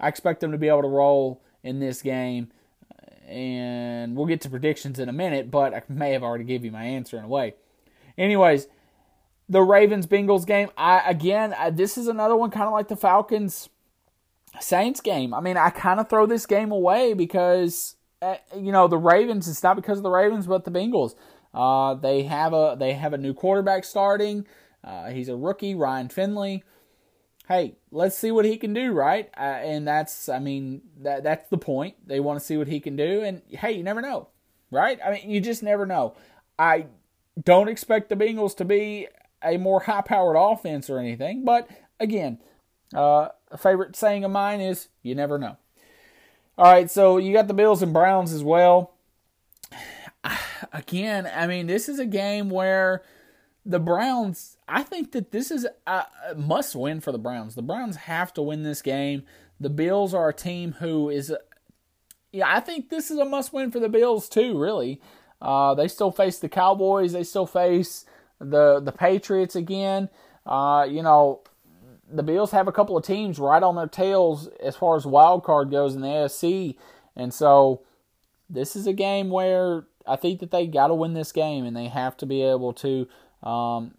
I 0.00 0.08
expect 0.08 0.40
them 0.40 0.52
to 0.52 0.58
be 0.58 0.68
able 0.68 0.82
to 0.82 0.88
roll 0.88 1.40
in 1.62 1.78
this 1.78 2.02
game, 2.02 2.50
and 3.28 4.16
we'll 4.16 4.26
get 4.26 4.40
to 4.42 4.50
predictions 4.50 4.98
in 4.98 5.08
a 5.08 5.12
minute, 5.12 5.50
but 5.50 5.72
I 5.72 5.82
may 5.88 6.12
have 6.12 6.24
already 6.24 6.44
given 6.44 6.66
you 6.66 6.72
my 6.72 6.84
answer 6.84 7.16
in 7.16 7.24
a 7.24 7.28
way. 7.28 7.54
Anyways, 8.18 8.68
the 9.48 9.62
Ravens 9.62 10.06
Bengals 10.06 10.46
game, 10.46 10.70
I 10.76 11.02
again, 11.08 11.54
I, 11.54 11.70
this 11.70 11.96
is 11.98 12.08
another 12.08 12.36
one 12.36 12.50
kind 12.50 12.66
of 12.66 12.72
like 12.72 12.88
the 12.88 12.96
Falcons 12.96 13.68
Saints 14.60 15.00
game. 15.00 15.34
I 15.34 15.40
mean, 15.40 15.56
I 15.56 15.70
kind 15.70 16.00
of 16.00 16.08
throw 16.08 16.26
this 16.26 16.46
game 16.46 16.72
away 16.72 17.14
because 17.14 17.96
uh, 18.22 18.36
you 18.56 18.72
know 18.72 18.88
the 18.88 18.98
Ravens. 18.98 19.48
It's 19.48 19.62
not 19.62 19.76
because 19.76 19.98
of 19.98 20.02
the 20.02 20.10
Ravens, 20.10 20.46
but 20.46 20.64
the 20.64 20.70
Bengals. 20.70 21.14
Uh, 21.54 21.94
they 21.94 22.24
have 22.24 22.52
a 22.52 22.76
they 22.78 22.94
have 22.94 23.12
a 23.12 23.18
new 23.18 23.34
quarterback 23.34 23.84
starting. 23.84 24.46
Uh, 24.82 25.10
he's 25.10 25.28
a 25.28 25.36
rookie, 25.36 25.74
Ryan 25.74 26.08
Finley. 26.08 26.64
Hey, 27.48 27.76
let's 27.92 28.18
see 28.18 28.32
what 28.32 28.44
he 28.44 28.56
can 28.56 28.74
do, 28.74 28.92
right? 28.92 29.30
Uh, 29.36 29.40
and 29.40 29.86
that's 29.86 30.28
I 30.28 30.38
mean 30.38 30.82
that 31.02 31.22
that's 31.22 31.48
the 31.48 31.58
point. 31.58 31.94
They 32.06 32.20
want 32.20 32.38
to 32.40 32.44
see 32.44 32.56
what 32.56 32.68
he 32.68 32.80
can 32.80 32.96
do, 32.96 33.22
and 33.22 33.42
hey, 33.50 33.72
you 33.72 33.82
never 33.82 34.00
know, 34.00 34.28
right? 34.70 34.98
I 35.04 35.12
mean, 35.12 35.30
you 35.30 35.40
just 35.40 35.62
never 35.62 35.86
know. 35.86 36.16
I 36.58 36.86
don't 37.42 37.68
expect 37.68 38.08
the 38.08 38.16
Bengals 38.16 38.56
to 38.56 38.64
be 38.64 39.08
a 39.42 39.56
more 39.58 39.80
high-powered 39.80 40.36
offense 40.38 40.88
or 40.88 40.98
anything, 40.98 41.44
but 41.44 41.68
again, 42.00 42.38
uh, 42.94 43.28
a 43.50 43.58
favorite 43.58 43.96
saying 43.96 44.24
of 44.24 44.30
mine 44.30 44.60
is 44.60 44.88
you 45.02 45.14
never 45.14 45.38
know. 45.38 45.56
All 46.58 46.72
right, 46.72 46.90
so 46.90 47.18
you 47.18 47.32
got 47.32 47.48
the 47.48 47.54
Bills 47.54 47.82
and 47.82 47.92
Browns 47.92 48.32
as 48.32 48.42
well. 48.42 48.94
again, 50.72 51.30
I 51.34 51.46
mean, 51.46 51.66
this 51.66 51.88
is 51.88 51.98
a 51.98 52.06
game 52.06 52.48
where 52.48 53.02
the 53.64 53.80
Browns. 53.80 54.56
I 54.68 54.82
think 54.82 55.12
that 55.12 55.32
this 55.32 55.50
is 55.50 55.66
a, 55.86 56.04
a 56.30 56.34
must 56.34 56.74
win 56.74 57.00
for 57.00 57.12
the 57.12 57.18
Browns. 57.18 57.54
The 57.54 57.62
Browns 57.62 57.96
have 57.96 58.32
to 58.34 58.42
win 58.42 58.62
this 58.62 58.80
game. 58.80 59.24
The 59.60 59.70
Bills 59.70 60.14
are 60.14 60.28
a 60.28 60.34
team 60.34 60.76
who 60.78 61.10
is. 61.10 61.34
Yeah, 62.32 62.54
I 62.54 62.60
think 62.60 62.88
this 62.88 63.10
is 63.10 63.18
a 63.18 63.24
must 63.24 63.52
win 63.52 63.70
for 63.70 63.80
the 63.80 63.88
Bills 63.88 64.28
too. 64.28 64.58
Really, 64.58 65.00
uh, 65.40 65.74
they 65.74 65.88
still 65.88 66.10
face 66.10 66.38
the 66.38 66.48
Cowboys. 66.48 67.12
They 67.12 67.24
still 67.24 67.46
face 67.46 68.04
the 68.38 68.80
the 68.80 68.92
Patriots 68.92 69.56
again. 69.56 70.08
Uh, 70.44 70.86
you 70.88 71.02
know, 71.02 71.40
the 72.10 72.22
Bills 72.22 72.52
have 72.52 72.68
a 72.68 72.72
couple 72.72 72.96
of 72.96 73.04
teams 73.04 73.38
right 73.38 73.62
on 73.62 73.74
their 73.74 73.86
tails 73.86 74.48
as 74.62 74.76
far 74.76 74.96
as 74.96 75.06
wild 75.06 75.44
card 75.44 75.70
goes 75.70 75.94
in 75.94 76.00
the 76.00 76.08
AFC, 76.08 76.76
and 77.14 77.32
so 77.32 77.82
this 78.48 78.76
is 78.76 78.86
a 78.86 78.92
game 78.92 79.30
where 79.30 79.84
I 80.06 80.16
think 80.16 80.40
that 80.40 80.50
they 80.50 80.66
got 80.66 80.88
to 80.88 80.94
win 80.94 81.14
this 81.14 81.32
game, 81.32 81.64
and 81.64 81.76
they 81.76 81.88
have 81.88 82.16
to 82.18 82.26
be 82.26 82.42
able 82.42 82.72
to. 82.74 83.08
Um, 83.42 83.94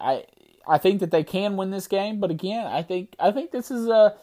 I 0.00 0.24
I 0.66 0.78
think 0.78 1.00
that 1.00 1.10
they 1.10 1.24
can 1.24 1.56
win 1.56 1.70
this 1.70 1.86
game, 1.86 2.20
but 2.20 2.30
again, 2.30 2.66
I 2.66 2.82
think 2.82 3.14
I 3.18 3.30
think 3.30 3.50
this 3.50 3.70
is 3.70 3.86
a. 3.88 4.14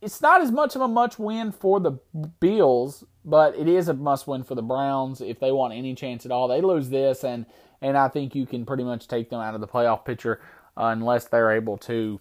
It's 0.00 0.20
not 0.20 0.40
as 0.40 0.52
much 0.52 0.76
of 0.76 0.82
a 0.82 0.88
much 0.88 1.18
win 1.18 1.50
for 1.50 1.80
the 1.80 1.98
Bills, 2.40 3.04
but 3.24 3.56
it 3.56 3.66
is 3.68 3.88
a 3.88 3.94
must 3.94 4.26
win 4.26 4.44
for 4.44 4.54
the 4.54 4.62
Browns 4.62 5.20
if 5.20 5.40
they 5.40 5.50
want 5.50 5.74
any 5.74 5.94
chance 5.94 6.24
at 6.24 6.32
all. 6.32 6.48
They 6.48 6.60
lose 6.60 6.88
this, 6.88 7.24
and 7.24 7.46
and 7.82 7.96
I 7.96 8.08
think 8.08 8.34
you 8.34 8.46
can 8.46 8.64
pretty 8.64 8.84
much 8.84 9.08
take 9.08 9.30
them 9.30 9.40
out 9.40 9.54
of 9.54 9.60
the 9.60 9.68
playoff 9.68 10.04
picture 10.04 10.40
uh, 10.76 10.86
unless 10.86 11.26
they're 11.26 11.52
able 11.52 11.76
to, 11.78 12.20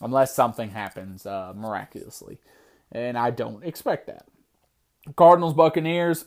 unless 0.00 0.34
something 0.34 0.70
happens 0.70 1.24
uh, 1.26 1.52
miraculously, 1.54 2.38
and 2.90 3.16
I 3.16 3.30
don't 3.30 3.64
expect 3.64 4.06
that. 4.08 4.26
Cardinals 5.16 5.54
Buccaneers, 5.54 6.24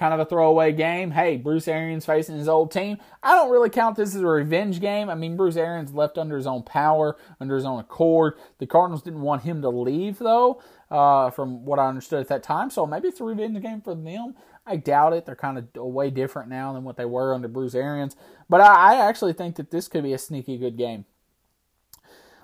kind 0.00 0.14
of 0.14 0.18
a 0.20 0.24
throwaway 0.24 0.72
game. 0.72 1.10
Hey, 1.10 1.36
Bruce 1.36 1.68
Arians 1.68 2.06
facing 2.06 2.38
his 2.38 2.48
old 2.48 2.72
team. 2.72 2.96
I 3.22 3.34
don't 3.34 3.50
really 3.50 3.68
count 3.68 3.96
this 3.96 4.14
as 4.14 4.22
a 4.22 4.26
revenge 4.26 4.80
game. 4.80 5.10
I 5.10 5.14
mean, 5.14 5.36
Bruce 5.36 5.56
Arians 5.56 5.92
left 5.92 6.16
under 6.16 6.38
his 6.38 6.46
own 6.46 6.62
power, 6.62 7.18
under 7.38 7.54
his 7.54 7.66
own 7.66 7.78
accord. 7.78 8.38
The 8.58 8.66
Cardinals 8.66 9.02
didn't 9.02 9.20
want 9.20 9.42
him 9.42 9.60
to 9.60 9.68
leave 9.68 10.18
though, 10.18 10.62
uh, 10.90 11.28
from 11.28 11.66
what 11.66 11.78
I 11.78 11.86
understood 11.86 12.20
at 12.20 12.28
that 12.28 12.42
time. 12.42 12.70
So 12.70 12.86
maybe 12.86 13.08
it's 13.08 13.20
a 13.20 13.24
revenge 13.24 13.60
game 13.60 13.82
for 13.82 13.94
them. 13.94 14.36
I 14.66 14.76
doubt 14.76 15.12
it. 15.12 15.26
They're 15.26 15.36
kind 15.36 15.58
of 15.58 15.66
way 15.74 16.08
different 16.08 16.48
now 16.48 16.72
than 16.72 16.82
what 16.82 16.96
they 16.96 17.04
were 17.04 17.34
under 17.34 17.48
Bruce 17.48 17.74
Arians. 17.74 18.16
But 18.48 18.62
I, 18.62 18.94
I 18.94 19.06
actually 19.06 19.34
think 19.34 19.56
that 19.56 19.70
this 19.70 19.86
could 19.86 20.02
be 20.02 20.14
a 20.14 20.18
sneaky 20.18 20.56
good 20.56 20.78
game. 20.78 21.04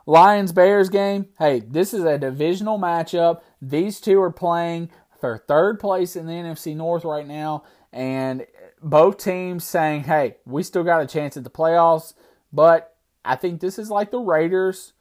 Lions 0.04 0.52
Bears 0.52 0.90
game. 0.90 1.30
Hey, 1.38 1.60
this 1.60 1.94
is 1.94 2.04
a 2.04 2.18
divisional 2.18 2.78
matchup. 2.78 3.40
These 3.62 4.00
two 4.00 4.20
are 4.20 4.30
playing 4.30 4.90
for 5.20 5.38
third 5.38 5.80
place 5.80 6.16
in 6.16 6.26
the 6.26 6.32
NFC 6.32 6.76
North 6.76 7.04
right 7.04 7.26
now, 7.26 7.64
and 7.92 8.46
both 8.82 9.18
teams 9.18 9.64
saying, 9.64 10.04
"Hey, 10.04 10.36
we 10.44 10.62
still 10.62 10.84
got 10.84 11.02
a 11.02 11.06
chance 11.06 11.36
at 11.36 11.44
the 11.44 11.50
playoffs." 11.50 12.14
But 12.52 12.94
I 13.24 13.36
think 13.36 13.60
this 13.60 13.78
is 13.78 13.90
like 13.90 14.10
the 14.10 14.20
Raiders 14.20 14.92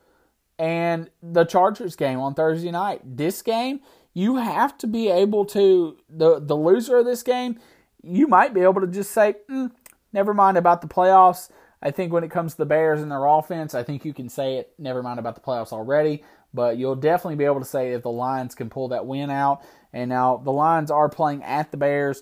and 0.57 1.09
the 1.21 1.43
Chargers 1.43 1.95
game 1.95 2.19
on 2.19 2.33
Thursday 2.33 2.71
night. 2.71 3.01
This 3.03 3.41
game, 3.41 3.81
you 4.13 4.37
have 4.37 4.77
to 4.79 4.87
be 4.87 5.09
able 5.09 5.45
to 5.45 5.97
the 6.09 6.39
the 6.39 6.55
loser 6.55 6.97
of 6.97 7.05
this 7.05 7.23
game. 7.23 7.59
You 8.01 8.27
might 8.27 8.53
be 8.53 8.61
able 8.61 8.81
to 8.81 8.87
just 8.87 9.11
say, 9.11 9.35
mm, 9.49 9.71
"Never 10.13 10.33
mind 10.33 10.57
about 10.57 10.81
the 10.81 10.87
playoffs." 10.87 11.49
I 11.81 11.91
think 11.91 12.11
when 12.11 12.23
it 12.23 12.31
comes 12.31 12.53
to 12.53 12.57
the 12.59 12.65
Bears 12.65 13.01
and 13.01 13.11
their 13.11 13.25
offense, 13.25 13.75
I 13.75 13.83
think 13.83 14.05
you 14.05 14.13
can 14.13 14.27
say 14.27 14.55
it. 14.57 14.73
Never 14.79 15.03
mind 15.03 15.19
about 15.19 15.35
the 15.35 15.41
playoffs 15.41 15.71
already, 15.71 16.23
but 16.51 16.77
you'll 16.77 16.95
definitely 16.95 17.35
be 17.35 17.45
able 17.45 17.59
to 17.59 17.65
say 17.65 17.93
if 17.93 18.01
the 18.01 18.09
Lions 18.09 18.55
can 18.55 18.69
pull 18.69 18.87
that 18.87 19.05
win 19.05 19.29
out. 19.29 19.61
And 19.95 20.09
now 20.09 20.35
the 20.35 20.51
Lions 20.51 20.91
are 20.91 21.07
playing 21.07 21.41
at 21.41 21.71
the 21.71 21.77
Bears, 21.77 22.21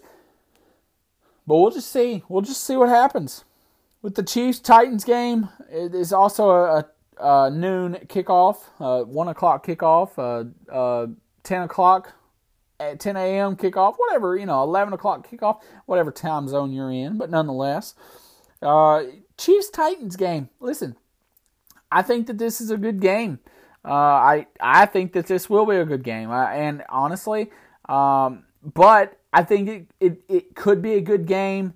but 1.47 1.57
we'll 1.57 1.71
just 1.71 1.91
see. 1.91 2.23
We'll 2.29 2.43
just 2.43 2.63
see 2.63 2.77
what 2.77 2.87
happens 2.87 3.45
with 4.03 4.13
the 4.13 4.21
Chiefs 4.21 4.59
Titans 4.59 5.03
game. 5.03 5.49
It 5.71 5.95
is 5.95 6.13
also 6.13 6.51
a, 6.51 6.85
a 7.17 7.49
noon 7.49 7.97
kickoff, 8.05 8.57
uh, 8.79 9.03
one 9.05 9.27
o'clock 9.27 9.65
kickoff, 9.65 10.11
uh, 10.19 10.71
uh, 10.71 11.07
ten 11.41 11.63
o'clock 11.63 12.13
at 12.79 12.99
10 12.99 13.15
a.m. 13.15 13.55
kickoff, 13.55 13.95
whatever, 13.97 14.37
you 14.37 14.45
know, 14.45 14.61
11 14.63 14.93
o'clock 14.93 15.27
kickoff, 15.27 15.61
whatever 15.85 16.11
time 16.11 16.47
zone 16.47 16.73
you're 16.73 16.91
in, 16.91 17.17
but 17.17 17.29
nonetheless. 17.29 17.95
Uh, 18.61 19.03
Chiefs 19.37 19.69
Titans 19.69 20.15
game. 20.15 20.49
Listen, 20.59 20.95
I 21.91 22.03
think 22.03 22.27
that 22.27 22.37
this 22.37 22.61
is 22.61 22.69
a 22.69 22.77
good 22.77 22.99
game. 22.99 23.39
Uh, 23.85 23.91
I 23.91 24.47
I 24.61 24.85
think 24.85 25.11
that 25.13 25.27
this 25.27 25.49
will 25.49 25.65
be 25.65 25.75
a 25.75 25.83
good 25.83 26.03
game, 26.03 26.31
uh, 26.31 26.47
and 26.47 26.83
honestly, 26.87 27.51
um, 27.89 28.45
but 28.61 29.19
I 29.31 29.43
think 29.43 29.69
it, 29.69 29.87
it 29.99 30.23
it 30.27 30.55
could 30.55 30.81
be 30.81 30.93
a 30.93 31.01
good 31.01 31.25
game, 31.25 31.73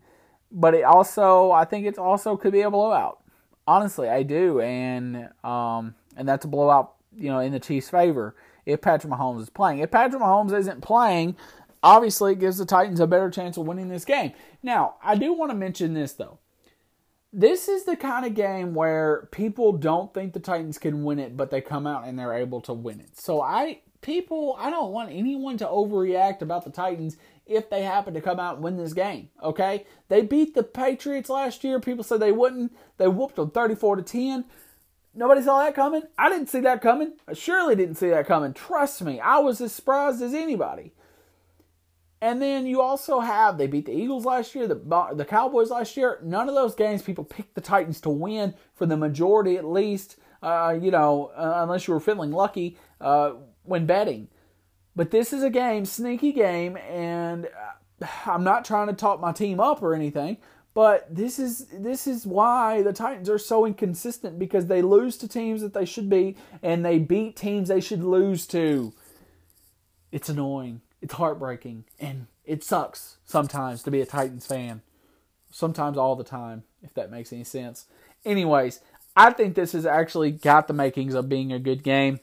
but 0.52 0.74
it 0.74 0.84
also 0.84 1.52
I 1.52 1.66
think 1.66 1.86
it 1.86 1.98
also 1.98 2.38
could 2.38 2.54
be 2.54 2.62
a 2.62 2.72
blowout. 2.72 3.20
Honestly, 3.66 4.10
I 4.10 4.24
do, 4.24 4.62
and 4.62 5.30
um, 5.44 5.96
and 6.16 6.28
that's 6.28 6.46
a 6.46 6.48
blowout, 6.48 6.96
you 7.16 7.30
know, 7.30 7.40
in 7.40 7.52
the 7.52 7.60
Chiefs' 7.60 7.90
favor 7.90 8.36
if 8.66 8.82
Patrick 8.82 9.12
Mahomes 9.12 9.42
is 9.42 9.50
playing. 9.50 9.80
If 9.80 9.92
Patrick 9.92 10.22
Mahomes 10.22 10.58
isn't 10.58 10.82
playing, 10.82 11.36
obviously 11.84 12.34
it 12.34 12.40
gives 12.40 12.58
the 12.58 12.66
Titans 12.66 13.00
a 13.00 13.08
better 13.08 13.30
chance 13.30 13.58
of 13.58 13.66
winning 13.66 13.88
this 13.88 14.06
game. 14.06 14.34
Now, 14.62 14.96
I 15.02 15.16
do 15.16 15.34
want 15.34 15.52
to 15.52 15.58
mention 15.58 15.94
this 15.94 16.14
though 16.14 16.40
this 17.34 17.68
is 17.68 17.84
the 17.84 17.96
kind 17.96 18.26
of 18.26 18.34
game 18.34 18.74
where 18.74 19.28
people 19.32 19.74
don't 19.74 20.14
think 20.14 20.34
the 20.34 20.40
Titans 20.40 20.78
can 20.78 21.04
win 21.04 21.20
it, 21.20 21.36
but 21.36 21.52
they 21.52 21.62
come 21.62 21.86
out 21.86 22.08
and 22.08 22.18
they're 22.18 22.34
able 22.34 22.62
to 22.62 22.74
win 22.74 23.00
it. 23.00 23.18
So 23.18 23.42
I 23.42 23.82
people, 24.02 24.56
I 24.60 24.70
don't 24.70 24.92
want 24.92 25.12
anyone 25.12 25.58
to 25.58 25.66
overreact 25.66 26.42
about 26.42 26.64
the 26.64 26.72
Titans 26.72 27.18
if 27.46 27.70
they 27.70 27.84
happen 27.84 28.14
to 28.14 28.22
come 28.22 28.40
out 28.40 28.56
and 28.56 28.64
win 28.64 28.78
this 28.78 28.94
game. 28.94 29.30
Okay? 29.42 29.86
They 30.10 30.22
beat 30.22 30.54
the 30.54 30.64
Patriots 30.64 31.30
last 31.30 31.64
year. 31.64 31.80
People 31.80 32.04
said 32.04 32.20
they 32.20 32.32
wouldn't. 32.32 32.76
They 32.98 33.08
whooped 33.08 33.36
them 33.36 33.52
34 33.52 33.98
to 33.98 34.02
10. 34.02 34.46
Nobody 35.14 35.42
saw 35.42 35.64
that 35.64 35.74
coming. 35.74 36.04
I 36.18 36.30
didn't 36.30 36.50
see 36.50 36.60
that 36.60 36.82
coming. 36.82 37.14
I 37.28 37.34
surely 37.34 37.76
didn't 37.76 37.96
see 37.96 38.10
that 38.10 38.28
coming. 38.28 38.54
Trust 38.54 39.02
me, 39.02 39.20
I 39.20 39.40
was 39.40 39.60
as 39.62 39.74
surprised 39.74 40.22
as 40.22 40.34
anybody. 40.34 40.94
And 42.22 42.42
then 42.42 42.66
you 42.66 42.82
also 42.82 43.20
have 43.20 43.58
they 43.58 43.68
beat 43.68 43.86
the 43.86 43.94
Eagles 43.94 44.26
last 44.26 44.56
year, 44.56 44.68
the 44.68 44.76
the 45.14 45.26
Cowboys 45.26 45.70
last 45.70 45.98
year. 45.98 46.20
None 46.24 46.50
of 46.50 46.56
those 46.56 46.74
games 46.74 47.02
people 47.04 47.24
picked 47.24 47.56
the 47.56 47.62
Titans 47.62 48.02
to 48.02 48.10
win 48.10 48.56
for 48.74 48.86
the 48.86 48.98
majority, 48.98 49.58
at 49.58 49.66
least. 49.66 50.18
Uh, 50.42 50.78
you 50.80 50.92
know, 50.92 51.32
uh, 51.36 51.60
unless 51.64 51.88
you 51.88 51.94
were 51.94 52.00
feeling 52.00 52.32
lucky 52.32 52.78
uh, 53.02 53.34
when 53.68 53.86
betting. 53.86 54.28
But 54.96 55.12
this 55.12 55.32
is 55.32 55.44
a 55.44 55.50
game, 55.50 55.86
sneaky 55.86 56.32
game, 56.32 56.78
and 56.78 57.46
uh, 57.46 58.08
I'm 58.26 58.44
not 58.44 58.66
trying 58.66 58.88
to 58.88 58.94
talk 58.94 59.20
my 59.20 59.32
team 59.32 59.60
up 59.60 59.82
or 59.84 59.94
anything. 59.94 60.38
But 60.74 61.14
this 61.14 61.40
is 61.40 61.68
this 61.72 62.06
is 62.06 62.26
why 62.26 62.84
the 62.84 62.94
Titans 62.94 63.30
are 63.30 63.40
so 63.40 63.66
inconsistent 63.66 64.38
because 64.38 64.68
they 64.68 64.82
lose 64.82 65.18
to 65.18 65.28
teams 65.28 65.62
that 65.62 65.74
they 65.74 65.86
should 65.86 66.10
beat, 66.10 66.38
and 66.62 66.86
they 66.86 67.00
beat 67.00 67.36
teams 67.36 67.70
they 67.70 67.82
should 67.82 68.04
lose 68.04 68.46
to. 68.48 68.94
It's 70.12 70.30
annoying. 70.30 70.82
It's 71.02 71.14
heartbreaking 71.14 71.86
and 72.00 72.28
it 72.48 72.64
sucks 72.64 73.18
sometimes 73.26 73.84
to 73.84 73.92
be 73.92 74.02
a 74.02 74.06
Titans 74.06 74.48
fan. 74.48 74.82
Sometimes 75.52 75.98
all 75.98 76.16
the 76.16 76.24
time, 76.24 76.64
if 76.82 76.94
that 76.96 77.12
makes 77.12 77.32
any 77.32 77.44
sense. 77.44 77.86
Anyways, 78.26 78.80
I 79.16 79.32
think 79.32 79.56
this 79.56 79.74
has 79.74 79.86
actually 79.86 80.32
got 80.32 80.68
the 80.68 80.74
makings 80.74 81.14
of 81.14 81.30
being 81.30 81.52
a 81.52 81.60
good 81.60 81.84
game. 81.84 82.20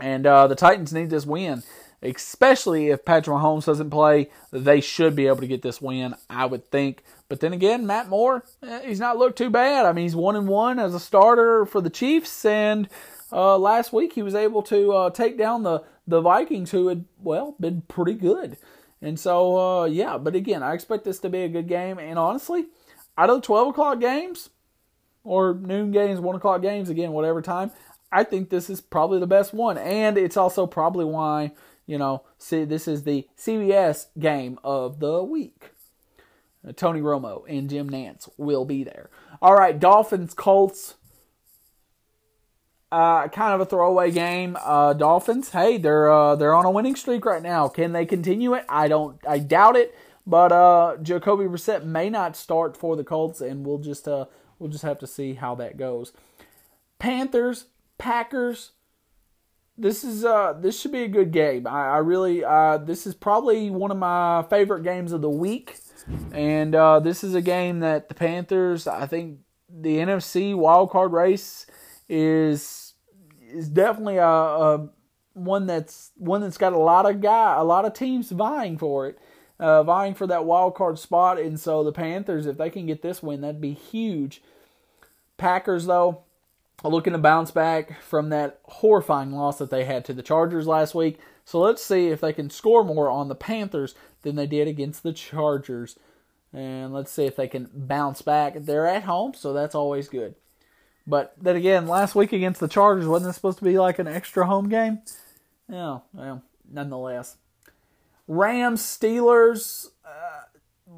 And 0.00 0.26
uh, 0.26 0.46
the 0.46 0.54
Titans 0.54 0.92
need 0.92 1.10
this 1.10 1.24
win, 1.24 1.62
especially 2.02 2.88
if 2.88 3.04
Patrick 3.04 3.36
Mahomes 3.36 3.64
doesn't 3.64 3.90
play. 3.90 4.30
They 4.52 4.80
should 4.80 5.16
be 5.16 5.26
able 5.26 5.38
to 5.38 5.46
get 5.46 5.62
this 5.62 5.80
win, 5.80 6.14
I 6.28 6.46
would 6.46 6.70
think. 6.70 7.02
But 7.28 7.40
then 7.40 7.52
again, 7.52 7.86
Matt 7.86 8.08
Moore, 8.08 8.44
eh, 8.62 8.82
he's 8.84 9.00
not 9.00 9.16
looked 9.16 9.38
too 9.38 9.50
bad. 9.50 9.86
I 9.86 9.92
mean, 9.92 10.04
he's 10.04 10.16
one 10.16 10.36
and 10.36 10.48
one 10.48 10.78
as 10.78 10.94
a 10.94 11.00
starter 11.00 11.64
for 11.64 11.80
the 11.80 11.90
Chiefs, 11.90 12.44
and 12.44 12.88
uh, 13.32 13.58
last 13.58 13.92
week 13.92 14.12
he 14.12 14.22
was 14.22 14.34
able 14.34 14.62
to 14.64 14.92
uh, 14.92 15.10
take 15.10 15.38
down 15.38 15.62
the 15.62 15.82
the 16.06 16.20
Vikings, 16.20 16.70
who 16.70 16.86
had 16.88 17.04
well 17.18 17.56
been 17.58 17.82
pretty 17.82 18.14
good. 18.14 18.56
And 19.02 19.18
so, 19.18 19.58
uh, 19.58 19.84
yeah, 19.84 20.18
but 20.18 20.34
again, 20.34 20.62
I 20.62 20.74
expect 20.74 21.04
this 21.04 21.18
to 21.20 21.28
be 21.28 21.42
a 21.42 21.48
good 21.48 21.68
game. 21.68 21.98
And 21.98 22.18
honestly, 22.18 22.66
out 23.18 23.30
of 23.30 23.36
the 23.36 23.46
12 23.46 23.68
o'clock 23.68 24.00
games 24.00 24.50
or 25.22 25.54
noon 25.54 25.90
games, 25.90 26.20
1 26.20 26.36
o'clock 26.36 26.62
games, 26.62 26.88
again, 26.88 27.12
whatever 27.12 27.42
time, 27.42 27.72
I 28.16 28.24
think 28.24 28.48
this 28.48 28.70
is 28.70 28.80
probably 28.80 29.20
the 29.20 29.26
best 29.26 29.52
one. 29.52 29.76
And 29.76 30.16
it's 30.16 30.38
also 30.38 30.66
probably 30.66 31.04
why, 31.04 31.52
you 31.84 31.98
know, 31.98 32.22
see, 32.38 32.64
this 32.64 32.88
is 32.88 33.02
the 33.02 33.28
CBS 33.36 34.06
game 34.18 34.58
of 34.64 35.00
the 35.00 35.22
week. 35.22 35.72
Uh, 36.66 36.72
Tony 36.72 37.02
Romo 37.02 37.44
and 37.46 37.68
Jim 37.68 37.90
Nantz 37.90 38.26
will 38.38 38.64
be 38.64 38.84
there. 38.84 39.10
All 39.42 39.54
right, 39.54 39.78
Dolphins, 39.78 40.32
Colts. 40.32 40.94
Uh, 42.90 43.28
kind 43.28 43.52
of 43.52 43.60
a 43.60 43.66
throwaway 43.66 44.10
game. 44.10 44.56
Uh, 44.64 44.94
Dolphins, 44.94 45.50
hey, 45.50 45.76
they're 45.76 46.10
uh, 46.10 46.36
they're 46.36 46.54
on 46.54 46.64
a 46.64 46.70
winning 46.70 46.96
streak 46.96 47.26
right 47.26 47.42
now. 47.42 47.68
Can 47.68 47.92
they 47.92 48.06
continue 48.06 48.54
it? 48.54 48.64
I 48.66 48.88
don't. 48.88 49.18
I 49.28 49.40
doubt 49.40 49.76
it. 49.76 49.94
But 50.26 50.52
uh, 50.52 50.96
Jacoby 51.02 51.44
Brissett 51.44 51.84
may 51.84 52.08
not 52.08 52.34
start 52.34 52.78
for 52.78 52.96
the 52.96 53.04
Colts, 53.04 53.42
and 53.42 53.66
we'll 53.66 53.78
just 53.78 54.08
uh, 54.08 54.24
we'll 54.58 54.70
just 54.70 54.84
have 54.84 54.98
to 55.00 55.06
see 55.06 55.34
how 55.34 55.54
that 55.56 55.76
goes. 55.76 56.12
Panthers, 56.98 57.66
Packers. 57.98 58.72
This 59.78 60.04
is 60.04 60.24
uh 60.24 60.54
this 60.54 60.80
should 60.80 60.92
be 60.92 61.02
a 61.02 61.08
good 61.08 61.32
game. 61.32 61.66
I, 61.66 61.88
I 61.88 61.98
really 61.98 62.44
uh 62.44 62.78
this 62.78 63.06
is 63.06 63.14
probably 63.14 63.70
one 63.70 63.90
of 63.90 63.98
my 63.98 64.44
favorite 64.48 64.82
games 64.82 65.12
of 65.12 65.20
the 65.20 65.30
week. 65.30 65.78
And 66.32 66.74
uh, 66.74 67.00
this 67.00 67.24
is 67.24 67.34
a 67.34 67.40
game 67.40 67.80
that 67.80 68.08
the 68.08 68.14
Panthers, 68.14 68.86
I 68.86 69.06
think, 69.06 69.40
the 69.68 69.96
NFC 69.98 70.54
wild 70.54 70.90
card 70.90 71.12
race 71.12 71.66
is 72.08 72.94
is 73.40 73.68
definitely 73.68 74.18
a, 74.18 74.26
a 74.26 74.88
one 75.34 75.66
that's 75.66 76.12
one 76.16 76.40
that's 76.40 76.58
got 76.58 76.72
a 76.72 76.78
lot 76.78 77.08
of 77.08 77.20
guy, 77.20 77.56
a 77.56 77.64
lot 77.64 77.84
of 77.84 77.92
teams 77.92 78.30
vying 78.30 78.78
for 78.78 79.08
it, 79.08 79.18
uh, 79.58 79.82
vying 79.82 80.14
for 80.14 80.26
that 80.26 80.44
wild 80.44 80.74
card 80.74 80.98
spot. 80.98 81.38
And 81.40 81.58
so 81.58 81.82
the 81.82 81.92
Panthers, 81.92 82.46
if 82.46 82.56
they 82.56 82.70
can 82.70 82.86
get 82.86 83.02
this 83.02 83.22
win, 83.22 83.40
that'd 83.40 83.60
be 83.60 83.74
huge. 83.74 84.42
Packers 85.36 85.86
though, 85.86 86.22
looking 86.84 87.12
to 87.12 87.18
bounce 87.18 87.50
back 87.50 88.02
from 88.02 88.28
that 88.30 88.60
horrifying 88.64 89.32
loss 89.32 89.58
that 89.58 89.70
they 89.70 89.84
had 89.84 90.04
to 90.04 90.12
the 90.12 90.22
Chargers 90.22 90.66
last 90.66 90.94
week. 90.94 91.18
So 91.44 91.60
let's 91.60 91.82
see 91.82 92.08
if 92.08 92.20
they 92.20 92.32
can 92.32 92.50
score 92.50 92.84
more 92.84 93.08
on 93.08 93.28
the 93.28 93.34
Panthers 93.34 93.94
than 94.22 94.36
they 94.36 94.46
did 94.46 94.68
against 94.68 95.02
the 95.02 95.12
Chargers. 95.12 95.98
And 96.52 96.92
let's 96.92 97.10
see 97.10 97.24
if 97.24 97.36
they 97.36 97.48
can 97.48 97.70
bounce 97.72 98.22
back. 98.22 98.54
They're 98.56 98.86
at 98.86 99.04
home, 99.04 99.34
so 99.34 99.52
that's 99.52 99.74
always 99.74 100.08
good. 100.08 100.34
But 101.06 101.34
then 101.40 101.56
again, 101.56 101.86
last 101.86 102.14
week 102.14 102.32
against 102.32 102.60
the 102.60 102.68
Chargers, 102.68 103.06
wasn't 103.06 103.28
this 103.28 103.36
supposed 103.36 103.58
to 103.58 103.64
be 103.64 103.78
like 103.78 103.98
an 103.98 104.08
extra 104.08 104.46
home 104.46 104.68
game? 104.68 105.02
Yeah, 105.68 106.00
well, 106.12 106.42
nonetheless. 106.70 107.36
Rams, 108.26 108.82
Steelers, 108.82 109.90
uh, 110.04 110.92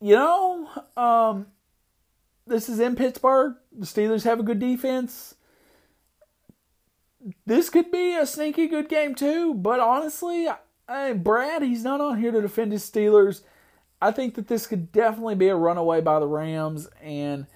you 0.00 0.16
know, 0.16 0.68
um, 0.96 1.46
this 2.50 2.68
is 2.68 2.80
in 2.80 2.96
Pittsburgh. 2.96 3.54
The 3.72 3.86
Steelers 3.86 4.24
have 4.24 4.40
a 4.40 4.42
good 4.42 4.58
defense. 4.58 5.36
This 7.46 7.70
could 7.70 7.90
be 7.90 8.16
a 8.16 8.26
sneaky 8.26 8.66
good 8.66 8.88
game 8.88 9.14
too, 9.14 9.54
but 9.54 9.78
honestly, 9.78 10.48
I, 10.88 11.12
Brad, 11.12 11.62
he's 11.62 11.84
not 11.84 12.00
on 12.00 12.18
here 12.18 12.32
to 12.32 12.42
defend 12.42 12.72
his 12.72 12.88
Steelers. 12.88 13.42
I 14.02 14.10
think 14.10 14.34
that 14.34 14.48
this 14.48 14.66
could 14.66 14.90
definitely 14.90 15.36
be 15.36 15.48
a 15.48 15.56
runaway 15.56 16.00
by 16.00 16.18
the 16.18 16.26
Rams, 16.26 16.88
and 17.00 17.46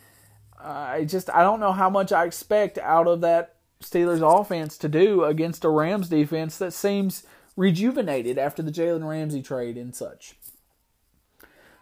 uh, 0.62 0.68
I 0.68 1.04
just 1.04 1.28
I 1.30 1.42
don't 1.42 1.60
know 1.60 1.72
how 1.72 1.90
much 1.90 2.12
I 2.12 2.24
expect 2.24 2.78
out 2.78 3.08
of 3.08 3.22
that 3.22 3.56
Steelers 3.82 4.22
offense 4.22 4.78
to 4.78 4.88
do 4.88 5.24
against 5.24 5.64
a 5.64 5.70
Rams 5.70 6.08
defense 6.08 6.58
that 6.58 6.72
seems 6.72 7.24
rejuvenated 7.56 8.38
after 8.38 8.62
the 8.62 8.70
Jalen 8.70 9.08
Ramsey 9.08 9.42
trade 9.42 9.76
and 9.76 9.94
such. 9.94 10.36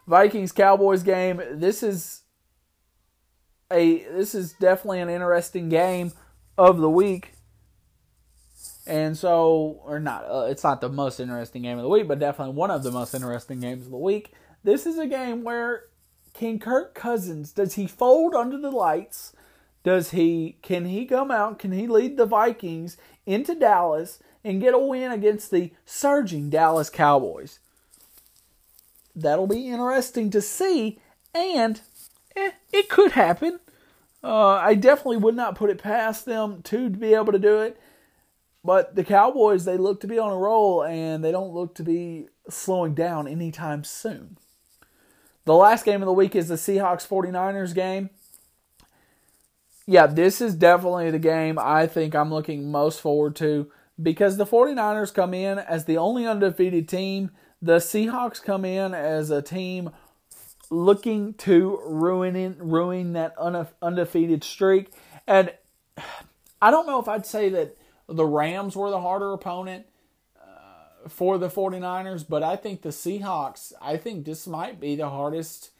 Vikings 0.07 0.51
Cowboys 0.51 1.03
game. 1.03 1.41
This 1.51 1.83
is 1.83 2.22
a 3.73 4.03
this 4.03 4.35
is 4.35 4.53
definitely 4.53 5.01
an 5.01 5.09
interesting 5.09 5.69
game 5.69 6.11
of 6.57 6.79
the 6.79 6.89
week. 6.89 7.33
And 8.85 9.17
so, 9.17 9.81
or 9.85 9.99
not, 9.99 10.25
uh, 10.29 10.47
it's 10.49 10.63
not 10.63 10.81
the 10.81 10.89
most 10.89 11.19
interesting 11.19 11.61
game 11.61 11.77
of 11.77 11.83
the 11.83 11.89
week, 11.89 12.07
but 12.07 12.19
definitely 12.19 12.53
one 12.53 12.69
of 12.69 12.83
the 12.83 12.91
most 12.91 13.13
interesting 13.13 13.61
games 13.61 13.85
of 13.85 13.91
the 13.91 13.97
week. 13.97 14.33
This 14.63 14.85
is 14.85 14.97
a 14.97 15.07
game 15.07 15.43
where 15.43 15.85
can 16.33 16.59
Kirk 16.59 16.93
Cousins 16.93 17.51
does 17.51 17.75
he 17.75 17.87
fold 17.87 18.33
under 18.33 18.57
the 18.57 18.71
lights? 18.71 19.33
Does 19.83 20.11
he 20.11 20.57
can 20.61 20.85
he 20.85 21.05
come 21.05 21.31
out? 21.31 21.59
Can 21.59 21.71
he 21.71 21.87
lead 21.87 22.17
the 22.17 22.25
Vikings 22.25 22.97
into 23.25 23.55
Dallas 23.55 24.19
and 24.43 24.61
get 24.61 24.73
a 24.73 24.79
win 24.79 25.11
against 25.11 25.51
the 25.51 25.71
surging 25.85 26.49
Dallas 26.49 26.89
Cowboys? 26.89 27.59
That'll 29.15 29.47
be 29.47 29.69
interesting 29.69 30.31
to 30.31 30.41
see, 30.41 30.99
and 31.35 31.79
eh, 32.35 32.51
it 32.71 32.89
could 32.89 33.11
happen. 33.11 33.59
Uh, 34.23 34.55
I 34.55 34.75
definitely 34.75 35.17
would 35.17 35.35
not 35.35 35.55
put 35.55 35.69
it 35.69 35.83
past 35.83 36.25
them 36.25 36.61
to 36.63 36.89
be 36.89 37.13
able 37.13 37.33
to 37.33 37.39
do 37.39 37.59
it. 37.59 37.79
But 38.63 38.95
the 38.95 39.03
Cowboys, 39.03 39.65
they 39.65 39.77
look 39.77 39.99
to 40.01 40.07
be 40.07 40.17
on 40.17 40.31
a 40.31 40.37
roll, 40.37 40.83
and 40.83 41.23
they 41.23 41.31
don't 41.31 41.53
look 41.53 41.75
to 41.75 41.83
be 41.83 42.27
slowing 42.49 42.93
down 42.93 43.27
anytime 43.27 43.83
soon. 43.83 44.37
The 45.45 45.55
last 45.55 45.83
game 45.83 46.01
of 46.01 46.05
the 46.05 46.13
week 46.13 46.35
is 46.35 46.47
the 46.47 46.55
Seahawks 46.55 47.05
49ers 47.05 47.75
game. 47.75 48.09
Yeah, 49.85 50.07
this 50.07 50.39
is 50.39 50.55
definitely 50.55 51.11
the 51.11 51.19
game 51.19 51.59
I 51.59 51.87
think 51.87 52.15
I'm 52.15 52.33
looking 52.33 52.71
most 52.71 53.01
forward 53.01 53.35
to 53.37 53.69
because 54.01 54.37
the 54.37 54.45
49ers 54.45 55.13
come 55.13 55.33
in 55.33 55.59
as 55.59 55.83
the 55.83 55.97
only 55.97 56.25
undefeated 56.25 56.87
team. 56.87 57.31
The 57.61 57.77
Seahawks 57.77 58.41
come 58.41 58.63
in 58.63 58.93
as 58.93 59.29
a 59.29 59.41
team 59.41 59.89
looking 60.69 61.33
to 61.35 61.79
ruin 61.85 62.57
ruin 62.59 63.13
that 63.13 63.35
undefeated 63.81 64.43
streak. 64.43 64.91
And 65.27 65.53
I 66.61 66.71
don't 66.71 66.87
know 66.87 66.99
if 66.99 67.07
I'd 67.07 67.25
say 67.25 67.49
that 67.49 67.77
the 68.07 68.25
Rams 68.25 68.75
were 68.75 68.89
the 68.89 69.01
harder 69.01 69.33
opponent 69.33 69.85
for 71.07 71.37
the 71.37 71.49
49ers, 71.49 72.25
but 72.27 72.43
I 72.43 72.55
think 72.55 72.81
the 72.81 72.89
Seahawks, 72.89 73.73
I 73.81 73.97
think 73.97 74.25
this 74.25 74.47
might 74.47 74.79
be 74.79 74.95
the 74.95 75.09
hardest 75.09 75.71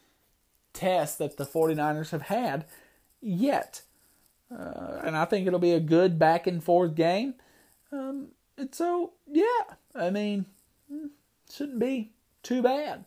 test 0.74 1.18
that 1.20 1.38
the 1.38 1.46
49ers 1.46 2.10
have 2.10 2.24
had 2.24 2.66
yet. 3.22 3.84
Uh, 4.52 5.02
and 5.04 5.16
I 5.16 5.26
think 5.26 5.48
it'll 5.48 5.60
be 5.60 5.72
a 5.72 5.80
good 5.80 6.20
back 6.20 6.48
and 6.48 6.64
forth 6.64 6.96
game. 6.96 7.36
Um, 7.92 8.30
and 8.58 8.74
so, 8.74 9.14
yeah, 9.32 9.76
I 9.96 10.10
mean, 10.10 10.46
hmm, 10.90 11.08
shouldn't 11.52 11.80
be 11.80 12.12
too 12.42 12.62
bad. 12.62 13.06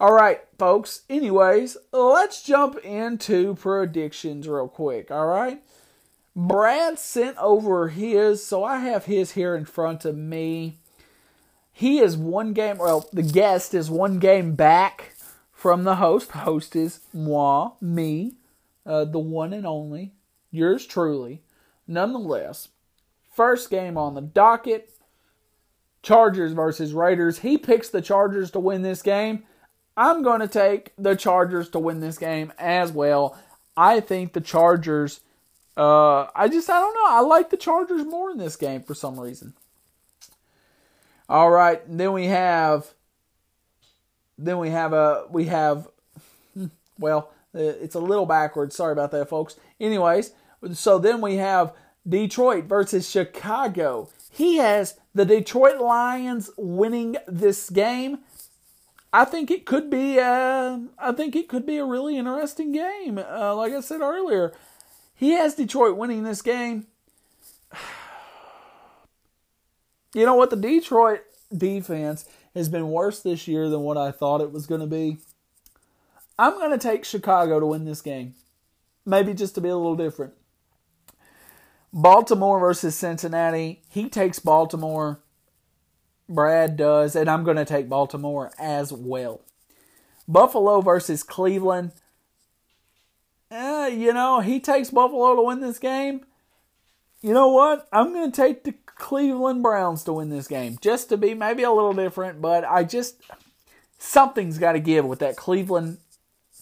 All 0.00 0.14
right, 0.14 0.40
folks. 0.58 1.02
Anyways, 1.10 1.76
let's 1.92 2.42
jump 2.42 2.78
into 2.78 3.54
predictions 3.56 4.48
real 4.48 4.66
quick. 4.66 5.10
All 5.10 5.26
right. 5.26 5.62
Brad 6.34 6.98
sent 6.98 7.36
over 7.36 7.88
his, 7.88 8.42
so 8.42 8.64
I 8.64 8.78
have 8.78 9.04
his 9.04 9.32
here 9.32 9.54
in 9.54 9.66
front 9.66 10.06
of 10.06 10.16
me. 10.16 10.78
He 11.70 11.98
is 11.98 12.16
one 12.16 12.54
game, 12.54 12.78
well, 12.78 13.10
the 13.12 13.22
guest 13.22 13.74
is 13.74 13.90
one 13.90 14.18
game 14.18 14.54
back 14.54 15.12
from 15.52 15.84
the 15.84 15.96
host. 15.96 16.30
Host 16.30 16.74
is 16.74 17.00
moi, 17.12 17.72
me, 17.78 18.36
uh, 18.86 19.04
the 19.04 19.18
one 19.18 19.52
and 19.52 19.66
only, 19.66 20.14
yours 20.50 20.86
truly. 20.86 21.42
Nonetheless, 21.86 22.68
first 23.34 23.68
game 23.68 23.98
on 23.98 24.14
the 24.14 24.22
docket 24.22 24.92
Chargers 26.02 26.52
versus 26.52 26.94
Raiders. 26.94 27.40
He 27.40 27.58
picks 27.58 27.90
the 27.90 28.00
Chargers 28.00 28.50
to 28.52 28.60
win 28.60 28.80
this 28.80 29.02
game. 29.02 29.44
I'm 30.00 30.22
going 30.22 30.40
to 30.40 30.48
take 30.48 30.94
the 30.96 31.14
Chargers 31.14 31.68
to 31.70 31.78
win 31.78 32.00
this 32.00 32.16
game 32.16 32.54
as 32.58 32.90
well. 32.90 33.38
I 33.76 34.00
think 34.00 34.32
the 34.32 34.40
Chargers. 34.40 35.20
Uh, 35.76 36.22
I 36.34 36.48
just 36.48 36.70
I 36.70 36.80
don't 36.80 36.94
know. 36.94 37.06
I 37.06 37.20
like 37.20 37.50
the 37.50 37.58
Chargers 37.58 38.06
more 38.06 38.30
in 38.30 38.38
this 38.38 38.56
game 38.56 38.82
for 38.82 38.94
some 38.94 39.20
reason. 39.20 39.52
All 41.28 41.50
right, 41.50 41.82
then 41.86 42.14
we 42.14 42.26
have 42.26 42.94
then 44.38 44.58
we 44.58 44.70
have 44.70 44.94
a 44.94 45.26
we 45.30 45.44
have 45.44 45.86
well, 46.98 47.30
uh, 47.54 47.58
it's 47.60 47.94
a 47.94 48.00
little 48.00 48.26
backwards. 48.26 48.74
Sorry 48.74 48.92
about 48.92 49.10
that, 49.10 49.28
folks. 49.28 49.56
Anyways, 49.78 50.32
so 50.72 50.98
then 50.98 51.20
we 51.20 51.36
have 51.36 51.74
Detroit 52.08 52.64
versus 52.64 53.08
Chicago. 53.08 54.08
He 54.30 54.56
has 54.56 54.98
the 55.14 55.26
Detroit 55.26 55.78
Lions 55.78 56.50
winning 56.56 57.16
this 57.28 57.68
game. 57.68 58.20
I 59.12 59.24
think 59.24 59.50
it 59.50 59.66
could 59.66 59.90
be. 59.90 60.18
Uh, 60.18 60.78
I 60.98 61.12
think 61.12 61.34
it 61.34 61.48
could 61.48 61.66
be 61.66 61.78
a 61.78 61.84
really 61.84 62.16
interesting 62.16 62.72
game. 62.72 63.18
Uh, 63.18 63.54
like 63.54 63.72
I 63.72 63.80
said 63.80 64.00
earlier, 64.00 64.52
he 65.14 65.30
has 65.32 65.54
Detroit 65.54 65.96
winning 65.96 66.22
this 66.24 66.42
game. 66.42 66.86
You 70.12 70.26
know 70.26 70.34
what? 70.34 70.50
The 70.50 70.56
Detroit 70.56 71.20
defense 71.56 72.28
has 72.56 72.68
been 72.68 72.90
worse 72.90 73.20
this 73.20 73.46
year 73.46 73.68
than 73.68 73.82
what 73.82 73.96
I 73.96 74.10
thought 74.10 74.40
it 74.40 74.50
was 74.50 74.66
going 74.66 74.80
to 74.80 74.86
be. 74.88 75.18
I'm 76.36 76.54
going 76.54 76.72
to 76.72 76.78
take 76.78 77.04
Chicago 77.04 77.60
to 77.60 77.66
win 77.66 77.84
this 77.84 78.02
game. 78.02 78.34
Maybe 79.06 79.34
just 79.34 79.54
to 79.54 79.60
be 79.60 79.68
a 79.68 79.76
little 79.76 79.94
different. 79.94 80.34
Baltimore 81.92 82.58
versus 82.58 82.96
Cincinnati. 82.96 83.82
He 83.88 84.08
takes 84.08 84.40
Baltimore. 84.40 85.20
Brad 86.30 86.76
does, 86.76 87.14
and 87.16 87.28
I'm 87.28 87.44
going 87.44 87.56
to 87.56 87.64
take 87.64 87.88
Baltimore 87.88 88.52
as 88.58 88.92
well. 88.92 89.40
Buffalo 90.26 90.80
versus 90.80 91.22
Cleveland. 91.22 91.92
Uh, 93.50 93.90
you 93.92 94.12
know, 94.12 94.40
he 94.40 94.60
takes 94.60 94.90
Buffalo 94.90 95.34
to 95.36 95.42
win 95.42 95.60
this 95.60 95.78
game. 95.78 96.24
You 97.20 97.34
know 97.34 97.48
what? 97.48 97.88
I'm 97.92 98.12
going 98.12 98.30
to 98.30 98.36
take 98.36 98.64
the 98.64 98.74
Cleveland 98.94 99.62
Browns 99.62 100.04
to 100.04 100.12
win 100.12 100.30
this 100.30 100.46
game, 100.46 100.78
just 100.80 101.08
to 101.08 101.16
be 101.16 101.34
maybe 101.34 101.64
a 101.64 101.72
little 101.72 101.92
different, 101.92 102.40
but 102.40 102.64
I 102.64 102.84
just 102.84 103.16
something's 103.98 104.58
got 104.58 104.72
to 104.72 104.80
give 104.80 105.04
with 105.04 105.18
that 105.18 105.36
Cleveland 105.36 105.98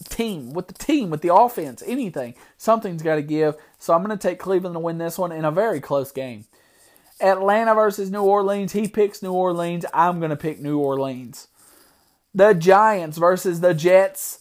team, 0.08 0.52
with 0.52 0.68
the 0.68 0.74
team, 0.74 1.10
with 1.10 1.20
the 1.20 1.34
offense, 1.34 1.82
anything. 1.86 2.34
Something's 2.56 3.02
got 3.02 3.16
to 3.16 3.22
give. 3.22 3.56
So 3.78 3.92
I'm 3.92 4.02
going 4.02 4.16
to 4.16 4.28
take 4.28 4.38
Cleveland 4.38 4.74
to 4.74 4.80
win 4.80 4.98
this 4.98 5.18
one 5.18 5.32
in 5.32 5.44
a 5.44 5.50
very 5.50 5.80
close 5.80 6.10
game. 6.10 6.46
Atlanta 7.20 7.74
versus 7.74 8.10
New 8.10 8.22
Orleans. 8.22 8.72
He 8.72 8.88
picks 8.88 9.22
New 9.22 9.32
Orleans. 9.32 9.84
I'm 9.92 10.18
going 10.18 10.30
to 10.30 10.36
pick 10.36 10.60
New 10.60 10.78
Orleans. 10.78 11.48
The 12.34 12.52
Giants 12.52 13.18
versus 13.18 13.60
the 13.60 13.74
Jets. 13.74 14.40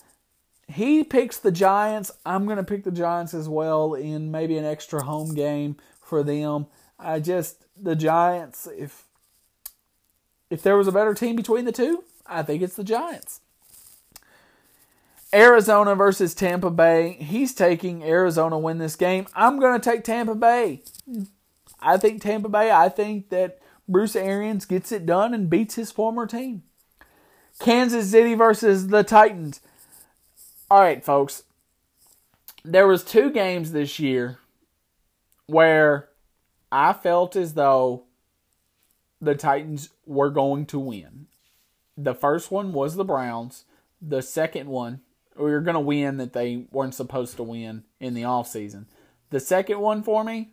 He 0.67 1.03
picks 1.03 1.37
the 1.37 1.51
Giants. 1.51 2.11
I'm 2.25 2.45
going 2.45 2.57
to 2.57 2.63
pick 2.63 2.83
the 2.83 2.91
Giants 2.91 3.33
as 3.33 3.47
well 3.47 3.93
in 3.93 4.31
maybe 4.31 4.57
an 4.57 4.65
extra 4.65 5.03
home 5.03 5.33
game 5.33 5.77
for 6.01 6.23
them. 6.23 6.67
I 6.99 7.19
just 7.19 7.65
the 7.81 7.95
Giants. 7.95 8.67
If 8.77 9.05
if 10.49 10.61
there 10.61 10.77
was 10.77 10.87
a 10.87 10.91
better 10.91 11.13
team 11.13 11.35
between 11.35 11.65
the 11.65 11.71
two, 11.71 12.03
I 12.25 12.43
think 12.43 12.61
it's 12.61 12.75
the 12.75 12.83
Giants. 12.83 13.41
Arizona 15.33 15.93
versus 15.95 16.33
Tampa 16.33 16.69
Bay. 16.69 17.13
He's 17.19 17.53
taking 17.53 18.03
Arizona 18.03 18.57
win 18.57 18.77
this 18.77 18.95
game. 18.95 19.27
I'm 19.35 19.59
going 19.59 19.79
to 19.79 19.89
take 19.89 20.03
Tampa 20.03 20.35
Bay. 20.35 20.83
I 21.79 21.97
think 21.97 22.21
Tampa 22.21 22.49
Bay. 22.49 22.71
I 22.71 22.89
think 22.89 23.29
that 23.29 23.59
Bruce 23.87 24.15
Arians 24.15 24.65
gets 24.65 24.91
it 24.91 25.05
done 25.05 25.33
and 25.33 25.49
beats 25.49 25.75
his 25.75 25.91
former 25.91 26.25
team. 26.25 26.63
Kansas 27.59 28.11
City 28.11 28.33
versus 28.33 28.87
the 28.87 29.03
Titans. 29.03 29.61
All 30.69 30.81
right, 30.81 31.03
folks. 31.03 31.43
There 32.63 32.87
was 32.87 33.03
two 33.03 33.31
games 33.31 33.71
this 33.71 33.99
year 33.99 34.39
where 35.45 36.09
I 36.71 36.93
felt 36.93 37.35
as 37.35 37.53
though 37.53 38.03
the 39.21 39.35
Titans 39.35 39.89
were 40.05 40.29
going 40.29 40.65
to 40.67 40.79
win. 40.79 41.27
The 41.95 42.13
first 42.13 42.51
one 42.51 42.73
was 42.73 42.95
the 42.95 43.05
Browns. 43.05 43.63
The 44.01 44.21
second 44.21 44.69
one, 44.69 45.01
we 45.35 45.49
were 45.49 45.61
going 45.61 45.75
to 45.75 45.79
win 45.79 46.17
that 46.17 46.33
they 46.33 46.65
weren't 46.71 46.93
supposed 46.93 47.37
to 47.37 47.43
win 47.43 47.83
in 47.99 48.13
the 48.13 48.23
offseason. 48.23 48.85
The 49.29 49.39
second 49.39 49.79
one 49.79 50.03
for 50.03 50.23
me 50.23 50.51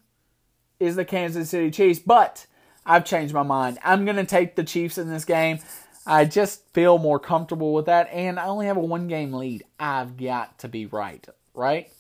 is 0.85 0.97
the 0.97 1.05
Kansas 1.05 1.51
City 1.51 1.71
Chiefs, 1.71 2.01
but 2.01 2.47
I've 2.87 3.05
changed 3.05 3.35
my 3.35 3.43
mind. 3.43 3.79
I'm 3.85 4.05
going 4.05 4.17
to 4.17 4.25
take 4.25 4.57
the 4.57 4.65
Chiefs 4.65 4.99
in 4.99 5.09
this 5.09 5.25
game. 5.25 5.59
I 6.07 6.27
just 6.27 6.63
feel 6.75 6.99
more 6.99 7.19
comfortable 7.19 7.73
with 7.73 7.87
that, 7.87 8.09
and 8.13 8.39
I 8.39 8.47
only 8.47 8.67
have 8.67 8.77
a 8.77 8.81
one 8.81 9.09
game 9.09 9.33
lead. 9.33 9.65
I've 9.81 10.17
got 10.17 10.59
to 10.61 10.69
be 10.69 10.87
right, 10.87 11.27
right? 11.55 11.91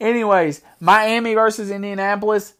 Anyways, 0.00 0.62
Miami 0.80 1.34
versus 1.34 1.70
Indianapolis. 1.70 2.54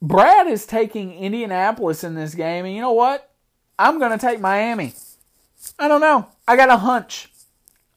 Brad 0.00 0.46
is 0.46 0.66
taking 0.66 1.12
Indianapolis 1.12 2.04
in 2.04 2.14
this 2.14 2.34
game, 2.34 2.64
and 2.64 2.74
you 2.74 2.80
know 2.80 2.92
what? 2.92 3.30
I'm 3.78 3.98
going 3.98 4.12
to 4.12 4.18
take 4.18 4.40
Miami. 4.40 4.94
I 5.78 5.88
don't 5.88 6.00
know. 6.00 6.28
I 6.48 6.56
got 6.56 6.70
a 6.70 6.78
hunch. 6.78 7.30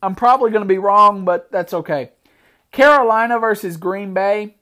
I'm 0.01 0.15
probably 0.15 0.51
going 0.51 0.63
to 0.63 0.67
be 0.67 0.77
wrong, 0.77 1.23
but 1.23 1.51
that's 1.51 1.73
okay. 1.73 2.11
Carolina 2.71 3.39
versus 3.39 3.77
Green 3.77 4.13
Bay. 4.13 4.55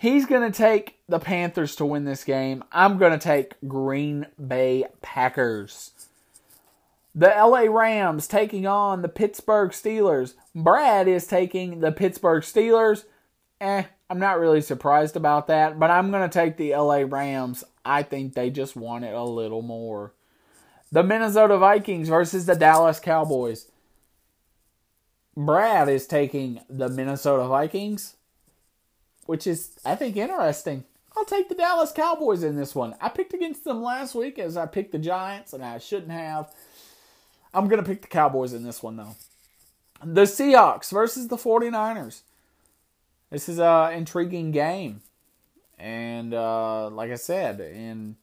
He's 0.00 0.24
going 0.24 0.50
to 0.50 0.56
take 0.56 0.96
the 1.10 1.18
Panthers 1.18 1.76
to 1.76 1.84
win 1.84 2.06
this 2.06 2.24
game. 2.24 2.64
I'm 2.72 2.96
going 2.96 3.12
to 3.12 3.18
take 3.18 3.52
Green 3.68 4.28
Bay 4.48 4.86
Packers. 5.02 5.90
The 7.14 7.26
LA 7.26 7.64
Rams 7.70 8.26
taking 8.26 8.66
on 8.66 9.02
the 9.02 9.10
Pittsburgh 9.10 9.72
Steelers. 9.72 10.32
Brad 10.54 11.06
is 11.06 11.26
taking 11.26 11.80
the 11.80 11.92
Pittsburgh 11.92 12.42
Steelers. 12.42 13.04
Eh, 13.60 13.82
I'm 14.08 14.18
not 14.18 14.40
really 14.40 14.62
surprised 14.62 15.16
about 15.16 15.48
that, 15.48 15.78
but 15.78 15.90
I'm 15.90 16.10
going 16.10 16.26
to 16.26 16.32
take 16.32 16.56
the 16.56 16.74
LA 16.74 17.04
Rams. 17.06 17.62
I 17.84 18.02
think 18.02 18.32
they 18.32 18.48
just 18.48 18.74
want 18.74 19.04
it 19.04 19.12
a 19.12 19.22
little 19.22 19.60
more. 19.60 20.14
The 20.90 21.02
Minnesota 21.02 21.58
Vikings 21.58 22.08
versus 22.08 22.46
the 22.46 22.56
Dallas 22.56 23.00
Cowboys. 23.00 23.66
Brad 25.36 25.90
is 25.90 26.06
taking 26.06 26.62
the 26.70 26.88
Minnesota 26.88 27.46
Vikings, 27.46 28.16
which 29.30 29.46
is, 29.46 29.78
I 29.84 29.94
think, 29.94 30.16
interesting. 30.16 30.82
I'll 31.16 31.24
take 31.24 31.48
the 31.48 31.54
Dallas 31.54 31.92
Cowboys 31.92 32.42
in 32.42 32.56
this 32.56 32.74
one. 32.74 32.96
I 33.00 33.08
picked 33.10 33.32
against 33.32 33.62
them 33.62 33.80
last 33.80 34.12
week 34.16 34.40
as 34.40 34.56
I 34.56 34.66
picked 34.66 34.90
the 34.90 34.98
Giants, 34.98 35.52
and 35.52 35.62
I 35.64 35.78
shouldn't 35.78 36.10
have. 36.10 36.52
I'm 37.54 37.68
going 37.68 37.80
to 37.80 37.88
pick 37.88 38.02
the 38.02 38.08
Cowboys 38.08 38.52
in 38.52 38.64
this 38.64 38.82
one, 38.82 38.96
though. 38.96 39.14
The 40.02 40.22
Seahawks 40.22 40.90
versus 40.90 41.28
the 41.28 41.36
49ers. 41.36 42.22
This 43.30 43.48
is 43.48 43.60
an 43.60 43.92
intriguing 43.92 44.50
game. 44.50 45.00
And 45.78 46.34
uh, 46.34 46.90
like 46.90 47.12
I 47.12 47.16
said, 47.16 47.60
and 47.60 48.16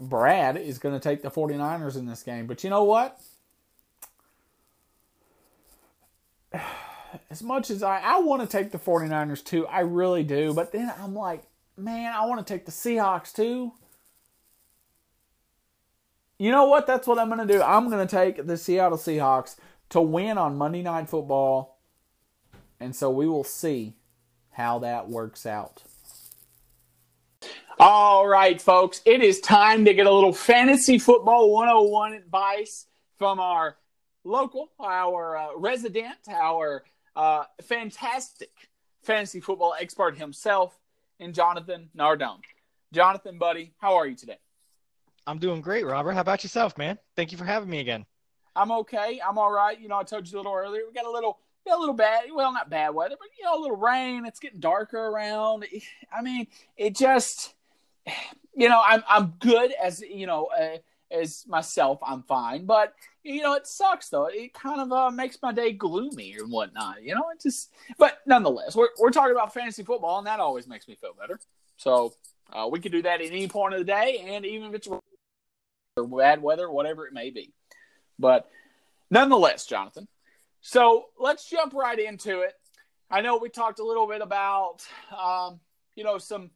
Brad 0.00 0.56
is 0.56 0.78
going 0.78 0.98
to 0.98 1.00
take 1.00 1.20
the 1.20 1.30
49ers 1.30 1.98
in 1.98 2.06
this 2.06 2.22
game. 2.22 2.46
But 2.46 2.64
you 2.64 2.70
know 2.70 2.84
what? 2.84 3.20
As 7.30 7.42
much 7.42 7.70
as 7.70 7.82
I, 7.82 8.00
I 8.00 8.20
want 8.20 8.42
to 8.42 8.48
take 8.48 8.72
the 8.72 8.78
49ers 8.78 9.44
too, 9.44 9.66
I 9.66 9.80
really 9.80 10.24
do. 10.24 10.52
But 10.54 10.72
then 10.72 10.92
I'm 11.00 11.14
like, 11.14 11.44
man, 11.76 12.12
I 12.12 12.26
want 12.26 12.44
to 12.44 12.52
take 12.54 12.66
the 12.66 12.72
Seahawks 12.72 13.32
too. 13.32 13.72
You 16.38 16.50
know 16.50 16.66
what? 16.66 16.86
That's 16.86 17.06
what 17.06 17.18
I'm 17.18 17.28
going 17.28 17.46
to 17.46 17.52
do. 17.52 17.62
I'm 17.62 17.90
going 17.90 18.06
to 18.06 18.16
take 18.16 18.46
the 18.46 18.56
Seattle 18.56 18.98
Seahawks 18.98 19.56
to 19.90 20.00
win 20.00 20.38
on 20.38 20.56
Monday 20.56 20.82
Night 20.82 21.08
Football. 21.08 21.78
And 22.78 22.94
so 22.94 23.10
we 23.10 23.26
will 23.26 23.44
see 23.44 23.94
how 24.50 24.78
that 24.80 25.08
works 25.08 25.46
out. 25.46 25.82
All 27.80 28.26
right, 28.26 28.60
folks, 28.60 29.00
it 29.04 29.22
is 29.22 29.40
time 29.40 29.84
to 29.84 29.94
get 29.94 30.06
a 30.06 30.12
little 30.12 30.32
fantasy 30.32 30.98
football 30.98 31.52
101 31.52 32.14
advice 32.14 32.86
from 33.16 33.38
our 33.38 33.76
local, 34.24 34.70
our 34.80 35.36
uh, 35.36 35.48
resident, 35.56 36.16
our 36.28 36.84
uh, 37.18 37.42
fantastic 37.62 38.50
fantasy 39.02 39.40
football 39.40 39.74
expert 39.78 40.16
himself, 40.16 40.78
and 41.18 41.34
Jonathan 41.34 41.90
Nardone. 41.96 42.40
Jonathan, 42.92 43.38
buddy, 43.38 43.72
how 43.78 43.96
are 43.96 44.06
you 44.06 44.14
today? 44.14 44.38
I'm 45.26 45.38
doing 45.38 45.60
great, 45.60 45.84
Robert. 45.84 46.12
How 46.12 46.20
about 46.20 46.42
yourself, 46.42 46.78
man? 46.78 46.96
Thank 47.16 47.32
you 47.32 47.38
for 47.38 47.44
having 47.44 47.68
me 47.68 47.80
again. 47.80 48.06
I'm 48.54 48.70
okay. 48.70 49.20
I'm 49.26 49.36
all 49.36 49.50
right. 49.50 49.78
You 49.78 49.88
know, 49.88 49.98
I 49.98 50.04
told 50.04 50.30
you 50.30 50.36
a 50.36 50.38
little 50.38 50.54
earlier. 50.54 50.82
We 50.86 50.92
got 50.94 51.06
a 51.06 51.10
little, 51.10 51.38
got 51.66 51.76
a 51.76 51.80
little 51.80 51.94
bad. 51.94 52.26
Well, 52.32 52.52
not 52.52 52.70
bad 52.70 52.94
weather, 52.94 53.16
but 53.18 53.28
you 53.36 53.44
know, 53.44 53.58
a 53.58 53.60
little 53.60 53.76
rain. 53.76 54.24
It's 54.24 54.38
getting 54.38 54.60
darker 54.60 54.98
around. 54.98 55.66
I 56.16 56.22
mean, 56.22 56.46
it 56.76 56.96
just, 56.96 57.54
you 58.54 58.68
know, 58.68 58.80
I'm 58.84 59.02
I'm 59.08 59.34
good 59.40 59.72
as 59.72 60.00
you 60.00 60.26
know, 60.26 60.46
uh, 60.58 60.78
as 61.10 61.44
myself. 61.46 61.98
I'm 62.06 62.22
fine, 62.22 62.66
but 62.66 62.94
you 63.22 63.42
know, 63.42 63.54
it 63.54 63.66
sucks 63.66 64.08
though. 64.08 64.26
It 64.26 64.54
kind 64.54 64.80
of 64.80 64.92
uh, 64.92 65.10
makes 65.10 65.38
my 65.42 65.52
day 65.52 65.72
gloomy 65.72 66.34
and 66.38 66.50
whatnot. 66.50 67.02
You 67.02 67.14
know, 67.14 67.30
it 67.32 67.40
just. 67.42 67.72
But 67.98 68.18
nonetheless, 68.26 68.74
we're 68.76 68.88
we're 68.98 69.10
talking 69.10 69.32
about 69.32 69.54
fantasy 69.54 69.82
football, 69.82 70.18
and 70.18 70.26
that 70.26 70.40
always 70.40 70.66
makes 70.66 70.88
me 70.88 70.94
feel 70.94 71.14
better. 71.18 71.38
So 71.76 72.14
uh, 72.52 72.68
we 72.70 72.80
can 72.80 72.92
do 72.92 73.02
that 73.02 73.20
at 73.20 73.26
any 73.26 73.48
point 73.48 73.74
of 73.74 73.80
the 73.80 73.84
day, 73.84 74.24
and 74.28 74.44
even 74.44 74.68
if 74.68 74.74
it's 74.74 74.88
bad 75.96 76.42
weather, 76.42 76.70
whatever 76.70 77.06
it 77.06 77.12
may 77.12 77.30
be. 77.30 77.52
But 78.18 78.48
nonetheless, 79.10 79.66
Jonathan. 79.66 80.08
So 80.60 81.06
let's 81.18 81.48
jump 81.48 81.72
right 81.72 81.98
into 81.98 82.40
it. 82.40 82.54
I 83.10 83.20
know 83.20 83.38
we 83.38 83.48
talked 83.48 83.78
a 83.78 83.84
little 83.84 84.06
bit 84.06 84.20
about, 84.20 84.78
um, 85.18 85.60
you 85.94 86.04
know, 86.04 86.18
some 86.18 86.50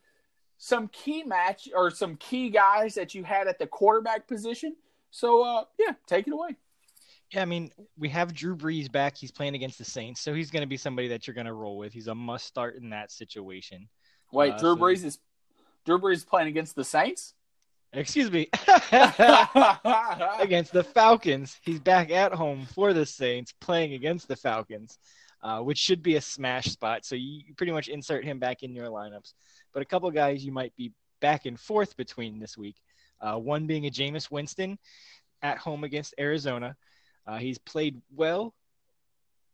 some 0.64 0.86
key 0.92 1.24
match 1.24 1.68
or 1.74 1.90
some 1.90 2.14
key 2.18 2.48
guys 2.48 2.94
that 2.94 3.16
you 3.16 3.24
had 3.24 3.48
at 3.48 3.58
the 3.58 3.66
quarterback 3.66 4.28
position. 4.28 4.76
So 5.10 5.42
uh, 5.42 5.64
yeah, 5.76 5.94
take 6.06 6.28
it 6.28 6.32
away. 6.32 6.50
Yeah, 7.32 7.42
I 7.42 7.46
mean, 7.46 7.72
we 7.98 8.08
have 8.10 8.32
Drew 8.32 8.54
Brees 8.54 8.90
back. 8.90 9.16
He's 9.16 9.32
playing 9.32 9.56
against 9.56 9.78
the 9.78 9.84
Saints, 9.84 10.20
so 10.20 10.32
he's 10.32 10.52
going 10.52 10.60
to 10.60 10.68
be 10.68 10.76
somebody 10.76 11.08
that 11.08 11.26
you're 11.26 11.34
going 11.34 11.48
to 11.48 11.52
roll 11.52 11.78
with. 11.78 11.92
He's 11.92 12.06
a 12.06 12.14
must 12.14 12.46
start 12.46 12.76
in 12.76 12.90
that 12.90 13.10
situation. 13.10 13.88
Wait, 14.30 14.52
uh, 14.52 14.58
Drew 14.58 14.76
so 14.76 14.80
Brees 14.80 15.04
is 15.04 15.18
Drew 15.84 15.98
Brees 15.98 16.24
playing 16.24 16.46
against 16.46 16.76
the 16.76 16.84
Saints? 16.84 17.34
excuse 17.92 18.30
me, 18.30 18.48
against 20.38 20.72
the 20.72 20.86
Falcons. 20.94 21.58
He's 21.62 21.80
back 21.80 22.12
at 22.12 22.32
home 22.32 22.66
for 22.72 22.92
the 22.92 23.04
Saints, 23.04 23.52
playing 23.60 23.94
against 23.94 24.28
the 24.28 24.36
Falcons, 24.36 24.96
uh, 25.42 25.60
which 25.60 25.78
should 25.78 26.02
be 26.02 26.16
a 26.16 26.20
smash 26.20 26.66
spot. 26.66 27.04
So 27.04 27.14
you 27.14 27.54
pretty 27.56 27.72
much 27.72 27.88
insert 27.88 28.24
him 28.24 28.38
back 28.38 28.62
in 28.62 28.74
your 28.74 28.86
lineups. 28.86 29.34
But 29.72 29.82
a 29.82 29.86
couple 29.86 30.10
guys 30.10 30.44
you 30.44 30.52
might 30.52 30.74
be 30.76 30.92
back 31.20 31.46
and 31.46 31.58
forth 31.58 31.96
between 31.96 32.38
this 32.38 32.56
week. 32.56 32.76
Uh, 33.20 33.36
one 33.36 33.66
being 33.66 33.86
a 33.86 33.90
Jameis 33.90 34.30
Winston 34.30 34.78
at 35.42 35.58
home 35.58 35.84
against 35.84 36.14
Arizona. 36.18 36.76
Uh, 37.26 37.38
he's 37.38 37.58
played 37.58 38.00
well 38.14 38.54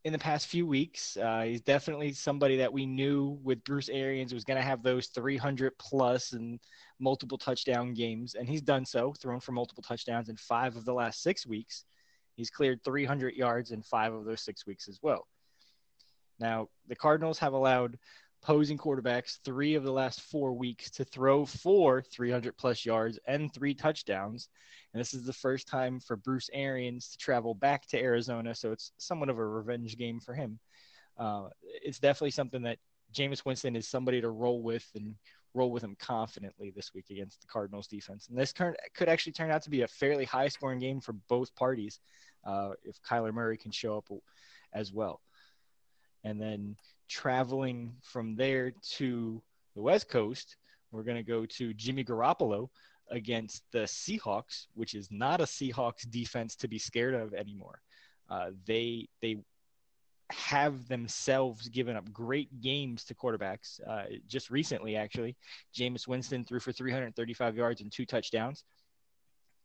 in 0.05 0.13
the 0.13 0.19
past 0.19 0.47
few 0.47 0.67
weeks. 0.67 1.17
Uh, 1.17 1.43
he's 1.43 1.61
definitely 1.61 2.13
somebody 2.13 2.57
that 2.57 2.73
we 2.73 2.87
knew 2.87 3.39
with 3.43 3.63
Bruce 3.65 3.89
Arians 3.89 4.33
was 4.33 4.45
going 4.45 4.57
to 4.57 4.63
have 4.63 4.83
those 4.83 5.09
300 5.09 5.77
plus 5.79 6.33
and 6.33 6.61
multiple 6.99 7.39
touchdown 7.39 7.95
games, 7.95 8.35
and 8.35 8.49
he's 8.49 8.63
done 8.63 8.87
so, 8.87 9.13
thrown 9.13 9.41
for 9.41 9.53
multiple 9.53 9.83
touchdowns 9.83 10.29
in 10.29 10.37
five 10.37 10.77
of 10.77 10.85
the 10.85 10.95
last 10.95 11.23
six 11.23 11.47
weeks. 11.47 11.85
He's 12.37 12.51
cleared 12.51 12.83
300 12.85 13.35
yards 13.35 13.73
in 13.73 13.83
five 13.83 14.15
of 14.15 14.25
those 14.25 14.41
six 14.41 14.67
weeks 14.67 14.89
as 14.89 14.99
well. 15.03 15.27
Now, 16.39 16.69
the 16.87 16.97
Cardinals 16.97 17.39
have 17.39 17.53
allowed 17.53 17.99
posing 18.41 18.79
quarterbacks 18.79 19.39
three 19.45 19.75
of 19.75 19.83
the 19.83 19.93
last 19.93 20.21
four 20.21 20.53
weeks 20.53 20.91
to 20.91 21.05
throw 21.05 21.45
for 21.45 22.03
300 22.03 22.57
plus 22.57 22.85
yards 22.85 23.19
and 23.27 23.53
three 23.53 23.75
touchdowns. 23.75 24.49
And 24.93 25.01
this 25.01 25.13
is 25.13 25.25
the 25.25 25.33
first 25.33 25.67
time 25.67 26.01
for 26.01 26.17
Bruce 26.17 26.49
Arians 26.53 27.09
to 27.11 27.19
travel 27.19 27.55
back 27.55 27.87
to 27.89 27.99
Arizona, 27.99 28.55
so 28.55 28.73
it's 28.73 28.93
somewhat 28.99 29.29
of 29.29 29.39
a 29.39 29.47
revenge 29.47 29.97
game 29.99 30.21
for 30.21 30.35
him. 30.35 30.59
Uh, 31.19 31.49
it's 31.83 31.99
definitely 31.99 32.31
something 32.31 32.63
that 32.63 32.79
Jameis 33.13 33.45
Winston 33.45 33.75
is 33.75 33.89
somebody 33.89 34.21
to 34.21 34.31
roll 34.31 34.63
with 34.63 34.87
and 34.95 35.15
roll 35.55 35.73
with 35.73 35.83
him 35.83 35.97
confidently 35.99 36.71
this 36.71 36.95
week 36.95 37.07
against 37.11 37.41
the 37.41 37.47
Cardinals 37.47 37.89
defense. 37.89 38.29
And 38.29 38.39
this 38.39 38.53
could 38.53 39.09
actually 39.09 39.33
turn 39.33 39.51
out 39.51 39.63
to 39.63 39.71
be 39.71 39.83
a 39.83 39.89
fairly 39.89 40.25
high 40.25 40.49
scoring 40.49 40.79
game 40.79 41.01
for 41.01 41.15
both 41.29 41.55
parties 41.57 42.01
uh, 42.45 42.71
if 42.85 43.03
Kyler 43.03 43.33
Murray 43.33 43.57
can 43.57 43.73
show 43.73 43.97
up 43.97 44.09
as 44.73 44.93
well. 44.93 45.21
And 46.29 46.39
then 46.39 46.77
traveling 47.09 47.95
from 48.03 48.37
there 48.37 48.73
to 48.97 49.43
the 49.75 49.81
West 49.81 50.11
Coast, 50.11 50.57
we're 50.93 51.03
going 51.03 51.17
to 51.17 51.23
go 51.23 51.47
to 51.47 51.73
Jimmy 51.73 52.05
Garoppolo 52.05 52.69
against 53.11 53.63
the 53.73 53.85
Seahawks, 53.85 54.67
which 54.75 54.95
is 54.95 55.09
not 55.11 55.41
a 55.41 55.45
Seahawks 55.45 56.09
defense 56.11 56.55
to 56.57 56.69
be 56.69 56.79
scared 56.79 57.15
of 57.15 57.33
anymore. 57.33 57.81
Uh, 58.29 58.51
they 58.67 59.09
they 59.23 59.39
have 60.31 60.87
themselves 60.89 61.67
given 61.71 61.97
up 61.97 62.13
great 62.13 62.61
games 62.61 63.05
to 63.05 63.15
quarterbacks. 63.15 63.81
Uh, 63.89 64.05
just 64.27 64.51
recently, 64.51 64.97
actually, 64.97 65.35
Jameis 65.75 66.07
Winston 66.07 66.45
threw 66.45 66.61
for 66.61 66.73
335 66.73 67.57
yards 67.57 67.81
and 67.81 67.91
two 67.91 68.05
touchdowns. 68.05 68.65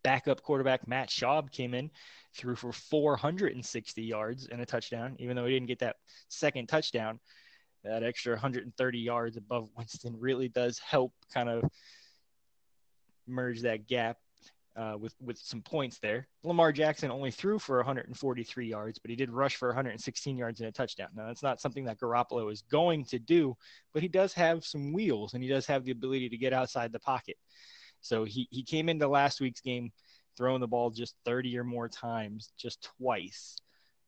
Backup 0.04 0.42
quarterback 0.42 0.88
Matt 0.88 1.10
Schaub 1.10 1.52
came 1.52 1.74
in, 1.74 1.90
threw 2.34 2.56
for 2.56 2.72
460 2.72 4.04
yards 4.04 4.48
and 4.48 4.62
a 4.62 4.66
touchdown, 4.66 5.16
even 5.20 5.36
though 5.36 5.46
he 5.46 5.54
didn't 5.54 5.68
get 5.68 5.80
that 5.80 5.98
second 6.30 6.68
touchdown. 6.68 7.20
That 7.84 8.04
extra 8.04 8.34
130 8.34 9.00
yards 9.00 9.38
above 9.38 9.68
Winston 9.78 10.16
really 10.18 10.48
does 10.48 10.80
help 10.80 11.14
kind 11.34 11.50
of 11.50 11.64
merge 13.28 13.62
that 13.62 13.88
gap 13.88 14.18
uh, 14.76 14.96
with 15.00 15.14
with 15.22 15.38
some 15.38 15.62
points 15.62 16.00
there. 16.00 16.28
Lamar 16.44 16.72
Jackson 16.72 17.12
only 17.12 17.32
threw 17.32 17.60
for 17.60 17.78
143 17.78 18.68
yards, 18.68 19.00
but 19.00 19.10
he 19.10 19.16
did 19.16 19.30
rush 19.30 19.56
for 19.56 19.70
116 19.70 20.38
yards 20.38 20.60
and 20.60 20.70
a 20.70 20.72
touchdown. 20.72 21.10
Now 21.16 21.28
that's 21.28 21.44
not 21.44 21.62
something 21.62 21.86
that 21.86 22.00
Garoppolo 22.00 22.52
is 22.52 22.64
going 22.64 23.06
to 23.06 23.20
do, 23.20 23.56
but 23.94 24.02
he 24.02 24.08
does 24.08 24.34
have 24.34 24.66
some 24.66 24.94
wheels 24.94 25.34
and 25.34 25.44
he 25.44 25.50
does 25.50 25.66
have 25.68 25.84
the 25.84 25.92
ability 25.92 26.30
to 26.30 26.38
get 26.38 26.54
outside 26.54 26.92
the 26.92 27.00
pocket. 27.00 27.38
So 28.04 28.24
he 28.26 28.48
he 28.52 28.64
came 28.64 28.90
into 28.90 29.08
last 29.08 29.42
week's 29.42 29.62
game 29.62 29.92
throwing 30.38 30.62
the 30.62 30.68
ball 30.68 30.90
just 30.92 31.16
30 31.26 31.58
or 31.58 31.64
more 31.64 31.90
times, 31.90 32.52
just 32.58 32.88
twice 32.98 33.58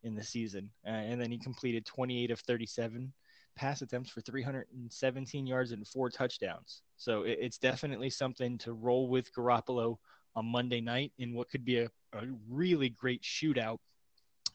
in 0.03 0.15
the 0.15 0.23
season, 0.23 0.69
uh, 0.85 0.91
and 0.91 1.19
then 1.19 1.31
he 1.31 1.39
completed 1.39 1.85
28 1.85 2.29
of 2.29 2.39
37 2.41 3.11
pass 3.55 3.81
attempts 3.81 4.09
for 4.09 4.21
317 4.21 5.47
yards 5.47 5.71
and 5.71 5.87
four 5.87 6.09
touchdowns. 6.09 6.81
So 6.97 7.23
it, 7.23 7.39
it's 7.41 7.57
definitely 7.57 8.09
something 8.09 8.57
to 8.59 8.73
roll 8.73 9.07
with 9.07 9.33
Garoppolo 9.33 9.97
on 10.35 10.45
Monday 10.45 10.81
night 10.81 11.13
in 11.17 11.33
what 11.33 11.49
could 11.49 11.63
be 11.63 11.79
a, 11.79 11.85
a 12.13 12.25
really 12.49 12.89
great 12.89 13.23
shootout 13.23 13.77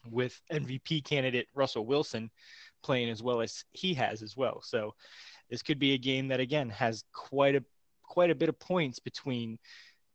with 0.09 0.39
MVP 0.51 1.03
candidate 1.03 1.47
Russell 1.53 1.85
Wilson 1.85 2.29
playing 2.83 3.09
as 3.09 3.21
well 3.21 3.41
as 3.41 3.65
he 3.71 3.93
has 3.95 4.21
as 4.21 4.37
well. 4.37 4.61
So 4.63 4.93
this 5.49 5.61
could 5.61 5.79
be 5.79 5.93
a 5.93 5.97
game 5.97 6.27
that 6.29 6.39
again 6.39 6.69
has 6.69 7.03
quite 7.13 7.55
a 7.55 7.63
quite 8.11 8.29
a 8.29 8.35
bit 8.35 8.49
of 8.49 8.59
points 8.59 8.99
between 8.99 9.57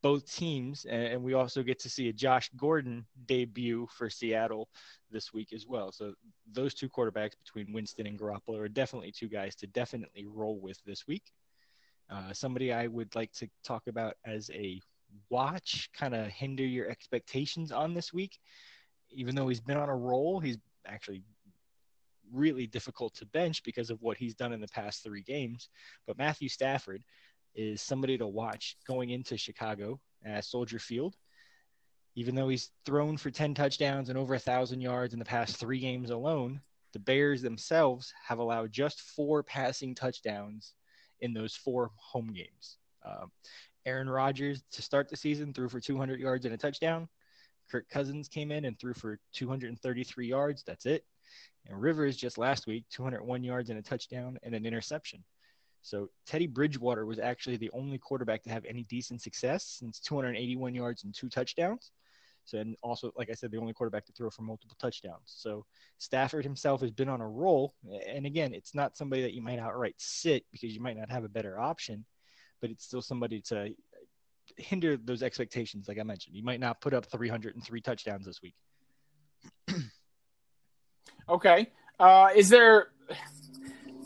both 0.02 0.30
teams 0.30 0.84
and 0.84 1.22
we 1.22 1.32
also 1.32 1.62
get 1.62 1.78
to 1.80 1.88
see 1.88 2.10
a 2.10 2.12
Josh 2.12 2.50
Gordon 2.54 3.06
debut 3.24 3.88
for 3.96 4.10
Seattle 4.10 4.68
this 5.10 5.32
week 5.32 5.54
as 5.54 5.66
well. 5.66 5.90
So 5.90 6.12
those 6.52 6.74
two 6.74 6.90
quarterbacks 6.90 7.32
between 7.42 7.72
Winston 7.72 8.06
and 8.06 8.18
Garoppolo 8.18 8.60
are 8.60 8.68
definitely 8.68 9.12
two 9.12 9.28
guys 9.28 9.56
to 9.56 9.66
definitely 9.66 10.26
roll 10.26 10.60
with 10.60 10.78
this 10.84 11.06
week. 11.06 11.24
Uh, 12.10 12.34
somebody 12.34 12.70
I 12.70 12.86
would 12.86 13.14
like 13.14 13.32
to 13.32 13.48
talk 13.64 13.86
about 13.86 14.14
as 14.26 14.50
a 14.52 14.78
watch 15.30 15.88
kind 15.96 16.14
of 16.14 16.26
hinder 16.26 16.66
your 16.66 16.90
expectations 16.90 17.72
on 17.72 17.94
this 17.94 18.12
week. 18.12 18.38
Even 19.10 19.34
though 19.34 19.48
he's 19.48 19.60
been 19.60 19.78
on 19.78 19.88
a 19.88 19.96
roll, 19.96 20.38
he's 20.38 20.58
actually 20.86 21.22
really 22.30 22.66
difficult 22.66 23.14
to 23.14 23.26
bench 23.26 23.62
because 23.64 23.88
of 23.88 24.02
what 24.02 24.18
he's 24.18 24.34
done 24.34 24.52
in 24.52 24.60
the 24.60 24.68
past 24.68 25.02
three 25.02 25.22
games. 25.22 25.70
But 26.06 26.18
Matthew 26.18 26.50
Stafford 26.50 27.02
is 27.56 27.82
somebody 27.82 28.16
to 28.18 28.26
watch 28.26 28.76
going 28.86 29.10
into 29.10 29.36
Chicago 29.36 29.98
at 30.24 30.44
Soldier 30.44 30.78
Field. 30.78 31.16
Even 32.14 32.34
though 32.34 32.48
he's 32.48 32.70
thrown 32.84 33.16
for 33.16 33.30
10 33.30 33.54
touchdowns 33.54 34.08
and 34.08 34.18
over 34.18 34.34
a 34.34 34.38
thousand 34.38 34.80
yards 34.80 35.12
in 35.12 35.18
the 35.18 35.24
past 35.24 35.56
three 35.56 35.80
games 35.80 36.10
alone, 36.10 36.60
the 36.92 36.98
Bears 36.98 37.42
themselves 37.42 38.12
have 38.26 38.38
allowed 38.38 38.72
just 38.72 39.00
four 39.00 39.42
passing 39.42 39.94
touchdowns 39.94 40.74
in 41.20 41.34
those 41.34 41.54
four 41.54 41.90
home 41.96 42.32
games. 42.32 42.78
Um, 43.04 43.30
Aaron 43.84 44.08
Rodgers 44.08 44.62
to 44.72 44.82
start 44.82 45.08
the 45.08 45.16
season 45.16 45.52
threw 45.52 45.68
for 45.68 45.80
200 45.80 46.20
yards 46.20 46.44
and 46.44 46.54
a 46.54 46.58
touchdown. 46.58 47.08
Kirk 47.70 47.88
Cousins 47.88 48.28
came 48.28 48.50
in 48.50 48.64
and 48.64 48.78
threw 48.78 48.94
for 48.94 49.18
233 49.32 50.26
yards. 50.26 50.62
That's 50.66 50.86
it. 50.86 51.04
And 51.66 51.80
Rivers 51.80 52.16
just 52.16 52.38
last 52.38 52.66
week, 52.66 52.84
201 52.90 53.44
yards 53.44 53.70
and 53.70 53.78
a 53.78 53.82
touchdown 53.82 54.38
and 54.42 54.54
an 54.54 54.66
interception. 54.66 55.22
So 55.86 56.10
Teddy 56.26 56.46
Bridgewater 56.46 57.06
was 57.06 57.18
actually 57.18 57.56
the 57.56 57.70
only 57.72 57.98
quarterback 57.98 58.42
to 58.44 58.50
have 58.50 58.64
any 58.64 58.84
decent 58.84 59.22
success 59.22 59.64
since 59.64 60.00
281 60.00 60.74
yards 60.74 61.04
and 61.04 61.14
two 61.14 61.28
touchdowns. 61.28 61.90
So 62.44 62.58
and 62.58 62.76
also, 62.82 63.12
like 63.16 63.30
I 63.30 63.34
said, 63.34 63.50
the 63.50 63.58
only 63.58 63.72
quarterback 63.72 64.06
to 64.06 64.12
throw 64.12 64.30
for 64.30 64.42
multiple 64.42 64.76
touchdowns. 64.78 65.24
So 65.26 65.64
Stafford 65.98 66.44
himself 66.44 66.80
has 66.80 66.92
been 66.92 67.08
on 67.08 67.20
a 67.20 67.28
roll. 67.28 67.74
And 68.06 68.24
again, 68.24 68.54
it's 68.54 68.74
not 68.74 68.96
somebody 68.96 69.22
that 69.22 69.34
you 69.34 69.42
might 69.42 69.58
outright 69.58 69.94
sit 69.98 70.44
because 70.52 70.72
you 70.74 70.80
might 70.80 70.96
not 70.96 71.10
have 71.10 71.24
a 71.24 71.28
better 71.28 71.58
option 71.58 72.04
but 72.60 72.70
it's 72.70 72.84
still 72.84 73.02
somebody 73.02 73.40
to 73.40 73.72
hinder 74.56 74.96
those 74.96 75.22
expectations. 75.22 75.88
Like 75.88 75.98
I 75.98 76.02
mentioned, 76.02 76.36
you 76.36 76.44
might 76.44 76.60
not 76.60 76.80
put 76.80 76.94
up 76.94 77.06
303 77.06 77.80
touchdowns 77.80 78.26
this 78.26 78.40
week. 78.42 78.54
okay. 81.28 81.70
Uh, 81.98 82.30
is 82.34 82.48
there, 82.48 82.88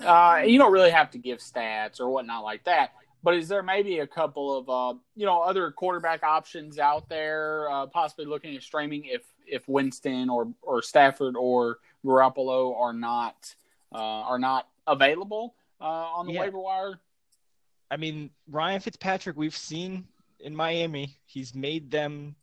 uh, 0.05 0.43
you 0.45 0.59
don't 0.59 0.73
really 0.73 0.91
have 0.91 1.11
to 1.13 1.19
give 1.19 1.39
stats 1.39 2.01
or 2.01 2.11
whatnot 2.11 2.45
like 2.45 2.65
that, 2.65 2.93
but 3.23 3.35
is 3.35 3.49
there 3.49 3.63
maybe 3.63 3.99
a 3.99 4.07
couple 4.07 4.57
of, 4.57 4.69
uh, 4.69 4.99
you 5.15 5.27
know, 5.27 5.43
other 5.43 5.71
quarterback 5.71 6.23
options 6.23 6.79
out 6.79 7.09
there, 7.09 7.71
uh, 7.71 7.87
possibly 7.87 8.25
looking 8.25 8.57
at 8.57 8.63
streaming 8.63 9.05
if, 9.05 9.23
if 9.47 9.69
Winston 9.69 10.31
or, 10.31 10.53
or 10.63 10.83
Stafford 10.83 11.37
or 11.37 11.79
Garoppolo 12.05 12.79
are 12.79 12.93
not, 12.93 13.55
uh, 13.93 13.99
are 13.99 14.39
not 14.39 14.69
available, 14.87 15.55
uh, 15.81 15.85
on 15.85 16.27
the 16.27 16.33
yeah. 16.33 16.41
waiver 16.41 16.59
wire? 16.59 17.01
I 17.91 17.97
mean, 17.97 18.31
Ryan 18.49 18.81
Fitzpatrick, 18.81 19.37
we've 19.37 19.57
seen 19.57 20.07
in 20.39 20.55
Miami, 20.55 21.19
he's 21.27 21.55
made 21.55 21.91
them 21.91 22.37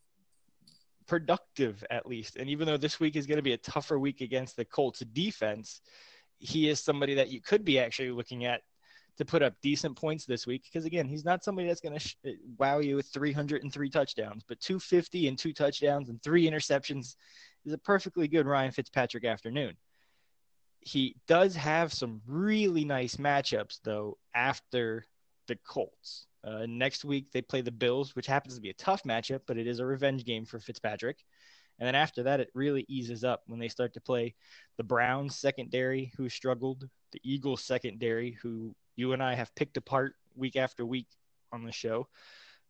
productive 1.07 1.83
at 1.89 2.05
least. 2.05 2.35
And 2.35 2.49
even 2.49 2.67
though 2.67 2.77
this 2.77 2.99
week 2.99 3.15
is 3.15 3.25
going 3.25 3.37
to 3.37 3.43
be 3.43 3.53
a 3.53 3.57
tougher 3.57 3.97
week 3.97 4.21
against 4.21 4.57
the 4.57 4.65
Colts 4.65 4.99
defense, 5.13 5.81
he 6.39 6.69
is 6.69 6.79
somebody 6.79 7.15
that 7.15 7.29
you 7.29 7.41
could 7.41 7.65
be 7.65 7.79
actually 7.79 8.11
looking 8.11 8.45
at 8.45 8.61
to 9.17 9.25
put 9.25 9.41
up 9.41 9.53
decent 9.61 9.95
points 9.97 10.25
this 10.25 10.45
week 10.45 10.63
because 10.63 10.85
again, 10.85 11.07
he's 11.07 11.25
not 11.25 11.43
somebody 11.43 11.67
that's 11.67 11.81
going 11.81 11.97
to 11.97 11.99
sh- 11.99 12.15
wow 12.57 12.79
you 12.79 12.95
with 12.95 13.07
303 13.07 13.89
touchdowns, 13.89 14.43
but 14.47 14.59
250 14.59 15.27
and 15.27 15.37
two 15.37 15.53
touchdowns 15.53 16.09
and 16.09 16.21
three 16.21 16.49
interceptions 16.49 17.15
is 17.65 17.73
a 17.73 17.77
perfectly 17.77 18.27
good 18.27 18.45
Ryan 18.45 18.71
Fitzpatrick 18.71 19.25
afternoon. 19.25 19.75
He 20.79 21.15
does 21.27 21.55
have 21.55 21.91
some 21.91 22.21
really 22.27 22.85
nice 22.85 23.15
matchups 23.15 23.79
though 23.83 24.17
after 24.35 25.05
the 25.47 25.57
Colts. 25.67 26.27
Uh, 26.43 26.65
next 26.67 27.03
week 27.03 27.31
they 27.31 27.41
play 27.41 27.61
the 27.61 27.71
Bills, 27.71 28.15
which 28.15 28.27
happens 28.27 28.55
to 28.55 28.61
be 28.61 28.69
a 28.69 28.73
tough 28.75 29.03
matchup, 29.03 29.41
but 29.47 29.57
it 29.57 29.67
is 29.67 29.79
a 29.79 29.85
revenge 29.85 30.23
game 30.23 30.45
for 30.45 30.59
Fitzpatrick. 30.59 31.25
And 31.79 31.87
then 31.87 31.95
after 31.95 32.23
that, 32.23 32.39
it 32.39 32.49
really 32.53 32.85
eases 32.87 33.23
up 33.23 33.43
when 33.47 33.59
they 33.59 33.67
start 33.67 33.93
to 33.93 34.01
play 34.01 34.35
the 34.77 34.83
Browns 34.83 35.35
secondary, 35.35 36.11
who 36.17 36.29
struggled, 36.29 36.87
the 37.11 37.21
Eagles 37.23 37.63
secondary, 37.63 38.31
who 38.41 38.75
you 38.95 39.13
and 39.13 39.21
I 39.21 39.35
have 39.35 39.53
picked 39.55 39.77
apart 39.77 40.15
week 40.35 40.55
after 40.55 40.85
week 40.85 41.07
on 41.51 41.63
the 41.63 41.71
show, 41.71 42.07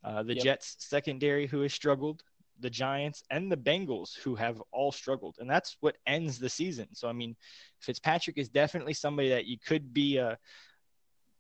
uh, 0.04 0.24
the 0.24 0.36
yep. 0.36 0.44
Jets 0.44 0.76
secondary, 0.80 1.48
who 1.48 1.62
has 1.62 1.74
struggled, 1.74 2.24
the 2.60 2.70
Giants, 2.70 3.24
and 3.30 3.52
the 3.52 3.58
Bengals, 3.58 4.16
who 4.18 4.36
have 4.36 4.62
all 4.72 4.92
struggled. 4.92 5.38
And 5.40 5.50
that's 5.50 5.78
what 5.80 5.98
ends 6.06 6.38
the 6.38 6.50
season. 6.50 6.88
So, 6.94 7.08
I 7.08 7.14
mean, 7.14 7.36
Fitzpatrick 7.80 8.38
is 8.38 8.50
definitely 8.50 8.94
somebody 8.94 9.30
that 9.30 9.46
you 9.46 9.58
could 9.58 9.94
be 9.94 10.18
a, 10.18 10.38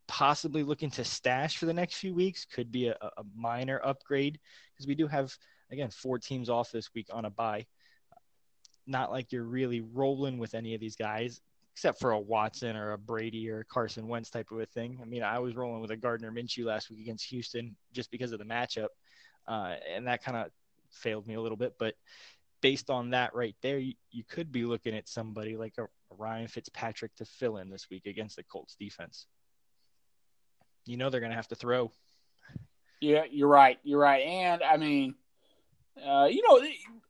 possibly 0.07 0.64
looking 0.64 0.89
to 0.89 1.03
stash 1.03 1.57
for 1.57 1.65
the 1.65 1.73
next 1.73 1.95
few 1.95 2.14
weeks 2.14 2.45
could 2.45 2.72
be 2.72 2.88
a, 2.88 2.95
a 3.02 3.23
minor 3.35 3.81
upgrade 3.84 4.39
because 4.73 4.88
we 4.88 4.95
do 4.95 5.07
have 5.07 5.35
again 5.72 5.89
four 5.89 6.19
teams 6.19 6.49
off 6.49 6.72
this 6.72 6.94
week 6.94 7.07
on 7.11 7.26
a 7.26 7.30
bye. 7.30 7.65
Not 8.85 9.11
like 9.11 9.31
you're 9.31 9.44
really 9.44 9.81
rolling 9.81 10.38
with 10.38 10.53
any 10.53 10.73
of 10.73 10.80
these 10.80 10.95
guys, 10.95 11.41
except 11.73 11.99
for 11.99 12.11
a 12.11 12.19
Watson 12.19 12.76
or 12.76 12.94
a 12.94 12.98
Brady 12.98 13.49
or 13.49 13.60
a 13.60 13.65
Carson 13.65 14.07
Wentz 14.07 14.30
type 14.30 14.52
of 14.52 14.60
a 14.60 14.65
thing. 14.65 14.99
I 15.02 15.06
mean, 15.06 15.23
I 15.23 15.39
was 15.39 15.56
rolling 15.56 15.81
with 15.81 15.91
a 15.91 15.98
Gardner 15.98 16.31
Minshew 16.31 16.65
last 16.65 16.89
week 16.89 16.99
against 16.99 17.26
Houston 17.26 17.76
just 17.94 18.11
because 18.11 18.31
of 18.31 18.39
the 18.39 18.45
matchup, 18.45 18.88
uh, 19.48 19.76
and 19.94 20.07
that 20.07 20.23
kind 20.23 20.38
of 20.38 20.52
failed 20.91 21.27
me 21.27 21.34
a 21.34 21.41
little 21.41 21.57
bit. 21.57 21.73
But 21.77 21.95
based 22.61 22.89
on 22.89 23.10
that 23.10 23.35
right 23.35 23.56
there, 23.61 23.77
you, 23.77 23.94
you 24.10 24.23
could 24.23 24.52
be 24.52 24.64
looking 24.64 24.95
at 24.95 25.10
somebody 25.10 25.57
like 25.57 25.73
a, 25.77 25.84
a 25.84 26.15
Ryan 26.18 26.48
Fitzpatrick 26.48 27.14
to 27.15 27.26
fill 27.26 27.57
in 27.57 27.69
this 27.69 27.88
week 27.91 28.06
against 28.06 28.38
the 28.38 28.44
Colts 28.44 28.76
defense 28.80 29.27
you 30.88 30.98
know 30.98 31.10
they're 31.10 31.19
going 31.19 31.31
to 31.31 31.35
have 31.35 31.49
to 31.49 31.56
throw. 31.56 31.91
Yeah, 33.02 33.23
you're 33.30 33.48
right. 33.48 33.77
You're 33.84 33.99
right. 33.99 34.23
And 34.23 34.64
I 34.64 34.77
mean, 34.77 35.15
uh, 36.05 36.25
you 36.25 36.41
know, 36.47 36.65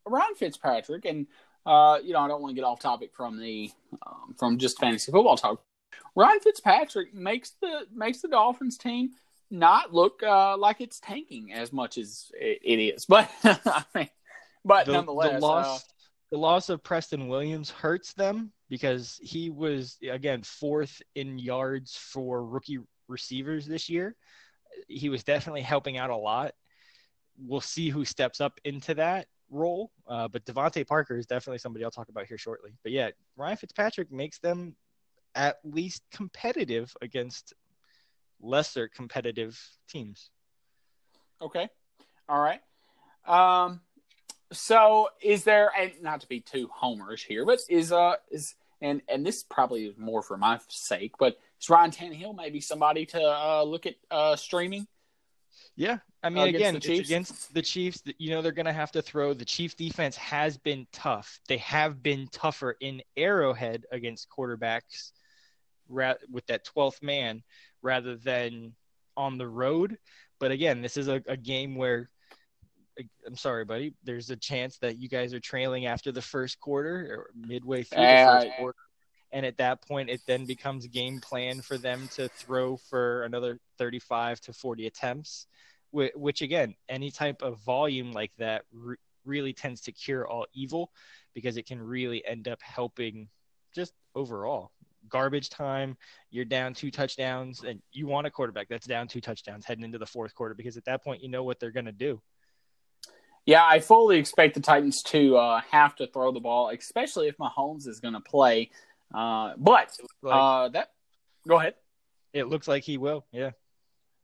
Ryan 0.06 0.36
Fitzpatrick, 0.36 1.06
and 1.06 1.28
uh, 1.66 2.00
you 2.04 2.14
know, 2.14 2.20
I 2.20 2.28
don't 2.28 2.42
want 2.42 2.52
to 2.52 2.56
get 2.56 2.66
off 2.66 2.80
topic 2.80 3.12
from 3.14 3.40
the 3.40 3.72
um, 4.06 4.36
from 4.38 4.58
just 4.58 4.80
fantasy 4.80 5.12
football 5.12 5.38
talk. 5.38 5.62
Ryan 6.16 6.40
Fitzpatrick 6.40 7.14
makes 7.14 7.52
the 7.62 7.88
makes 7.94 8.22
the 8.22 8.28
Dolphins 8.28 8.78
team 8.78 9.12
not 9.50 9.94
look 9.94 10.24
uh, 10.24 10.58
like 10.58 10.82
it's 10.82 11.00
tanking 11.00 11.54
as 11.54 11.72
much 11.72 11.98
as 11.98 12.32
it, 12.34 12.60
it 12.64 12.80
is, 12.80 13.06
but 13.10 13.30
I 13.44 13.84
mean, 13.94 14.10
but 14.66 14.86
the, 14.86 14.94
nonetheless, 14.94 15.34
the 15.34 15.40
loss, 15.40 15.66
uh, 15.66 15.80
the 16.32 16.38
loss 16.38 16.70
of 16.70 16.84
Preston 16.84 17.28
Williams 17.28 17.70
hurts 17.70 18.14
them 18.14 18.52
because 18.70 19.20
he 19.22 19.50
was 19.50 19.98
again 20.10 20.44
fourth 20.44 21.02
in 21.16 21.38
yards 21.38 21.96
for 21.96 22.46
rookie 22.46 22.80
receivers 23.08 23.66
this 23.66 23.90
year. 23.90 24.16
He 24.88 25.10
was 25.10 25.24
definitely 25.24 25.62
helping 25.62 25.98
out 25.98 26.10
a 26.10 26.16
lot. 26.16 26.54
We'll 27.38 27.62
see 27.62 27.90
who 27.90 28.06
steps 28.06 28.42
up 28.42 28.60
into 28.64 28.96
that. 28.96 29.28
role. 29.50 29.92
Uh, 30.08 30.28
but 30.28 30.46
DeVante 30.46 30.86
Parker 30.86 31.18
is 31.18 31.26
definitely 31.26 31.60
somebody 31.60 31.86
I'll 31.86 31.92
talk 31.92 32.10
about 32.10 32.26
here 32.26 32.38
shortly. 32.38 32.72
But 32.84 32.92
yeah, 32.92 33.12
Ryan 33.36 33.58
Fitzpatrick 33.58 34.12
makes 34.12 34.40
them 34.40 34.76
at 35.36 35.58
least 35.64 36.04
competitive 36.12 36.94
against 37.02 37.54
lesser 38.42 38.88
competitive 38.88 39.60
teams. 39.90 40.30
Okay. 41.42 41.70
All 42.28 42.40
right. 42.40 42.62
Um, 43.26 43.82
so 44.52 45.10
is 45.22 45.44
there, 45.44 45.72
and 45.78 45.92
not 46.02 46.22
to 46.22 46.28
be 46.28 46.40
too 46.40 46.70
homerish 46.70 47.26
here, 47.26 47.46
but 47.46 47.60
is 47.70 47.92
uh 47.92 48.16
is 48.32 48.56
and 48.82 49.02
and 49.10 49.26
this 49.26 49.44
probably 49.44 49.86
is 49.86 49.98
more 49.98 50.22
for 50.22 50.38
my 50.38 50.60
sake, 50.70 51.14
but 51.20 51.38
is 51.62 51.70
Ryan 51.70 51.92
Tannehill 51.92 52.36
maybe 52.36 52.62
somebody 52.62 53.06
to 53.08 53.22
uh, 53.22 53.64
look 53.64 53.86
at 53.86 53.96
uh, 54.10 54.36
streaming? 54.36 54.88
Yeah, 55.76 56.00
I 56.24 56.30
mean, 56.30 56.56
again, 56.56 56.76
it's 56.76 56.88
against 56.88 57.54
the 57.54 57.62
Chiefs. 57.62 58.02
You 58.18 58.32
know, 58.32 58.42
they're 58.42 58.52
going 58.52 58.66
to 58.66 58.74
have 58.74 58.92
to 58.94 59.02
throw. 59.02 59.34
The 59.34 59.46
Chiefs 59.46 59.76
defense 59.76 60.18
has 60.18 60.58
been 60.58 60.88
tough. 60.92 61.40
They 61.48 61.58
have 61.58 62.02
been 62.02 62.28
tougher 62.32 62.76
in 62.80 63.02
Arrowhead 63.16 63.86
against 63.92 64.28
quarterbacks 64.30 65.12
with 65.90 66.46
that 66.48 66.66
12th 66.66 67.02
man 67.02 67.44
rather 67.82 68.16
than 68.16 68.74
on 69.16 69.38
the 69.38 69.48
road. 69.48 69.98
But 70.40 70.52
again, 70.52 70.82
this 70.82 70.98
is 70.98 71.08
a, 71.08 71.22
a 71.28 71.38
game 71.38 71.76
where 71.76 72.10
I'm 73.26 73.38
sorry, 73.38 73.66
buddy. 73.66 73.94
There's 74.04 74.30
a 74.30 74.36
chance 74.36 74.78
that 74.80 74.98
you 74.98 75.10
guys 75.10 75.34
are 75.34 75.40
trailing 75.40 75.86
after 75.86 76.12
the 76.12 76.22
first 76.22 76.60
quarter 76.60 77.08
or 77.12 77.30
midway 77.48 77.84
through 77.84 78.02
the 78.02 78.42
first 78.42 78.58
quarter. 78.58 78.80
And 79.32 79.46
at 79.46 79.58
that 79.58 79.86
point, 79.86 80.10
it 80.10 80.22
then 80.26 80.46
becomes 80.46 80.88
game 80.88 81.20
plan 81.20 81.62
for 81.62 81.78
them 81.78 82.08
to 82.16 82.30
throw 82.30 82.78
for 82.78 83.24
another 83.24 83.60
35 83.78 84.40
to 84.42 84.54
40 84.54 84.88
attempts, 84.88 85.48
which, 85.92 86.42
again, 86.42 86.76
any 86.90 87.12
type 87.12 87.42
of 87.42 87.60
volume 87.60 88.12
like 88.12 88.32
that 88.38 88.64
re- 88.72 88.98
really 89.26 89.54
tends 89.54 89.82
to 89.82 89.92
cure 89.92 90.28
all 90.28 90.46
evil 90.54 90.92
because 91.34 91.58
it 91.58 91.66
can 91.66 91.82
really 91.82 92.26
end 92.26 92.48
up 92.48 92.62
helping 92.62 93.28
just 93.76 93.94
overall. 94.16 94.72
Garbage 95.10 95.50
time, 95.50 95.96
you're 96.32 96.46
down 96.46 96.74
two 96.74 96.92
touchdowns, 96.92 97.64
and 97.64 97.82
you 97.92 98.08
want 98.08 98.28
a 98.28 98.32
quarterback 98.32 98.68
that's 98.68 98.88
down 98.88 99.08
two 99.08 99.22
touchdowns 99.22 99.66
heading 99.66 99.84
into 99.84 99.98
the 99.98 100.06
fourth 100.06 100.36
quarter 100.36 100.54
because 100.56 100.76
at 100.76 100.86
that 100.86 101.04
point, 101.04 101.24
you 101.24 101.30
know 101.30 101.44
what 101.44 101.60
they're 101.60 101.72
going 101.72 101.86
to 101.86 101.92
do. 101.92 102.22
Yeah, 103.46 103.66
I 103.66 103.80
fully 103.80 104.18
expect 104.18 104.56
the 104.56 104.60
Titans 104.60 105.02
to 105.04 105.38
uh, 105.38 105.62
have 105.72 105.96
to 105.98 106.08
throw 106.08 106.34
the 106.34 106.42
ball, 106.42 106.70
especially 106.70 107.30
if 107.30 107.38
Mahomes 107.38 107.88
is 107.88 108.02
going 108.02 108.14
to 108.14 108.20
play. 108.20 108.72
Uh, 109.16 109.54
but 109.58 109.96
uh, 110.28 110.68
that, 110.70 110.90
go 111.48 111.58
ahead. 111.58 111.76
It 112.34 112.50
looks 112.50 112.68
like 112.68 112.84
he 112.84 112.98
will. 112.98 113.26
Yeah. 113.32 113.52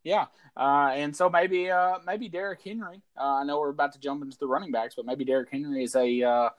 Yeah, 0.04 0.26
uh, 0.58 0.92
and 0.94 1.16
so 1.16 1.30
maybe 1.30 1.70
uh, 1.70 2.00
maybe 2.06 2.28
Derrick 2.30 2.62
Henry. 2.62 3.02
Uh, 3.18 3.36
I 3.36 3.44
know 3.44 3.60
we're 3.60 3.70
about 3.70 3.94
to 3.94 4.00
jump 4.00 4.22
into 4.24 4.38
the 4.38 4.48
running 4.48 4.72
backs, 4.72 4.96
but 4.96 5.06
maybe 5.06 5.24
Derrick 5.24 5.50
Henry 5.52 5.84
is 5.84 5.96
a. 5.96 6.52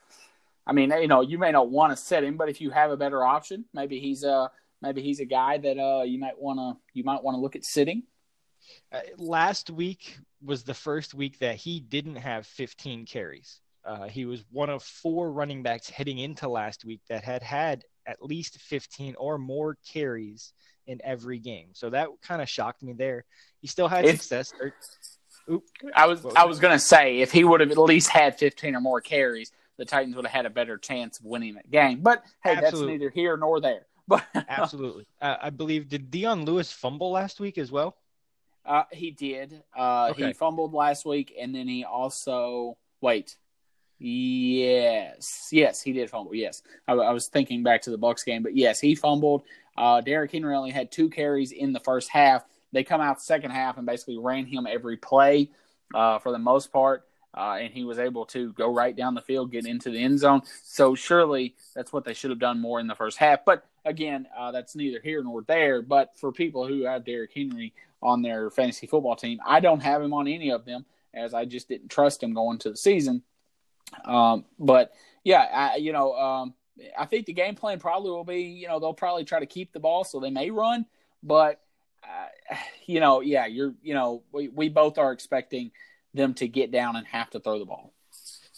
I 0.66 0.72
mean, 0.72 0.90
you 0.92 1.08
know, 1.08 1.20
you 1.20 1.36
may 1.36 1.52
not 1.52 1.68
want 1.68 1.92
to 1.92 1.96
set 1.96 2.24
him, 2.24 2.38
but 2.38 2.48
if 2.48 2.58
you 2.58 2.70
have 2.70 2.90
a 2.90 2.96
better 2.96 3.22
option, 3.22 3.66
maybe 3.74 4.00
he's 4.00 4.24
a 4.24 4.50
maybe 4.80 5.02
he's 5.02 5.20
a 5.20 5.26
guy 5.26 5.58
that 5.58 5.76
you 6.08 6.18
might 6.18 6.38
want 6.38 6.58
to 6.58 6.80
you 6.94 7.04
might 7.04 7.22
want 7.22 7.36
to 7.36 7.40
look 7.40 7.54
at 7.54 7.64
sitting. 7.64 8.04
last 9.18 9.68
week 9.68 10.18
was 10.42 10.62
the 10.62 10.74
first 10.74 11.14
week 11.14 11.38
that 11.40 11.56
he 11.56 11.80
didn't 11.80 12.16
have 12.16 12.46
15 12.46 13.06
carries. 13.06 13.60
Uh, 13.84 14.08
he 14.08 14.24
was 14.24 14.44
one 14.50 14.70
of 14.70 14.82
four 14.82 15.30
running 15.30 15.62
backs 15.62 15.90
heading 15.90 16.18
into 16.18 16.48
last 16.48 16.84
week 16.84 17.00
that 17.08 17.24
had 17.24 17.42
had 17.42 17.84
at 18.06 18.22
least 18.22 18.60
15 18.60 19.14
or 19.18 19.38
more 19.38 19.76
carries 19.92 20.52
in 20.86 21.00
every 21.04 21.38
game. 21.38 21.68
So 21.72 21.90
that 21.90 22.08
kind 22.22 22.42
of 22.42 22.48
shocked 22.48 22.82
me 22.82 22.92
there. 22.92 23.24
He 23.60 23.66
still 23.66 23.88
had 23.88 24.04
it's, 24.04 24.22
success. 24.22 24.52
Or, 24.60 24.74
I 25.94 26.06
was 26.06 26.24
I 26.36 26.44
was 26.44 26.58
going 26.58 26.72
to 26.72 26.78
say 26.78 27.20
if 27.20 27.32
he 27.32 27.44
would 27.44 27.60
have 27.60 27.70
at 27.70 27.78
least 27.78 28.08
had 28.08 28.38
15 28.38 28.74
or 28.74 28.80
more 28.80 29.00
carries, 29.00 29.52
the 29.76 29.84
Titans 29.84 30.16
would 30.16 30.26
have 30.26 30.32
had 30.32 30.46
a 30.46 30.50
better 30.50 30.78
chance 30.78 31.18
of 31.18 31.26
winning 31.26 31.54
that 31.54 31.70
game. 31.70 32.00
But 32.00 32.22
hey, 32.42 32.52
Absolutely. 32.52 32.92
that's 32.92 33.00
neither 33.00 33.10
here 33.10 33.36
nor 33.36 33.60
there. 33.60 33.86
But 34.06 34.22
Absolutely. 34.34 35.06
Uh, 35.18 35.36
I 35.40 35.48
believe 35.48 35.88
did 35.88 36.10
Dion 36.10 36.44
Lewis 36.44 36.70
fumble 36.70 37.10
last 37.10 37.40
week 37.40 37.56
as 37.56 37.72
well? 37.72 37.96
Uh, 38.66 38.82
he 38.92 39.10
did. 39.10 39.62
Uh, 39.74 40.08
okay. 40.10 40.26
He 40.26 40.32
fumbled 40.34 40.74
last 40.74 41.06
week, 41.06 41.34
and 41.40 41.54
then 41.54 41.66
he 41.66 41.84
also 41.84 42.76
wait. 43.00 43.36
Yes, 43.98 45.48
yes, 45.52 45.80
he 45.80 45.92
did 45.92 46.10
fumble. 46.10 46.34
Yes, 46.34 46.62
I, 46.86 46.92
I 46.92 47.12
was 47.12 47.28
thinking 47.28 47.62
back 47.62 47.82
to 47.82 47.90
the 47.90 47.98
Bucs 47.98 48.24
game, 48.26 48.42
but 48.42 48.54
yes, 48.54 48.80
he 48.80 48.94
fumbled. 48.94 49.44
Uh, 49.76 50.00
Derrick 50.00 50.32
Henry 50.32 50.54
only 50.54 50.70
had 50.70 50.90
two 50.90 51.10
carries 51.10 51.52
in 51.52 51.72
the 51.72 51.80
first 51.80 52.08
half. 52.08 52.44
They 52.72 52.84
come 52.84 53.00
out 53.00 53.22
second 53.22 53.50
half 53.50 53.76
and 53.76 53.86
basically 53.86 54.18
ran 54.18 54.46
him 54.46 54.66
every 54.68 54.96
play 54.96 55.50
uh, 55.94 56.18
for 56.18 56.32
the 56.32 56.38
most 56.38 56.72
part. 56.72 57.06
Uh, 57.36 57.58
and 57.60 57.72
he 57.72 57.82
was 57.82 57.98
able 57.98 58.24
to 58.26 58.52
go 58.52 58.72
right 58.72 58.94
down 58.94 59.14
the 59.14 59.20
field, 59.20 59.50
get 59.50 59.66
into 59.66 59.90
the 59.90 59.98
end 59.98 60.20
zone. 60.20 60.42
So 60.62 60.94
surely 60.94 61.56
that's 61.74 61.92
what 61.92 62.04
they 62.04 62.14
should 62.14 62.30
have 62.30 62.38
done 62.38 62.60
more 62.60 62.78
in 62.78 62.86
the 62.86 62.94
first 62.94 63.18
half. 63.18 63.44
But 63.44 63.66
again, 63.84 64.28
uh, 64.38 64.52
that's 64.52 64.76
neither 64.76 65.00
here 65.00 65.22
nor 65.22 65.42
there. 65.42 65.82
But 65.82 66.16
for 66.16 66.30
people 66.30 66.66
who 66.68 66.84
have 66.84 67.04
Derrick 67.04 67.32
Henry 67.34 67.72
on 68.04 68.22
their 68.22 68.50
fantasy 68.50 68.86
football 68.86 69.16
team. 69.16 69.40
I 69.44 69.60
don't 69.60 69.82
have 69.82 70.02
him 70.02 70.12
on 70.12 70.28
any 70.28 70.50
of 70.50 70.64
them 70.64 70.84
as 71.14 71.32
I 71.34 71.46
just 71.46 71.68
didn't 71.68 71.88
trust 71.88 72.22
him 72.22 72.34
going 72.34 72.58
to 72.58 72.70
the 72.70 72.76
season. 72.76 73.22
Um, 74.04 74.44
but 74.58 74.92
yeah, 75.24 75.40
I, 75.40 75.76
you 75.76 75.92
know, 75.92 76.14
um, 76.14 76.54
I 76.98 77.06
think 77.06 77.26
the 77.26 77.32
game 77.32 77.54
plan 77.54 77.78
probably 77.78 78.10
will 78.10 78.24
be, 78.24 78.42
you 78.42 78.68
know, 78.68 78.80
they'll 78.80 78.94
probably 78.94 79.24
try 79.24 79.40
to 79.40 79.46
keep 79.46 79.72
the 79.72 79.80
ball, 79.80 80.04
so 80.04 80.20
they 80.20 80.30
may 80.30 80.50
run. 80.50 80.86
But 81.22 81.60
uh, 82.02 82.56
you 82.86 83.00
know, 83.00 83.20
yeah, 83.20 83.46
you're, 83.46 83.74
you 83.82 83.94
know, 83.94 84.22
we 84.32 84.48
we 84.48 84.68
both 84.68 84.98
are 84.98 85.12
expecting 85.12 85.70
them 86.12 86.34
to 86.34 86.48
get 86.48 86.70
down 86.70 86.96
and 86.96 87.06
have 87.06 87.30
to 87.30 87.40
throw 87.40 87.58
the 87.58 87.64
ball. 87.64 87.92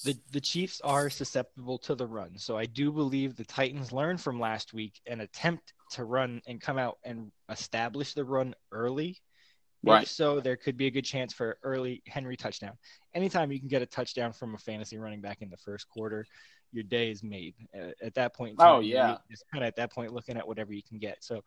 The 0.05 0.17
the 0.33 0.41
Chiefs 0.41 0.81
are 0.83 1.11
susceptible 1.11 1.79
to 1.79 1.95
the 1.95 2.07
run, 2.07 2.39
so 2.39 2.57
I 2.57 2.67
do 2.67 2.93
believe 2.93 3.35
the 3.35 3.45
Titans 3.45 3.93
learned 3.93 4.21
from 4.21 4.39
last 4.39 4.73
week 4.73 5.01
and 5.07 5.21
attempt 5.21 5.73
to 5.93 6.05
run 6.05 6.43
and 6.47 6.61
come 6.61 6.79
out 6.79 6.99
and 7.05 7.31
establish 7.49 8.15
the 8.15 8.25
run 8.25 8.55
early 8.73 9.21
Right. 9.87 10.03
If 10.03 10.09
so, 10.09 10.41
there 10.41 10.57
could 10.57 10.77
be 10.77 10.87
a 10.87 10.91
good 10.91 11.05
chance 11.05 11.33
for 11.33 11.59
early 11.63 12.03
Henry 12.07 12.37
touchdown. 12.37 12.73
Anytime 13.15 13.53
you 13.53 13.61
can 13.61 13.69
get 13.69 13.83
a 13.83 13.87
touchdown 13.87 14.33
from 14.33 14.55
a 14.55 14.59
fantasy 14.59 14.99
running 14.99 15.21
back 15.21 15.43
in 15.43 15.49
the 15.49 15.57
first 15.57 15.89
quarter, 15.89 16.27
your 16.73 16.85
day 16.85 17.11
is 17.11 17.23
made. 17.23 17.55
At 18.03 18.15
that 18.15 18.35
point, 18.35 18.57
oh 18.59 18.81
yeah, 18.81 19.17
just 19.31 19.45
kind 19.53 19.65
of 19.65 19.69
at 19.69 19.77
that 19.77 19.93
point 19.93 20.13
looking 20.13 20.37
at 20.37 20.47
whatever 20.47 20.73
you 20.73 20.83
can 20.83 20.99
get. 20.99 21.23
So, 21.23 21.43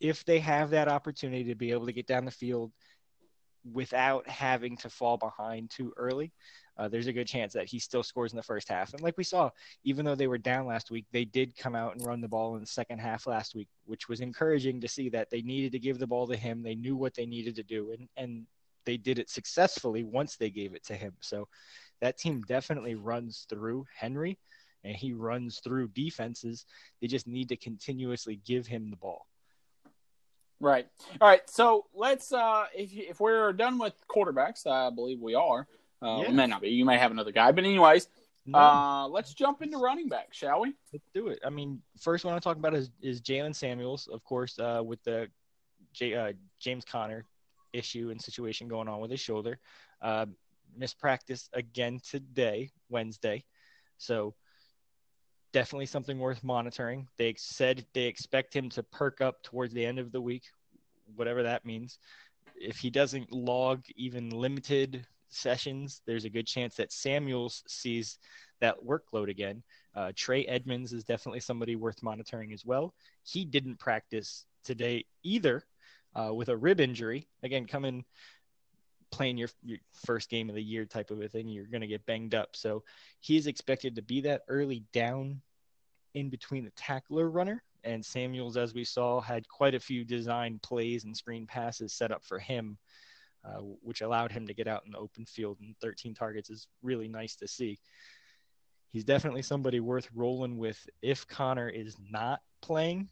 if 0.00 0.24
they 0.24 0.38
have 0.40 0.70
that 0.70 0.88
opportunity 0.88 1.44
to 1.44 1.54
be 1.54 1.70
able 1.70 1.86
to 1.86 1.92
get 1.92 2.06
down 2.06 2.24
the 2.24 2.30
field 2.30 2.72
without 3.72 4.28
having 4.28 4.76
to 4.76 4.88
fall 4.88 5.16
behind 5.16 5.70
too 5.70 5.92
early, 5.96 6.32
uh, 6.78 6.88
there's 6.88 7.06
a 7.06 7.12
good 7.12 7.26
chance 7.26 7.52
that 7.54 7.66
he 7.66 7.78
still 7.78 8.02
scores 8.02 8.32
in 8.32 8.36
the 8.36 8.42
first 8.42 8.68
half. 8.68 8.92
And 8.92 9.02
like 9.02 9.16
we 9.16 9.24
saw, 9.24 9.50
even 9.84 10.04
though 10.04 10.14
they 10.14 10.26
were 10.26 10.38
down 10.38 10.66
last 10.66 10.90
week, 10.90 11.06
they 11.10 11.24
did 11.24 11.56
come 11.56 11.74
out 11.74 11.94
and 11.94 12.06
run 12.06 12.20
the 12.20 12.28
ball 12.28 12.54
in 12.54 12.60
the 12.60 12.66
second 12.66 12.98
half 12.98 13.26
last 13.26 13.54
week, 13.54 13.68
which 13.86 14.08
was 14.08 14.20
encouraging 14.20 14.80
to 14.80 14.88
see 14.88 15.08
that 15.08 15.30
they 15.30 15.42
needed 15.42 15.72
to 15.72 15.78
give 15.78 15.98
the 15.98 16.06
ball 16.06 16.26
to 16.26 16.36
him. 16.36 16.62
They 16.62 16.74
knew 16.74 16.96
what 16.96 17.14
they 17.14 17.26
needed 17.26 17.56
to 17.56 17.62
do, 17.62 17.92
and 17.92 18.08
and 18.16 18.46
they 18.84 18.96
did 18.96 19.18
it 19.18 19.28
successfully 19.28 20.04
once 20.04 20.36
they 20.36 20.48
gave 20.48 20.74
it 20.74 20.84
to 20.84 20.94
him. 20.94 21.12
So 21.20 21.48
that 22.00 22.18
team 22.18 22.42
definitely 22.42 22.94
runs 22.94 23.46
through 23.48 23.86
Henry, 23.96 24.38
and 24.84 24.94
he 24.94 25.12
runs 25.12 25.60
through 25.60 25.88
defenses. 25.88 26.66
They 27.00 27.06
just 27.06 27.26
need 27.26 27.48
to 27.48 27.56
continuously 27.56 28.40
give 28.44 28.66
him 28.66 28.90
the 28.90 28.96
ball. 28.96 29.26
Right. 30.60 30.86
All 31.20 31.28
right. 31.28 31.48
So 31.50 31.86
let's 31.94 32.32
uh 32.32 32.64
if 32.74 32.90
if 32.92 33.20
we're 33.20 33.52
done 33.52 33.78
with 33.78 33.94
quarterbacks, 34.08 34.66
I 34.66 34.90
believe 34.90 35.20
we 35.20 35.34
are. 35.34 35.66
Uh, 36.02 36.22
yeah. 36.22 36.30
may 36.30 36.46
not 36.46 36.62
be. 36.62 36.70
You 36.70 36.84
may 36.84 36.98
have 36.98 37.10
another 37.10 37.32
guy, 37.32 37.52
but 37.52 37.64
anyways, 37.64 38.08
no. 38.46 38.58
uh, 38.58 39.08
let's 39.08 39.34
jump 39.34 39.62
into 39.62 39.78
running 39.78 40.08
back, 40.08 40.32
shall 40.32 40.60
we? 40.60 40.74
Let's 40.92 41.08
do 41.14 41.28
it. 41.28 41.40
I 41.44 41.50
mean, 41.50 41.82
first 41.98 42.24
one 42.24 42.34
I 42.34 42.38
talk 42.38 42.56
about 42.56 42.74
is, 42.74 42.90
is 43.00 43.20
Jaylen 43.20 43.54
Samuels, 43.54 44.06
of 44.06 44.22
course, 44.24 44.58
uh, 44.58 44.82
with 44.84 45.02
the 45.04 45.28
J, 45.92 46.14
uh, 46.14 46.32
James 46.60 46.84
Conner 46.84 47.24
issue 47.72 48.10
and 48.10 48.20
situation 48.20 48.68
going 48.68 48.88
on 48.88 49.00
with 49.00 49.10
his 49.10 49.20
shoulder. 49.20 49.58
Uh, 50.02 50.26
missed 50.78 50.98
practice 50.98 51.48
again 51.52 52.00
today, 52.08 52.70
Wednesday. 52.88 53.44
So 53.98 54.34
definitely 55.52 55.86
something 55.86 56.18
worth 56.18 56.44
monitoring. 56.44 57.08
They 57.16 57.34
said 57.38 57.86
they 57.94 58.04
expect 58.04 58.54
him 58.54 58.68
to 58.70 58.82
perk 58.82 59.20
up 59.20 59.42
towards 59.42 59.72
the 59.72 59.84
end 59.84 59.98
of 59.98 60.12
the 60.12 60.20
week, 60.20 60.44
whatever 61.14 61.42
that 61.42 61.64
means. 61.64 61.98
If 62.54 62.78
he 62.78 62.90
doesn't 62.90 63.32
log 63.32 63.82
even 63.96 64.30
limited 64.30 65.06
sessions, 65.28 66.02
there's 66.06 66.24
a 66.24 66.30
good 66.30 66.46
chance 66.46 66.76
that 66.76 66.92
Samuels 66.92 67.62
sees 67.66 68.18
that 68.60 68.76
workload 68.84 69.28
again. 69.28 69.62
Uh, 69.94 70.12
Trey 70.14 70.44
Edmunds 70.44 70.92
is 70.92 71.04
definitely 71.04 71.40
somebody 71.40 71.76
worth 71.76 72.02
monitoring 72.02 72.52
as 72.52 72.64
well. 72.64 72.94
He 73.22 73.44
didn't 73.44 73.78
practice 73.78 74.44
today 74.64 75.04
either 75.22 75.64
uh, 76.14 76.32
with 76.32 76.48
a 76.48 76.56
rib 76.56 76.80
injury. 76.80 77.28
Again, 77.42 77.66
coming 77.66 78.04
playing 79.10 79.36
your, 79.36 79.48
your 79.62 79.78
first 80.04 80.28
game 80.28 80.48
of 80.48 80.54
the 80.54 80.62
year 80.62 80.84
type 80.84 81.10
of 81.10 81.20
a 81.20 81.28
thing, 81.28 81.48
you're 81.48 81.66
going 81.66 81.80
to 81.80 81.86
get 81.86 82.06
banged 82.06 82.34
up. 82.34 82.50
So 82.54 82.82
he's 83.20 83.46
expected 83.46 83.96
to 83.96 84.02
be 84.02 84.20
that 84.22 84.42
early 84.48 84.84
down 84.92 85.40
in 86.14 86.28
between 86.28 86.64
the 86.64 86.72
tackler 86.76 87.30
runner. 87.30 87.62
And 87.84 88.04
Samuels, 88.04 88.56
as 88.56 88.74
we 88.74 88.84
saw, 88.84 89.20
had 89.20 89.48
quite 89.48 89.74
a 89.74 89.80
few 89.80 90.04
design 90.04 90.58
plays 90.62 91.04
and 91.04 91.16
screen 91.16 91.46
passes 91.46 91.92
set 91.92 92.10
up 92.10 92.24
for 92.24 92.38
him 92.38 92.78
uh, 93.46 93.60
which 93.82 94.00
allowed 94.00 94.32
him 94.32 94.46
to 94.46 94.54
get 94.54 94.66
out 94.66 94.82
in 94.86 94.92
the 94.92 94.98
open 94.98 95.24
field 95.24 95.58
and 95.60 95.76
13 95.80 96.14
targets 96.14 96.50
is 96.50 96.66
really 96.82 97.06
nice 97.06 97.36
to 97.36 97.46
see. 97.46 97.78
He's 98.90 99.04
definitely 99.04 99.42
somebody 99.42 99.78
worth 99.78 100.08
rolling 100.14 100.58
with 100.58 100.84
if 101.00 101.26
Conner 101.28 101.68
is 101.68 101.96
not 102.10 102.40
playing. 102.60 103.08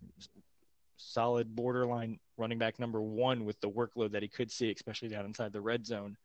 Solid 0.96 1.54
borderline 1.54 2.18
running 2.36 2.58
back 2.58 2.78
number 2.78 3.00
one 3.00 3.44
with 3.44 3.60
the 3.60 3.70
workload 3.70 4.12
that 4.12 4.22
he 4.22 4.28
could 4.28 4.50
see, 4.50 4.70
especially 4.72 5.08
down 5.08 5.24
inside 5.24 5.52
the 5.52 5.60
red 5.60 5.86
zone. 5.86 6.16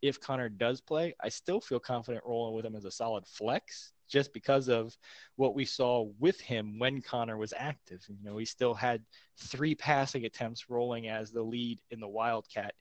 If 0.00 0.20
Conner 0.20 0.48
does 0.48 0.80
play, 0.80 1.14
I 1.20 1.28
still 1.28 1.60
feel 1.60 1.80
confident 1.80 2.24
rolling 2.24 2.54
with 2.54 2.64
him 2.64 2.76
as 2.76 2.84
a 2.84 2.90
solid 2.90 3.26
flex 3.26 3.92
just 4.08 4.32
because 4.32 4.68
of 4.68 4.96
what 5.36 5.54
we 5.54 5.64
saw 5.64 6.08
with 6.18 6.40
him 6.40 6.78
when 6.78 7.02
Conner 7.02 7.36
was 7.36 7.52
active. 7.56 8.04
You 8.08 8.16
know, 8.22 8.38
he 8.38 8.44
still 8.44 8.74
had 8.74 9.02
three 9.36 9.74
passing 9.74 10.24
attempts 10.24 10.70
rolling 10.70 11.08
as 11.08 11.30
the 11.30 11.42
lead 11.42 11.80
in 11.90 12.00
the 12.00 12.08
Wildcat. 12.08 12.74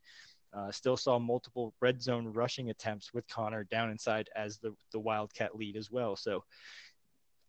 Uh, 0.54 0.72
still 0.72 0.96
saw 0.96 1.20
multiple 1.20 1.74
red 1.82 2.02
zone 2.02 2.28
rushing 2.28 2.70
attempts 2.70 3.14
with 3.14 3.28
Conner 3.28 3.66
down 3.66 3.92
inside 3.92 4.30
as 4.36 4.58
the, 4.60 4.74
the 4.92 5.00
Wildcat 5.00 5.56
lead 5.56 5.76
as 5.76 5.92
well. 5.92 6.16
So 6.16 6.44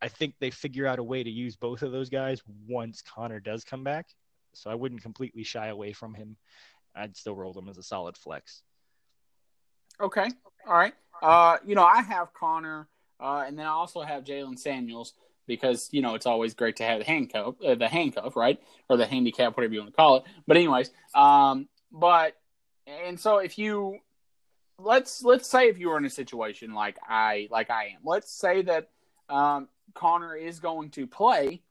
I 0.01 0.09
think 0.09 0.35
they 0.39 0.51
figure 0.51 0.87
out 0.87 0.99
a 0.99 1.05
way 1.05 1.23
to 1.23 1.31
use 1.31 1.57
both 1.57 1.83
of 1.83 1.93
those 1.93 2.09
guys 2.09 2.43
once 2.69 3.03
Conner 3.03 3.41
does 3.41 3.65
come 3.65 3.85
back. 3.85 4.07
So 4.61 4.71
I 4.71 4.75
wouldn't 4.75 5.03
completely 5.03 5.43
shy 5.43 5.69
away 5.69 5.93
from 5.93 6.15
him. 6.15 6.37
I'd 6.95 7.17
still 7.17 7.37
roll 7.37 7.53
them 7.53 7.69
as 7.69 7.79
a 7.79 7.83
solid 7.83 8.17
flex. 8.17 8.63
Okay. 10.01 10.29
All 10.67 10.77
right. 10.77 10.95
Uh, 11.23 11.59
you 11.65 11.75
know, 11.75 11.85
I 11.85 12.03
have 12.03 12.33
Conner, 12.33 12.89
uh, 13.21 13.45
and 13.47 13.59
then 13.59 13.67
I 13.67 13.71
also 13.71 14.03
have 14.03 14.25
Jaylen 14.25 14.59
Samuels 14.59 15.15
because 15.47 15.89
you 15.91 16.03
know 16.03 16.15
it's 16.15 16.27
always 16.27 16.55
great 16.55 16.77
to 16.77 16.85
have 16.85 17.01
the 17.01 17.05
handcuff, 17.05 17.57
uh, 17.67 17.75
the 17.75 17.89
handcuff, 17.89 18.37
right, 18.37 18.61
or 18.89 18.97
the 18.97 19.07
handicap, 19.07 19.57
whatever 19.57 19.75
you 19.75 19.81
want 19.81 19.91
to 19.91 19.97
call 19.97 20.19
it. 20.19 20.25
But 20.47 20.57
anyways, 20.57 20.91
um, 21.15 21.69
but 21.91 22.35
and 22.87 23.19
so 23.19 23.39
if 23.39 23.59
you 23.59 23.99
let's 24.79 25.25
let's 25.25 25.49
say 25.49 25.69
if 25.69 25.79
you 25.79 25.89
were 25.89 25.99
in 25.99 26.05
a 26.05 26.11
situation 26.11 26.73
like 26.73 26.99
I 27.09 27.49
like 27.51 27.71
I 27.71 27.87
am, 27.97 28.01
let's 28.05 28.31
say 28.31 28.63
that 28.63 28.91
um, 29.29 29.69
Conner 29.95 30.37
is 30.37 30.61
going 30.61 30.91
to 30.91 31.07
play, 31.07 31.63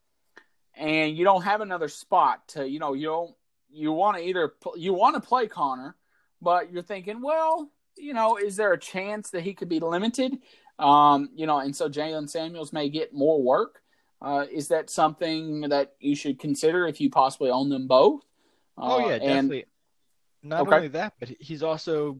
and 0.78 1.18
you 1.18 1.24
don't 1.24 1.44
have 1.44 1.62
another 1.62 1.88
spot 1.88 2.48
to 2.50 2.68
you 2.68 2.80
know 2.80 2.94
you 2.94 3.08
don't 3.08 3.36
you 3.72 3.92
want 3.92 4.18
to 4.18 4.24
either 4.24 4.54
you 4.76 4.94
want 4.94 5.16
to 5.16 5.28
play 5.28 5.48
Conner, 5.48 5.96
but 6.42 6.72
you're 6.72 6.84
thinking, 6.84 7.22
well, 7.22 7.70
you 7.98 8.14
know, 8.14 8.38
is 8.38 8.56
there 8.56 8.74
a 8.74 8.80
chance 8.80 9.32
that 9.32 9.42
he 9.42 9.54
could 9.54 9.70
be 9.70 9.80
limited? 9.80 10.38
Um, 10.80 11.30
you 11.36 11.46
know, 11.46 11.60
and 11.60 11.76
so 11.76 11.90
Jaylen 11.90 12.30
Samuels 12.30 12.72
may 12.72 12.90
get 12.90 13.14
more 13.14 13.42
work. 13.42 13.82
Uh, 14.22 14.46
is 14.52 14.70
that 14.70 14.90
something 14.90 15.62
that 15.70 15.94
you 16.00 16.16
should 16.16 16.40
consider 16.40 16.88
if 16.88 17.00
you 17.00 17.10
possibly 17.10 17.50
own 17.50 17.70
them 17.70 17.88
both? 17.88 18.22
Uh, 18.78 18.96
oh 18.96 19.10
yeah, 19.10 19.20
definitely. 19.20 19.66
Not 20.44 20.62
okay. 20.62 20.76
only 20.76 20.88
that, 20.90 21.14
but 21.20 21.30
he's 21.40 21.64
also 21.64 22.20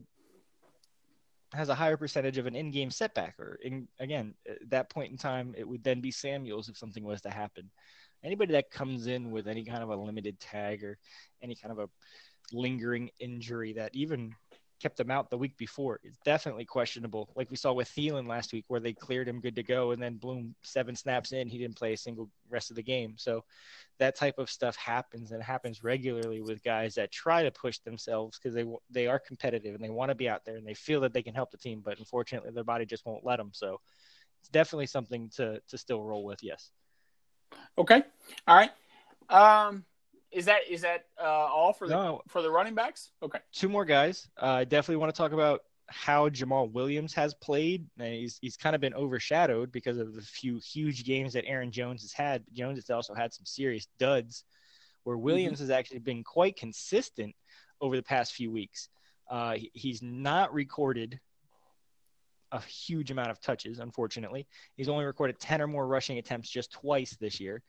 has 1.54 1.70
a 1.70 1.74
higher 1.74 1.96
percentage 1.96 2.36
of 2.36 2.46
an 2.46 2.54
in-game 2.54 2.90
setback. 2.90 3.38
Or 3.38 3.58
in 3.62 3.88
again, 3.98 4.34
at 4.48 4.70
that 4.70 4.90
point 4.90 5.12
in 5.12 5.18
time, 5.18 5.54
it 5.56 5.66
would 5.66 5.82
then 5.82 6.00
be 6.00 6.10
Samuels 6.10 6.68
if 6.68 6.76
something 6.76 7.04
was 7.04 7.22
to 7.22 7.30
happen. 7.30 7.70
Anybody 8.24 8.52
that 8.52 8.70
comes 8.70 9.06
in 9.06 9.30
with 9.30 9.46
any 9.46 9.64
kind 9.64 9.82
of 9.82 9.90
a 9.90 9.96
limited 9.96 10.38
tag 10.40 10.84
or 10.84 10.98
any 11.42 11.54
kind 11.54 11.72
of 11.72 11.78
a 11.78 11.88
lingering 12.52 13.10
injury 13.20 13.74
that 13.74 13.94
even 13.94 14.34
kept 14.80 14.96
them 14.96 15.10
out 15.10 15.30
the 15.30 15.38
week 15.38 15.56
before. 15.56 15.98
It's 16.04 16.18
definitely 16.24 16.64
questionable, 16.64 17.30
like 17.34 17.50
we 17.50 17.56
saw 17.56 17.72
with 17.72 17.88
Thielen 17.88 18.28
last 18.28 18.52
week, 18.52 18.64
where 18.68 18.80
they 18.80 18.92
cleared 18.92 19.28
him 19.28 19.40
good 19.40 19.56
to 19.56 19.62
go, 19.62 19.90
and 19.90 20.00
then 20.00 20.16
Bloom 20.16 20.54
seven 20.62 20.94
snaps 20.94 21.32
in, 21.32 21.48
he 21.48 21.58
didn't 21.58 21.76
play 21.76 21.92
a 21.92 21.96
single 21.96 22.30
rest 22.48 22.70
of 22.70 22.76
the 22.76 22.82
game. 22.82 23.14
So 23.16 23.44
that 23.98 24.16
type 24.16 24.38
of 24.38 24.50
stuff 24.50 24.76
happens, 24.76 25.32
and 25.32 25.42
happens 25.42 25.82
regularly 25.82 26.40
with 26.40 26.62
guys 26.62 26.94
that 26.94 27.10
try 27.10 27.42
to 27.42 27.50
push 27.50 27.78
themselves 27.78 28.38
because 28.38 28.54
they 28.54 28.64
they 28.90 29.06
are 29.06 29.18
competitive 29.18 29.74
and 29.74 29.82
they 29.82 29.90
want 29.90 30.10
to 30.10 30.14
be 30.14 30.28
out 30.28 30.44
there 30.44 30.56
and 30.56 30.66
they 30.66 30.74
feel 30.74 31.00
that 31.00 31.12
they 31.12 31.22
can 31.22 31.34
help 31.34 31.50
the 31.50 31.58
team, 31.58 31.82
but 31.84 31.98
unfortunately 31.98 32.50
their 32.52 32.64
body 32.64 32.86
just 32.86 33.06
won't 33.06 33.24
let 33.24 33.36
them. 33.36 33.50
So 33.52 33.80
it's 34.40 34.48
definitely 34.48 34.86
something 34.86 35.28
to 35.30 35.60
to 35.68 35.78
still 35.78 36.02
roll 36.02 36.24
with. 36.24 36.42
Yes. 36.42 36.70
Okay. 37.78 38.02
All 38.46 38.56
right. 38.56 38.70
Um, 39.30 39.84
is 40.30 40.44
that 40.46 40.60
is 40.68 40.82
that 40.82 41.06
uh, 41.20 41.24
all 41.24 41.72
for 41.72 41.88
the 41.88 41.94
no. 41.94 42.22
for 42.28 42.42
the 42.42 42.50
running 42.50 42.74
backs? 42.74 43.12
Okay, 43.22 43.38
two 43.52 43.68
more 43.68 43.84
guys. 43.84 44.28
Uh, 44.40 44.44
I 44.44 44.62
uh, 44.62 44.64
definitely 44.64 44.96
want 44.96 45.14
to 45.14 45.16
talk 45.16 45.32
about 45.32 45.62
how 45.86 46.28
Jamaal 46.28 46.70
Williams 46.70 47.14
has 47.14 47.34
played. 47.34 47.86
And 47.98 48.12
he's 48.12 48.38
he's 48.40 48.56
kind 48.56 48.74
of 48.74 48.80
been 48.80 48.94
overshadowed 48.94 49.72
because 49.72 49.98
of 49.98 50.14
the 50.14 50.22
few 50.22 50.58
huge 50.58 51.04
games 51.04 51.32
that 51.32 51.46
Aaron 51.46 51.70
Jones 51.70 52.02
has 52.02 52.12
had. 52.12 52.44
But 52.44 52.54
Jones 52.54 52.78
has 52.78 52.90
also 52.90 53.14
had 53.14 53.32
some 53.32 53.46
serious 53.46 53.86
duds, 53.98 54.44
where 55.04 55.16
mm-hmm. 55.16 55.24
Williams 55.24 55.54
mm-hmm. 55.56 55.64
has 55.64 55.70
actually 55.70 56.00
been 56.00 56.24
quite 56.24 56.56
consistent 56.56 57.34
over 57.80 57.96
the 57.96 58.02
past 58.02 58.34
few 58.34 58.50
weeks. 58.50 58.88
Uh, 59.30 59.56
he's 59.72 60.02
not 60.02 60.52
recorded 60.52 61.20
a 62.52 62.60
huge 62.60 63.10
amount 63.10 63.30
of 63.30 63.40
touches, 63.40 63.78
unfortunately. 63.78 64.46
He's 64.76 64.88
only 64.88 65.04
recorded 65.04 65.38
10 65.38 65.60
or 65.62 65.66
more 65.66 65.86
rushing 65.86 66.18
attempts 66.18 66.48
just 66.48 66.72
twice 66.72 67.16
this 67.20 67.40
year 67.40 67.62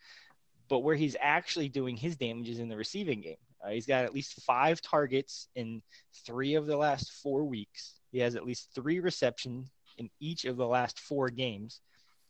but 0.69 0.80
where 0.80 0.95
he's 0.95 1.18
actually 1.19 1.68
doing 1.68 1.97
his 1.97 2.15
damage 2.15 2.47
is 2.47 2.60
in 2.60 2.69
the 2.69 2.77
receiving 2.77 3.19
game. 3.19 3.38
Uh, 3.65 3.72
he's 3.72 3.88
got 3.88 4.06
at 4.06 4.14
least 4.14 4.41
five 4.43 4.80
targets 4.81 5.49
in 5.56 5.81
three 6.26 6.53
of 6.53 6.68
the 6.68 6.77
last 6.77 7.11
four 7.11 7.43
weeks. 7.43 7.99
He 8.11 8.19
has 8.19 8.35
at 8.35 8.45
least 8.45 8.69
three 8.73 8.99
receptions 8.99 9.69
in 9.97 10.10
each 10.22 10.45
of 10.45 10.56
the 10.56 10.68
last 10.68 10.99
four 10.99 11.30
games. 11.30 11.81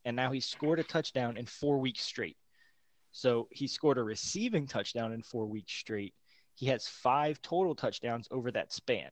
And 0.06 0.16
now 0.16 0.32
he's 0.32 0.48
scored 0.48 0.80
a 0.80 0.84
touchdown 0.84 1.38
in 1.38 1.46
four 1.46 1.78
weeks 1.78 2.02
straight. 2.02 2.38
So 3.12 3.48
he 3.52 3.68
scored 3.68 3.98
a 3.98 4.04
receiving 4.04 4.66
touchdown 4.66 5.12
in 5.12 5.22
four 5.22 5.46
weeks 5.46 5.74
straight. 5.74 6.14
He 6.56 6.68
has 6.68 6.88
five 6.88 7.42
total 7.42 7.76
touchdowns 7.76 8.28
over 8.32 8.50
that 8.52 8.72
span. 8.72 9.10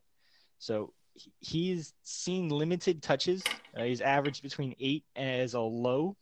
So 0.59 0.93
he's 1.39 1.93
seen 2.03 2.49
limited 2.49 3.01
touches. 3.01 3.43
Uh, 3.75 3.83
he's 3.83 4.01
averaged 4.01 4.43
between 4.43 4.75
eight 4.79 5.03
as 5.15 5.53
a 5.53 5.59
low 5.59 6.15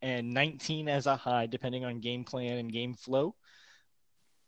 and 0.00 0.32
19 0.32 0.88
as 0.88 1.06
a 1.06 1.16
high, 1.16 1.46
depending 1.46 1.84
on 1.84 2.00
game 2.00 2.24
plan 2.24 2.58
and 2.58 2.72
game 2.72 2.94
flow. 2.94 3.34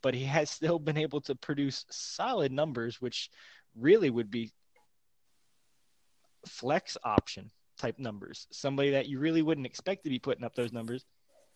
But 0.02 0.15
he 0.15 0.24
has 0.24 0.51
still 0.51 0.78
been 0.78 0.98
able 0.98 1.20
to 1.23 1.35
produce 1.35 1.86
solid 1.90 2.52
numbers, 2.52 3.01
which 3.01 3.31
really 3.77 4.11
would 4.11 4.31
be 4.31 4.52
flex 6.47 6.97
option 7.05 7.51
type 7.78 7.98
numbers. 7.98 8.47
Somebody 8.52 8.90
that 8.90 9.06
you 9.09 9.19
really 9.19 9.43
wouldn't 9.43 9.66
expect 9.66 10.05
to 10.05 10.11
be 10.11 10.19
putting 10.19 10.44
up 10.44 10.55
those 10.55 10.73
numbers, 10.73 11.05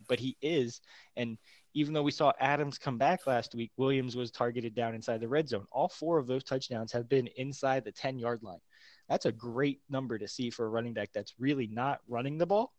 but 0.09 0.19
he 0.19 0.37
is. 0.43 0.81
And 1.17 1.39
even 1.75 1.93
though 1.93 2.03
we 2.03 2.11
saw 2.11 2.33
Adams 2.41 2.79
come 2.79 2.99
back 2.99 3.27
last 3.27 3.55
week, 3.55 3.71
Williams 3.77 4.17
was 4.17 4.31
targeted 4.31 4.75
down 4.75 4.95
inside 4.95 5.21
the 5.21 5.29
red 5.29 5.49
zone. 5.49 5.67
All 5.71 5.89
four 5.89 6.19
of 6.19 6.27
those 6.27 6.45
touchdowns 6.45 6.93
have 6.93 7.09
been 7.09 7.29
inside 7.37 7.85
the 7.85 7.93
10 7.93 8.19
yard 8.19 8.43
line. 8.43 8.61
That's 9.09 9.27
a 9.27 9.33
great 9.33 9.81
number 9.89 10.19
to 10.19 10.29
see 10.29 10.51
for 10.51 10.67
a 10.67 10.69
running 10.69 10.95
back 10.95 11.11
that's 11.15 11.35
really 11.39 11.67
not 11.67 12.01
running 12.09 12.39
the 12.39 12.47
ball 12.47 12.73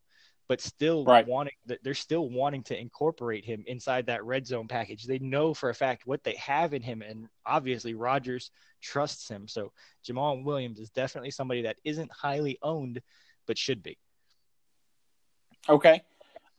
but 0.49 0.59
still 0.59 1.05
right. 1.05 1.27
wanting 1.27 1.53
they're 1.83 1.93
still 1.93 2.27
wanting 2.27 2.63
to 2.63 2.77
incorporate 2.77 3.45
him 3.45 3.63
inside 3.67 4.07
that 4.07 4.25
red 4.25 4.47
zone 4.47 4.67
package. 4.67 5.03
They 5.05 5.19
know 5.19 5.53
for 5.53 5.69
a 5.69 5.75
fact 5.75 6.07
what 6.07 6.23
they 6.23 6.35
have 6.35 6.73
in 6.73 6.81
him, 6.81 7.03
and 7.03 7.27
obviously 7.45 7.93
Rodgers 7.93 8.49
trusts 8.81 9.29
him. 9.29 9.47
So 9.47 9.71
Jamaal 10.03 10.43
Williams 10.43 10.79
is 10.79 10.89
definitely 10.89 11.29
somebody 11.29 11.61
that 11.61 11.77
isn't 11.85 12.11
highly 12.11 12.57
owned, 12.63 12.99
but 13.45 13.59
should 13.59 13.83
be. 13.83 13.99
Okay. 15.69 16.01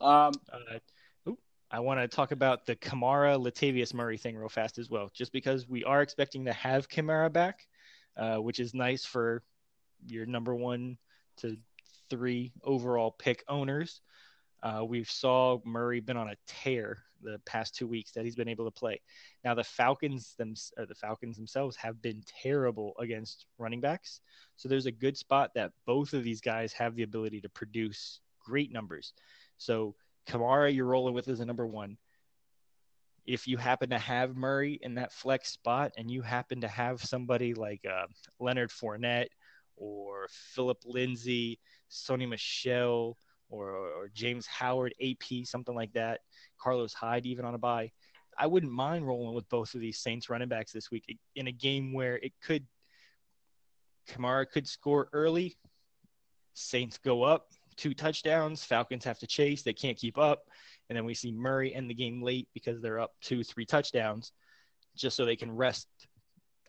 Um, 0.01 0.33
uh, 0.51 1.31
I 1.69 1.79
want 1.79 1.99
to 2.01 2.07
talk 2.07 2.31
about 2.31 2.65
the 2.65 2.75
Kamara 2.75 3.39
Latavius 3.39 3.93
Murray 3.93 4.17
thing 4.17 4.35
real 4.35 4.49
fast 4.49 4.79
as 4.79 4.89
well, 4.89 5.11
just 5.13 5.31
because 5.31 5.69
we 5.69 5.83
are 5.83 6.01
expecting 6.01 6.45
to 6.45 6.53
have 6.53 6.89
Kamara 6.89 7.31
back, 7.31 7.67
uh, 8.17 8.37
which 8.37 8.59
is 8.59 8.73
nice 8.73 9.05
for 9.05 9.43
your 10.07 10.25
number 10.25 10.55
one 10.55 10.97
to 11.37 11.55
three 12.09 12.51
overall 12.63 13.11
pick 13.11 13.43
owners. 13.47 14.01
Uh, 14.63 14.83
we 14.83 15.03
saw 15.03 15.59
Murray 15.63 15.99
been 15.99 16.17
on 16.17 16.29
a 16.29 16.35
tear 16.47 16.97
the 17.21 17.39
past 17.45 17.75
two 17.75 17.87
weeks 17.87 18.11
that 18.11 18.25
he's 18.25 18.35
been 18.35 18.49
able 18.49 18.65
to 18.65 18.71
play. 18.71 18.99
Now 19.43 19.53
the 19.53 19.63
Falcons 19.63 20.33
them 20.37 20.55
the 20.75 20.95
Falcons 20.95 21.37
themselves 21.37 21.75
have 21.77 22.01
been 22.01 22.23
terrible 22.41 22.93
against 22.99 23.45
running 23.59 23.81
backs, 23.81 24.19
so 24.55 24.67
there's 24.67 24.87
a 24.87 24.91
good 24.91 25.15
spot 25.15 25.51
that 25.53 25.71
both 25.85 26.13
of 26.13 26.23
these 26.23 26.41
guys 26.41 26.73
have 26.73 26.95
the 26.95 27.03
ability 27.03 27.41
to 27.41 27.49
produce 27.49 28.19
great 28.43 28.71
numbers. 28.71 29.13
So 29.61 29.95
Kamara, 30.27 30.73
you're 30.73 30.85
rolling 30.85 31.13
with 31.13 31.27
as 31.27 31.39
a 31.39 31.45
number 31.45 31.67
one. 31.67 31.97
If 33.25 33.47
you 33.47 33.57
happen 33.57 33.91
to 33.91 33.99
have 33.99 34.35
Murray 34.35 34.79
in 34.81 34.95
that 34.95 35.13
flex 35.13 35.51
spot, 35.51 35.91
and 35.97 36.09
you 36.09 36.23
happen 36.23 36.61
to 36.61 36.67
have 36.67 37.03
somebody 37.03 37.53
like 37.53 37.81
uh, 37.85 38.07
Leonard 38.39 38.71
Fournette 38.71 39.27
or 39.77 40.27
Phillip 40.29 40.79
Lindsay 40.85 41.59
Sony 41.91 42.27
Michel, 42.27 43.15
or, 43.49 43.69
or 43.69 44.09
James 44.13 44.47
Howard, 44.47 44.95
AP, 45.01 45.45
something 45.45 45.75
like 45.75 45.93
that. 45.93 46.21
Carlos 46.59 46.93
Hyde 46.93 47.25
even 47.25 47.45
on 47.45 47.53
a 47.53 47.57
bye. 47.57 47.91
I 48.37 48.47
wouldn't 48.47 48.71
mind 48.71 49.05
rolling 49.05 49.35
with 49.35 49.47
both 49.49 49.75
of 49.75 49.81
these 49.81 49.99
Saints 49.99 50.29
running 50.29 50.47
backs 50.47 50.71
this 50.71 50.89
week 50.89 51.17
in 51.35 51.47
a 51.47 51.51
game 51.51 51.93
where 51.93 52.17
it 52.17 52.31
could 52.41 52.65
Kamara 54.09 54.49
could 54.49 54.67
score 54.67 55.09
early. 55.13 55.57
Saints 56.53 56.97
go 56.97 57.23
up, 57.23 57.51
two 57.77 57.93
touchdowns. 57.93 58.63
Falcons 58.63 59.05
have 59.05 59.19
to 59.19 59.27
chase. 59.27 59.63
They 59.63 59.73
can't 59.73 59.97
keep 59.97 60.17
up. 60.17 60.43
And 60.89 60.97
then 60.97 61.05
we 61.05 61.13
see 61.13 61.31
Murray 61.31 61.73
end 61.73 61.89
the 61.89 61.95
game 61.95 62.21
late 62.21 62.47
because 62.53 62.81
they're 62.81 62.99
up 62.99 63.11
two, 63.21 63.43
three 63.43 63.65
touchdowns 63.65 64.31
just 64.95 65.15
so 65.15 65.25
they 65.25 65.35
can 65.35 65.51
rest 65.51 65.87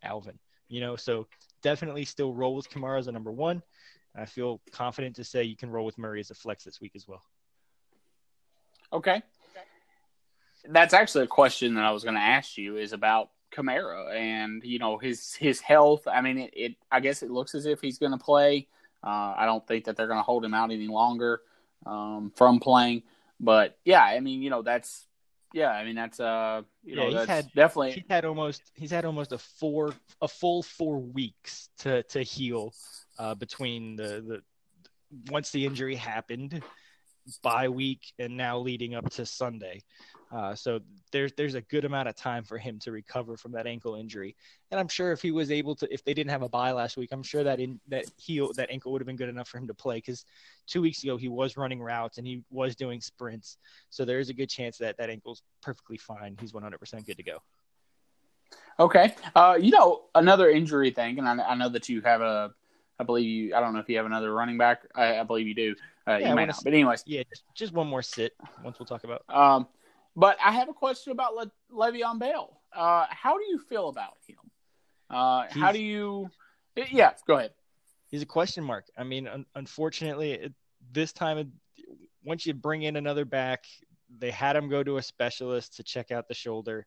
Alvin 0.03 0.39
You 0.69 0.81
know, 0.81 0.97
so 0.97 1.27
definitely 1.63 2.05
still 2.05 2.33
roll 2.33 2.55
with 2.55 2.71
Kamara 2.71 2.99
as 2.99 3.09
a 3.09 3.13
number 3.13 3.33
one. 3.33 3.63
I 4.15 4.27
feel 4.27 4.61
confident 4.73 5.17
to 5.17 5.25
say 5.25 5.45
you 5.45 5.57
can 5.57 5.71
roll 5.71 5.87
with 5.87 5.99
Murray 5.99 6.21
as 6.21 6.31
a 6.31 6.35
flex 6.35 6.65
this 6.65 6.81
week 6.81 6.93
as 6.95 7.09
well. 7.09 7.23
Okay. 8.93 9.23
That's 10.69 10.95
actually 10.95 11.25
a 11.25 11.29
question 11.29 11.75
that 11.75 11.85
I 11.85 11.91
was 11.91 12.05
going 12.05 12.15
to 12.15 12.21
ask 12.21 12.57
you 12.57 12.77
is 12.77 12.93
about 12.93 13.31
Kamara 13.53 14.15
and 14.15 14.63
you 14.65 14.79
know 14.79 14.99
his 14.99 15.35
his 15.35 15.61
health. 15.61 16.07
I 16.07 16.21
mean, 16.21 16.39
it, 16.39 16.51
it 16.55 16.75
I 16.91 17.01
guess 17.01 17.23
it 17.23 17.31
looks 17.31 17.55
as 17.55 17.67
if 17.67 17.81
he's 17.81 17.99
going 17.99 18.13
to 18.13 18.19
play. 18.19 18.69
Uh, 19.05 19.35
I 19.37 19.47
don't 19.47 19.67
think 19.67 19.85
that 19.87 19.97
they're 19.97 20.07
going 20.07 20.19
to 20.19 20.23
hold 20.25 20.45
him 20.45 20.55
out 20.55 20.71
any 20.71 20.87
longer 20.89 21.41
um, 21.87 22.33
from 22.37 22.61
playing. 22.61 23.03
But 23.41 23.77
yeah, 23.85 24.03
I 24.03 24.21
mean, 24.21 24.43
you 24.43 24.51
know, 24.51 24.63
that's 24.63 25.07
yeah, 25.53 25.71
I 25.71 25.85
mean 25.85 25.97
that's 25.97 26.19
uh 26.21 26.63
you 26.85 26.95
Yeah, 26.95 27.01
know 27.03 27.07
he's 27.09 27.15
that's 27.17 27.27
had- 27.29 27.53
definitely 27.55 27.93
He's 27.93 28.05
had 28.09 28.25
almost 28.25 28.63
he's 28.75 28.91
had 28.91 29.05
almost 29.05 29.33
a 29.33 29.39
four 29.39 29.93
a 30.21 30.29
full 30.29 30.63
four 30.63 30.99
weeks 30.99 31.69
to 31.81 32.03
to 32.05 32.23
heal 32.23 32.73
uh, 33.19 33.35
between 33.35 33.97
the 33.97 34.23
the 34.27 34.43
once 35.31 35.51
the 35.51 35.67
injury 35.67 35.95
happened, 35.97 36.63
bye 37.43 37.69
week, 37.69 38.13
and 38.19 38.37
now 38.37 38.59
leading 38.59 38.95
up 38.95 39.11
to 39.11 39.27
Sunday. 39.27 39.83
Uh, 40.33 40.55
so 40.55 40.81
there's 41.11 41.33
there's 41.35 41.55
a 41.55 41.61
good 41.61 41.85
amount 41.85 42.09
of 42.09 42.17
time 42.17 42.43
for 42.43 42.57
him 42.57 42.79
to 42.79 42.91
recover 42.91 43.37
from 43.37 43.53
that 43.53 43.67
ankle 43.67 43.97
injury, 43.97 44.35
and 44.71 44.81
I'm 44.81 44.89
sure 44.89 45.13
if 45.13 45.21
he 45.21 45.31
was 45.31 45.51
able 45.51 45.75
to, 45.77 45.93
if 45.93 46.03
they 46.05 46.15
didn't 46.15 46.31
have 46.31 46.41
a 46.41 46.49
bye 46.49 46.73
last 46.73 46.97
week, 46.97 47.11
I'm 47.13 47.23
sure 47.23 47.45
that 47.45 47.61
in 47.61 47.79
that 47.89 48.07
heel 48.17 48.51
that 48.57 48.71
ankle 48.71 48.93
would 48.93 49.03
have 49.03 49.07
been 49.07 49.17
good 49.17 49.29
enough 49.29 49.49
for 49.49 49.59
him 49.59 49.67
to 49.67 49.75
play 49.75 49.97
because 49.97 50.25
two 50.67 50.81
weeks 50.81 51.03
ago 51.03 51.19
he 51.19 51.29
was 51.29 51.59
running 51.59 51.83
routes 51.83 52.17
and 52.17 52.27
he 52.27 52.43
was 52.51 52.75
doing 52.75 53.03
sprints, 53.03 53.59
so 53.91 54.07
there 54.07 54.21
is 54.21 54.31
a 54.31 54.35
good 54.35 54.49
chance 54.49 54.79
that 54.79 54.97
that 54.97 55.11
ankle's 55.11 55.43
perfectly 55.61 55.99
fine. 55.99 56.35
He's 56.41 56.53
100% 56.53 57.07
good 57.07 57.17
to 57.19 57.23
go. 57.23 57.39
okay. 58.81 59.15
Uh, 59.35 59.59
you 59.61 59.71
know, 59.71 60.05
another 60.15 60.49
injury 60.49 60.91
thing, 60.91 61.19
and 61.19 61.29
I, 61.29 61.45
I 61.45 61.55
know 61.55 61.69
that 61.69 61.91
you 61.91 62.01
have 62.01 62.23
a, 62.23 62.55
I 62.99 63.05
believe 63.05 63.29
you. 63.29 63.55
I 63.55 63.61
don't 63.61 63.75
know 63.75 63.81
if 63.81 63.89
you 63.89 63.99
have 63.99 64.07
another 64.07 64.33
running 64.33 64.57
back. 64.57 64.87
I, 64.95 65.19
I 65.19 65.23
believe 65.25 65.47
you 65.47 65.55
do. 65.55 65.75
Uh, 66.09 66.17
Yeah, 66.17 66.31
you 66.31 66.35
may 66.35 66.47
not, 66.47 66.59
but 66.65 66.73
anyways. 66.73 67.05
Yeah, 67.07 67.23
just, 67.29 67.45
just 67.55 67.73
one 67.75 67.87
more 67.87 68.03
sit. 68.03 68.33
Once 68.65 68.79
we'll 68.79 68.87
talk 68.87 69.05
about. 69.05 69.25
Um, 69.29 69.67
but 70.17 70.37
I 70.45 70.53
have 70.53 70.69
a 70.69 70.75
question 70.75 71.13
about 71.13 71.35
Le- 71.35 71.53
Le'Veon 71.73 72.19
Bell. 72.19 72.61
Uh, 72.75 73.07
how 73.11 73.37
do 73.37 73.45
you 73.45 73.59
feel 73.69 73.89
about 73.89 74.15
him? 74.27 74.37
Uh, 75.11 75.45
how 75.51 75.73
do 75.73 75.79
you? 75.79 76.31
Yeah, 76.77 77.13
go 77.27 77.37
ahead. 77.37 77.53
He's 78.09 78.23
a 78.23 78.27
question 78.27 78.65
mark. 78.65 78.87
I 78.97 79.05
mean, 79.05 79.27
un- 79.27 79.47
unfortunately, 79.55 80.33
it, 80.33 80.53
this 80.93 81.13
time, 81.13 81.39
it, 81.39 81.47
once 82.25 82.47
you 82.47 82.55
bring 82.55 82.83
in 82.83 82.97
another 82.97 83.25
back, 83.25 83.65
they 84.19 84.31
had 84.31 84.57
him 84.57 84.69
go 84.69 84.83
to 84.83 84.99
a 84.99 85.03
specialist 85.03 85.77
to 85.77 85.83
check 85.83 86.11
out 86.11 86.29
the 86.29 86.35
shoulder. 86.35 86.87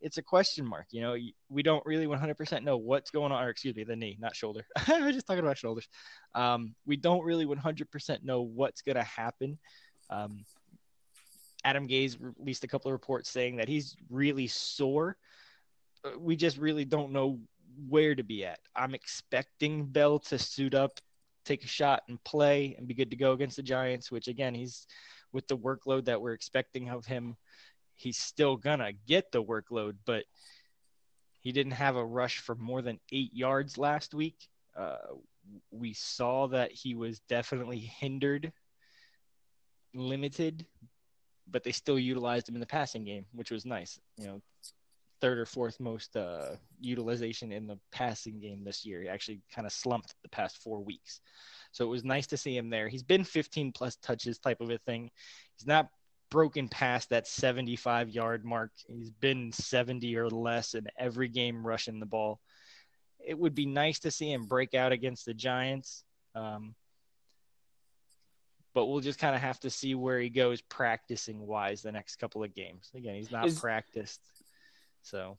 It's 0.00 0.18
a 0.18 0.22
question 0.22 0.64
mark. 0.64 0.86
You 0.90 1.02
know, 1.02 1.16
we 1.48 1.62
don't 1.62 1.84
really 1.84 2.06
100% 2.06 2.62
know 2.62 2.76
what's 2.76 3.10
going 3.10 3.32
on. 3.32 3.44
Or 3.44 3.50
excuse 3.50 3.76
me, 3.76 3.84
the 3.84 3.96
knee, 3.96 4.16
not 4.20 4.34
shoulder. 4.34 4.64
I 4.88 5.00
was 5.00 5.14
just 5.14 5.26
talking 5.26 5.44
about 5.44 5.58
shoulders. 5.58 5.88
Um, 6.34 6.74
we 6.86 6.96
don't 6.96 7.24
really 7.24 7.46
100% 7.46 8.22
know 8.24 8.42
what's 8.42 8.82
going 8.82 8.96
to 8.96 9.02
happen. 9.02 9.58
Um, 10.08 10.44
Adam 11.64 11.86
Gase 11.86 12.16
released 12.38 12.64
a 12.64 12.68
couple 12.68 12.90
of 12.90 12.92
reports 12.92 13.30
saying 13.30 13.56
that 13.56 13.68
he's 13.68 13.96
really 14.08 14.46
sore. 14.46 15.16
Uh, 16.04 16.18
We 16.18 16.36
just 16.36 16.56
really 16.58 16.84
don't 16.84 17.12
know 17.12 17.40
where 17.88 18.14
to 18.14 18.22
be 18.22 18.44
at. 18.44 18.60
I'm 18.74 18.94
expecting 18.94 19.86
Bell 19.86 20.18
to 20.20 20.38
suit 20.38 20.74
up, 20.74 21.00
take 21.44 21.64
a 21.64 21.68
shot, 21.68 22.02
and 22.08 22.22
play 22.24 22.74
and 22.76 22.88
be 22.88 22.94
good 22.94 23.10
to 23.10 23.16
go 23.16 23.32
against 23.32 23.56
the 23.56 23.62
Giants, 23.62 24.10
which 24.10 24.28
again, 24.28 24.54
he's 24.54 24.86
with 25.32 25.46
the 25.48 25.56
workload 25.56 26.06
that 26.06 26.20
we're 26.20 26.32
expecting 26.32 26.88
of 26.88 27.06
him, 27.06 27.36
he's 27.94 28.18
still 28.18 28.56
gonna 28.56 28.92
get 29.06 29.30
the 29.30 29.42
workload, 29.42 29.96
but 30.04 30.24
he 31.40 31.52
didn't 31.52 31.72
have 31.72 31.96
a 31.96 32.04
rush 32.04 32.38
for 32.38 32.54
more 32.54 32.82
than 32.82 32.98
eight 33.12 33.32
yards 33.32 33.78
last 33.78 34.14
week. 34.14 34.36
Uh, 34.76 34.96
we 35.70 35.92
saw 35.92 36.48
that 36.48 36.72
he 36.72 36.94
was 36.94 37.20
definitely 37.20 37.78
hindered, 37.78 38.52
limited, 39.94 40.66
but 41.50 41.64
they 41.64 41.72
still 41.72 41.98
utilized 41.98 42.48
him 42.48 42.54
in 42.54 42.60
the 42.60 42.66
passing 42.66 43.04
game, 43.04 43.26
which 43.32 43.50
was 43.50 43.66
nice. 43.66 43.98
You 44.16 44.26
know, 44.26 44.42
third 45.20 45.38
or 45.38 45.46
fourth 45.46 45.78
most 45.80 46.16
uh, 46.16 46.56
utilization 46.80 47.52
in 47.52 47.66
the 47.66 47.78
passing 47.92 48.40
game 48.40 48.64
this 48.64 48.84
year. 48.84 49.02
He 49.02 49.08
actually 49.08 49.40
kind 49.54 49.66
of 49.66 49.72
slumped 49.72 50.14
the 50.22 50.28
past 50.28 50.62
four 50.62 50.82
weeks. 50.82 51.20
So 51.72 51.84
it 51.84 51.88
was 51.88 52.04
nice 52.04 52.26
to 52.28 52.36
see 52.36 52.56
him 52.56 52.70
there. 52.70 52.88
He's 52.88 53.02
been 53.02 53.24
15 53.24 53.72
plus 53.72 53.96
touches 53.96 54.38
type 54.38 54.60
of 54.60 54.70
a 54.70 54.78
thing. 54.78 55.10
He's 55.56 55.66
not 55.66 55.88
broken 56.30 56.68
past 56.68 57.10
that 57.10 57.26
75 57.26 58.08
yard 58.08 58.44
mark. 58.44 58.70
He's 58.86 59.10
been 59.10 59.52
70 59.52 60.16
or 60.16 60.30
less 60.30 60.74
in 60.74 60.86
every 60.98 61.28
game 61.28 61.66
rushing 61.66 62.00
the 62.00 62.06
ball. 62.06 62.40
It 63.24 63.38
would 63.38 63.54
be 63.54 63.66
nice 63.66 64.00
to 64.00 64.10
see 64.10 64.32
him 64.32 64.46
break 64.46 64.74
out 64.74 64.92
against 64.92 65.26
the 65.26 65.34
Giants. 65.34 66.04
Um, 66.34 66.74
but 68.74 68.86
we'll 68.86 69.00
just 69.00 69.18
kind 69.18 69.34
of 69.34 69.40
have 69.40 69.58
to 69.60 69.70
see 69.70 69.94
where 69.94 70.20
he 70.20 70.28
goes 70.28 70.60
practicing 70.60 71.46
wise 71.46 71.82
the 71.82 71.92
next 71.92 72.16
couple 72.16 72.42
of 72.44 72.54
games. 72.54 72.90
Again, 72.94 73.14
he's 73.14 73.30
not 73.30 73.46
Is- 73.46 73.58
practiced. 73.58 74.20
So 75.02 75.38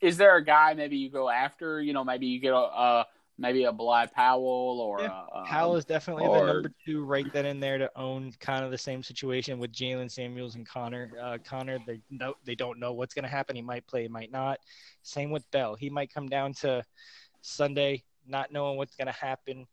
Is 0.00 0.16
there 0.16 0.36
a 0.36 0.44
guy 0.44 0.74
maybe 0.74 0.96
you 0.96 1.10
go 1.10 1.28
after? 1.28 1.80
You 1.82 1.92
know, 1.92 2.04
maybe 2.04 2.26
you 2.26 2.38
get 2.40 2.52
a 2.52 2.56
uh, 2.56 3.04
maybe 3.38 3.64
a 3.64 3.72
Bilal 3.72 4.08
Powell 4.08 4.80
or 4.80 5.00
Yeah, 5.00 5.24
a, 5.32 5.38
um, 5.38 5.44
Powell 5.46 5.76
is 5.76 5.84
definitely 5.84 6.26
or- 6.26 6.40
the 6.46 6.52
number 6.52 6.72
two 6.84 7.04
right 7.04 7.30
then 7.32 7.46
and 7.46 7.62
there 7.62 7.78
to 7.78 7.90
own 7.96 8.32
kind 8.40 8.64
of 8.64 8.70
the 8.70 8.78
same 8.78 9.02
situation 9.02 9.58
with 9.58 9.72
Jaylen 9.72 10.10
Samuels 10.10 10.56
and 10.56 10.66
Conner. 10.68 11.10
Uh, 11.20 11.38
Conner, 11.44 11.78
they 11.86 12.00
know 12.10 12.34
they 12.44 12.54
don't 12.54 12.78
know 12.78 12.92
what's 12.92 13.14
going 13.14 13.22
to 13.24 13.28
happen. 13.30 13.56
He 13.56 13.62
might 13.62 13.86
play, 13.86 14.02
he 14.02 14.08
might 14.08 14.30
not. 14.30 14.58
Same 15.02 15.30
with 15.30 15.48
Bell. 15.50 15.74
He 15.74 15.88
might 15.88 16.12
come 16.12 16.28
down 16.28 16.52
to 16.54 16.84
Sunday 17.40 18.04
not 18.26 18.52
knowing 18.52 18.76
what's 18.76 18.94
going 18.94 19.06
to 19.06 19.12
happen, 19.12 19.66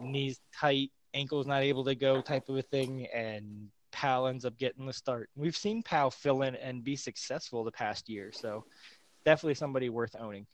knees 0.00 0.38
tight, 0.54 0.92
ankles 1.16 1.46
not 1.46 1.62
able 1.62 1.84
to 1.84 1.94
go, 1.94 2.20
type 2.20 2.48
of 2.48 2.56
a 2.56 2.62
thing, 2.62 3.06
and 3.14 3.68
Powell 3.90 4.26
ends 4.28 4.44
up 4.44 4.58
getting 4.58 4.86
the 4.86 4.92
start. 4.92 5.30
We've 5.34 5.56
seen 5.56 5.82
Powell 5.82 6.10
fill 6.10 6.42
in 6.42 6.54
and 6.56 6.84
be 6.84 6.96
successful 6.96 7.64
the 7.64 7.72
past 7.72 8.08
year, 8.08 8.30
so 8.32 8.64
definitely 9.24 9.54
somebody 9.54 9.88
worth 9.88 10.14
owning. 10.18 10.46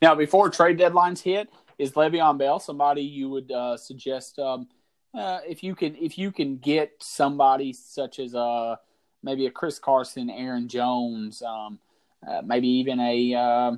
Now, 0.00 0.14
before 0.14 0.48
trade 0.48 0.78
deadlines 0.78 1.22
hit, 1.22 1.48
is 1.78 1.92
Le'Veon 1.92 2.38
Bell 2.38 2.58
somebody 2.58 3.02
you 3.02 3.28
would 3.28 3.52
uh, 3.52 3.76
suggest? 3.76 4.38
Um, 4.38 4.68
uh, 5.14 5.40
if 5.46 5.62
you 5.62 5.74
can, 5.74 5.94
if 5.96 6.16
you 6.16 6.32
can 6.32 6.56
get 6.56 6.92
somebody 6.98 7.72
such 7.72 8.18
as 8.18 8.34
uh, 8.34 8.76
maybe 9.22 9.46
a 9.46 9.50
Chris 9.50 9.78
Carson, 9.78 10.30
Aaron 10.30 10.68
Jones, 10.68 11.42
um, 11.42 11.78
uh, 12.26 12.40
maybe 12.42 12.68
even 12.68 12.98
a 13.00 13.34
uh, 13.34 13.72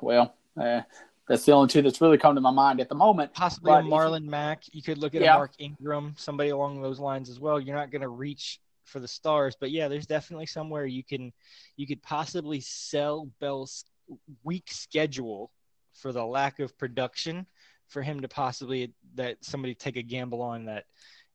well, 0.00 0.34
uh, 0.60 0.80
that's 1.28 1.44
the 1.44 1.52
only 1.52 1.68
two 1.68 1.82
that's 1.82 2.00
really 2.00 2.18
come 2.18 2.34
to 2.34 2.40
my 2.40 2.50
mind 2.50 2.80
at 2.80 2.88
the 2.88 2.94
moment. 2.94 3.32
possibly 3.34 3.70
But 3.70 3.76
a 3.76 3.78
if 3.80 3.84
you- 3.86 3.90
Marlon 3.92 4.24
Mack. 4.24 4.62
You 4.72 4.82
could 4.82 4.98
look 4.98 5.14
at 5.14 5.22
Yeah. 5.22 5.34
a 5.34 5.38
Mark 5.38 5.52
Ingram, 5.58 6.14
somebody 6.16 6.50
along 6.50 6.80
those 6.82 7.00
lines 7.00 7.28
as 7.28 7.40
well. 7.40 7.58
You're 7.60 7.76
not 7.76 7.90
going 7.90 8.02
to 8.02 8.08
reach 8.08 8.60
for 8.84 9.00
the 9.00 9.08
stars, 9.08 9.56
but 9.58 9.72
yeah, 9.72 9.88
there's 9.88 10.06
definitely 10.06 10.46
somewhere 10.46 10.86
you 10.86 11.02
can 11.02 11.32
you 11.76 11.86
could 11.86 12.02
possibly 12.02 12.60
sell 12.60 13.26
Bell's 13.40 13.84
weak 14.44 14.70
schedule 14.70 15.50
for 15.94 16.12
the 16.12 16.24
lack 16.24 16.60
of 16.60 16.78
production 16.78 17.46
for 17.88 18.02
him 18.02 18.20
to 18.20 18.28
possibly 18.28 18.92
that 19.14 19.44
somebody 19.44 19.74
take 19.74 19.96
a 19.96 20.02
gamble 20.02 20.40
on 20.42 20.66
that 20.66 20.84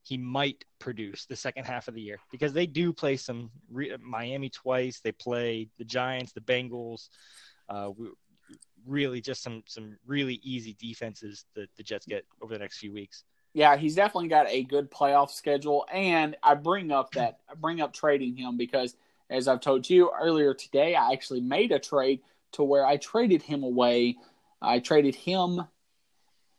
he 0.04 0.16
might 0.16 0.64
produce 0.78 1.26
the 1.26 1.36
second 1.36 1.64
half 1.64 1.86
of 1.88 1.94
the 1.94 2.00
year 2.00 2.18
because 2.30 2.52
they 2.54 2.66
do 2.66 2.92
play 2.92 3.16
some 3.16 3.50
re- 3.70 3.94
Miami 4.00 4.48
twice. 4.48 5.00
They 5.00 5.12
play 5.12 5.68
the 5.78 5.84
Giants, 5.84 6.32
the 6.32 6.40
Bengals. 6.40 7.08
Uh, 7.68 7.90
we, 7.96 8.08
really 8.86 9.20
just 9.20 9.42
some 9.42 9.62
some 9.66 9.96
really 10.06 10.40
easy 10.42 10.76
defenses 10.78 11.44
that 11.54 11.68
the 11.76 11.82
Jets 11.82 12.06
get 12.06 12.24
over 12.40 12.52
the 12.52 12.58
next 12.58 12.78
few 12.78 12.92
weeks. 12.92 13.24
Yeah, 13.54 13.76
he's 13.76 13.94
definitely 13.94 14.28
got 14.28 14.48
a 14.48 14.62
good 14.62 14.90
playoff 14.90 15.30
schedule, 15.30 15.86
and 15.92 16.36
I 16.42 16.54
bring 16.54 16.90
up 16.90 17.12
that 17.12 17.38
I 17.50 17.54
bring 17.54 17.80
up 17.80 17.92
trading 17.92 18.36
him 18.36 18.56
because, 18.56 18.96
as 19.28 19.48
I've 19.48 19.60
told 19.60 19.88
you 19.88 20.10
earlier 20.18 20.54
today, 20.54 20.94
I 20.94 21.12
actually 21.12 21.42
made 21.42 21.72
a 21.72 21.78
trade 21.78 22.20
to 22.52 22.62
where 22.62 22.86
I 22.86 22.96
traded 22.96 23.42
him 23.42 23.62
away. 23.62 24.16
I 24.60 24.78
traded 24.78 25.14
him 25.14 25.62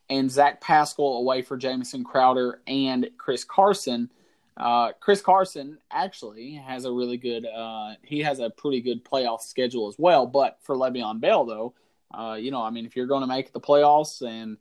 and 0.10 0.30
Zach 0.30 0.62
Pascal 0.62 1.18
away 1.18 1.42
for 1.42 1.58
Jamison 1.58 2.04
Crowder 2.04 2.62
and 2.68 3.10
Chris 3.18 3.44
Carson. 3.44 4.12
Uh, 4.56 4.92
Chris 5.00 5.22
Carson 5.22 5.80
actually 5.92 6.54
has 6.54 6.86
a 6.86 6.92
really 6.92 7.18
good. 7.18 7.46
Uh, 7.46 7.94
he 8.04 8.20
has 8.20 8.40
a 8.40 8.50
pretty 8.50 8.82
good 8.82 9.04
playoff 9.04 9.42
schedule 9.42 9.88
as 9.88 9.96
well. 9.98 10.28
But 10.28 10.60
for 10.62 10.76
Le'Veon 10.76 11.20
Bell, 11.20 11.46
though, 11.46 11.74
uh, 12.14 12.38
you 12.40 12.52
know, 12.52 12.62
I 12.62 12.70
mean, 12.70 12.86
if 12.86 12.96
you're 12.96 13.08
going 13.08 13.22
to 13.22 13.28
make 13.28 13.52
the 13.54 13.60
playoffs 13.60 14.22
and 14.22 14.58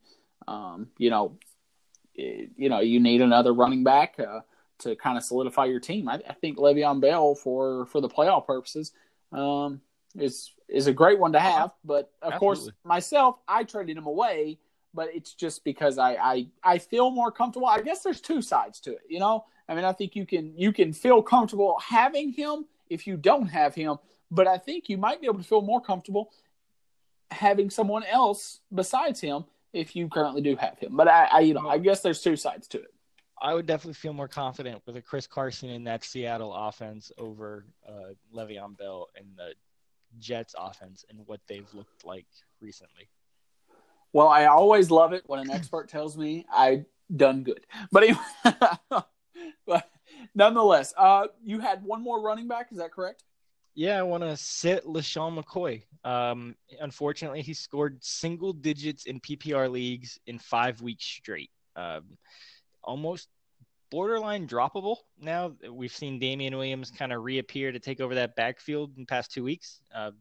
um, 0.47 0.87
you 0.97 1.09
know, 1.09 1.37
eh, 2.17 2.47
you 2.55 2.69
know, 2.69 2.79
you 2.79 2.99
need 2.99 3.21
another 3.21 3.53
running 3.53 3.83
back 3.83 4.19
uh, 4.19 4.41
to 4.79 4.95
kind 4.95 5.17
of 5.17 5.23
solidify 5.23 5.65
your 5.65 5.79
team. 5.79 6.09
I, 6.09 6.19
I 6.27 6.33
think 6.33 6.57
Le'Veon 6.57 6.99
Bell 6.99 7.35
for 7.35 7.85
for 7.87 8.01
the 8.01 8.09
playoff 8.09 8.47
purposes 8.47 8.91
um, 9.31 9.81
is 10.15 10.51
is 10.67 10.87
a 10.87 10.93
great 10.93 11.19
one 11.19 11.33
to 11.33 11.39
have. 11.39 11.71
But 11.83 12.11
of 12.21 12.33
course, 12.39 12.69
myself, 12.83 13.37
I 13.47 13.63
traded 13.63 13.97
him 13.97 14.07
away. 14.07 14.59
But 14.95 15.09
it's 15.11 15.33
just 15.33 15.63
because 15.63 15.97
I, 15.97 16.13
I 16.13 16.47
I 16.63 16.77
feel 16.77 17.09
more 17.09 17.31
comfortable. 17.31 17.67
I 17.67 17.81
guess 17.81 18.03
there's 18.03 18.21
two 18.21 18.43
sides 18.43 18.79
to 18.81 18.91
it, 18.91 19.01
you 19.09 19.19
know. 19.19 19.45
I 19.67 19.73
mean, 19.73 19.85
I 19.85 19.93
think 19.93 20.15
you 20.15 20.25
can 20.25 20.53
you 20.55 20.71
can 20.71 20.93
feel 20.93 21.23
comfortable 21.23 21.79
having 21.83 22.31
him 22.31 22.65
if 22.89 23.07
you 23.07 23.17
don't 23.17 23.47
have 23.47 23.73
him, 23.73 23.97
but 24.29 24.45
I 24.45 24.59
think 24.59 24.89
you 24.89 24.97
might 24.97 25.19
be 25.19 25.25
able 25.25 25.39
to 25.39 25.43
feel 25.43 25.61
more 25.61 25.81
comfortable 25.81 26.31
having 27.33 27.69
someone 27.69 28.03
else 28.03 28.59
besides 28.73 29.19
him 29.19 29.45
if 29.73 29.95
you 29.95 30.07
currently 30.07 30.41
do 30.41 30.55
have 30.55 30.77
him. 30.79 30.95
But 30.95 31.07
I, 31.07 31.27
I 31.31 31.39
you 31.41 31.53
know, 31.53 31.67
I 31.67 31.77
guess 31.79 32.01
there's 32.01 32.21
two 32.21 32.35
sides 32.35 32.67
to 32.69 32.79
it. 32.79 32.93
I 33.41 33.53
would 33.53 33.65
definitely 33.65 33.95
feel 33.95 34.13
more 34.13 34.27
confident 34.27 34.81
with 34.85 34.95
a 34.95 35.01
Chris 35.01 35.27
Carson 35.27 35.69
in 35.69 35.83
that 35.83 36.03
Seattle 36.03 36.53
offense 36.53 37.11
over 37.17 37.65
uh, 37.87 38.13
Le'Veon 38.33 38.77
Bell 38.77 39.09
and 39.17 39.25
the 39.35 39.53
Jets 40.19 40.55
offense 40.57 41.03
and 41.09 41.19
what 41.25 41.41
they've 41.47 41.67
looked 41.73 42.05
like 42.05 42.27
recently. 42.61 43.09
Well, 44.13 44.29
I 44.29 44.45
always 44.45 44.91
love 44.91 45.11
it 45.11 45.23
when 45.25 45.39
an 45.39 45.51
expert 45.51 45.89
tells 45.89 46.17
me 46.17 46.45
I 46.51 46.85
done 47.13 47.43
good. 47.43 47.65
But 47.91 48.03
anyway, 48.03 48.21
but 49.65 49.89
nonetheless, 50.35 50.93
uh, 50.97 51.27
you 51.43 51.59
had 51.59 51.83
one 51.83 52.01
more 52.01 52.21
running 52.21 52.47
back. 52.47 52.67
Is 52.71 52.77
that 52.77 52.91
correct? 52.91 53.23
Yeah, 53.75 53.97
I 53.97 54.03
want 54.03 54.23
to 54.23 54.37
sit 54.37 54.85
LeSean 54.85 55.41
McCoy. 55.41 55.83
Um, 56.03 56.55
unfortunately, 56.79 57.41
he 57.41 57.53
scored 57.53 58.03
single 58.03 58.53
digits 58.53 59.05
in 59.05 59.19
PPR 59.19 59.69
leagues 59.69 60.19
in 60.27 60.37
five 60.37 60.81
weeks 60.81 61.05
straight. 61.05 61.49
Um, 61.75 62.17
almost 62.83 63.29
borderline 63.89 64.47
droppable 64.47 64.97
now. 65.19 65.53
We've 65.71 65.95
seen 65.95 66.19
Damien 66.19 66.55
Williams 66.55 66.91
kind 66.91 67.11
of 67.11 67.23
reappear 67.23 67.71
to 67.71 67.79
take 67.79 67.99
over 67.99 68.15
that 68.15 68.35
backfield 68.35 68.91
in 68.97 69.07
past 69.07 69.31
two 69.31 69.43
weeks. 69.43 69.81
Uh, 69.93 70.11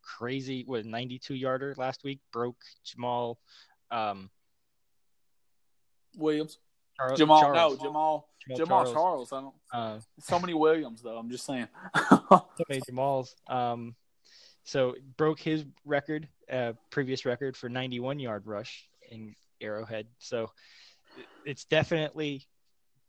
crazy, 0.00 0.64
what, 0.66 0.86
92 0.86 1.34
yarder 1.34 1.74
last 1.76 2.04
week, 2.04 2.20
broke 2.32 2.62
Jamaal. 2.86 3.36
Um, 3.90 4.30
Williams. 6.16 6.58
Charles, 6.96 7.20
Jamaal, 7.20 7.40
Charles. 7.40 7.80
no, 7.80 7.88
Jamaal, 7.88 8.22
Jamaal, 8.48 8.56
Jamaal 8.56 8.66
Charles. 8.66 8.92
Charles. 8.92 9.32
I 9.32 9.40
don't. 9.40 9.54
Uh, 9.72 10.00
so 10.20 10.38
many 10.38 10.54
Williams, 10.54 11.02
though. 11.02 11.16
I'm 11.16 11.30
just 11.30 11.44
saying. 11.44 11.68
so 12.08 12.46
many 12.68 12.80
Jamaals. 12.90 13.34
Um, 13.48 13.96
so 14.64 14.94
broke 15.16 15.40
his 15.40 15.64
record, 15.84 16.28
uh, 16.50 16.72
previous 16.90 17.24
record 17.24 17.56
for 17.56 17.68
91 17.68 18.18
yard 18.18 18.46
rush 18.46 18.88
in 19.10 19.34
Arrowhead. 19.60 20.06
So 20.18 20.50
it's 21.44 21.64
definitely 21.64 22.46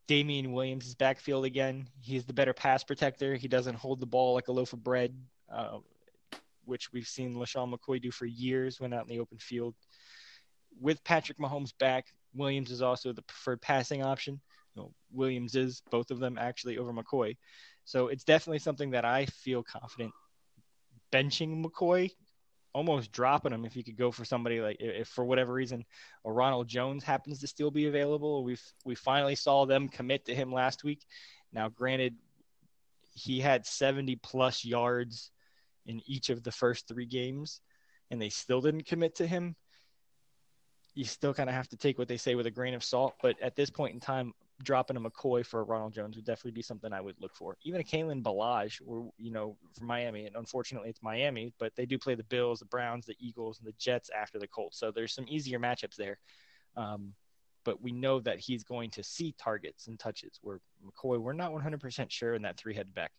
Damien 0.07 0.51
Williams' 0.51 0.95
backfield 0.95 1.45
again. 1.45 1.87
He's 2.01 2.25
the 2.25 2.33
better 2.33 2.53
pass 2.53 2.83
protector. 2.83 3.35
He 3.35 3.47
doesn't 3.47 3.75
hold 3.75 3.99
the 3.99 4.05
ball 4.05 4.33
like 4.33 4.49
a 4.49 4.51
loaf 4.51 4.73
of 4.73 4.83
bread, 4.83 5.15
uh, 5.51 5.79
which 6.65 6.91
we've 6.91 7.07
seen 7.07 7.35
LeSean 7.35 7.73
McCoy 7.73 8.01
do 8.01 8.11
for 8.11 8.25
years 8.25 8.79
when 8.79 8.93
out 8.93 9.03
in 9.03 9.09
the 9.09 9.19
open 9.19 9.37
field. 9.37 9.75
With 10.79 11.03
Patrick 11.03 11.37
Mahomes 11.39 11.71
back, 11.77 12.07
Williams 12.35 12.71
is 12.71 12.81
also 12.81 13.13
the 13.13 13.21
preferred 13.23 13.61
passing 13.61 14.03
option. 14.03 14.41
Williams 15.11 15.55
is 15.55 15.81
both 15.89 16.11
of 16.11 16.19
them 16.19 16.37
actually 16.37 16.77
over 16.77 16.91
McCoy. 16.91 17.37
So 17.85 18.07
it's 18.07 18.23
definitely 18.23 18.59
something 18.59 18.91
that 18.91 19.05
I 19.05 19.25
feel 19.27 19.63
confident 19.63 20.11
benching 21.11 21.63
McCoy, 21.63 22.11
almost 22.73 23.11
dropping 23.11 23.53
him 23.53 23.63
if 23.63 23.75
you 23.75 23.83
could 23.83 23.95
go 23.95 24.11
for 24.11 24.25
somebody 24.25 24.59
like 24.59 24.77
if 24.79 25.07
for 25.07 25.23
whatever 25.23 25.53
reason 25.53 25.85
a 26.25 26.31
Ronald 26.31 26.67
Jones 26.67 27.03
happens 27.03 27.39
to 27.39 27.47
still 27.47 27.71
be 27.71 27.87
available. 27.87 28.43
We've 28.43 28.61
we 28.83 28.95
finally 28.95 29.35
saw 29.35 29.65
them 29.65 29.87
commit 29.87 30.25
to 30.25 30.35
him 30.35 30.51
last 30.51 30.83
week. 30.83 31.05
Now, 31.53 31.69
granted, 31.69 32.15
he 33.13 33.39
had 33.39 33.65
70 33.65 34.17
plus 34.17 34.65
yards 34.65 35.31
in 35.85 36.01
each 36.05 36.29
of 36.29 36.43
the 36.43 36.51
first 36.51 36.87
three 36.87 37.05
games, 37.05 37.61
and 38.11 38.21
they 38.21 38.29
still 38.29 38.59
didn't 38.59 38.87
commit 38.87 39.15
to 39.15 39.27
him 39.27 39.55
you 40.95 41.03
still 41.03 41.33
kind 41.33 41.49
of 41.49 41.55
have 41.55 41.67
to 41.67 41.77
take 41.77 41.99
what 41.99 42.07
they 42.07 42.17
say 42.17 42.35
with 42.35 42.47
a 42.47 42.51
grain 42.51 42.73
of 42.73 42.83
salt. 42.83 43.15
But 43.21 43.39
at 43.41 43.55
this 43.55 43.69
point 43.69 43.93
in 43.93 43.99
time, 43.99 44.33
dropping 44.63 44.95
a 44.95 45.01
McCoy 45.01 45.45
for 45.45 45.63
Ronald 45.65 45.93
Jones 45.93 46.15
would 46.15 46.25
definitely 46.25 46.51
be 46.51 46.61
something 46.61 46.93
I 46.93 47.01
would 47.01 47.19
look 47.19 47.35
for. 47.35 47.57
Even 47.63 47.81
a 47.81 47.83
Kalen 47.83 48.23
Ballage, 48.23 48.81
or 48.85 49.11
you 49.17 49.29
know, 49.29 49.57
for 49.77 49.83
Miami, 49.83 50.25
and 50.25 50.37
unfortunately 50.37 50.89
it's 50.89 51.03
Miami, 51.03 51.53
but 51.59 51.75
they 51.75 51.85
do 51.85 51.99
play 51.99 52.15
the 52.15 52.23
Bills, 52.23 52.59
the 52.59 52.65
Browns, 52.65 53.05
the 53.05 53.15
Eagles, 53.19 53.59
and 53.59 53.67
the 53.67 53.75
Jets 53.77 54.09
after 54.17 54.39
the 54.39 54.47
Colts. 54.47 54.79
So 54.79 54.89
there's 54.89 55.13
some 55.13 55.25
easier 55.27 55.59
matchups 55.59 55.95
there. 55.97 56.17
Um, 56.77 57.13
but 57.65 57.81
we 57.81 57.91
know 57.91 58.19
that 58.21 58.39
he's 58.39 58.63
going 58.63 58.91
to 58.91 59.03
see 59.03 59.35
targets 59.37 59.87
and 59.87 59.99
touches. 59.99 60.39
Where 60.41 60.61
McCoy, 60.85 61.19
we're 61.19 61.33
not 61.33 61.51
100% 61.51 62.09
sure 62.09 62.35
in 62.35 62.43
that 62.43 62.57
three-headed 62.57 62.93
back. 62.93 63.11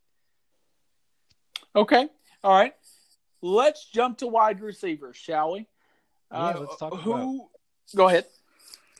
Okay, 1.74 2.09
all 2.43 2.59
right. 2.59 2.73
Let's 3.43 3.85
jump 3.85 4.19
to 4.19 4.27
wide 4.27 4.61
receivers, 4.61 5.16
shall 5.16 5.53
we? 5.53 5.66
Yeah, 6.32 6.39
uh, 6.39 6.61
let's 6.61 6.77
talk 6.78 6.94
who 7.01 7.12
about 7.12 7.48
Go 7.94 8.08
ahead. 8.08 8.24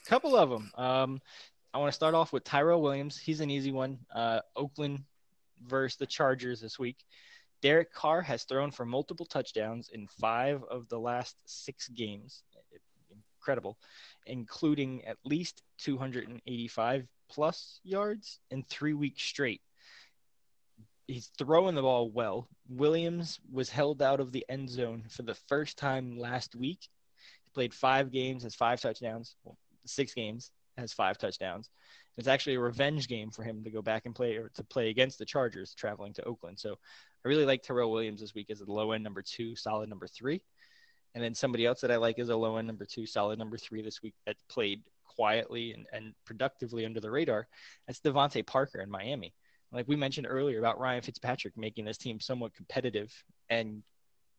Couple 0.07 0.37
of 0.37 0.49
them. 0.49 0.71
Um, 0.77 1.21
I 1.75 1.79
want 1.79 1.89
to 1.89 1.97
start 1.97 2.15
off 2.15 2.33
with 2.33 2.45
Tyrell 2.45 2.81
Williams. 2.81 3.19
He's 3.19 3.41
an 3.41 3.51
easy 3.51 3.73
one. 3.73 3.99
Uh, 4.15 4.41
Oakland 4.55 5.01
versus 5.67 5.97
the 5.97 6.07
Chargers 6.07 6.61
this 6.61 6.79
week. 6.79 7.05
Derek 7.63 7.93
Carr 7.93 8.23
has 8.23 8.45
thrown 8.45 8.71
for 8.71 8.85
multiple 8.85 9.27
touchdowns 9.27 9.89
in 9.93 10.07
five 10.07 10.63
of 10.71 10.89
the 10.89 10.99
last 10.99 11.37
six 11.47 11.89
games. 11.89 12.45
Incredible, 13.41 13.77
including 14.27 15.05
at 15.05 15.17
least 15.25 15.63
285 15.79 17.09
plus 17.29 17.81
yards 17.83 18.39
in 18.51 18.63
three 18.63 18.95
weeks 18.95 19.23
straight. 19.23 19.63
He's 21.09 21.31
throwing 21.39 21.75
the 21.75 21.83
ball 21.83 22.11
well. 22.11 22.49
Williams 22.69 23.41
was 23.51 23.69
held 23.69 24.01
out 24.01 24.21
of 24.21 24.31
the 24.33 24.45
end 24.49 24.71
zone 24.71 25.05
for 25.09 25.23
the 25.23 25.35
first 25.49 25.77
time 25.77 26.19
last 26.19 26.55
week 26.55 26.89
played 27.57 27.73
five 27.73 28.13
games, 28.13 28.43
has 28.43 28.55
five 28.55 28.83
touchdowns. 28.83 29.35
Well, 29.43 29.57
six 29.87 30.13
games 30.13 30.51
has 30.77 30.93
five 30.93 31.17
touchdowns. 31.17 31.71
It's 32.19 32.29
actually 32.29 32.57
a 32.57 32.61
revenge 32.61 33.09
game 33.09 33.31
for 33.31 33.45
him 33.45 33.65
to 33.65 33.71
go 33.71 33.81
back 33.81 34.05
and 34.05 34.15
play 34.15 34.37
or 34.37 34.51
to 34.57 34.63
play 34.63 34.91
against 34.91 35.19
the 35.19 35.25
Chargers 35.25 35.75
traveling 35.75 36.13
to 36.13 36.25
Oakland. 36.25 36.59
So 36.59 36.73
I 37.25 37.29
really 37.29 37.47
like 37.47 37.63
Tyrell 37.63 37.91
Williams 37.91 38.21
this 38.21 38.35
week 38.35 38.51
as 38.51 38.61
a 38.61 38.71
low 38.71 38.93
end 38.93 39.03
number 39.03 39.23
two, 39.23 39.57
solid 39.57 39.89
number 39.89 40.07
three. 40.07 40.43
And 41.15 41.25
then 41.25 41.35
somebody 41.35 41.65
else 41.65 41.81
that 41.81 41.91
I 41.91 41.97
like 41.97 42.19
is 42.19 42.29
a 42.29 42.37
low 42.37 42.59
end 42.59 42.67
number 42.67 42.85
two, 42.85 43.07
solid 43.07 43.39
number 43.39 43.57
three 43.57 43.81
this 43.81 44.03
week 44.03 44.13
that 44.27 44.37
played 44.51 44.83
quietly 45.07 45.73
and, 45.73 45.87
and 45.95 46.13
productively 46.27 46.85
under 46.85 47.01
the 47.01 47.11
radar. 47.11 47.49
That's 47.87 48.01
DeVante 48.01 48.47
Parker 48.47 48.81
in 48.81 48.91
Miami. 48.91 49.33
Like 49.73 49.89
we 49.89 49.97
mentioned 49.97 50.27
earlier 50.29 50.59
about 50.59 50.79
Ryan 50.79 51.01
Fitzpatrick 51.01 51.57
making 51.57 51.87
this 51.87 51.97
team 51.97 52.21
somewhat 52.21 52.53
competitive 52.53 53.11
and 53.49 53.83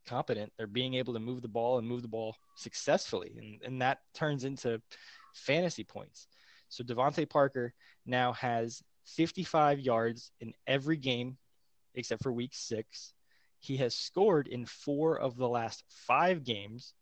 competent. 0.08 0.52
They're 0.58 0.68
being 0.68 0.96
able 0.96 1.14
to 1.14 1.20
move 1.20 1.42
the 1.42 1.48
ball 1.48 1.78
and 1.78 1.88
move 1.88 2.02
the 2.02 2.08
ball 2.08 2.36
successfully, 2.56 3.34
and, 3.38 3.62
and 3.64 3.82
that 3.82 4.00
turns 4.14 4.44
into 4.44 4.82
fantasy 5.34 5.84
points. 5.84 6.28
So 6.70 6.84
DeVante 6.84 7.30
Parker 7.30 7.74
now 8.06 8.34
has 8.34 8.82
55 9.06 9.80
yards 9.80 10.32
in 10.42 10.54
every 10.66 10.98
game 10.98 11.38
except 11.96 12.24
for 12.24 12.32
week 12.32 12.52
six. 12.54 13.14
He 13.60 13.78
has 13.78 13.96
scored 13.96 14.48
in 14.48 14.66
four 14.66 15.20
of 15.20 15.36
the 15.36 15.48
last 15.48 15.84
five 15.90 16.44
games, 16.44 16.94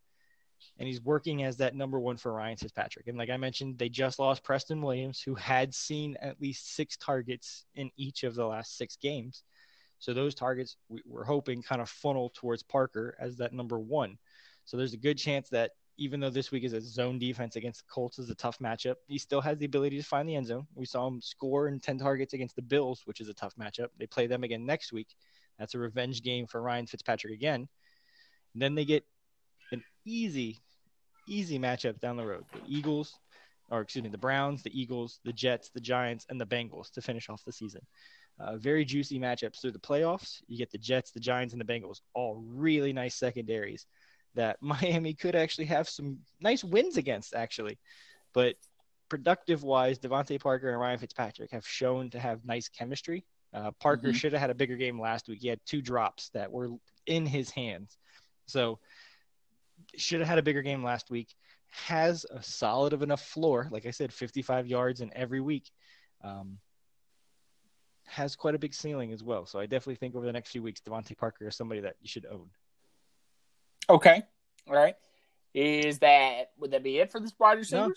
and 0.80 0.88
he's 0.88 1.02
working 1.02 1.44
as 1.44 1.58
that 1.58 1.76
number 1.76 2.00
one 2.00 2.18
for 2.18 2.34
Ryan 2.34 2.58
Fitzpatrick. 2.58 3.08
And 3.08 3.18
like 3.18 3.30
I 3.30 3.38
mentioned, 3.38 3.78
they 3.78 3.90
just 3.90 4.20
lost 4.20 4.44
Preston 4.44 4.82
Williams, 4.82 5.22
who 5.22 5.36
had 5.36 5.76
seen 5.76 6.18
at 6.22 6.42
least 6.42 6.74
six 6.76 6.96
targets 6.98 7.66
in 7.76 7.92
each 7.98 8.24
of 8.24 8.36
the 8.36 8.46
last 8.46 8.78
six 8.78 8.96
games. 8.96 9.44
So 10.00 10.14
those 10.14 10.36
targets 10.36 10.78
we, 10.90 11.02
are 11.16 11.24
hoping 11.24 11.62
kind 11.62 11.82
of 11.82 11.90
funnel 11.90 12.32
towards 12.34 12.64
Parker 12.64 13.16
as 13.20 13.38
that 13.38 13.54
number 13.54 13.80
one. 13.80 14.18
So 14.66 14.78
there's 14.78 14.94
a 14.94 14.98
good 14.98 15.18
chance 15.18 15.50
that 15.50 15.72
even 15.98 16.20
though 16.20 16.30
this 16.30 16.52
week 16.52 16.64
is 16.64 16.74
a 16.74 16.82
zone 16.82 17.18
defense 17.20 17.56
against 17.56 17.80
the 17.80 17.92
Colts 17.92 18.20
is 18.20 18.30
a 18.30 18.36
tough 18.36 18.60
matchup, 18.60 18.96
he 19.08 19.18
still 19.18 19.42
has 19.42 19.58
the 19.58 19.66
ability 19.66 19.98
to 19.98 20.04
find 20.04 20.28
the 20.28 20.36
end 20.36 20.48
zone. 20.48 20.68
We 20.76 20.86
saw 20.86 21.08
him 21.08 21.22
score 21.22 21.68
in 21.68 21.80
10 21.80 22.00
targets 22.00 22.34
against 22.34 22.56
the 22.56 22.62
Bills, 22.62 23.02
which 23.06 23.22
is 23.22 23.30
a 23.30 23.34
tough 23.34 23.56
matchup. 23.56 23.88
They 23.98 24.08
play 24.08 24.28
them 24.28 24.44
again 24.44 24.66
next 24.66 24.92
week. 24.92 25.16
That's 25.58 25.74
a 25.74 25.80
revenge 25.80 26.22
game 26.22 26.48
for 26.48 26.62
Ryan 26.62 26.86
Fitzpatrick 26.86 27.34
again. 27.34 27.68
And 28.54 28.62
then 28.62 28.76
they 28.76 28.86
get 28.86 29.06
an 29.72 29.84
easy, 30.06 30.60
easy 31.28 31.60
matchup 31.60 32.00
down 32.00 32.18
the 32.18 32.26
road. 32.26 32.44
The 32.54 32.62
Eagles, 32.68 33.18
or 33.70 33.82
excuse 33.82 34.04
me, 34.04 34.10
the 34.10 34.18
Browns, 34.18 34.64
the 34.64 34.80
Eagles, 34.80 35.20
the 35.24 35.34
Jets, 35.34 35.70
the 35.70 35.80
Giants, 35.80 36.26
and 36.30 36.40
the 36.40 36.46
Bengals 36.46 36.92
to 36.92 37.02
finish 37.02 37.30
off 37.30 37.46
the 37.46 37.54
season. 37.54 37.82
Uh, 38.38 38.58
very 38.58 38.84
juicy 38.84 39.18
matchups 39.18 39.62
through 39.62 39.72
the 39.72 39.80
playoffs. 39.80 40.42
You 40.48 40.58
get 40.58 40.72
the 40.72 40.78
Jets, 40.78 41.12
the 41.12 41.22
Giants, 41.22 41.54
and 41.54 41.62
the 41.62 41.66
Bengals, 41.66 42.02
all 42.14 42.44
really 42.46 42.92
nice 42.92 43.16
secondaries 43.16 43.86
that 44.36 44.58
Miami 44.62 45.14
could 45.14 45.36
actually 45.36 45.66
have 45.66 45.88
some 45.88 46.20
nice 46.42 46.64
wins 46.64 46.98
against, 46.98 47.34
actually. 47.34 47.80
But 48.34 48.56
productive 49.10 49.64
wise, 49.64 50.00
DeVante 50.00 50.42
Parker 50.42 50.70
and 50.70 50.80
Ryan 50.80 51.00
Fitzpatrick 51.00 51.52
have 51.52 51.66
shown 51.66 52.10
to 52.10 52.20
have 52.20 52.46
nice 52.46 52.68
chemistry. 52.68 53.26
Uh, 53.54 53.72
Parker 53.80 54.08
mm-hmm. 54.08 54.16
should 54.16 54.34
have 54.34 54.42
had 54.42 54.50
a 54.50 54.56
bigger 54.56 54.76
game 54.76 55.00
last 55.00 55.30
week. 55.30 55.40
He 55.42 55.48
had 55.48 55.62
two 55.66 55.82
drops 55.82 56.30
that 56.34 56.52
were 56.52 56.72
in 57.06 57.26
his 57.26 57.50
hands. 57.50 57.98
So, 58.48 58.80
should 59.96 60.20
have 60.20 60.28
had 60.28 60.40
a 60.40 60.44
bigger 60.44 60.62
game 60.62 60.84
last 60.84 61.10
week. 61.10 61.34
Has 61.70 62.26
a 62.30 62.44
solid 62.44 62.92
of 62.92 63.02
enough 63.02 63.22
floor. 63.22 63.70
Like 63.72 63.86
I 63.86 63.92
said, 63.92 64.12
55 64.12 64.68
yards 64.68 65.02
in 65.02 65.12
every 65.16 65.40
week. 65.40 65.72
Um, 66.22 66.58
has 68.08 68.36
quite 68.36 68.56
a 68.56 68.60
big 68.60 68.74
ceiling 68.74 69.12
as 69.12 69.24
well. 69.24 69.46
So 69.46 69.60
I 69.60 69.66
definitely 69.66 69.96
think 69.96 70.16
over 70.16 70.26
the 70.26 70.34
next 70.34 70.52
few 70.52 70.62
weeks, 70.62 70.82
DeVante 70.82 71.18
Parker 71.18 71.48
is 71.48 71.56
somebody 71.56 71.82
that 71.82 71.96
you 72.02 72.08
should 72.08 72.26
own. 72.26 72.50
Okay. 73.90 74.24
All 74.68 74.76
right. 74.76 74.96
Is 75.54 76.00
that 76.00 76.52
would 76.60 76.72
that 76.72 76.84
be 76.84 77.00
it 77.00 77.12
for 77.12 77.20
this 77.20 77.34
wide 77.40 77.58
receivers? 77.58 77.88
No. 77.88 77.94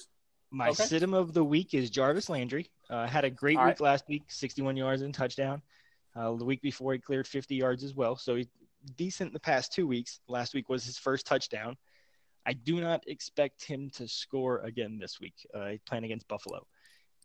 My 0.50 0.68
okay. 0.70 0.84
sit 0.84 1.02
of 1.02 1.34
the 1.34 1.44
week 1.44 1.74
is 1.74 1.90
Jarvis 1.90 2.28
Landry. 2.30 2.70
Uh, 2.88 3.06
had 3.06 3.24
a 3.24 3.30
great 3.30 3.58
All 3.58 3.64
week 3.64 3.72
right. 3.72 3.80
last 3.80 4.08
week, 4.08 4.22
61 4.28 4.76
yards 4.76 5.02
and 5.02 5.12
touchdown. 5.12 5.60
Uh, 6.16 6.34
the 6.36 6.44
week 6.44 6.62
before, 6.62 6.94
he 6.94 6.98
cleared 6.98 7.26
50 7.26 7.54
yards 7.54 7.84
as 7.84 7.94
well. 7.94 8.16
So 8.16 8.36
he 8.36 8.48
decent 8.96 9.32
the 9.32 9.40
past 9.40 9.72
two 9.72 9.86
weeks. 9.86 10.20
Last 10.26 10.54
week 10.54 10.68
was 10.68 10.84
his 10.84 10.96
first 10.96 11.26
touchdown. 11.26 11.76
I 12.46 12.54
do 12.54 12.80
not 12.80 13.04
expect 13.06 13.64
him 13.64 13.90
to 13.96 14.08
score 14.08 14.60
again 14.60 14.98
this 14.98 15.20
week. 15.20 15.34
Uh, 15.54 15.72
playing 15.86 16.04
against 16.04 16.28
Buffalo. 16.28 16.66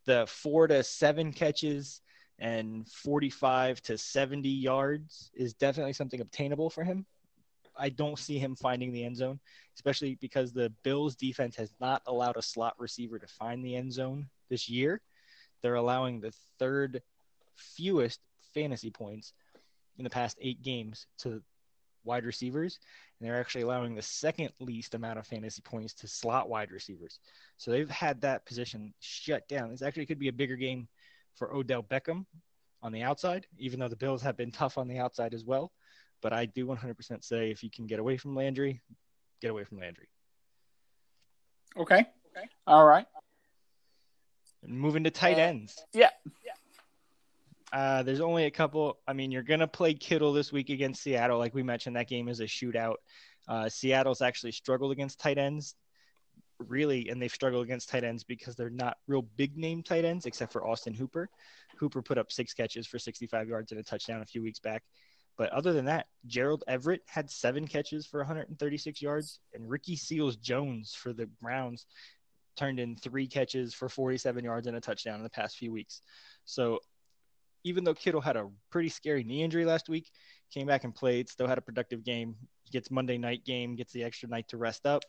The 0.05 0.26
four 0.27 0.68
to 0.68 0.84
seven 0.84 1.31
catches 1.31 2.01
and 2.39 2.88
45 2.88 3.81
to 3.84 3.97
70 3.97 4.49
yards 4.49 5.31
is 5.34 5.53
definitely 5.53 5.93
something 5.93 6.22
obtainable 6.22 6.69
for 6.69 6.84
him. 6.84 7.05
I 7.76 7.89
don't 7.89 8.19
see 8.19 8.38
him 8.38 8.55
finding 8.55 8.91
the 8.91 9.03
end 9.03 9.18
zone, 9.18 9.39
especially 9.76 10.15
because 10.22 10.51
the 10.51 10.72
Bills 10.84 11.15
defense 11.15 11.55
has 11.55 11.72
not 11.80 12.03
allowed 12.05 12.38
a 12.38 12.41
slot 12.41 12.76
receiver 12.77 13.18
to 13.18 13.27
find 13.27 13.64
the 13.64 13.76
end 13.76 13.91
zone 13.91 14.27
this 14.49 14.69
year. 14.69 15.01
They're 15.61 15.76
allowing 15.76 16.19
the 16.19 16.34
third 16.60 17.01
fewest 17.55 18.19
fantasy 18.53 18.91
points 18.91 19.34
in 19.97 20.03
the 20.03 20.10
past 20.10 20.38
eight 20.41 20.61
games 20.61 21.07
to 21.19 21.41
wide 22.03 22.26
receivers, 22.26 22.80
and 23.19 23.27
they're 23.27 23.39
actually 23.39 23.61
allowing 23.61 23.95
the 23.95 24.01
second 24.01 24.49
least 24.60 24.93
amount 24.93 25.18
of 25.18 25.26
fantasy 25.26 25.61
points 25.61 25.93
to 25.93 26.07
slot 26.07 26.49
wide 26.49 26.72
receivers. 26.72 27.19
So 27.57 27.72
they've 27.72 27.89
had 27.89 28.22
that 28.22 28.45
position 28.45 28.93
shut 28.99 29.47
down. 29.47 29.72
This 29.72 29.81
actually 29.81 30.05
could 30.05 30.19
be 30.19 30.27
a 30.27 30.34
bigger 30.34 30.55
game 30.55 30.88
for 31.35 31.53
Odell 31.53 31.84
Beckham 31.84 32.26
on 32.81 32.91
the 32.91 33.03
outside, 33.03 33.47
even 33.57 33.80
though 33.80 33.88
the 33.88 33.95
Bills 33.95 34.22
have 34.22 34.38
been 34.38 34.51
tough 34.51 34.77
on 34.77 34.88
the 34.88 34.99
outside 34.99 35.34
as 35.34 35.45
well. 35.45 35.72
But 36.22 36.34
I 36.34 36.45
do 36.45 36.65
100% 36.65 37.23
say 37.23 37.51
if 37.51 37.64
you 37.64 37.69
can 37.69 37.88
get 37.88 37.99
away 37.99 38.18
from 38.18 38.35
Landry, 38.35 38.81
get 39.41 39.51
away 39.51 39.64
from 39.64 39.80
Landry. 39.80 40.07
Okay. 41.77 42.05
Okay. 42.35 42.47
All 42.68 42.85
right. 42.85 43.05
And 44.64 44.80
moving 44.80 45.03
to 45.03 45.11
tight 45.11 45.38
uh, 45.38 45.41
ends. 45.41 45.84
Yeah. 45.93 46.10
Yeah. 46.45 46.53
Uh, 47.77 48.03
there's 48.03 48.22
only 48.22 48.45
a 48.45 48.51
couple. 48.51 48.99
I 49.07 49.14
mean, 49.14 49.31
you're 49.31 49.43
going 49.43 49.60
to 49.60 49.68
play 49.68 49.93
Kittle 49.93 50.31
this 50.31 50.51
week 50.51 50.69
against 50.69 51.01
Seattle. 51.01 51.39
Like 51.39 51.55
we 51.55 51.64
mentioned, 51.64 51.95
that 51.95 52.07
game 52.07 52.27
is 52.27 52.39
a 52.39 52.45
shootout. 52.45 52.95
Uh, 53.47 53.68
Seattle's 53.68 54.22
actually 54.22 54.51
struggled 54.51 54.91
against 54.91 55.19
tight 55.19 55.38
ends, 55.38 55.76
really, 56.69 57.10
and 57.10 57.22
they've 57.22 57.34
struggled 57.34 57.64
against 57.64 57.90
tight 57.90 58.03
ends 58.03 58.23
because 58.23 58.56
they're 58.56 58.69
not 58.69 58.98
real 59.07 59.22
big 59.22 59.57
name 59.57 59.84
tight 59.84 60.06
ends, 60.06 60.26
except 60.26 60.52
for 60.52 60.68
Austin 60.68 60.94
Hooper. 60.94 61.30
Hooper 61.77 62.02
put 62.02 62.18
up 62.18 62.31
six 62.31 62.53
catches 62.53 62.88
for 62.88 62.99
65 62.99 63.48
yards 63.48 63.72
and 63.72 63.80
a 63.80 63.84
touchdown 63.84 64.22
a 64.22 64.26
few 64.26 64.41
weeks 64.41 64.60
back. 64.60 64.84
But 65.38 65.52
other 65.52 65.73
than 65.73 65.85
that, 65.85 66.07
Gerald 66.27 66.64
Everett 66.68 67.02
had 67.07 67.30
seven 67.30 67.68
catches 67.68 68.06
for 68.06 68.19
136 68.19 69.02
yards, 69.02 69.40
and 69.53 69.69
Ricky 69.69 69.95
Seals 69.95 70.35
Jones 70.35 70.94
for 70.94 71.11
the 71.14 71.26
Browns 71.41 71.85
turned 72.56 72.80
in 72.80 72.95
three 72.95 73.27
catches 73.27 73.73
for 73.73 73.90
47 73.90 74.44
yards 74.44 74.68
and 74.68 74.77
a 74.77 74.81
touchdown 74.81 75.15
in 75.15 75.23
the 75.23 75.30
past 75.30 75.57
few 75.57 75.72
weeks. 75.72 76.02
So 76.45 76.80
even 77.64 77.84
though 77.84 77.94
Kittle 77.94 78.22
had 78.22 78.38
a 78.38 78.49
pretty 78.69 78.90
scary 78.90 79.23
knee 79.23 79.44
injury 79.44 79.65
last 79.65 79.90
week, 79.90 80.11
came 80.52 80.68
back 80.68 80.84
and 80.84 80.94
played, 80.94 81.30
still 81.30 81.48
had 81.48 81.57
a 81.57 81.61
productive 81.61 82.03
game. 82.03 82.35
Gets 82.72 82.91
Monday 82.91 83.18
night 83.18 83.45
game, 83.45 83.76
gets 83.76 83.94
the 83.94 84.03
extra 84.03 84.30
night 84.30 84.48
to 84.49 84.57
rest 84.57 84.85
up. 84.85 85.03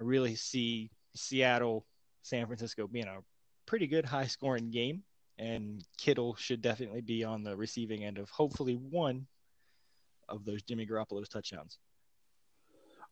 I 0.00 0.04
really 0.04 0.34
see 0.34 0.90
Seattle, 1.14 1.84
San 2.22 2.46
Francisco 2.46 2.86
being 2.86 3.06
a 3.06 3.18
pretty 3.66 3.86
good 3.86 4.04
high 4.04 4.26
scoring 4.26 4.70
game. 4.70 5.02
And 5.38 5.82
Kittle 5.96 6.36
should 6.36 6.60
definitely 6.60 7.00
be 7.00 7.24
on 7.24 7.42
the 7.42 7.56
receiving 7.56 8.04
end 8.04 8.18
of 8.18 8.28
hopefully 8.30 8.74
one 8.74 9.26
of 10.28 10.44
those 10.44 10.62
Jimmy 10.62 10.86
Garoppolo's 10.86 11.28
touchdowns. 11.28 11.78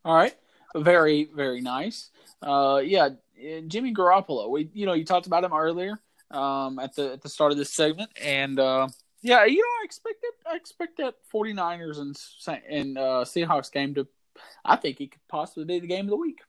All 0.05 0.15
right. 0.15 0.35
Very, 0.75 1.29
very 1.35 1.61
nice. 1.61 2.11
Uh, 2.41 2.81
yeah, 2.83 3.09
Jimmy 3.67 3.93
Garoppolo. 3.93 4.49
We, 4.49 4.69
you 4.73 4.85
know, 4.85 4.93
you 4.93 5.03
talked 5.03 5.25
about 5.25 5.43
him 5.43 5.53
earlier 5.53 5.99
um, 6.31 6.77
at 6.77 6.95
the 6.95 7.13
at 7.13 7.21
the 7.21 7.29
start 7.29 7.51
of 7.51 7.57
this 7.57 7.71
segment, 7.71 8.11
and 8.21 8.59
uh, 8.59 8.87
yeah, 9.23 9.45
you 9.45 9.57
know, 9.57 9.81
I 9.81 9.85
expect. 9.85 10.25
I 10.45 10.55
expect 10.55 10.97
that 10.97 11.15
49ers 11.33 11.99
and 11.99 12.15
and 12.69 12.97
uh, 12.97 13.23
Seahawks 13.25 13.71
game 13.71 13.95
to. 13.95 14.07
I 14.63 14.75
think 14.75 15.01
it 15.01 15.11
could 15.11 15.27
possibly 15.27 15.65
be 15.65 15.79
the 15.79 15.87
game 15.87 16.05
of 16.05 16.11
the 16.11 16.17
week. 16.17 16.41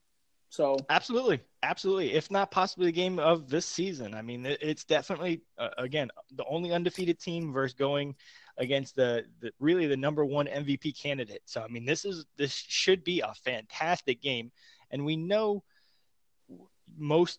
So 0.51 0.77
absolutely, 0.90 1.40
absolutely. 1.62 2.12
If 2.12 2.28
not 2.28 2.51
possibly 2.51 2.86
the 2.86 2.93
game 2.93 3.20
of 3.20 3.48
this 3.48 3.64
season. 3.64 4.14
I 4.14 4.22
mean, 4.22 4.44
it's 4.44 4.85
definitely 4.85 5.43
uh, 5.56 5.68
again 5.78 6.10
the 6.35 6.44
only 6.44 6.72
undefeated 6.72 7.20
team 7.20 7.52
versus 7.52 7.74
going 7.74 8.16
against 8.59 8.97
the, 8.97 9.24
the 9.40 9.52
really 9.60 9.86
the 9.86 9.97
number 9.97 10.24
one 10.24 10.47
MVP 10.47 11.01
candidate. 11.01 11.43
So 11.44 11.62
I 11.62 11.68
mean, 11.68 11.85
this 11.85 12.05
is 12.05 12.27
this 12.36 12.52
should 12.52 13.05
be 13.05 13.20
a 13.20 13.32
fantastic 13.44 14.20
game, 14.20 14.51
and 14.90 15.05
we 15.05 15.16
know 15.16 15.62
most 16.98 17.39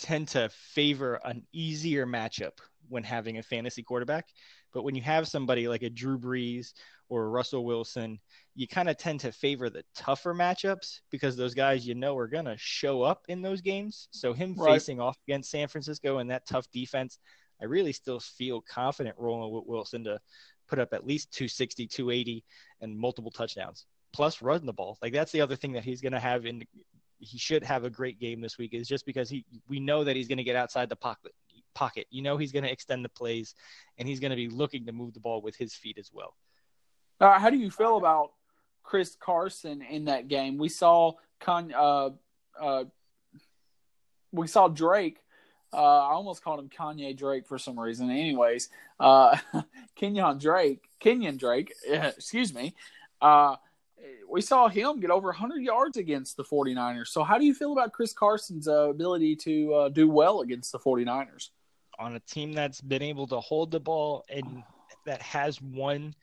tend 0.00 0.26
to 0.28 0.48
favor 0.48 1.20
an 1.24 1.46
easier 1.52 2.04
matchup 2.04 2.58
when 2.88 3.04
having 3.04 3.38
a 3.38 3.42
fantasy 3.44 3.84
quarterback. 3.84 4.26
But 4.76 4.84
when 4.84 4.94
you 4.94 5.00
have 5.00 5.26
somebody 5.26 5.68
like 5.68 5.82
a 5.82 5.88
Drew 5.88 6.18
Brees 6.18 6.74
or 7.08 7.30
Russell 7.30 7.64
Wilson, 7.64 8.20
you 8.54 8.68
kind 8.68 8.90
of 8.90 8.98
tend 8.98 9.20
to 9.20 9.32
favor 9.32 9.70
the 9.70 9.82
tougher 9.94 10.34
matchups 10.34 11.00
because 11.10 11.34
those 11.34 11.54
guys 11.54 11.86
you 11.86 11.94
know 11.94 12.14
are 12.18 12.28
going 12.28 12.44
to 12.44 12.58
show 12.58 13.00
up 13.00 13.22
in 13.28 13.40
those 13.40 13.62
games. 13.62 14.08
So 14.10 14.34
him 14.34 14.54
right. 14.54 14.74
facing 14.74 15.00
off 15.00 15.16
against 15.26 15.50
San 15.50 15.66
Francisco 15.66 16.18
and 16.18 16.30
that 16.30 16.46
tough 16.46 16.70
defense, 16.72 17.18
I 17.58 17.64
really 17.64 17.94
still 17.94 18.20
feel 18.20 18.60
confident 18.70 19.16
rolling 19.16 19.50
with 19.50 19.64
Wilson 19.64 20.04
to 20.04 20.20
put 20.68 20.78
up 20.78 20.92
at 20.92 21.06
least 21.06 21.32
260, 21.32 21.86
280 21.86 22.44
and 22.82 22.98
multiple 22.98 23.30
touchdowns. 23.30 23.86
Plus 24.12 24.42
run 24.42 24.66
the 24.66 24.74
ball. 24.74 24.98
Like 25.00 25.14
that's 25.14 25.32
the 25.32 25.40
other 25.40 25.56
thing 25.56 25.72
that 25.72 25.84
he's 25.84 26.02
going 26.02 26.12
to 26.12 26.20
have 26.20 26.44
in 26.44 26.62
he 27.18 27.38
should 27.38 27.64
have 27.64 27.84
a 27.84 27.88
great 27.90 28.20
game 28.20 28.42
this 28.42 28.58
week 28.58 28.74
is 28.74 28.86
just 28.86 29.06
because 29.06 29.30
he 29.30 29.42
we 29.70 29.80
know 29.80 30.04
that 30.04 30.16
he's 30.16 30.28
going 30.28 30.36
to 30.36 30.44
get 30.44 30.54
outside 30.54 30.90
the 30.90 30.96
pocket 30.96 31.32
pocket. 31.76 32.06
You 32.10 32.22
know 32.22 32.38
he's 32.38 32.52
going 32.52 32.64
to 32.64 32.72
extend 32.72 33.04
the 33.04 33.10
plays 33.10 33.54
and 33.98 34.08
he's 34.08 34.18
going 34.18 34.30
to 34.30 34.36
be 34.36 34.48
looking 34.48 34.86
to 34.86 34.92
move 34.92 35.12
the 35.12 35.20
ball 35.20 35.42
with 35.42 35.54
his 35.56 35.74
feet 35.74 35.98
as 35.98 36.10
well. 36.12 36.34
Uh, 37.20 37.38
how 37.38 37.50
do 37.50 37.58
you 37.58 37.70
feel 37.70 37.98
about 37.98 38.32
Chris 38.82 39.14
Carson 39.20 39.82
in 39.82 40.06
that 40.06 40.26
game? 40.26 40.56
We 40.56 40.70
saw 40.70 41.12
Con, 41.38 41.72
uh, 41.76 42.10
uh, 42.60 42.84
we 44.32 44.46
saw 44.46 44.68
Drake. 44.68 45.18
Uh, 45.72 45.76
I 45.76 46.12
almost 46.12 46.42
called 46.42 46.60
him 46.60 46.70
Kanye 46.70 47.14
Drake 47.14 47.46
for 47.46 47.58
some 47.58 47.78
reason. 47.78 48.10
Anyways, 48.10 48.70
uh, 48.98 49.36
Kenyan 50.00 50.40
Drake, 50.40 50.88
Kenyan 51.02 51.38
Drake, 51.38 51.74
excuse 51.86 52.54
me, 52.54 52.74
uh, 53.20 53.56
we 54.30 54.40
saw 54.40 54.68
him 54.68 55.00
get 55.00 55.10
over 55.10 55.28
100 55.28 55.62
yards 55.62 55.98
against 55.98 56.36
the 56.38 56.44
49ers. 56.44 57.08
So, 57.08 57.22
how 57.22 57.36
do 57.36 57.44
you 57.44 57.52
feel 57.52 57.72
about 57.72 57.92
Chris 57.92 58.14
Carson's 58.14 58.66
ability 58.66 59.36
to 59.36 59.90
do 59.92 60.08
well 60.08 60.40
against 60.40 60.72
the 60.72 60.78
49ers? 60.78 61.50
On 61.98 62.14
a 62.14 62.20
team 62.20 62.52
that's 62.52 62.80
been 62.80 63.02
able 63.02 63.26
to 63.28 63.40
hold 63.40 63.70
the 63.70 63.80
ball 63.80 64.24
and 64.28 64.62
that 65.04 65.22
has 65.22 65.60
won 65.62 66.14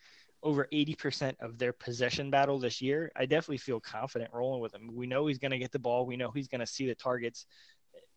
over 0.44 0.68
80% 0.74 1.36
of 1.40 1.58
their 1.58 1.74
possession 1.74 2.30
battle 2.30 2.60
this 2.60 2.82
year, 2.82 3.12
I 3.16 3.26
definitely 3.26 3.58
feel 3.58 3.80
confident 3.80 4.32
rolling 4.34 4.62
with 4.62 4.74
him. 4.74 4.90
We 4.94 5.08
know 5.08 5.26
he's 5.26 5.40
going 5.40 5.52
to 5.52 5.58
get 5.58 5.72
the 5.72 5.80
ball, 5.80 6.06
we 6.06 6.18
know 6.18 6.32
he's 6.32 6.48
going 6.48 6.62
to 6.62 6.68
see 6.68 6.86
the 6.86 6.96
targets 6.96 7.46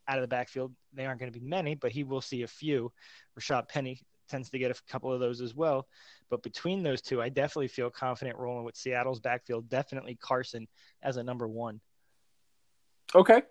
out 0.08 0.18
of 0.18 0.22
the 0.22 0.28
backfield. 0.28 0.72
They 0.92 1.06
aren't 1.06 1.20
going 1.20 1.32
to 1.32 1.38
be 1.38 1.44
many, 1.44 1.74
but 1.74 1.92
he 1.92 2.04
will 2.04 2.20
see 2.20 2.42
a 2.42 2.48
few. 2.48 2.92
Rashad 3.38 3.68
Penny 3.68 4.00
tends 4.28 4.50
to 4.50 4.58
get 4.58 4.70
a 4.70 4.82
couple 4.90 5.12
of 5.12 5.20
those 5.20 5.40
as 5.40 5.54
well. 5.54 5.86
But 6.30 6.42
between 6.42 6.82
those 6.82 7.00
two, 7.00 7.22
I 7.22 7.28
definitely 7.28 7.68
feel 7.68 7.90
confident 7.90 8.38
rolling 8.38 8.64
with 8.64 8.76
Seattle's 8.76 9.20
backfield. 9.20 9.68
Definitely 9.68 10.18
Carson 10.20 10.66
as 11.02 11.16
a 11.16 11.22
number 11.22 11.46
one. 11.46 11.80
Okay. 13.14 13.42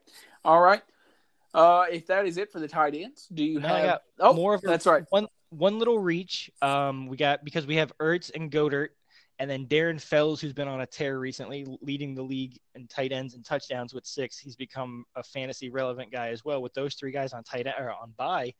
All 0.43 0.61
right. 0.61 0.81
Uh, 1.55 1.85
if 1.89 2.05
that 2.07 2.25
is 2.25 2.37
it 2.37 2.51
for 2.51 2.59
the 2.59 2.67
tight 2.67 2.93
ends, 2.93 3.27
do 3.33 3.43
you 3.43 3.59
have 3.59 4.01
oh 4.19 4.33
more 4.33 4.55
of 4.55 4.61
that's 4.61 4.85
right 4.85 5.03
one 5.09 5.27
one 5.49 5.79
little 5.79 5.99
reach? 5.99 6.51
Um, 6.61 7.07
we 7.07 7.15
got 7.15 7.45
because 7.45 7.65
we 7.65 7.77
have 7.77 7.93
Ertz 7.99 8.29
and 8.35 8.51
Goedert, 8.51 8.89
and 9.39 9.49
then 9.49 9.65
Darren 9.65 10.01
Fells, 10.01 10.41
who's 10.41 10.51
been 10.51 10.67
on 10.67 10.81
a 10.81 10.85
tear 10.85 11.17
recently, 11.17 11.65
leading 11.81 12.13
the 12.13 12.21
league 12.21 12.59
in 12.75 12.87
tight 12.87 13.13
ends 13.13 13.35
and 13.35 13.45
touchdowns 13.45 13.93
with 13.93 14.05
six. 14.05 14.37
He's 14.37 14.57
become 14.57 15.05
a 15.15 15.23
fantasy 15.23 15.69
relevant 15.69 16.11
guy 16.11 16.29
as 16.29 16.43
well. 16.43 16.61
With 16.61 16.73
those 16.73 16.95
three 16.95 17.11
guys 17.11 17.31
on 17.31 17.43
tight 17.43 17.67
end 17.67 17.75
or 17.79 17.89
on 17.89 18.13
bye, 18.17 18.53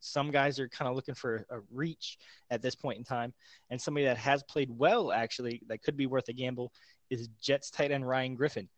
some 0.00 0.30
guys 0.30 0.60
are 0.60 0.68
kind 0.68 0.88
of 0.88 0.94
looking 0.94 1.14
for 1.14 1.44
a 1.50 1.58
reach 1.72 2.18
at 2.50 2.62
this 2.62 2.74
point 2.74 2.98
in 2.98 3.04
time. 3.04 3.34
And 3.70 3.80
somebody 3.80 4.06
that 4.06 4.16
has 4.16 4.42
played 4.44 4.70
well, 4.70 5.10
actually, 5.12 5.62
that 5.66 5.82
could 5.82 5.96
be 5.96 6.06
worth 6.06 6.28
a 6.28 6.32
gamble 6.32 6.72
is 7.10 7.28
Jets 7.40 7.70
tight 7.70 7.90
end 7.90 8.06
Ryan 8.06 8.34
Griffin. 8.34 8.68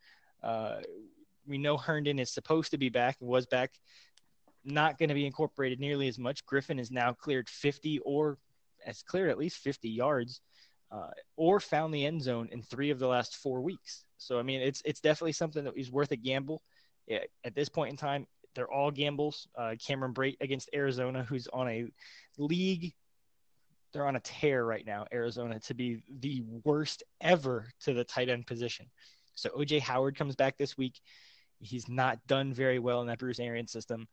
Uh, 0.43 0.77
we 1.47 1.59
know 1.59 1.77
Herndon 1.77 2.19
is 2.19 2.31
supposed 2.33 2.71
to 2.73 2.79
be 2.79 2.89
back, 2.89 3.17
and 3.21 3.29
was 3.29 3.47
back, 3.47 3.73
not 4.65 4.99
going 4.99 5.09
to 5.09 5.15
be 5.15 5.27
incorporated 5.27 5.81
nearly 5.81 6.09
as 6.09 6.19
much. 6.19 6.45
Griffin 6.47 6.79
is 6.79 6.91
now 6.91 7.13
cleared 7.13 7.49
50 7.49 8.01
or 8.01 8.39
has 8.85 9.03
cleared 9.03 9.31
at 9.31 9.39
least 9.39 9.59
50 9.59 9.89
yards 9.89 10.41
uh, 10.91 11.11
or 11.37 11.61
found 11.61 11.95
the 11.95 12.05
end 12.05 12.23
zone 12.23 12.49
in 12.53 12.63
three 12.63 12.91
of 12.91 12.99
the 12.99 13.07
last 13.07 13.37
four 13.37 13.61
weeks. 13.61 14.05
So, 14.19 14.39
I 14.39 14.43
mean, 14.43 14.61
it's, 14.61 14.83
it's 14.85 15.01
definitely 15.01 15.33
something 15.33 15.65
that 15.65 15.77
is 15.77 15.91
worth 15.91 16.13
a 16.13 16.17
gamble. 16.17 16.63
At 17.45 17.55
this 17.55 17.69
point 17.69 17.91
in 17.91 17.97
time, 17.97 18.27
they're 18.55 18.71
all 18.71 18.91
gambles. 18.91 19.49
Uh, 19.57 19.75
Cameron 19.85 20.15
Brate 20.15 20.37
against 20.41 20.71
Arizona, 20.75 21.25
who's 21.25 21.49
on 21.53 21.69
a 21.69 21.87
league. 22.39 22.95
They're 23.93 24.07
on 24.07 24.17
a 24.17 24.21
tear 24.21 24.65
right 24.65 24.87
now, 24.87 25.07
Arizona, 25.13 25.59
to 25.61 25.75
be 25.75 26.03
the 26.21 26.43
worst 26.65 27.03
ever 27.21 27.69
to 27.81 27.95
the 27.95 28.05
tight 28.05 28.29
end 28.29 28.47
position. 28.47 28.87
So 29.35 29.51
OJ 29.51 29.81
Howard 29.81 30.17
comes 30.17 30.37
back 30.37 30.59
this 30.59 30.77
week. 30.77 31.01
He's 31.61 31.89
not 31.89 32.19
done 32.27 32.53
very 32.53 32.79
well 32.79 33.01
in 33.01 33.07
that 33.09 33.19
Bruce 33.19 33.39
Arians 33.39 33.73
system, 33.73 34.09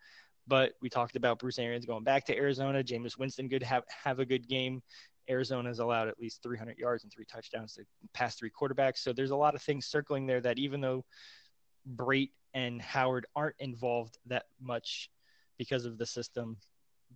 But 0.48 0.74
we 0.82 0.90
talked 0.90 1.16
about 1.16 1.40
Bruce 1.40 1.60
Arians 1.60 1.86
going 1.86 2.04
back 2.04 2.26
to 2.26 2.36
Arizona. 2.36 2.84
Jameis 2.84 3.18
Winston 3.18 3.50
could 3.50 3.64
have, 3.64 3.84
have 4.04 4.20
a 4.20 4.26
good 4.26 4.48
game. 4.48 4.82
Arizona's 5.30 5.80
allowed 5.80 6.08
at 6.08 6.20
least 6.20 6.42
300 6.44 6.78
yards 6.78 7.04
and 7.04 7.12
three 7.12 7.26
touchdowns 7.26 7.74
to 7.74 7.84
pass 8.14 8.36
three 8.36 8.50
quarterbacks. 8.50 9.00
So 9.00 9.12
there's 9.12 9.32
a 9.32 9.36
lot 9.36 9.56
of 9.56 9.62
things 9.62 9.86
circling 9.86 10.26
there 10.26 10.42
that 10.42 10.58
even 10.58 10.80
though 10.80 11.04
Brate 11.96 12.32
and 12.54 12.82
Howard 12.82 13.26
aren't 13.36 13.56
involved 13.60 14.18
that 14.28 14.46
much 14.62 15.10
because 15.58 15.86
of 15.86 15.98
the 15.98 16.06
system, 16.06 16.58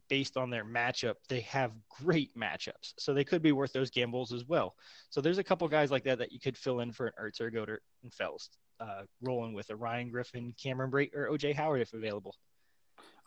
based 0.10 0.38
on 0.38 0.50
their 0.50 0.66
matchup, 0.66 1.16
they 1.30 1.42
have 1.42 1.72
great 1.90 2.36
matchups. 2.38 2.94
So 2.98 3.14
they 3.14 3.24
could 3.24 3.42
be 3.42 3.52
worth 3.52 3.74
those 3.74 3.92
gambles 3.92 4.34
as 4.34 4.46
well. 4.46 4.76
So 5.10 5.22
there's 5.22 5.38
a 5.38 5.44
couple 5.44 5.68
guys 5.68 5.92
like 5.92 6.04
that 6.04 6.18
that 6.20 6.32
you 6.32 6.40
could 6.40 6.58
fill 6.58 6.80
in 6.82 6.92
for 6.92 7.08
an 7.08 7.14
Ertz 7.22 7.42
or 7.42 7.50
Goedert 7.50 7.80
and 8.04 8.14
Fells, 8.14 8.50
uh, 8.82 9.04
rolling 9.22 9.54
with 9.54 9.70
a 9.70 9.76
Ryan 9.76 10.10
Griffin, 10.10 10.54
Cameron 10.62 10.92
Brate, 10.92 11.16
or 11.16 11.30
OJ 11.30 11.54
Howard 11.56 11.82
if 11.82 11.94
available. 11.94 12.36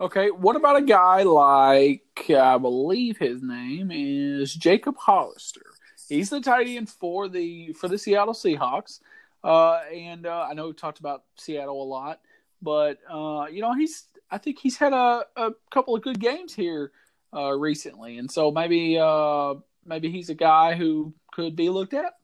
Okay, 0.00 0.30
what 0.30 0.56
about 0.56 0.76
a 0.76 0.82
guy 0.82 1.22
like 1.22 2.28
I 2.28 2.58
believe 2.58 3.16
his 3.16 3.42
name 3.42 3.92
is 3.92 4.52
Jacob 4.52 4.96
Hollister? 4.96 5.66
He's 6.08 6.30
the 6.30 6.40
tight 6.40 6.66
end 6.66 6.90
for 6.90 7.28
the 7.28 7.72
for 7.74 7.88
the 7.88 7.96
Seattle 7.96 8.34
Seahawks, 8.34 9.00
uh, 9.44 9.80
and 9.94 10.26
uh, 10.26 10.46
I 10.50 10.54
know 10.54 10.66
we 10.66 10.72
talked 10.72 10.98
about 10.98 11.22
Seattle 11.36 11.80
a 11.80 11.84
lot, 11.84 12.20
but 12.60 12.98
uh, 13.08 13.46
you 13.50 13.62
know 13.62 13.72
he's 13.72 14.08
I 14.30 14.38
think 14.38 14.58
he's 14.58 14.76
had 14.76 14.92
a, 14.92 15.24
a 15.36 15.52
couple 15.70 15.94
of 15.94 16.02
good 16.02 16.18
games 16.18 16.52
here 16.52 16.90
uh, 17.32 17.52
recently, 17.52 18.18
and 18.18 18.30
so 18.30 18.50
maybe 18.50 18.98
uh, 18.98 19.54
maybe 19.86 20.10
he's 20.10 20.28
a 20.28 20.34
guy 20.34 20.74
who 20.74 21.14
could 21.32 21.54
be 21.54 21.68
looked 21.68 21.94
at. 21.94 22.14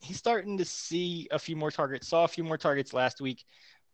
He's 0.00 0.16
starting 0.16 0.58
to 0.58 0.64
see 0.64 1.28
a 1.30 1.38
few 1.38 1.56
more 1.56 1.70
targets. 1.70 2.08
Saw 2.08 2.24
a 2.24 2.28
few 2.28 2.44
more 2.44 2.58
targets 2.58 2.92
last 2.92 3.20
week, 3.20 3.44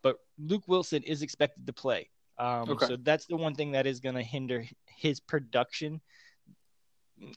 but 0.02 0.16
Luke 0.38 0.64
Wilson 0.66 1.02
is 1.02 1.22
expected 1.22 1.66
to 1.66 1.72
play. 1.72 2.10
Um, 2.38 2.70
okay. 2.70 2.86
So 2.86 2.96
that's 2.96 3.26
the 3.26 3.36
one 3.36 3.54
thing 3.54 3.72
that 3.72 3.86
is 3.86 4.00
going 4.00 4.16
to 4.16 4.22
hinder 4.22 4.64
his 4.86 5.20
production. 5.20 6.00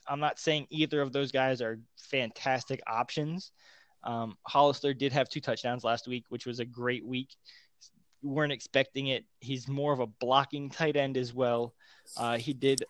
I'm 0.07 0.19
not 0.19 0.39
saying 0.39 0.68
either 0.69 1.02
of 1.02 1.14
those 1.14 1.31
guys 1.31 1.61
are 1.61 1.80
fantastic 1.98 2.81
options. 2.88 3.52
Um, 4.03 4.38
Hollister 4.48 4.94
did 4.94 5.14
have 5.14 5.30
two 5.30 5.39
touchdowns 5.39 5.84
last 5.84 6.07
week, 6.07 6.26
which 6.30 6.45
was 6.45 6.60
a 6.60 6.65
great 6.65 7.06
week. 7.06 7.30
We 8.22 8.30
weren't 8.31 8.52
expecting 8.52 9.07
it. 9.07 9.26
He's 9.39 9.68
more 9.68 9.94
of 9.94 9.99
a 9.99 10.07
blocking 10.07 10.69
tight 10.69 10.95
end 10.95 11.18
as 11.18 11.34
well. 11.34 11.73
Uh, 12.15 12.38
he 12.38 12.53
did 12.53 12.84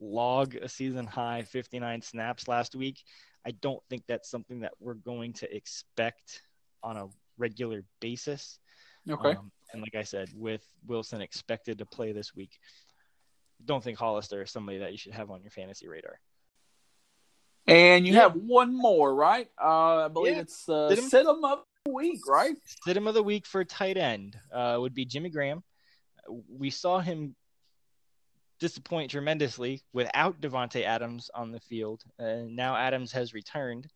log 0.00 0.54
a 0.54 0.68
season 0.68 1.06
high 1.06 1.42
59 1.42 2.02
snaps 2.02 2.48
last 2.48 2.74
week. 2.74 3.02
I 3.46 3.52
don't 3.52 3.82
think 3.90 4.04
that's 4.06 4.30
something 4.30 4.60
that 4.60 4.72
we're 4.80 4.94
going 4.94 5.34
to 5.34 5.54
expect 5.54 6.42
on 6.82 6.96
a 6.96 7.06
regular 7.38 7.84
basis. 8.00 8.58
Okay. 9.08 9.30
Um, 9.30 9.50
and 9.72 9.82
like 9.82 9.94
I 9.94 10.02
said, 10.02 10.30
with 10.34 10.64
Wilson 10.86 11.20
expected 11.20 11.78
to 11.78 11.86
play 11.86 12.12
this 12.12 12.34
week, 12.34 12.52
don't 13.64 13.82
think 13.82 13.98
Hollister 13.98 14.42
is 14.42 14.50
somebody 14.50 14.78
that 14.78 14.92
you 14.92 14.98
should 14.98 15.12
have 15.12 15.30
on 15.30 15.42
your 15.42 15.50
fantasy 15.50 15.88
radar. 15.88 16.20
And 17.66 18.06
you 18.06 18.14
yeah. 18.14 18.20
have 18.20 18.34
one 18.34 18.76
more, 18.76 19.14
right? 19.14 19.48
Uh, 19.62 20.04
I 20.04 20.08
believe 20.08 20.34
yeah. 20.34 20.42
it's 20.42 20.68
uh, 20.68 20.94
sit, 20.94 21.22
him, 21.26 21.44
of 21.44 21.60
the 21.84 21.90
week, 21.90 22.20
right? 22.28 22.54
Sit 22.84 22.96
him 22.96 23.06
of 23.06 23.14
the 23.14 23.22
week 23.22 23.46
for 23.46 23.64
tight 23.64 23.96
end 23.96 24.36
uh, 24.52 24.76
would 24.78 24.94
be 24.94 25.04
Jimmy 25.04 25.30
Graham. 25.30 25.62
We 26.48 26.70
saw 26.70 27.00
him 27.00 27.34
disappoint 28.60 29.10
tremendously 29.10 29.82
without 29.92 30.40
Davante 30.40 30.82
Adams 30.84 31.30
on 31.34 31.50
the 31.50 31.60
field. 31.60 32.02
and 32.18 32.54
now 32.54 32.76
Adams 32.76 33.12
has 33.12 33.34
returned, 33.34 33.88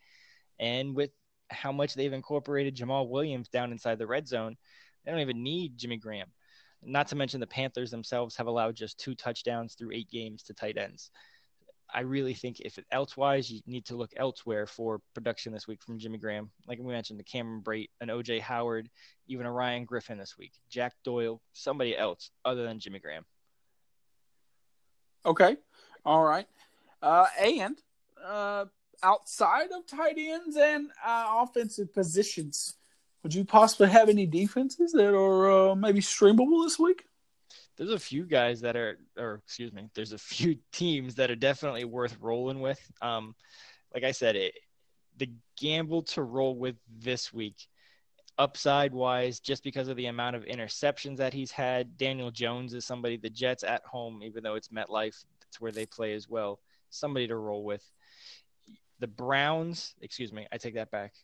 and 0.58 0.94
with 0.94 1.10
how 1.50 1.72
much 1.72 1.94
they've 1.94 2.12
incorporated 2.12 2.76
Jamaal 2.76 3.08
Williams 3.08 3.48
down 3.48 3.72
inside 3.72 3.98
the 3.98 4.06
red 4.06 4.28
zone, 4.28 4.56
they 5.04 5.10
don't 5.10 5.20
even 5.20 5.42
need 5.42 5.78
Jimmy 5.78 5.96
Graham. 5.96 6.28
Not 6.82 7.08
to 7.08 7.16
mention 7.16 7.40
the 7.40 7.46
Panthers 7.46 7.90
themselves 7.90 8.36
have 8.36 8.46
allowed 8.46 8.76
just 8.76 8.98
two 8.98 9.14
touchdowns 9.14 9.74
through 9.74 9.92
eight 9.92 10.10
games 10.10 10.42
to 10.44 10.54
tight 10.54 10.76
ends. 10.76 11.10
I 11.92 12.00
really 12.00 12.34
think 12.34 12.60
if 12.60 12.76
it 12.76 12.84
elsewise, 12.92 13.50
you 13.50 13.62
need 13.66 13.86
to 13.86 13.96
look 13.96 14.12
elsewhere 14.16 14.66
for 14.66 15.00
production 15.14 15.52
this 15.52 15.66
week 15.66 15.82
from 15.82 15.98
Jimmy 15.98 16.18
Graham. 16.18 16.50
Like 16.66 16.78
we 16.78 16.92
mentioned, 16.92 17.18
the 17.18 17.24
Cameron 17.24 17.62
Brate, 17.62 17.88
an 18.00 18.08
OJ 18.08 18.40
Howard, 18.40 18.90
even 19.26 19.46
a 19.46 19.52
Ryan 19.52 19.86
Griffin 19.86 20.18
this 20.18 20.36
week, 20.38 20.52
Jack 20.68 20.92
Doyle, 21.02 21.40
somebody 21.54 21.96
else 21.96 22.30
other 22.44 22.64
than 22.64 22.78
Jimmy 22.78 22.98
Graham. 22.98 23.24
Okay, 25.24 25.56
all 26.04 26.22
right, 26.22 26.46
uh, 27.02 27.26
and 27.40 27.76
uh, 28.24 28.64
outside 29.02 29.70
of 29.72 29.86
tight 29.86 30.16
ends 30.18 30.56
and 30.56 30.90
uh, 31.04 31.42
offensive 31.42 31.92
positions, 31.92 32.74
would 33.22 33.34
you 33.34 33.44
possibly 33.44 33.88
have 33.88 34.08
any 34.08 34.26
defenses 34.26 34.92
that 34.92 35.14
are 35.14 35.70
uh, 35.70 35.74
maybe 35.74 36.00
streamable 36.00 36.64
this 36.64 36.78
week? 36.78 37.04
There's 37.76 37.90
a 37.90 37.98
few 37.98 38.24
guys 38.24 38.60
that 38.62 38.76
are, 38.76 38.98
or 39.16 39.40
excuse 39.44 39.72
me, 39.72 39.88
there's 39.94 40.12
a 40.12 40.18
few 40.18 40.58
teams 40.72 41.16
that 41.16 41.30
are 41.30 41.36
definitely 41.36 41.84
worth 41.84 42.16
rolling 42.20 42.60
with. 42.60 42.80
Um, 43.00 43.34
like 43.94 44.04
I 44.04 44.12
said, 44.12 44.36
it, 44.36 44.54
the 45.16 45.30
gamble 45.58 46.02
to 46.02 46.22
roll 46.22 46.56
with 46.56 46.76
this 46.88 47.32
week, 47.32 47.56
upside 48.38 48.92
wise, 48.92 49.40
just 49.40 49.64
because 49.64 49.88
of 49.88 49.96
the 49.96 50.06
amount 50.06 50.36
of 50.36 50.44
interceptions 50.44 51.16
that 51.18 51.32
he's 51.32 51.50
had. 51.50 51.96
Daniel 51.96 52.30
Jones 52.30 52.74
is 52.74 52.84
somebody 52.84 53.16
the 53.16 53.30
Jets 53.30 53.64
at 53.64 53.84
home, 53.84 54.22
even 54.22 54.42
though 54.42 54.54
it's 54.54 54.68
MetLife, 54.68 55.24
that's 55.40 55.60
where 55.60 55.72
they 55.72 55.86
play 55.86 56.14
as 56.14 56.28
well. 56.28 56.60
Somebody 56.90 57.26
to 57.28 57.36
roll 57.36 57.64
with. 57.64 57.82
The 59.00 59.06
Browns, 59.06 59.94
excuse 60.00 60.32
me, 60.32 60.46
I 60.52 60.58
take 60.58 60.74
that 60.74 60.90
back. 60.90 61.14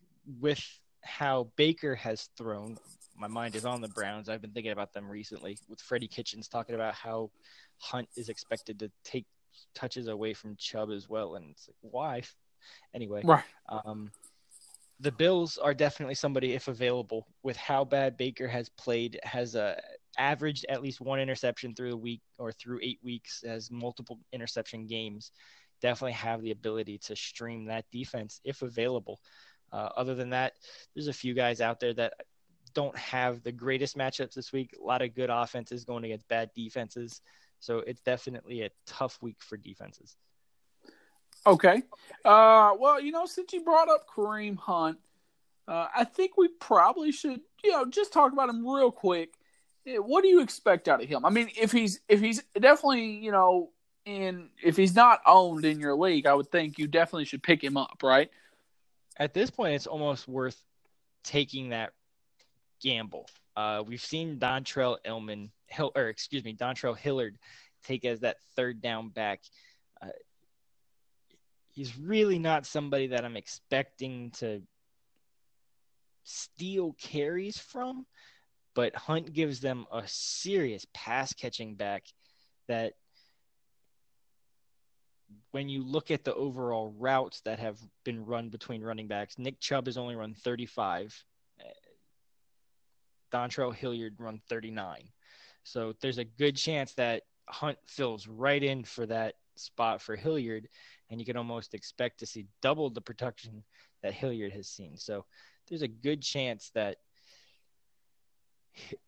With 0.41 0.63
how 1.03 1.49
Baker 1.57 1.95
has 1.95 2.29
thrown. 2.37 2.77
My 3.17 3.29
mind 3.29 3.55
is 3.55 3.65
on 3.65 3.81
the 3.81 3.89
Browns. 3.89 4.29
I've 4.29 4.41
been 4.43 4.51
thinking 4.51 4.73
about 4.73 4.93
them 4.93 5.09
recently 5.09 5.59
with 5.69 5.81
Freddie 5.81 6.09
Kitchens 6.09 6.49
talking 6.49 6.75
about 6.75 6.95
how 6.95 7.31
Hunt 7.79 8.09
is 8.17 8.29
expected 8.29 8.79
to 8.81 8.91
take 9.05 9.27
touches 9.75 10.09
away 10.09 10.35
from 10.35 10.57
Chubb 10.57 10.91
as 10.91 11.09
well. 11.09 11.37
And 11.37 11.51
it's 11.51 11.69
like, 11.69 11.77
why? 11.93 12.23
Anyway, 12.95 13.23
right. 13.25 13.45
um, 13.69 14.11
the 15.01 15.13
Bills 15.13 15.59
are 15.59 15.75
definitely 15.75 16.15
somebody, 16.15 16.53
if 16.53 16.69
available, 16.69 17.27
with 17.43 17.57
how 17.57 17.85
bad 17.85 18.17
Baker 18.17 18.47
has 18.49 18.69
played, 18.69 19.19
has 19.25 19.57
uh, 19.57 19.79
averaged 20.19 20.67
at 20.69 20.83
least 20.83 21.01
one 21.01 21.19
interception 21.21 21.75
through 21.75 21.91
the 21.91 21.97
week 21.97 22.23
or 22.39 22.53
through 22.53 22.81
eight 22.83 23.01
weeks, 23.03 23.43
has 23.45 23.71
multiple 23.71 24.19
interception 24.33 24.87
games. 24.87 25.33
Definitely 25.81 26.13
have 26.13 26.43
the 26.43 26.53
ability 26.53 26.99
to 26.99 27.17
stream 27.17 27.67
that 27.67 27.85
defense 27.93 28.41
if 28.45 28.63
available. 28.63 29.21
Uh, 29.73 29.89
other 29.97 30.15
than 30.15 30.31
that, 30.31 30.53
there's 30.95 31.09
a 31.09 31.13
few 31.13 31.35
guys 31.35 31.61
out 31.61 31.81
there 31.81 31.95
that 31.95 32.15
don't 32.75 32.97
have 32.97 33.43
the 33.43 33.53
greatest 33.53 33.97
matchups 33.97 34.35
this 34.35 34.53
week. 34.53 34.75
A 34.81 34.85
lot 34.85 35.03
of 35.03 35.15
good 35.15 35.31
offenses 35.31 35.85
going 35.85 36.05
against 36.05 36.29
bad 36.29 36.51
defenses. 36.55 37.21
So 37.59 37.79
it's 37.79 38.03
definitely 38.03 38.63
a 38.63 38.71
tough 38.87 39.19
week 39.21 39.39
for 39.41 39.57
defenses. 39.57 40.17
Okay. 41.47 41.83
Uh, 42.25 42.73
well, 42.79 43.01
you 43.01 43.13
know, 43.13 43.27
since 43.27 43.53
you 43.53 43.63
brought 43.63 43.89
up 43.89 44.07
Kareem 44.09 44.57
Hunt, 44.57 44.99
uh, 45.69 45.89
I 45.95 46.05
think 46.05 46.37
we 46.37 46.49
probably 46.49 47.13
should, 47.13 47.41
you 47.63 47.73
know, 47.73 47.85
just 47.87 48.13
talk 48.13 48.33
about 48.33 48.49
him 48.49 48.67
real 48.67 48.91
quick. 48.91 49.35
What 49.87 50.23
do 50.23 50.29
you 50.29 50.41
expect 50.41 50.89
out 50.89 51.03
of 51.03 51.09
him? 51.09 51.27
I 51.27 51.31
mean, 51.31 51.51
if 51.61 51.71
he's 51.71 52.01
if 52.09 52.21
he's 52.21 52.43
definitely, 52.59 53.05
you 53.05 53.31
know, 53.31 53.71
in 54.07 54.49
if 54.63 54.77
he's 54.77 54.95
not 54.95 55.21
owned 55.27 55.67
in 55.67 55.79
your 55.79 55.95
league, 55.95 56.27
I 56.27 56.33
would 56.33 56.51
think 56.51 56.79
you 56.79 56.87
definitely 56.87 57.27
should 57.27 57.43
pick 57.43 57.63
him 57.63 57.77
up, 57.77 58.01
right? 58.03 58.31
at 59.17 59.35
this 59.35 59.51
point, 59.51 59.75
it's 59.75 59.87
almost 59.87 60.27
worth 60.27 60.61
taking 61.23 61.71
that 61.71 61.93
gamble. 62.83 63.29
Uh, 63.57 63.83
we've 63.87 64.01
seen 64.01 64.39
Dontrelle 64.39 64.99
Illman, 65.07 65.51
Hill, 65.69 65.93
or 65.95 66.09
excuse 66.09 66.45
me, 66.45 66.55
Dontrell 66.55 66.97
Hilliard 66.97 67.39
take 67.85 68.05
as 68.05 68.21
that 68.21 68.39
third 68.57 68.81
down 68.81 69.11
back. 69.11 69.41
Uh, 70.03 70.09
he's 71.75 71.99
really 71.99 72.39
not 72.39 72.67
somebody 72.67 73.09
that 73.09 73.25
I'm 73.25 73.37
expecting 73.37 74.31
to 74.39 74.63
steal 76.23 76.95
carries 76.99 77.59
from, 77.59 78.07
but 78.75 78.95
Hunt 78.95 79.33
gives 79.33 79.61
them 79.61 79.87
a 79.93 80.03
serious 80.07 80.87
pass 80.95 81.33
catching 81.33 81.75
back 81.75 82.05
that 82.69 82.95
when 85.51 85.69
you 85.69 85.85
look 85.85 86.11
at 86.11 86.25
the 86.25 86.35
overall 86.35 86.95
routes 86.97 87.41
that 87.43 87.59
have 87.59 87.79
been 88.05 88.25
run 88.25 88.49
between 88.49 88.83
running 88.83 89.09
backs, 89.09 89.39
Nick 89.39 89.61
Chubb 89.61 89.87
has 89.87 89.97
only 89.99 90.15
run 90.15 90.35
35. 90.35 91.25
Dontrell 93.33 93.75
Hilliard 93.75 94.15
run 94.19 94.41
39. 94.49 95.09
So 95.65 95.95
there's 96.01 96.19
a 96.19 96.25
good 96.25 96.57
chance 96.57 96.95
that 96.95 97.23
Hunt 97.49 97.79
fills 97.87 98.29
right 98.29 98.63
in 98.63 98.85
for 98.85 99.07
that 99.07 99.35
spot 99.57 100.01
for 100.01 100.17
Hilliard, 100.17 100.69
and 101.15 101.21
you 101.21 101.25
can 101.25 101.37
almost 101.37 101.75
expect 101.75 102.19
to 102.19 102.27
see 102.27 102.49
double 102.61 102.91
the 102.91 103.01
production 103.01 103.63
that 104.03 104.13
Hilliard 104.13 104.51
has 104.51 104.67
seen. 104.67 104.97
So 104.97 105.25
there's 105.69 105.83
a 105.83 105.89
good 105.89 106.23
chance 106.23 106.73
that 106.75 106.97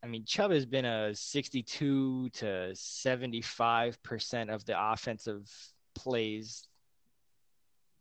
I 0.04 0.06
mean, 0.06 0.24
Chubb 0.24 0.52
has 0.52 0.64
been 0.64 0.84
a 0.84 1.12
62 1.12 2.28
to 2.28 2.44
75% 2.44 4.54
of 4.54 4.64
the 4.64 4.80
offensive 4.80 5.50
plays 5.96 6.68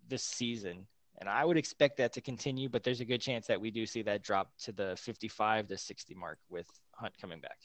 this 0.08 0.22
season. 0.22 0.86
And 1.18 1.28
I 1.28 1.44
would 1.44 1.58
expect 1.58 1.98
that 1.98 2.14
to 2.14 2.22
continue, 2.22 2.70
but 2.70 2.84
there's 2.84 3.02
a 3.02 3.06
good 3.06 3.22
chance 3.22 3.48
that 3.48 3.60
we 3.60 3.72
do 3.72 3.88
see 3.88 4.04
that 4.04 4.22
drop 4.22 4.52
to 4.66 4.72
the 4.72 4.96
55 4.98 5.68
to 5.70 5.78
60 5.80 6.14
mark 6.14 6.38
with 6.52 6.68
Hunt 6.92 7.16
coming 7.20 7.40
back. 7.40 7.58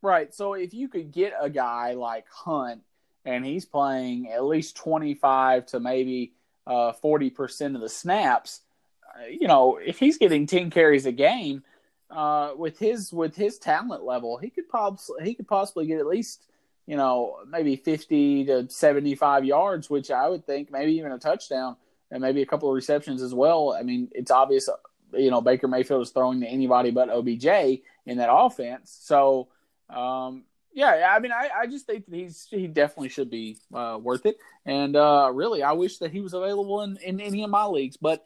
Right. 0.00 0.32
So 0.32 0.54
if 0.54 0.72
you 0.72 0.86
could 0.86 1.10
get 1.10 1.32
a 1.40 1.50
guy 1.50 1.94
like 1.94 2.26
Hunt 2.30 2.82
and 3.28 3.44
he's 3.44 3.66
playing 3.66 4.32
at 4.32 4.44
least 4.44 4.76
25 4.76 5.66
to 5.66 5.80
maybe 5.80 6.32
uh, 6.66 6.92
40% 7.04 7.74
of 7.74 7.82
the 7.82 7.88
snaps, 7.88 8.62
uh, 9.04 9.26
you 9.26 9.46
know, 9.46 9.76
if 9.76 9.98
he's 9.98 10.16
getting 10.16 10.46
10 10.46 10.70
carries 10.70 11.04
a 11.04 11.12
game, 11.12 11.62
uh, 12.10 12.52
with 12.56 12.78
his 12.78 13.12
with 13.12 13.36
his 13.36 13.58
talent 13.58 14.02
level, 14.02 14.38
he 14.38 14.48
could 14.48 14.66
possibly 14.70 15.24
he 15.24 15.34
could 15.34 15.46
possibly 15.46 15.86
get 15.86 16.00
at 16.00 16.06
least 16.06 16.42
you 16.86 16.96
know 16.96 17.36
maybe 17.46 17.76
50 17.76 18.46
to 18.46 18.70
75 18.70 19.44
yards, 19.44 19.90
which 19.90 20.10
I 20.10 20.26
would 20.26 20.46
think 20.46 20.72
maybe 20.72 20.92
even 20.92 21.12
a 21.12 21.18
touchdown 21.18 21.76
and 22.10 22.22
maybe 22.22 22.40
a 22.40 22.46
couple 22.46 22.70
of 22.70 22.74
receptions 22.74 23.20
as 23.20 23.34
well. 23.34 23.76
I 23.78 23.82
mean, 23.82 24.08
it's 24.12 24.30
obvious 24.30 24.70
you 25.12 25.30
know 25.30 25.42
Baker 25.42 25.68
Mayfield 25.68 26.00
is 26.00 26.10
throwing 26.12 26.40
to 26.40 26.46
anybody 26.46 26.90
but 26.90 27.10
OBJ 27.10 27.82
in 28.06 28.16
that 28.16 28.32
offense. 28.32 28.96
So 29.02 29.48
um, 29.90 30.44
yeah, 30.78 31.12
I 31.12 31.18
mean, 31.18 31.32
I, 31.32 31.50
I 31.62 31.66
just 31.66 31.86
think 31.86 32.06
that 32.06 32.14
he's 32.14 32.46
he 32.48 32.68
definitely 32.68 33.08
should 33.08 33.30
be 33.30 33.56
uh, 33.74 33.98
worth 34.00 34.26
it. 34.26 34.38
And 34.64 34.94
uh, 34.94 35.28
really, 35.34 35.60
I 35.64 35.72
wish 35.72 35.98
that 35.98 36.12
he 36.12 36.20
was 36.20 36.34
available 36.34 36.82
in, 36.82 36.96
in 36.98 37.20
any 37.20 37.42
of 37.42 37.50
my 37.50 37.64
leagues, 37.64 37.96
but 37.96 38.24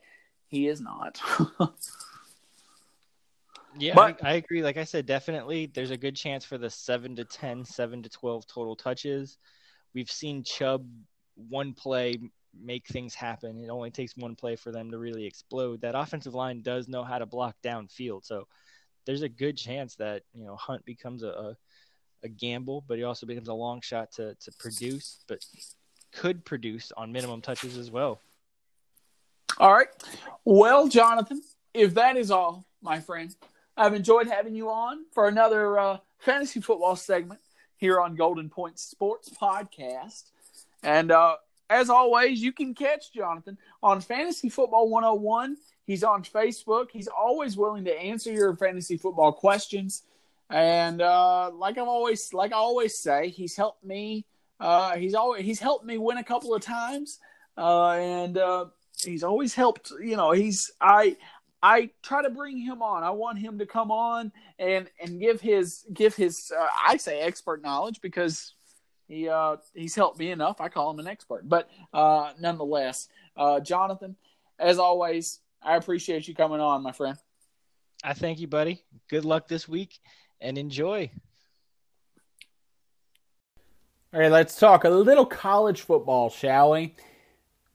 he 0.48 0.68
is 0.68 0.78
not. 0.78 1.18
yeah, 3.78 3.94
but, 3.94 4.22
I, 4.22 4.32
I, 4.32 4.34
agree. 4.34 4.62
Like 4.62 4.76
I 4.76 4.84
said, 4.84 5.06
definitely 5.06 5.70
there's 5.72 5.92
a 5.92 5.96
good 5.96 6.14
chance 6.14 6.44
for 6.44 6.58
the 6.58 6.68
7 6.68 7.16
to 7.16 7.24
10, 7.24 7.64
7 7.64 8.02
to 8.02 8.10
12 8.10 8.46
total 8.46 8.76
touches. 8.76 9.38
We've 9.94 10.10
seen 10.10 10.44
Chubb 10.44 10.86
one 11.48 11.72
play 11.72 12.18
make 12.54 12.86
things 12.86 13.14
happen. 13.14 13.64
It 13.64 13.70
only 13.70 13.90
takes 13.90 14.14
one 14.14 14.36
play 14.36 14.56
for 14.56 14.72
them 14.72 14.90
to 14.90 14.98
really 14.98 15.24
explode. 15.24 15.80
That 15.80 15.94
offensive 15.94 16.34
line 16.34 16.60
does 16.60 16.86
know 16.86 17.02
how 17.02 17.16
to 17.16 17.24
block 17.24 17.56
downfield. 17.64 18.26
So 18.26 18.46
there's 19.06 19.22
a 19.22 19.28
good 19.30 19.56
chance 19.56 19.94
that, 19.94 20.24
you 20.34 20.44
know, 20.44 20.54
Hunt 20.56 20.84
becomes 20.84 21.22
a, 21.22 21.28
a 21.28 21.56
a 22.22 22.28
gamble, 22.28 22.84
but 22.86 22.98
he 22.98 23.04
also 23.04 23.26
becomes 23.26 23.48
a 23.48 23.54
long 23.54 23.80
shot 23.80 24.12
to 24.12 24.34
to 24.34 24.52
produce, 24.58 25.24
but 25.28 25.44
could 26.12 26.44
produce 26.44 26.92
on 26.96 27.12
minimum 27.12 27.40
touches 27.40 27.76
as 27.76 27.90
well. 27.90 28.20
All 29.58 29.72
right. 29.72 29.88
Well, 30.44 30.88
Jonathan, 30.88 31.42
if 31.74 31.94
that 31.94 32.16
is 32.16 32.30
all, 32.30 32.66
my 32.82 33.00
friend, 33.00 33.34
I've 33.76 33.94
enjoyed 33.94 34.26
having 34.28 34.54
you 34.54 34.70
on 34.70 35.04
for 35.12 35.28
another 35.28 35.78
uh, 35.78 35.98
fantasy 36.18 36.60
football 36.60 36.96
segment 36.96 37.40
here 37.76 38.00
on 38.00 38.14
Golden 38.14 38.48
Point 38.48 38.78
Sports 38.78 39.30
Podcast. 39.30 40.30
And 40.82 41.10
uh, 41.10 41.36
as 41.70 41.90
always, 41.90 42.42
you 42.42 42.52
can 42.52 42.74
catch 42.74 43.12
Jonathan 43.12 43.56
on 43.82 44.00
Fantasy 44.00 44.48
Football 44.48 44.88
101. 44.88 45.56
He's 45.86 46.04
on 46.04 46.22
Facebook. 46.22 46.88
He's 46.92 47.08
always 47.08 47.56
willing 47.56 47.84
to 47.84 47.98
answer 47.98 48.32
your 48.32 48.54
fantasy 48.56 48.96
football 48.96 49.32
questions. 49.32 50.02
And 50.52 51.00
uh, 51.00 51.50
like 51.50 51.78
I've 51.78 51.88
always 51.88 52.32
like 52.34 52.52
I 52.52 52.56
always 52.56 52.98
say, 52.98 53.30
he's 53.30 53.56
helped 53.56 53.82
me. 53.82 54.26
Uh, 54.60 54.96
he's 54.96 55.14
always 55.14 55.44
he's 55.44 55.58
helped 55.58 55.84
me 55.84 55.96
win 55.96 56.18
a 56.18 56.24
couple 56.24 56.54
of 56.54 56.60
times, 56.60 57.18
uh, 57.56 57.92
and 57.92 58.36
uh, 58.36 58.66
he's 59.02 59.24
always 59.24 59.54
helped. 59.54 59.92
You 60.02 60.16
know, 60.16 60.32
he's 60.32 60.70
I 60.78 61.16
I 61.62 61.88
try 62.02 62.22
to 62.22 62.28
bring 62.28 62.58
him 62.58 62.82
on. 62.82 63.02
I 63.02 63.10
want 63.10 63.38
him 63.38 63.58
to 63.60 63.66
come 63.66 63.90
on 63.90 64.30
and 64.58 64.90
and 65.00 65.18
give 65.18 65.40
his 65.40 65.86
give 65.92 66.14
his 66.14 66.52
uh, 66.56 66.68
I 66.86 66.98
say 66.98 67.20
expert 67.20 67.62
knowledge 67.62 68.02
because 68.02 68.54
he 69.08 69.30
uh, 69.30 69.56
he's 69.74 69.94
helped 69.94 70.18
me 70.18 70.32
enough. 70.32 70.60
I 70.60 70.68
call 70.68 70.90
him 70.90 70.98
an 70.98 71.06
expert, 71.06 71.48
but 71.48 71.70
uh, 71.94 72.32
nonetheless, 72.38 73.08
uh, 73.38 73.60
Jonathan, 73.60 74.16
as 74.58 74.78
always, 74.78 75.40
I 75.62 75.76
appreciate 75.76 76.28
you 76.28 76.34
coming 76.34 76.60
on, 76.60 76.82
my 76.82 76.92
friend. 76.92 77.16
I 78.04 78.14
thank 78.14 78.40
you, 78.40 78.48
buddy. 78.48 78.82
Good 79.08 79.24
luck 79.24 79.46
this 79.46 79.68
week, 79.68 80.00
and 80.42 80.58
enjoy. 80.58 81.10
All 84.12 84.20
right, 84.20 84.30
let's 84.30 84.58
talk 84.58 84.84
a 84.84 84.90
little 84.90 85.24
college 85.24 85.80
football, 85.80 86.28
shall 86.28 86.72
we? 86.72 86.94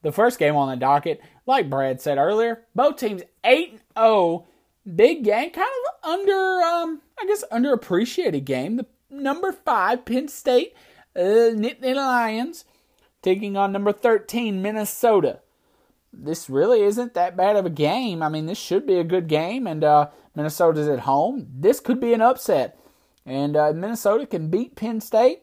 The 0.03 0.11
first 0.11 0.37
game 0.37 0.55
on 0.55 0.69
the 0.69 0.75
docket, 0.75 1.19
like 1.47 1.69
Brad 1.69 1.99
said 1.99 2.19
earlier, 2.19 2.65
both 2.75 2.97
teams 2.97 3.23
8 3.43 3.79
0. 3.97 4.45
Big 4.95 5.23
game, 5.23 5.49
kind 5.49 5.67
of 5.67 6.09
under, 6.09 6.61
um, 6.61 7.01
I 7.19 7.25
guess, 7.25 7.43
underappreciated 7.51 8.45
game. 8.45 8.77
The 8.77 8.85
number 9.09 9.51
five 9.51 10.05
Penn 10.05 10.27
State 10.27 10.75
uh, 11.15 11.19
Nittany 11.19 11.95
Lions 11.95 12.63
taking 13.21 13.57
on 13.57 13.71
number 13.71 13.91
13 13.91 14.61
Minnesota. 14.61 15.41
This 16.13 16.49
really 16.49 16.81
isn't 16.81 17.13
that 17.13 17.37
bad 17.37 17.55
of 17.55 17.65
a 17.65 17.69
game. 17.69 18.23
I 18.23 18.29
mean, 18.29 18.45
this 18.45 18.57
should 18.57 18.87
be 18.87 18.95
a 18.95 19.03
good 19.03 19.27
game, 19.27 19.67
and 19.67 19.83
uh, 19.83 20.09
Minnesota's 20.35 20.87
at 20.87 21.01
home. 21.01 21.47
This 21.53 21.79
could 21.79 21.99
be 21.99 22.13
an 22.13 22.21
upset. 22.21 22.79
And 23.25 23.57
uh, 23.57 23.73
Minnesota 23.73 24.25
can 24.25 24.49
beat 24.49 24.75
Penn 24.75 25.01
State. 25.01 25.41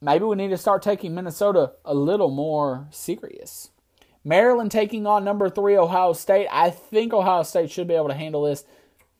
Maybe 0.00 0.24
we 0.24 0.36
need 0.36 0.50
to 0.50 0.56
start 0.56 0.82
taking 0.82 1.14
Minnesota 1.14 1.72
a 1.84 1.92
little 1.92 2.30
more 2.30 2.86
serious. 2.90 3.70
Maryland 4.24 4.70
taking 4.70 5.06
on 5.06 5.24
number 5.24 5.48
three 5.48 5.76
Ohio 5.76 6.12
State. 6.12 6.46
I 6.52 6.70
think 6.70 7.12
Ohio 7.12 7.42
State 7.42 7.70
should 7.70 7.88
be 7.88 7.94
able 7.94 8.08
to 8.08 8.14
handle 8.14 8.44
this. 8.44 8.64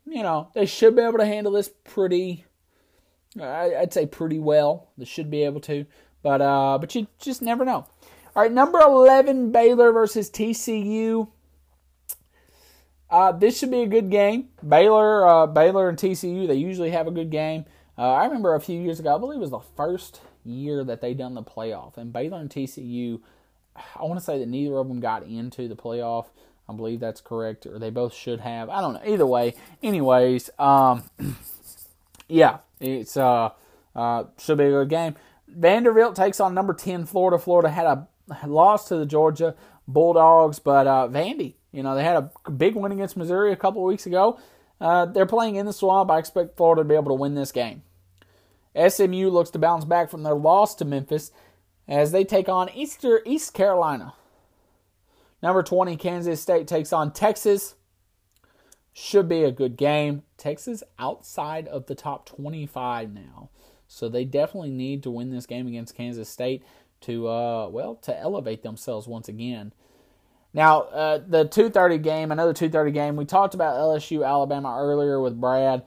You 0.06 0.22
know, 0.22 0.50
they 0.54 0.66
should 0.66 0.94
be 0.94 1.02
able 1.02 1.18
to 1.18 1.26
handle 1.26 1.52
this 1.52 1.70
pretty. 1.84 2.44
I'd 3.40 3.92
say 3.92 4.06
pretty 4.06 4.38
well. 4.38 4.88
They 4.96 5.04
should 5.04 5.30
be 5.30 5.42
able 5.42 5.60
to, 5.62 5.84
but 6.22 6.40
uh, 6.40 6.78
but 6.78 6.94
you 6.94 7.08
just 7.18 7.42
never 7.42 7.64
know. 7.64 7.86
All 8.38 8.44
right, 8.44 8.52
number 8.52 8.78
eleven 8.78 9.50
Baylor 9.50 9.90
versus 9.90 10.30
TCU. 10.30 11.26
Uh, 13.10 13.32
this 13.32 13.58
should 13.58 13.72
be 13.72 13.82
a 13.82 13.86
good 13.88 14.10
game. 14.10 14.50
Baylor, 14.62 15.26
uh, 15.26 15.46
Baylor 15.48 15.88
and 15.88 15.98
TCU, 15.98 16.46
they 16.46 16.54
usually 16.54 16.92
have 16.92 17.08
a 17.08 17.10
good 17.10 17.30
game. 17.32 17.64
Uh, 17.98 18.12
I 18.12 18.26
remember 18.26 18.54
a 18.54 18.60
few 18.60 18.80
years 18.80 19.00
ago, 19.00 19.16
I 19.16 19.18
believe 19.18 19.38
it 19.38 19.40
was 19.40 19.50
the 19.50 19.58
first 19.58 20.20
year 20.44 20.84
that 20.84 21.00
they 21.00 21.14
done 21.14 21.34
the 21.34 21.42
playoff, 21.42 21.96
and 21.96 22.12
Baylor 22.12 22.38
and 22.38 22.48
TCU. 22.48 23.20
I 23.74 24.04
want 24.04 24.20
to 24.20 24.24
say 24.24 24.38
that 24.38 24.46
neither 24.46 24.76
of 24.76 24.86
them 24.86 25.00
got 25.00 25.24
into 25.24 25.66
the 25.66 25.74
playoff. 25.74 26.26
I 26.68 26.74
believe 26.74 27.00
that's 27.00 27.20
correct, 27.20 27.66
or 27.66 27.80
they 27.80 27.90
both 27.90 28.14
should 28.14 28.38
have. 28.38 28.70
I 28.70 28.80
don't 28.80 28.94
know. 28.94 29.02
Either 29.04 29.26
way, 29.26 29.54
anyways, 29.82 30.48
um, 30.60 31.02
yeah, 32.28 32.58
it's 32.78 33.16
uh, 33.16 33.50
uh, 33.96 34.24
should 34.38 34.58
be 34.58 34.66
a 34.66 34.70
good 34.70 34.90
game. 34.90 35.16
Vanderbilt 35.48 36.14
takes 36.14 36.38
on 36.38 36.54
number 36.54 36.72
ten 36.72 37.04
Florida. 37.04 37.36
Florida 37.36 37.70
had 37.70 37.86
a 37.86 38.06
loss 38.46 38.88
to 38.88 38.96
the 38.96 39.06
Georgia 39.06 39.54
Bulldogs, 39.86 40.58
but 40.58 40.86
uh, 40.86 41.08
Vandy 41.08 41.54
you 41.72 41.82
know, 41.82 41.94
they 41.94 42.04
had 42.04 42.30
a 42.44 42.50
big 42.50 42.74
win 42.74 42.92
against 42.92 43.16
Missouri 43.16 43.52
a 43.52 43.56
couple 43.56 43.84
weeks 43.84 44.06
ago. 44.06 44.38
Uh, 44.80 45.06
they're 45.06 45.26
playing 45.26 45.56
in 45.56 45.66
the 45.66 45.72
swamp. 45.72 46.10
I 46.10 46.18
expect 46.18 46.56
Florida 46.56 46.82
to 46.82 46.88
be 46.88 46.94
able 46.94 47.08
to 47.10 47.14
win 47.14 47.34
this 47.34 47.52
game. 47.52 47.82
SMU 48.74 49.28
looks 49.28 49.50
to 49.50 49.58
bounce 49.58 49.84
back 49.84 50.10
from 50.10 50.22
their 50.22 50.34
loss 50.34 50.74
to 50.76 50.84
Memphis 50.84 51.32
as 51.86 52.12
they 52.12 52.24
take 52.24 52.48
on 52.48 52.70
Easter 52.70 53.20
East 53.26 53.54
Carolina. 53.54 54.14
Number 55.42 55.62
20, 55.62 55.96
Kansas 55.96 56.40
State 56.40 56.66
takes 56.66 56.92
on 56.92 57.12
Texas. 57.12 57.74
Should 58.92 59.28
be 59.28 59.44
a 59.44 59.52
good 59.52 59.76
game. 59.76 60.22
Texas 60.36 60.82
outside 60.98 61.68
of 61.68 61.86
the 61.86 61.94
top 61.94 62.26
25 62.26 63.12
now. 63.12 63.50
So 63.86 64.08
they 64.08 64.24
definitely 64.24 64.70
need 64.70 65.02
to 65.04 65.10
win 65.10 65.30
this 65.30 65.46
game 65.46 65.66
against 65.66 65.96
Kansas 65.96 66.28
State 66.28 66.62
to 67.02 67.28
uh, 67.28 67.68
well 67.68 67.96
to 67.96 68.18
elevate 68.18 68.62
themselves 68.62 69.06
once 69.06 69.28
again. 69.28 69.72
Now, 70.54 70.82
uh, 70.82 71.20
the 71.26 71.44
2:30 71.44 72.02
game, 72.02 72.32
another 72.32 72.52
2:30 72.52 72.92
game. 72.92 73.16
We 73.16 73.24
talked 73.24 73.54
about 73.54 73.76
LSU 73.76 74.26
Alabama 74.26 74.76
earlier 74.78 75.20
with 75.20 75.40
Brad. 75.40 75.84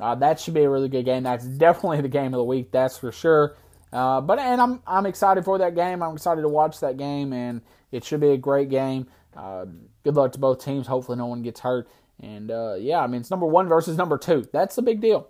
Uh, 0.00 0.14
that 0.16 0.38
should 0.38 0.54
be 0.54 0.62
a 0.62 0.70
really 0.70 0.88
good 0.88 1.04
game. 1.04 1.22
That's 1.22 1.44
definitely 1.58 2.00
the 2.00 2.08
game 2.08 2.34
of 2.34 2.38
the 2.38 2.44
week. 2.44 2.70
That's 2.72 2.98
for 2.98 3.12
sure. 3.12 3.56
Uh, 3.92 4.20
but 4.20 4.38
and 4.38 4.60
I'm 4.60 4.82
I'm 4.86 5.06
excited 5.06 5.44
for 5.44 5.58
that 5.58 5.74
game. 5.74 6.02
I'm 6.02 6.14
excited 6.14 6.42
to 6.42 6.48
watch 6.48 6.80
that 6.80 6.96
game, 6.96 7.32
and 7.32 7.60
it 7.90 8.04
should 8.04 8.20
be 8.20 8.30
a 8.30 8.36
great 8.36 8.68
game. 8.68 9.06
Uh, 9.36 9.66
good 10.04 10.16
luck 10.16 10.32
to 10.32 10.38
both 10.38 10.64
teams. 10.64 10.86
Hopefully, 10.86 11.18
no 11.18 11.26
one 11.26 11.42
gets 11.42 11.60
hurt. 11.60 11.88
And 12.22 12.50
uh, 12.50 12.74
yeah, 12.78 13.00
I 13.00 13.06
mean 13.06 13.20
it's 13.20 13.30
number 13.30 13.46
one 13.46 13.68
versus 13.68 13.96
number 13.96 14.18
two. 14.18 14.46
That's 14.52 14.76
the 14.76 14.82
big 14.82 15.00
deal. 15.00 15.28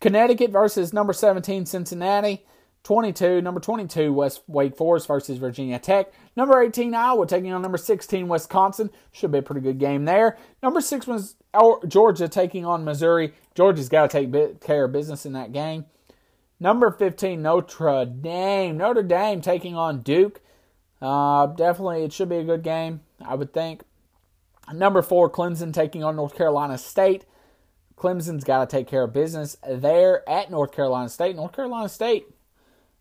Connecticut 0.00 0.50
versus 0.50 0.92
number 0.92 1.12
17 1.12 1.66
Cincinnati. 1.66 2.44
22, 2.86 3.42
number 3.42 3.58
22, 3.58 4.12
West 4.12 4.42
Wake 4.46 4.76
Forest 4.76 5.08
versus 5.08 5.38
Virginia 5.38 5.76
Tech. 5.76 6.12
Number 6.36 6.62
18, 6.62 6.94
Iowa 6.94 7.26
taking 7.26 7.52
on 7.52 7.60
number 7.60 7.78
16, 7.78 8.28
Wisconsin. 8.28 8.90
Should 9.10 9.32
be 9.32 9.38
a 9.38 9.42
pretty 9.42 9.60
good 9.60 9.80
game 9.80 10.04
there. 10.04 10.38
Number 10.62 10.80
6 10.80 11.04
was 11.08 11.34
Georgia 11.88 12.28
taking 12.28 12.64
on 12.64 12.84
Missouri. 12.84 13.34
Georgia's 13.56 13.88
got 13.88 14.08
to 14.08 14.30
take 14.30 14.60
care 14.60 14.84
of 14.84 14.92
business 14.92 15.26
in 15.26 15.32
that 15.32 15.50
game. 15.50 15.86
Number 16.60 16.92
15, 16.92 17.42
Notre 17.42 18.04
Dame. 18.04 18.76
Notre 18.76 19.02
Dame 19.02 19.40
taking 19.40 19.74
on 19.74 20.02
Duke. 20.02 20.40
Uh, 21.02 21.46
definitely, 21.46 22.04
it 22.04 22.12
should 22.12 22.28
be 22.28 22.36
a 22.36 22.44
good 22.44 22.62
game, 22.62 23.00
I 23.20 23.34
would 23.34 23.52
think. 23.52 23.82
Number 24.72 25.02
4, 25.02 25.28
Clemson 25.30 25.72
taking 25.72 26.04
on 26.04 26.14
North 26.14 26.36
Carolina 26.36 26.78
State. 26.78 27.24
Clemson's 27.96 28.44
got 28.44 28.70
to 28.70 28.76
take 28.76 28.86
care 28.86 29.02
of 29.02 29.12
business 29.12 29.56
there 29.68 30.22
at 30.28 30.52
North 30.52 30.70
Carolina 30.70 31.08
State. 31.08 31.34
North 31.34 31.52
Carolina 31.52 31.88
State 31.88 32.26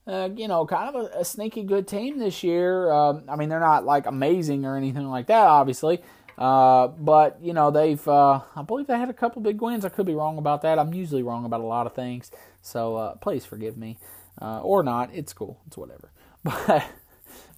uh, 0.08 0.30
you 0.36 0.48
know, 0.48 0.66
kind 0.66 0.96
of 0.96 1.04
a, 1.04 1.20
a, 1.20 1.26
sneaky 1.26 1.64
good 1.64 1.88
team 1.88 2.20
this 2.20 2.44
year. 2.44 2.92
Um, 2.92 3.24
I 3.28 3.36
mean, 3.36 3.50
they're 3.50 3.60
not 3.60 3.86
like 3.86 4.06
amazing 4.06 4.66
or 4.66 4.78
anything 4.78 5.08
like 5.10 5.28
that, 5.28 5.48
obviously, 5.48 6.02
Uh, 6.38 6.88
but 6.88 7.40
you 7.42 7.54
know 7.54 7.72
they've, 7.72 8.06
uh, 8.08 8.42
I 8.56 8.62
believe 8.62 8.88
they 8.88 8.98
had 8.98 9.10
a 9.10 9.14
couple 9.14 9.42
big 9.42 9.62
wins. 9.62 9.86
I 9.86 9.90
could 9.90 10.06
be 10.06 10.16
wrong 10.16 10.38
about 10.38 10.62
that. 10.64 10.78
I'm 10.78 10.94
usually 10.94 11.24
wrong 11.24 11.46
about 11.46 11.62
a 11.62 11.66
lot 11.66 11.88
of 11.88 11.96
things, 11.96 12.30
so 12.62 12.98
uh, 12.98 13.16
please 13.16 13.46
forgive 13.46 13.78
me, 13.78 13.98
uh, 14.42 14.60
or 14.62 14.84
not. 14.84 15.10
It's 15.14 15.32
cool. 15.34 15.60
It's 15.68 15.78
whatever. 15.78 16.12
But 16.44 16.86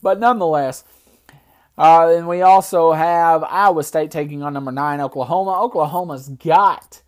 but 0.01 0.19
nonetheless, 0.19 0.83
uh, 1.77 2.13
and 2.15 2.27
we 2.27 2.43
also 2.43 2.93
have 2.93 3.43
Iowa 3.43 3.83
State 3.83 4.11
taking 4.11 4.43
on 4.43 4.53
number 4.53 4.71
nine 4.71 5.01
Oklahoma. 5.01 5.59
Oklahoma's 5.59 6.29
got 6.29 7.01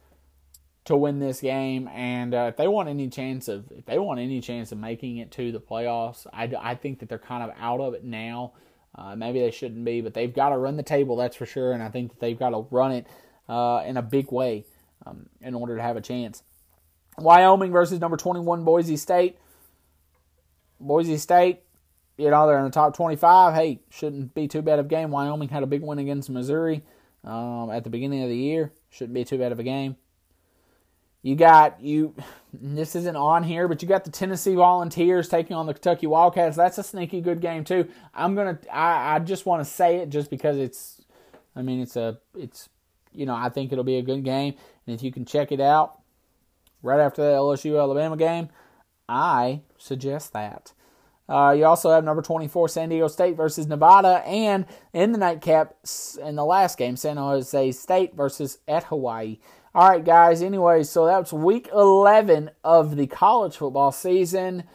to 0.90 0.98
win 0.98 1.20
this 1.20 1.40
game, 1.40 1.88
and 1.90 2.34
uh, 2.34 2.48
if 2.50 2.58
they 2.58 2.68
want 2.68 2.90
any 2.90 3.10
chance 3.10 3.48
of 3.48 3.72
if 3.72 3.86
they 3.86 4.00
want 4.00 4.20
any 4.20 4.42
chance 4.42 4.72
of 4.72 4.80
making 4.80 5.18
it 5.18 5.30
to 5.30 5.52
the 5.52 5.60
playoffs, 5.60 6.26
I, 6.34 6.52
I 6.60 6.74
think 6.74 7.00
that 7.00 7.10
they're 7.10 7.20
kind 7.20 7.44
of 7.44 7.56
out 7.60 7.80
of 7.80 7.94
it 7.94 8.04
now. 8.04 8.54
Uh, 8.96 9.16
maybe 9.16 9.40
they 9.40 9.52
shouldn't 9.52 9.86
be, 9.86 10.02
but 10.02 10.16
they've 10.16 10.34
got 10.34 10.50
to 10.50 10.58
run 10.58 10.78
the 10.78 10.84
table, 10.84 11.16
that's 11.16 11.36
for 11.36 11.46
sure. 11.46 11.74
And 11.74 11.84
I 11.84 11.90
think 11.90 12.10
that 12.10 12.20
they've 12.20 12.38
got 12.38 12.50
to 12.50 12.66
run 12.72 12.92
it 12.92 13.08
uh, 13.48 13.84
in 13.86 13.98
a 13.98 14.02
big 14.02 14.32
way 14.32 14.66
um, 15.06 15.28
in 15.42 15.54
order 15.54 15.76
to 15.76 15.82
have 15.82 15.96
a 15.96 16.02
chance. 16.02 16.42
Wyoming 17.20 17.72
versus 17.72 18.00
number 18.00 18.18
21 18.18 18.64
Boise 18.64 18.98
State. 18.98 19.38
Boise 20.80 21.18
State, 21.18 21.62
you 22.18 22.32
know, 22.32 22.48
they're 22.48 22.58
in 22.58 22.66
the 22.66 22.72
top 22.72 22.96
25. 22.96 23.54
Hey, 23.54 23.80
shouldn't 23.92 24.34
be 24.34 24.48
too 24.48 24.64
bad 24.64 24.80
of 24.80 24.88
a 24.88 24.90
game. 24.90 25.12
Wyoming 25.12 25.50
had 25.50 25.62
a 25.62 25.68
big 25.68 25.84
win 25.84 26.00
against 26.00 26.32
Missouri 26.32 26.84
um, 27.24 27.70
at 27.70 27.84
the 27.84 27.92
beginning 27.92 28.24
of 28.24 28.30
the 28.30 28.36
year. 28.36 28.74
Shouldn't 28.90 29.14
be 29.14 29.24
too 29.24 29.38
bad 29.38 29.52
of 29.52 29.60
a 29.60 29.64
game. 29.64 29.96
You 31.22 31.36
got 31.36 31.82
you. 31.82 32.16
This 32.54 32.96
isn't 32.96 33.16
on 33.16 33.44
here, 33.44 33.68
but 33.68 33.82
you 33.82 33.88
got 33.88 34.06
the 34.06 34.12
Tennessee 34.12 34.56
Volunteers 34.56 35.28
taking 35.28 35.56
on 35.56 35.66
the 35.66 35.74
Kentucky 35.74 36.08
Wildcats. 36.08 36.56
That's 36.56 36.78
a 36.78 36.84
sneaky 36.84 37.22
good 37.22 37.42
game 37.42 37.64
too. 37.64 37.88
I'm 38.14 38.36
gonna. 38.36 38.58
I, 38.72 39.16
I 39.16 39.20
just 39.20 39.46
want 39.46 39.64
to 39.64 39.70
say 39.70 39.98
it 39.98 40.10
just 40.10 40.30
because 40.30 40.58
it's. 40.58 41.02
I 41.56 41.62
mean, 41.62 41.82
it's 41.82 41.96
a. 41.96 42.18
It's. 42.38 42.70
You 43.12 43.26
know, 43.26 43.36
I 43.36 43.50
think 43.50 43.72
it'll 43.72 43.84
be 43.84 43.98
a 43.98 44.04
good 44.04 44.24
game, 44.24 44.54
and 44.86 44.96
if 44.96 45.04
you 45.04 45.12
can 45.12 45.26
check 45.26 45.52
it 45.52 45.60
out 45.60 46.00
right 46.84 47.00
after 47.00 47.22
the 47.22 47.38
LSU 47.38 47.80
Alabama 47.80 48.16
game, 48.16 48.50
I 49.08 49.62
suggest 49.78 50.34
that. 50.34 50.74
Uh, 51.28 51.52
you 51.52 51.66
also 51.66 51.92
have 51.92 52.04
number 52.04 52.22
24 52.24 52.70
San 52.70 52.90
Diego 52.90 53.08
State 53.08 53.36
versus 53.36 53.68
Nevada, 53.68 54.24
and 54.26 54.66
in 54.94 55.12
the 55.12 55.18
nightcap 55.18 55.76
in 56.24 56.36
the 56.36 56.46
last 56.46 56.78
game, 56.78 56.96
San 56.96 57.18
Jose 57.18 57.72
State 57.74 58.16
versus 58.16 58.60
at 58.68 58.86
Hawaii. 58.86 59.38
All 59.80 59.88
right, 59.88 60.04
guys. 60.04 60.42
Anyway, 60.42 60.84
so 60.84 61.06
that's 61.06 61.32
week 61.32 61.70
11 61.74 62.52
of 62.66 62.98
the 62.98 63.08
college 63.08 63.56
football 63.56 63.94
season. 63.94 64.66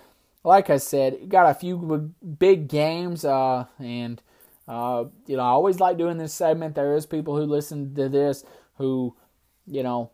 Like 0.42 0.70
I 0.70 0.78
said, 0.78 1.28
got 1.28 1.50
a 1.50 1.52
few 1.52 2.14
big 2.38 2.68
games, 2.68 3.22
uh, 3.22 3.66
and 3.78 4.22
uh, 4.66 5.04
you 5.26 5.36
know, 5.36 5.42
I 5.42 5.48
always 5.48 5.78
like 5.78 5.98
doing 5.98 6.16
this 6.16 6.32
segment. 6.32 6.74
There 6.74 6.96
is 6.96 7.04
people 7.04 7.36
who 7.36 7.44
listen 7.44 7.94
to 7.96 8.08
this 8.08 8.44
who, 8.78 9.14
you 9.66 9.82
know, 9.82 10.10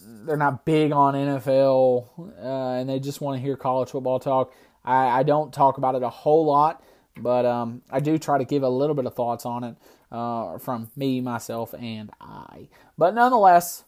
they're 0.00 0.36
not 0.36 0.64
big 0.64 0.92
on 0.92 1.14
NFL 1.14 2.06
uh, 2.40 2.78
and 2.78 2.88
they 2.88 3.00
just 3.00 3.20
want 3.20 3.36
to 3.36 3.42
hear 3.42 3.56
college 3.56 3.90
football 3.90 4.20
talk. 4.20 4.54
I, 4.84 5.08
I, 5.08 5.22
don't 5.24 5.52
talk 5.52 5.76
about 5.76 5.96
it 5.96 6.04
a 6.04 6.08
whole 6.08 6.46
lot, 6.46 6.84
but 7.16 7.44
um, 7.44 7.82
I 7.90 7.98
do 7.98 8.16
try 8.18 8.38
to 8.38 8.44
give 8.44 8.62
a 8.62 8.68
little 8.68 8.94
bit 8.94 9.06
of 9.06 9.14
thoughts 9.16 9.44
on 9.44 9.64
it 9.64 9.76
uh, 10.12 10.58
from 10.58 10.92
me, 10.94 11.20
myself, 11.20 11.74
and 11.74 12.12
I. 12.20 12.68
But 12.96 13.16
nonetheless, 13.16 13.82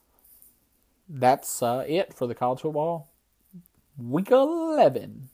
that's 1.08 1.62
uh, 1.62 1.84
it 1.86 2.12
for 2.14 2.26
the 2.26 2.34
college 2.34 2.60
football 2.60 3.10
week 3.98 4.30
11. 4.30 5.28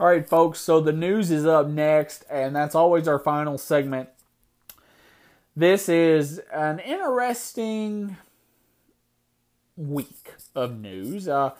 All 0.00 0.08
right, 0.08 0.28
folks, 0.28 0.58
so 0.58 0.80
the 0.80 0.92
news 0.92 1.30
is 1.30 1.46
up 1.46 1.68
next, 1.68 2.24
and 2.28 2.54
that's 2.54 2.74
always 2.74 3.06
our 3.06 3.18
final 3.18 3.58
segment. 3.58 4.08
This 5.54 5.88
is 5.88 6.40
an 6.52 6.80
interesting 6.80 8.16
week 9.76 10.32
of 10.54 10.76
news. 10.80 11.28
Uh, 11.28 11.52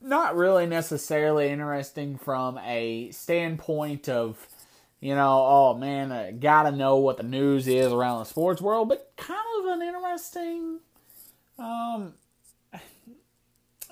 not 0.00 0.36
really 0.36 0.66
necessarily 0.66 1.48
interesting 1.48 2.18
from 2.18 2.58
a 2.58 3.10
standpoint 3.12 4.08
of, 4.08 4.48
you 5.00 5.14
know, 5.14 5.44
oh 5.46 5.74
man, 5.74 6.10
I 6.10 6.32
gotta 6.32 6.72
know 6.72 6.96
what 6.96 7.16
the 7.16 7.22
news 7.22 7.68
is 7.68 7.92
around 7.92 8.18
the 8.18 8.24
sports 8.24 8.60
world, 8.60 8.88
but 8.88 9.12
kind 9.16 9.38
of 9.60 9.66
an 9.66 9.82
interesting 9.82 10.80
um, 11.58 12.14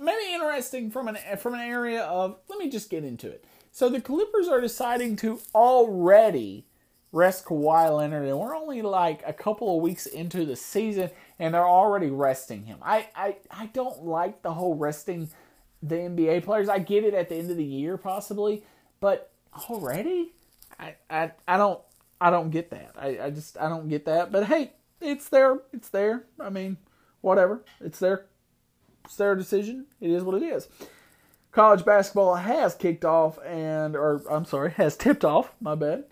maybe 0.01 0.33
interesting 0.33 0.91
from 0.91 1.09
an 1.09 1.19
from 1.39 1.55
an 1.55 1.61
area 1.61 2.03
of. 2.03 2.39
Let 2.49 2.59
me 2.59 2.69
just 2.69 2.91
get 2.91 3.05
into 3.05 3.29
it. 3.29 3.45
So 3.73 3.89
the 3.89 4.01
Clippers 4.01 4.49
are 4.49 4.61
deciding 4.61 5.17
to 5.17 5.41
already 5.55 6.67
rest 7.15 7.45
Kawhi 7.45 7.97
Leonard, 7.97 8.29
and 8.29 8.39
we're 8.39 8.55
only 8.55 8.83
like 8.83 9.23
a 9.27 9.33
couple 9.33 9.77
of 9.77 9.83
weeks 9.83 10.07
into 10.07 10.45
the 10.45 10.57
season, 10.57 11.11
and 11.39 11.55
they're 11.55 11.67
already 11.67 12.11
resting 12.11 12.65
him. 12.65 12.79
I 12.83 13.09
I, 13.15 13.37
I 13.51 13.67
don't 13.67 14.05
like 14.05 14.43
the 14.43 14.53
whole 14.53 14.75
resting 14.75 15.31
the 15.83 15.97
NBA 15.97 16.45
players. 16.45 16.69
I 16.69 16.79
get 16.79 17.05
it 17.05 17.15
at 17.15 17.29
the 17.29 17.37
end 17.37 17.51
of 17.51 17.57
the 17.57 17.65
year 17.65 17.97
possibly, 17.97 18.65
but 19.01 19.31
already, 19.71 20.33
I 20.79 20.95
I, 21.09 21.33
I 21.47 21.57
don't 21.57 21.81
I 22.21 22.31
don't 22.31 22.51
get 22.51 22.71
that. 22.71 22.93
I, 22.99 23.19
I 23.25 23.31
just 23.31 23.59
I 23.59 23.69
don't 23.69 23.89
get 23.89 24.07
that. 24.07 24.33
But 24.33 24.47
hey, 24.47 24.73
it's 25.01 25.29
there. 25.29 25.61
It's 25.73 25.89
there. 25.89 26.25
I 26.41 26.51
mean, 26.51 26.79
whatever. 27.25 27.65
It's 27.81 27.99
their 27.99 28.27
it's 29.05 29.17
their 29.17 29.35
decision. 29.35 29.87
It 30.01 30.11
is 30.11 30.23
what 30.23 30.41
it 30.41 30.45
is. 30.45 30.69
College 31.51 31.85
basketball 31.85 32.35
has 32.35 32.75
kicked 32.75 33.05
off 33.05 33.39
and 33.45 33.97
or 33.97 34.23
I'm 34.31 34.45
sorry, 34.45 34.71
has 34.77 34.97
tipped 34.97 35.25
off, 35.25 35.53
my 35.61 35.75
bad. 35.75 36.05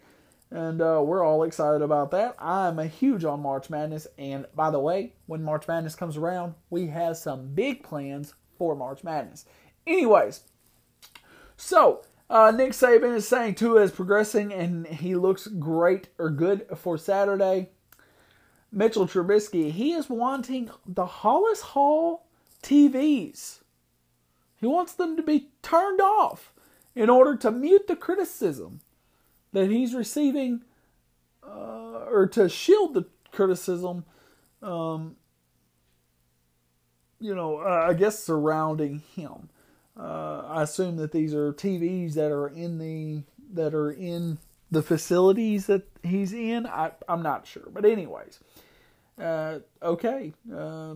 And 0.51 0.82
uh, 0.82 1.01
we're 1.02 1.24
all 1.24 1.44
excited 1.44 1.80
about 1.80 2.10
that. 2.10 2.34
I'm 2.39 2.78
a 2.78 2.86
huge 2.86 3.24
on 3.24 3.40
March 3.40 3.70
Madness. 3.70 4.06
And 4.18 4.47
by 4.55 4.70
the 4.70 4.78
way, 4.78 5.14
when 5.24 5.43
March 5.43 5.66
Madness 5.66 5.94
comes 5.94 6.18
around, 6.18 6.55
we 6.68 6.89
have 6.89 7.16
some 7.16 7.55
big 7.55 7.82
plans 7.82 8.34
for 8.59 8.76
March 8.76 9.02
Madness. 9.02 9.47
Anyways, 9.86 10.43
so 11.56 12.02
uh, 12.28 12.51
Nick 12.51 12.72
Saban 12.72 13.16
is 13.16 13.26
saying 13.26 13.55
Tua 13.55 13.80
is 13.80 13.90
progressing 13.90 14.52
and 14.52 14.86
he 14.86 15.14
looks 15.14 15.47
great 15.47 16.09
or 16.18 16.28
good 16.28 16.66
for 16.76 16.98
Saturday. 16.98 17.70
Mitchell 18.73 19.07
Trubisky, 19.07 19.70
he 19.70 19.93
is 19.93 20.09
wanting 20.09 20.70
the 20.86 21.07
Halas 21.07 21.61
Hall 21.61 22.27
TVs. 22.62 23.61
He 24.57 24.66
wants 24.66 24.94
them 24.94 25.16
to 25.16 25.23
be 25.23 25.49
turned 25.61 26.01
off 26.01 26.53
in 26.94 27.11
order 27.11 27.36
to 27.36 27.51
mute 27.51 27.86
the 27.86 27.97
criticism 27.97 28.81
that 29.53 29.70
he's 29.70 29.94
receiving 29.94 30.62
uh, 31.47 32.07
or 32.11 32.27
to 32.32 32.49
shield 32.49 32.94
the 32.94 33.05
criticism, 33.32 34.05
um, 34.62 35.16
you 37.20 37.35
know, 37.35 37.59
uh, 37.59 37.86
I 37.89 37.94
guess 37.94 38.19
surrounding 38.19 39.03
him. 39.15 39.49
Uh, 39.99 40.44
I 40.47 40.62
assume 40.62 40.97
that 40.97 41.12
these 41.12 41.35
are 41.35 41.53
TVs 41.53 42.15
that 42.15 42.32
are 42.32 42.49
in 42.49 42.78
the 42.78 43.24
that 43.53 43.74
are 43.74 43.90
in 43.90 44.39
the 44.70 44.82
facilities 44.82 45.66
that 45.66 45.82
he's 46.03 46.32
in. 46.32 46.66
I, 46.66 46.93
I'm 47.07 47.23
not 47.23 47.47
sure, 47.47 47.69
but 47.70 47.85
anyways, 47.85 48.40
uh, 49.23 49.59
okay. 49.82 50.32
Uh, 50.55 50.94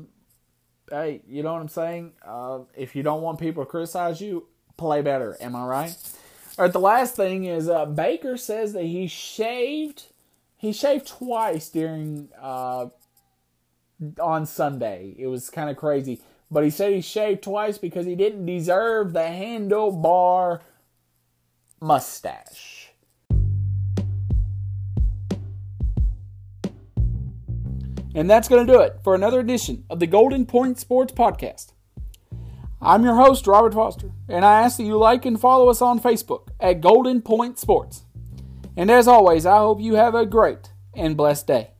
hey, 0.90 1.22
you 1.28 1.42
know 1.42 1.52
what 1.52 1.62
I'm 1.62 1.68
saying? 1.68 2.12
Uh, 2.26 2.60
if 2.76 2.96
you 2.96 3.02
don't 3.02 3.22
want 3.22 3.38
people 3.38 3.64
to 3.64 3.70
criticize 3.70 4.20
you, 4.20 4.46
play 4.76 5.02
better. 5.02 5.36
Am 5.40 5.54
I 5.56 5.64
right? 5.64 5.96
All 6.58 6.64
right. 6.64 6.72
The 6.72 6.80
last 6.80 7.16
thing 7.16 7.44
is 7.44 7.68
uh, 7.68 7.86
Baker 7.86 8.36
says 8.36 8.72
that 8.72 8.84
he 8.84 9.06
shaved. 9.06 10.06
He 10.56 10.72
shaved 10.72 11.06
twice 11.06 11.68
during 11.68 12.28
uh, 12.40 12.86
on 14.20 14.46
Sunday. 14.46 15.14
It 15.18 15.26
was 15.26 15.50
kind 15.50 15.70
of 15.70 15.76
crazy, 15.76 16.20
but 16.50 16.64
he 16.64 16.70
said 16.70 16.92
he 16.92 17.00
shaved 17.00 17.42
twice 17.42 17.78
because 17.78 18.06
he 18.06 18.14
didn't 18.14 18.46
deserve 18.46 19.12
the 19.12 19.20
handlebar 19.20 20.60
mustache. 21.80 22.75
And 28.16 28.30
that's 28.30 28.48
going 28.48 28.66
to 28.66 28.72
do 28.72 28.80
it 28.80 28.96
for 29.04 29.14
another 29.14 29.40
edition 29.40 29.84
of 29.90 30.00
the 30.00 30.06
Golden 30.06 30.46
Point 30.46 30.78
Sports 30.78 31.12
Podcast. 31.12 31.74
I'm 32.80 33.04
your 33.04 33.14
host, 33.14 33.46
Robert 33.46 33.74
Foster, 33.74 34.10
and 34.26 34.42
I 34.42 34.62
ask 34.62 34.78
that 34.78 34.84
you 34.84 34.96
like 34.96 35.26
and 35.26 35.38
follow 35.38 35.68
us 35.68 35.82
on 35.82 36.00
Facebook 36.00 36.48
at 36.58 36.80
Golden 36.80 37.20
Point 37.20 37.58
Sports. 37.58 38.04
And 38.74 38.90
as 38.90 39.06
always, 39.06 39.44
I 39.44 39.58
hope 39.58 39.82
you 39.82 39.96
have 39.96 40.14
a 40.14 40.24
great 40.24 40.70
and 40.94 41.14
blessed 41.14 41.46
day. 41.46 41.72